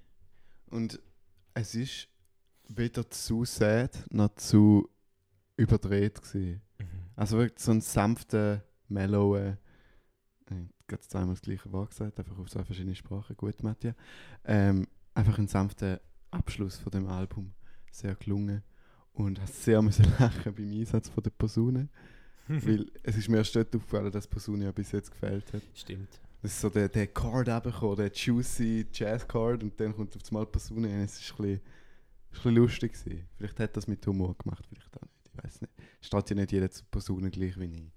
und 0.66 1.00
es 1.54 1.74
ist 1.74 2.08
weder 2.68 3.08
zu 3.10 3.44
sad 3.44 4.06
noch 4.10 4.34
zu 4.34 4.88
überdreht 5.56 6.20
gewesen. 6.20 6.62
Mhm. 6.78 6.86
Also 7.16 7.38
wirklich 7.38 7.62
so 7.62 7.70
ein 7.70 7.80
sanfter, 7.80 8.64
mellow, 8.88 9.36
äh, 9.36 9.56
ich 10.50 10.92
habe 10.92 11.00
zweimal 11.00 11.34
das 11.34 11.42
gleiche 11.42 11.72
Wort 11.72 11.90
gesagt, 11.90 12.18
einfach 12.18 12.38
auf 12.38 12.50
zwei 12.50 12.64
verschiedene 12.64 12.94
Sprachen, 12.94 13.36
gut 13.36 13.62
Matthias. 13.62 13.94
Ähm, 14.44 14.86
einfach 15.14 15.38
ein 15.38 15.48
sanfter 15.48 16.00
Abschluss 16.30 16.78
von 16.78 16.90
dem 16.90 17.06
Album, 17.06 17.54
sehr 17.90 18.14
gelungen 18.16 18.62
und 19.12 19.40
habe 19.40 19.50
sehr 19.50 19.80
müssen 19.80 20.04
lachen 20.18 20.54
beim 20.54 20.70
Einsatz 20.70 21.08
von 21.08 21.22
der 21.22 21.30
Posaune, 21.30 21.88
weil 22.48 22.90
es 23.02 23.16
ist 23.16 23.28
mir 23.28 23.38
erst 23.38 23.56
dort 23.56 23.74
aufgefallen, 23.74 24.12
dass 24.12 24.26
Posaune 24.26 24.64
ja 24.64 24.72
bis 24.72 24.92
jetzt 24.92 25.10
gefällt 25.10 25.52
hat. 25.52 25.62
Stimmt. 25.74 26.20
Das 26.44 26.52
ist 26.52 26.60
so 26.60 26.68
der, 26.68 26.90
der 26.90 27.06
Chord 27.06 27.48
runtergekommen, 27.48 27.96
der 27.96 28.12
juicy 28.12 28.86
Jazz-Chord 28.92 29.62
und 29.62 29.80
dann 29.80 29.96
kommt 29.96 30.14
auf 30.14 30.20
einmal 30.28 30.44
die 30.44 30.50
Posaune 30.50 30.88
rein. 30.88 31.00
Es 31.00 31.18
ist 31.18 31.30
ein 31.30 31.36
bisschen, 31.38 31.54
ist 31.54 31.62
ein 31.62 32.32
bisschen 32.32 32.54
lustig 32.56 32.92
gewesen. 32.92 33.28
Vielleicht 33.38 33.60
hat 33.60 33.74
das 33.74 33.86
mit 33.86 34.06
Humor 34.06 34.36
gemacht, 34.36 34.62
vielleicht 34.68 34.94
auch 34.94 35.00
nicht. 35.00 35.30
Ich 35.32 35.42
weiß 35.42 35.60
nicht. 35.62 35.72
Steht 36.02 36.28
ja 36.28 36.36
nicht 36.36 36.52
jeder 36.52 36.70
zur 36.70 36.84
Posaune 36.90 37.30
gleich 37.30 37.58
wie 37.58 37.64
ich. 37.64 37.92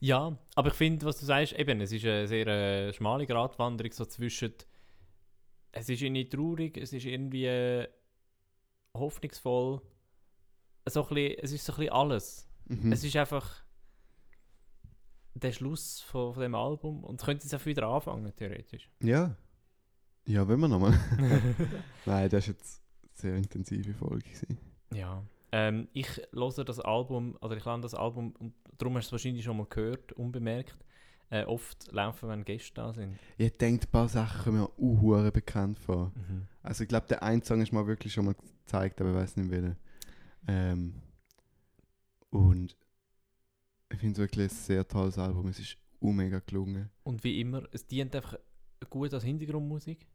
Ja, 0.00 0.36
aber 0.56 0.70
ich 0.70 0.74
finde, 0.74 1.06
was 1.06 1.20
du 1.20 1.26
sagst, 1.26 1.52
eben, 1.52 1.80
es 1.80 1.92
ist 1.92 2.04
eine 2.04 2.26
sehr 2.26 2.46
äh, 2.48 2.92
schmale 2.92 3.24
Gratwanderung 3.24 3.92
so 3.92 4.04
zwischen. 4.04 4.54
Es 5.70 5.88
ist 5.88 6.02
irgendwie 6.02 6.28
traurig, 6.28 6.76
es 6.76 6.92
ist 6.92 7.04
irgendwie 7.04 7.46
äh, 7.46 7.86
hoffnungsvoll. 8.94 9.80
So 10.88 11.06
ein 11.06 11.14
bisschen, 11.14 11.38
es 11.40 11.52
ist 11.52 11.64
so 11.66 11.72
ein 11.74 11.78
bisschen 11.78 11.92
alles. 11.92 12.48
Mhm. 12.64 12.90
Es 12.90 13.04
ist 13.04 13.14
einfach 13.14 13.62
der 15.40 15.52
Schluss 15.52 16.00
von, 16.00 16.34
von 16.34 16.42
dem 16.42 16.54
Album 16.54 17.04
und 17.04 17.22
könnte 17.22 17.44
jetzt 17.44 17.54
auch 17.54 17.66
wieder 17.66 17.86
anfangen, 17.88 18.32
theoretisch. 18.36 18.90
ja. 19.02 19.36
Ja, 20.28 20.48
wenn 20.48 20.58
wir 20.58 20.66
nochmal. 20.66 20.90
Nein, 22.04 22.28
das 22.28 22.48
war 22.48 22.54
jetzt 22.54 22.82
eine 23.00 23.10
sehr 23.14 23.36
intensive 23.36 23.94
Folge. 23.94 24.24
Gewesen. 24.24 24.58
Ja. 24.92 25.22
Ähm, 25.52 25.86
ich 25.92 26.08
höre 26.32 26.64
das 26.64 26.80
Album, 26.80 27.36
oder 27.40 27.56
ich 27.56 27.64
lerne 27.64 27.82
das 27.82 27.94
Album, 27.94 28.34
und 28.40 28.52
darum 28.76 28.96
hast 28.96 29.04
du 29.04 29.08
es 29.10 29.12
wahrscheinlich 29.12 29.44
schon 29.44 29.56
mal 29.56 29.66
gehört, 29.70 30.10
unbemerkt. 30.14 30.76
Äh, 31.30 31.44
oft 31.44 31.92
laufen, 31.92 32.28
wenn 32.28 32.44
Gäste 32.44 32.74
da 32.74 32.92
sind. 32.92 33.16
Ich 33.38 33.56
denke, 33.56 33.86
ein 33.86 33.90
paar 33.90 34.08
Sachen 34.08 34.42
kommen 34.42 34.58
mir 34.58 35.26
auch 35.26 35.30
bekannt 35.30 35.78
vor. 35.78 36.12
Also 36.62 36.82
ich 36.82 36.88
glaube, 36.88 37.06
der 37.06 37.22
eine 37.22 37.44
Song 37.44 37.60
ist 37.60 37.72
mal 37.72 37.86
wirklich 37.86 38.12
schon 38.12 38.24
mal 38.24 38.34
gezeigt, 38.34 39.00
aber 39.00 39.10
ich 39.10 39.16
weiß 39.16 39.36
nicht 39.36 39.50
welchen. 39.52 39.76
Ähm, 40.48 40.94
und 42.30 42.76
ich 43.90 43.98
finde 43.98 44.12
es 44.14 44.18
wirklich 44.18 44.50
ein 44.50 44.54
sehr 44.56 44.86
tolles 44.86 45.18
Album. 45.18 45.46
Es 45.48 45.58
ist 45.58 45.76
mega 46.00 46.40
gelungen. 46.40 46.90
Und 47.02 47.24
wie 47.24 47.40
immer, 47.40 47.64
es 47.72 47.86
dient 47.86 48.14
einfach 48.14 48.36
gut 48.90 49.12
als 49.14 49.24
Hintergrundmusik. 49.24 50.06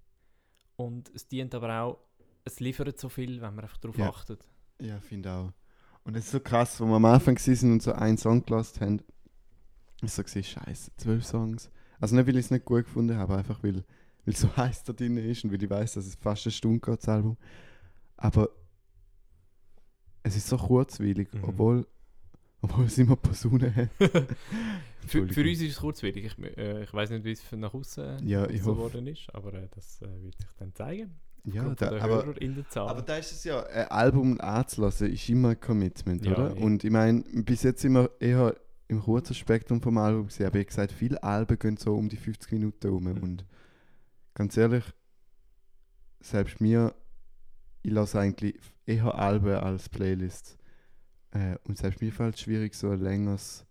Und 0.78 1.10
es 1.14 1.28
dient 1.28 1.54
aber 1.56 1.82
auch, 1.82 2.00
es 2.46 2.60
liefert 2.60 3.00
so 3.00 3.10
viel, 3.10 3.42
wenn 3.42 3.56
man 3.56 3.66
einfach 3.66 3.78
darauf 3.78 3.98
Ja. 3.98 4.10
achtet. 4.10 4.48
Ja, 4.82 5.00
finde 5.00 5.32
auch. 5.32 5.54
Und 6.04 6.16
es 6.16 6.26
ist 6.26 6.32
so 6.32 6.40
krass, 6.40 6.80
wo 6.80 6.86
wir 6.86 6.96
am 6.96 7.06
Anfang 7.06 7.36
waren 7.38 7.72
und 7.74 7.84
so 7.84 7.92
einen 7.94 8.18
Song 8.18 8.44
gelassen 8.46 8.80
haben. 8.82 9.02
Ich 10.02 10.12
so 10.12 10.24
gesehen, 10.24 10.44
scheiße, 10.44 10.92
zwölf 10.98 11.26
Songs. 11.26 11.70
Also 12.00 12.16
nicht, 12.16 12.26
weil 12.26 12.38
ich 12.38 12.46
es 12.46 12.52
nicht 12.52 12.66
gut 12.66 12.86
gefunden 12.86 13.16
habe, 13.16 13.38
einfach 13.38 13.62
weil, 13.64 13.76
weil 14.26 14.34
es 14.34 14.40
so 14.40 14.48
heiß 14.58 14.84
da 14.86 14.94
drin 14.94 15.18
ist 15.18 15.44
und 15.44 15.52
weil 15.52 15.62
ich 15.62 15.70
weiß, 15.70 15.94
dass 15.94 16.06
es 16.08 16.16
fast 16.16 16.46
eine 16.48 16.52
Stunde 16.52 16.80
geht, 16.80 16.98
das 17.00 17.10
Album. 17.10 17.38
Aber 18.18 18.50
es 20.24 20.36
ist 20.36 20.48
so 20.48 20.58
kurzweilig, 20.58 21.32
Mhm. 21.34 21.44
obwohl, 21.44 21.88
obwohl 22.62 22.86
es 22.86 22.98
immer 22.98 23.16
Posaune 23.16 23.74
hat. 23.76 23.90
Für, 25.08 25.28
für 25.28 25.42
uns 25.42 25.62
ist 25.62 25.72
es 25.72 25.78
kurzweilig. 25.80 26.26
Ich, 26.26 26.58
äh, 26.58 26.84
ich 26.84 26.94
weiß 26.94 27.10
nicht, 27.10 27.24
wie 27.26 27.32
es 27.32 27.42
für 27.42 27.58
nach 27.58 27.74
außen 27.74 28.26
Ja, 28.28 28.42
hoffe. 28.44 28.54
geworden 28.54 29.08
ist, 29.08 29.34
aber 29.34 29.54
äh, 29.54 29.68
das 29.74 30.02
äh, 30.02 30.06
wird 30.24 30.38
sich 30.38 30.50
dann 30.60 30.74
zeigen. 30.74 31.12
Ja, 31.44 31.74
da, 31.74 31.88
aber, 32.00 32.24
Hörer 32.24 32.40
in 32.42 32.54
der 32.54 32.70
Zahl. 32.70 32.88
aber 32.88 33.02
da 33.02 33.18
ist 33.18 33.32
es 33.32 33.44
ja, 33.44 33.64
ein 33.66 33.88
Album 33.88 34.40
anzulassen 34.40 35.12
ist 35.12 35.28
immer 35.28 35.50
ein 35.50 35.60
Commitment, 35.60 36.24
Ja, 36.24 36.34
oder? 36.34 36.56
eh. 36.56 36.60
Und 36.62 36.84
ich 36.84 36.92
meine, 36.92 37.22
bis 37.34 37.64
jetzt 37.64 37.82
sind 37.82 37.94
wir 37.94 38.12
eher 38.20 38.56
im 38.90 39.00
kurzen 39.02 39.34
Spektrum 39.34 39.82
vom 39.82 39.98
Album 39.98 40.28
gesehen, 40.28 40.46
aber 40.46 40.60
ich 40.60 40.68
gesagt, 40.68 40.92
viele 40.92 41.22
Alben 41.24 41.58
gehen 41.58 41.78
so 41.78 41.96
um 41.96 42.10
die 42.10 42.18
50 42.18 42.52
Minuten 42.52 42.88
rum. 42.90 43.06
Mhm. 43.06 43.24
Und 43.24 43.46
ganz 44.36 44.56
ehrlich, 44.56 44.84
selbst 46.20 46.62
mir, 46.62 46.94
ich 47.82 47.92
lasse 47.92 48.20
eigentlich 48.20 48.60
eher 48.86 49.16
Alben 49.16 49.56
als 49.56 49.90
Playlists. 49.90 50.58
Äh, 51.32 51.58
und 51.64 51.78
selbst 51.78 52.02
mir 52.02 52.12
fällt 52.12 52.36
es 52.36 52.42
schwierig, 52.42 52.76
so 52.76 52.90
ein 52.90 53.00
längeres 53.00 53.66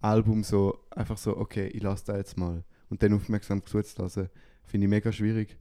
Album 0.00 0.42
so, 0.44 0.78
einfach 0.90 1.18
so, 1.18 1.36
okay, 1.36 1.66
ich 1.68 1.82
lasse 1.82 2.06
da 2.06 2.16
jetzt 2.16 2.36
mal. 2.36 2.64
Und 2.88 3.02
dann 3.02 3.12
aufmerksam 3.12 3.64
zuzulassen, 3.64 4.28
finde 4.64 4.86
ich 4.86 4.90
mega 4.90 5.12
schwierig. 5.12 5.56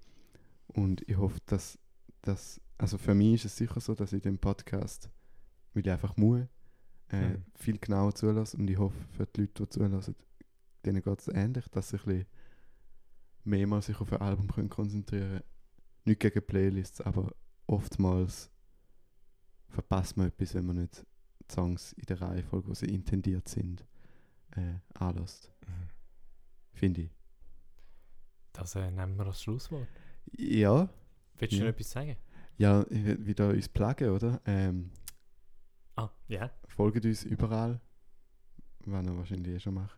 Und 0.68 1.08
ich 1.10 1.18
hoffe, 1.18 1.40
dass 1.46 1.78
das, 2.22 2.62
also 2.78 2.98
für 2.98 3.14
mich 3.16 3.34
ist 3.36 3.46
es 3.46 3.58
sicher 3.58 3.80
so, 3.80 3.96
dass 3.96 4.14
ich 4.14 4.22
den 4.22 4.38
Podcast, 4.38 5.10
weil 5.74 5.84
ich 5.86 5.92
einfach 5.92 6.16
muss, 6.18 6.42
äh, 7.12 7.30
Mhm. 7.30 7.46
viel 7.56 7.78
genauer 7.80 8.14
zulasse. 8.14 8.58
Und 8.58 8.70
ich 8.70 8.78
hoffe, 8.78 8.98
für 9.18 9.26
die 9.26 9.42
Leute, 9.42 9.64
die 9.64 9.70
zulassen, 9.70 10.16
denen 10.86 11.02
geht 11.02 11.20
es 11.20 11.28
ähnlich, 11.28 11.68
dass 11.70 11.90
sie 11.90 11.98
ein 11.98 12.04
bisschen 12.06 12.26
mehr 13.44 13.68
mal 13.68 13.82
sich 13.82 14.00
auf 14.00 14.14
ein 14.14 14.22
Album 14.22 14.48
können 14.48 14.70
konzentrieren 14.70 15.30
können. 15.30 15.44
Nicht 16.06 16.20
gegen 16.22 16.46
Playlists, 16.46 17.02
aber 17.02 17.34
oftmals 17.68 18.50
verpasst 19.70 20.18
man 20.18 20.28
etwas, 20.28 20.54
wenn 20.54 20.66
man 20.66 20.78
nicht 20.78 21.06
die 21.50 21.54
Songs 21.54 21.94
in 21.94 22.06
der 22.06 22.22
Reihenfolge, 22.22 22.68
wo 22.70 22.74
sie 22.74 22.86
intendiert 22.88 23.48
sind, 23.48 23.86
äh, 24.56 24.76
anlässt. 24.94 25.52
Mhm. 25.68 25.90
Finde 26.74 27.02
ich. 27.02 27.12
Das 28.54 28.76
äh, 28.76 28.90
nehmen 28.92 29.18
wir 29.18 29.26
als 29.28 29.42
Schlusswort. 29.44 29.88
Ja, 30.38 30.90
Willst 31.38 31.54
du 31.54 31.58
Ja. 31.58 31.64
noch 31.64 31.70
etwas 31.70 31.92
sagen? 31.92 32.16
ja, 32.58 32.86
wieder 32.90 33.50
uns 33.50 33.70
plagen, 33.70 34.10
oder? 34.10 34.42
Ähm, 34.46 34.92
Ah, 35.96 36.10
ja. 36.28 36.50
folgt 36.68 37.06
uns 37.06 37.24
überall. 37.24 37.80
Was 38.86 39.06
ihr 39.06 39.18
wahrscheinlich 39.18 39.56
eh 39.56 39.60
schon 39.60 39.74
macht. 39.76 39.98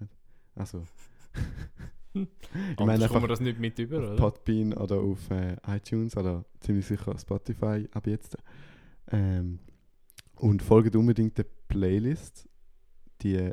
Also. 0.56 0.86
ich 2.14 2.28
meine 2.80 3.08
kommen 3.08 3.24
wir 3.24 3.28
das 3.28 3.40
nicht 3.40 3.58
mit 3.60 3.80
über, 3.80 3.98
auf 4.00 4.04
oder? 4.04 4.16
Podbean 4.18 4.74
oder 4.74 4.98
auf 5.00 5.30
äh, 5.32 5.56
iTunes 5.68 6.16
oder 6.18 6.46
ziemlich 6.60 6.86
sicher 6.86 7.18
Spotify 7.18 7.88
ab 7.94 8.06
jetzt. 8.08 8.38
Ähm, 9.08 9.60
und 10.42 10.64
folgt 10.64 10.96
unbedingt 10.96 11.38
der 11.38 11.46
Playlist. 11.68 12.50
Die 13.22 13.52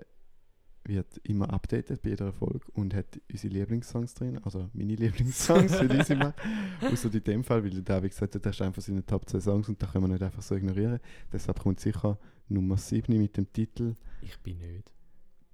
wird 0.85 1.19
immer 1.23 1.53
updated 1.53 2.01
bei 2.01 2.11
jeder 2.11 2.33
Folge 2.33 2.65
und 2.73 2.95
hat 2.95 3.21
unsere 3.31 3.53
Lieblingssongs 3.53 4.15
drin, 4.15 4.39
also 4.43 4.71
meine 4.73 4.95
Lieblingssongs 4.95 5.77
für 5.77 5.87
diese 5.87 6.17
mal. 6.17 6.35
Außer 6.81 7.13
in 7.13 7.25
dem 7.25 7.45
Fall, 7.45 7.63
weil 7.63 7.83
der 7.83 8.03
wie 8.03 8.09
gesagt 8.09 8.35
hat, 8.35 8.47
das 8.47 8.57
ist 8.57 8.63
einfach 8.63 8.81
seine 8.81 9.05
Top 9.05 9.29
2 9.29 9.41
Songs 9.41 9.69
und 9.69 9.83
da 9.83 9.87
können 9.87 10.05
wir 10.05 10.09
nicht 10.09 10.23
einfach 10.23 10.41
so 10.41 10.55
ignorieren. 10.55 10.99
Deshalb 11.31 11.61
kommt 11.61 11.79
sicher 11.79 12.19
Nummer 12.49 12.79
7 12.79 13.19
mit 13.19 13.37
dem 13.37 13.53
Titel 13.53 13.95
Ich 14.23 14.39
bin 14.39 14.57
nicht. 14.57 14.91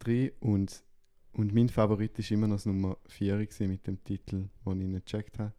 3 0.00 0.34
und, 0.38 0.84
und 1.32 1.52
mein 1.52 1.68
Favorit 1.68 2.16
ist 2.16 2.30
immer 2.30 2.46
noch 2.46 2.56
das 2.56 2.66
Nummer 2.66 2.96
4 3.08 3.38
gewesen 3.38 3.68
mit 3.70 3.84
dem 3.88 4.04
Titel, 4.04 4.50
den 4.64 4.80
ich 4.82 4.86
nicht 4.86 5.06
gecheckt 5.06 5.40
habe. 5.40 5.52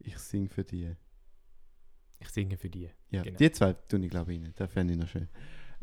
Ich 0.00 0.18
sing 0.18 0.48
für 0.48 0.64
die. 0.64 0.96
Ich 2.24 2.30
singe 2.30 2.56
für 2.56 2.70
die. 2.70 2.88
Ja, 3.10 3.22
Genau. 3.22 3.36
die 3.36 3.52
zwei 3.52 3.74
tue 3.74 4.00
ich 4.04 4.10
glaube 4.10 4.32
ich 4.34 4.42
rein. 4.42 4.52
Das 4.56 4.72
fände 4.72 4.94
ich 4.94 4.98
noch 4.98 5.08
schön. 5.08 5.28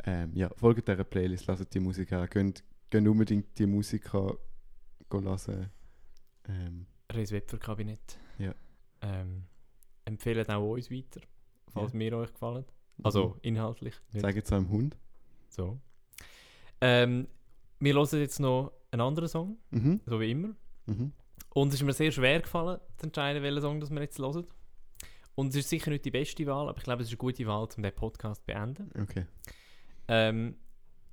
Ähm, 0.04 0.32
ja, 0.34 0.50
folgt 0.56 0.88
dieser 0.88 1.04
Playlist, 1.04 1.46
lasst 1.46 1.72
die 1.72 1.80
Musik 1.80 2.12
an. 2.12 2.28
Geht, 2.28 2.64
geht 2.90 3.06
unbedingt 3.06 3.56
die 3.58 3.66
Musik 3.66 4.12
an, 4.14 4.32
hören. 5.08 5.70
Ähm, 6.48 6.86
Reis 7.10 7.30
Webfer-Kabinett. 7.30 8.18
Ja. 8.38 8.54
Ähm, 9.02 9.44
empfehlen 10.04 10.48
auch 10.48 10.72
uns 10.72 10.90
weiter, 10.90 11.20
falls 11.68 11.92
Ja. 11.92 11.98
mir 11.98 12.16
euch 12.16 12.32
gefallen. 12.32 12.64
Also 13.04 13.36
inhaltlich. 13.42 13.94
Nicht 14.12 14.22
Zeigt 14.22 14.44
es 14.46 14.52
eurem 14.52 14.68
Hund. 14.68 14.96
so. 15.48 15.80
Ähm, 16.80 17.28
wir 17.78 17.94
hören 17.94 18.18
jetzt 18.18 18.40
noch 18.40 18.72
einen 18.90 19.00
anderen 19.02 19.28
Song, 19.28 19.58
Mhm. 19.70 20.00
so 20.06 20.20
wie 20.20 20.30
immer. 20.32 20.54
Mhm. 20.86 21.12
Und 21.54 21.68
es 21.68 21.74
ist 21.74 21.82
mir 21.82 21.92
sehr 21.92 22.10
schwer 22.10 22.40
gefallen, 22.40 22.80
zu 22.96 23.06
entscheiden, 23.06 23.42
welchen 23.42 23.60
Song 23.60 23.80
das 23.80 23.90
wir 23.90 24.00
jetzt 24.00 24.18
hören. 24.18 24.44
Und 25.34 25.48
es 25.48 25.56
ist 25.56 25.68
sicher 25.68 25.90
nicht 25.90 26.04
die 26.04 26.10
beste 26.10 26.46
Wahl, 26.46 26.68
aber 26.68 26.78
ich 26.78 26.84
glaube, 26.84 27.02
es 27.02 27.08
ist 27.08 27.12
eine 27.12 27.18
gute 27.18 27.46
Wahl, 27.46 27.66
um 27.76 27.82
den 27.82 27.94
Podcast 27.94 28.40
zu 28.42 28.46
beenden. 28.46 28.90
Okay. 29.00 29.26
Ähm, 30.08 30.56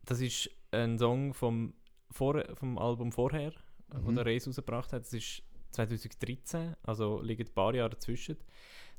das 0.06 0.20
ist 0.20 0.50
ein 0.72 0.98
Song 0.98 1.34
vom, 1.34 1.74
vor, 2.12 2.44
vom 2.56 2.78
Album 2.78 3.12
vorher, 3.12 3.52
mhm. 3.94 4.06
wo 4.06 4.12
der 4.12 4.26
Reis 4.26 4.48
rausgebracht 4.48 4.92
hat. 4.92 5.04
Das 5.04 5.14
ist 5.14 5.44
2013, 5.72 6.76
also 6.84 7.22
liegen 7.22 7.48
ein 7.48 7.54
paar 7.54 7.74
Jahre 7.74 7.92
dazwischen. 7.92 8.38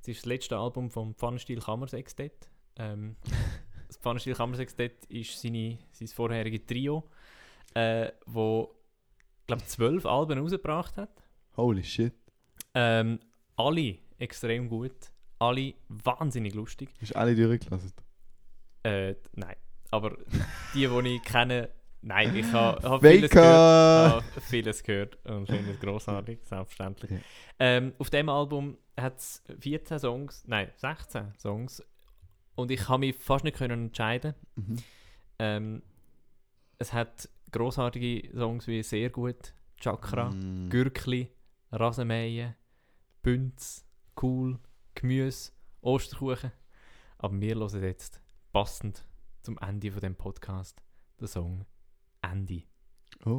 Es 0.00 0.08
ist 0.08 0.20
das 0.20 0.26
letzte 0.26 0.56
Album 0.56 0.90
vom 0.90 1.14
Pfannenstiel 1.14 1.60
Kammersextett. 1.60 2.48
Ähm, 2.76 3.16
das 3.88 3.98
Pfannenstiel 3.98 4.34
Kammersextett 4.34 5.04
ist 5.06 5.40
seine, 5.40 5.78
sein 5.92 6.08
vorheriges 6.08 6.64
Trio, 6.66 7.10
äh, 7.74 8.10
wo 8.24 8.74
glaube 9.46 9.64
zwölf 9.64 10.06
Alben 10.06 10.38
rausgebracht 10.38 10.96
hat. 10.96 11.24
Holy 11.56 11.82
shit. 11.82 12.14
Ähm, 12.74 13.18
alle 13.56 13.98
extrem 14.20 14.68
gut, 14.68 15.10
alle 15.38 15.74
wahnsinnig 15.88 16.54
lustig. 16.54 16.90
Hast 17.00 17.10
du 17.12 17.16
alle 17.16 17.34
durchgelassen? 17.34 17.92
Äh, 18.82 19.14
nein. 19.34 19.56
Aber 19.90 20.16
die, 20.74 20.86
die 20.86 21.08
ich 21.16 21.22
kenne, 21.22 21.70
Nein, 22.02 22.34
ich 22.34 22.50
habe 22.52 22.88
hab 22.88 23.02
vieles 23.02 23.30
gehört. 23.30 24.24
hab 24.24 24.42
vieles 24.42 24.82
gehört 24.82 25.18
und 25.26 25.46
finde 25.46 25.72
es 25.72 25.80
grossartig, 25.80 26.38
selbstverständlich. 26.44 27.10
Ja. 27.10 27.18
Ähm, 27.58 27.92
auf 27.98 28.08
dem 28.08 28.30
Album 28.30 28.78
hat 28.98 29.18
es 29.18 29.42
14 29.60 29.98
Songs, 29.98 30.44
nein, 30.46 30.70
16 30.76 31.34
Songs. 31.36 31.82
Und 32.54 32.70
ich 32.70 32.88
habe 32.88 33.00
mich 33.00 33.16
fast 33.16 33.44
nicht 33.44 33.58
können 33.58 33.86
entscheiden. 33.88 34.34
Mhm. 34.56 34.76
Ähm, 35.38 35.82
es 36.78 36.94
hat 36.94 37.28
grossartige 37.52 38.30
Songs 38.34 38.66
wie 38.66 38.82
Sehr 38.82 39.10
gut, 39.10 39.52
Chakra, 39.78 40.30
Mm. 40.30 40.70
Gürkli, 40.70 41.28
Rasenmähen, 41.72 42.54
Bünz, 43.22 43.86
Cool, 44.20 44.58
Gemüse, 44.94 45.52
Osterkuchen. 45.80 46.52
Aber 47.18 47.40
wir 47.40 47.54
hören 47.54 47.82
jetzt 47.82 48.20
passend 48.52 49.06
zum 49.42 49.58
Ende 49.58 49.90
von 49.90 50.00
dem 50.00 50.14
Podcast 50.16 50.82
den 51.20 51.26
Song 51.28 51.64
Andy. 52.22 52.66
Oh. 53.24 53.38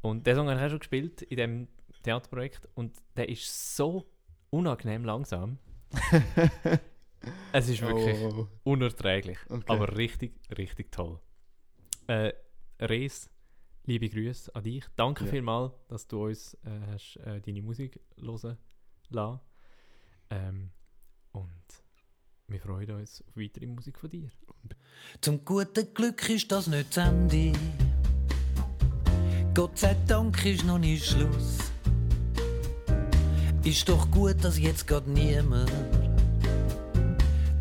Und 0.00 0.26
den 0.26 0.36
Song 0.36 0.48
habe 0.48 0.58
ich 0.58 0.64
auch 0.66 0.70
schon 0.70 0.78
gespielt 0.80 1.22
in 1.22 1.36
dem 1.36 1.68
Theaterprojekt 2.02 2.68
und 2.74 2.96
der 3.16 3.28
ist 3.28 3.76
so 3.76 4.10
unangenehm 4.50 5.04
langsam. 5.04 5.58
Es 7.52 7.68
ist 7.68 7.80
wirklich 7.82 8.18
Oh. 8.20 8.48
unerträglich, 8.64 9.38
Okay. 9.48 9.62
aber 9.68 9.96
richtig, 9.96 10.40
richtig 10.58 10.90
toll. 10.90 11.20
Äh, 12.08 12.32
Res, 12.80 13.30
liebe 13.84 14.08
Grüße 14.08 14.52
an 14.56 14.64
dich. 14.64 14.84
Danke 14.96 15.24
Ja. 15.26 15.30
vielmals, 15.30 15.72
dass 15.86 16.08
du 16.08 16.24
uns 16.24 16.54
äh, 16.64 16.80
hast, 16.88 17.16
äh, 17.18 17.40
deine 17.40 17.62
Musik 17.62 18.00
hören 18.16 18.24
lassen. 18.26 18.58
Ähm, 20.32 20.70
und 21.32 21.50
wir 22.48 22.58
freuen 22.60 22.90
uns 22.92 23.22
auf 23.28 23.36
weitere 23.36 23.66
Musik 23.66 23.98
von 23.98 24.08
dir. 24.08 24.30
Zum 25.20 25.44
guten 25.44 25.92
Glück 25.92 26.26
ist 26.30 26.50
das 26.50 26.68
nicht 26.68 26.96
das 26.96 27.08
Ende. 27.08 27.52
Gott 29.54 29.78
sei 29.78 29.94
Dank 30.06 30.42
ist 30.46 30.64
noch 30.64 30.78
nicht 30.78 31.04
Schluss. 31.04 31.58
Ist 33.62 33.86
doch 33.88 34.10
gut, 34.10 34.42
dass 34.42 34.58
jetzt 34.58 34.86
grad 34.86 35.06
niemand 35.06 35.70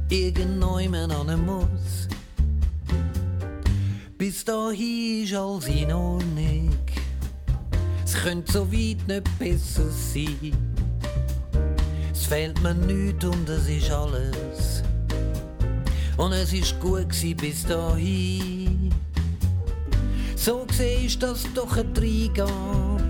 irgendjemand 0.09 1.13
an 1.13 1.45
muss. 1.45 2.07
Bis 4.17 4.45
dahin 4.45 5.23
ist 5.25 5.33
alles 5.33 5.67
in 5.67 5.91
Ordnung. 5.91 6.77
Es 8.05 8.13
könnte 8.13 8.51
so 8.51 8.71
weit 8.71 9.07
nicht 9.07 9.39
besser 9.39 9.89
sein. 9.89 10.70
Fehlt 12.31 12.63
mir 12.63 12.73
nichts 12.73 13.25
und 13.25 13.49
es 13.49 13.67
ist 13.67 13.91
alles. 13.91 14.83
Und 16.15 16.31
es 16.31 16.53
ist 16.53 16.79
gut 16.79 17.09
bis 17.35 17.65
dahin. 17.65 18.89
So 20.37 20.63
gesehen 20.65 21.07
ist 21.07 21.21
das 21.21 21.43
doch 21.53 21.75
ein 21.75 21.93
Dreigab. 21.93 23.01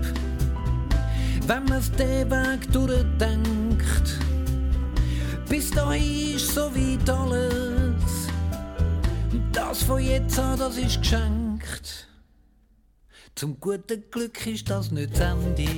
Wenn 1.46 1.64
man's 1.66 1.92
den 1.92 2.28
Weg 2.32 2.72
durchdenkt. 2.72 4.18
Bis 5.48 5.70
dahin 5.70 6.34
ist 6.34 6.52
so 6.52 6.74
weit 6.74 7.08
alles. 7.08 8.26
Das 9.52 9.84
von 9.84 10.02
jetzt 10.02 10.36
an, 10.36 10.58
das 10.58 10.76
ist 10.76 10.98
geschenkt. 10.98 12.08
Zum 13.36 13.60
guten 13.60 14.02
Glück 14.10 14.44
ist 14.48 14.68
das 14.68 14.90
nicht 14.90 15.12
das 15.12 15.20
Ende. 15.20 15.68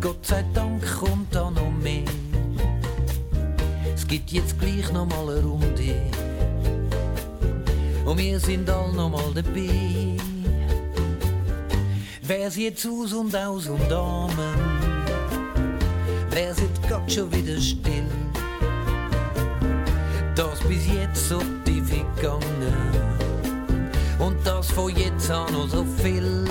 Gott 0.00 0.24
sei 0.24 0.44
Dank 0.54 0.80
kommt 1.00 1.17
gibt 4.08 4.32
jetzt 4.32 4.58
gleich 4.58 4.90
noch 4.90 5.06
mal 5.06 5.28
eine 5.28 5.44
Runde. 5.44 5.94
Und 8.06 8.18
wir 8.18 8.40
sind 8.40 8.68
all 8.70 8.90
noch 8.92 9.10
mal 9.10 9.30
dabei. 9.34 10.16
Wer 12.22 12.50
sieht 12.50 12.78
aus 12.86 13.12
und 13.12 13.36
aus 13.36 13.66
und 13.66 13.90
Damen? 13.90 14.54
Wer 16.30 16.54
sieht 16.54 16.88
Gott 16.88 17.12
schon 17.12 17.30
wieder 17.32 17.60
still? 17.60 18.06
Das 20.34 20.60
bis 20.60 20.86
jetzt 20.86 21.28
so 21.28 21.42
tief 21.64 21.90
gegangen. 22.16 22.42
Und 24.18 24.38
das 24.46 24.70
von 24.70 24.94
jetzt 24.96 25.30
an 25.30 25.52
noch 25.52 25.68
so 25.68 25.84
viel. 26.02 26.46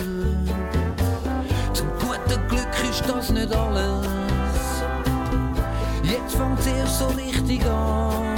Zum 1.73 1.87
guten 1.99 2.47
Glück 2.49 2.89
ist 2.89 3.03
das 3.07 3.31
nicht 3.31 3.51
alles. 3.51 4.26
Jetzt 6.17 6.35
fängt 6.35 6.59
es 6.59 6.67
erst 6.67 6.99
so 6.99 7.07
richtig 7.07 7.65
an. 7.65 8.35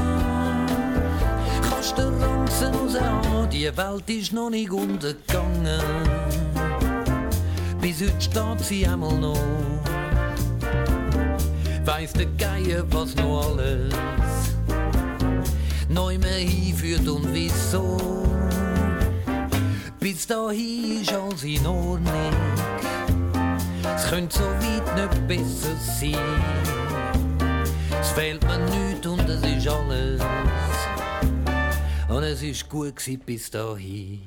Kannst 1.69 1.99
den 1.99 2.15
Ranzen 2.23 2.75
raus 2.75 2.97
an. 2.97 3.51
Die 3.51 3.77
Welt 3.77 4.09
ist 4.09 4.33
noch 4.33 4.51
nicht 4.51 4.71
untergegangen. 4.71 5.83
Bis 7.81 8.01
heute 8.01 8.21
steht 8.21 8.61
sie 8.61 8.87
einmal 8.87 9.15
noch. 9.15 9.39
Weiss 11.85 12.13
der 12.13 12.27
Geier, 12.27 12.85
was 12.91 13.15
noch 13.17 13.51
alles 13.51 13.95
neu 15.89 16.19
mehr 16.19 16.39
hinführt 16.39 17.09
und 17.09 17.27
wieso. 17.33 17.97
Bis 19.99 20.27
dahin 20.27 21.03
ist 21.03 21.13
alles 21.13 21.43
in 21.45 21.67
Ordnung. 21.67 22.33
Es 23.97 24.09
könnte 24.09 24.39
so 24.39 24.45
weit 24.45 24.97
nicht 24.97 25.29
besser 25.29 25.75
sein. 25.77 26.15
Es 28.01 28.11
fehlt 28.11 28.43
mir 28.45 28.59
nichts 28.59 29.07
und 29.07 29.29
es 29.29 29.43
ist 29.43 29.69
alles. 29.69 30.21
Und 32.09 32.23
es 32.23 32.43
ist 32.43 32.69
gut 32.69 32.95
bis 33.27 33.51
dahin. 33.51 34.23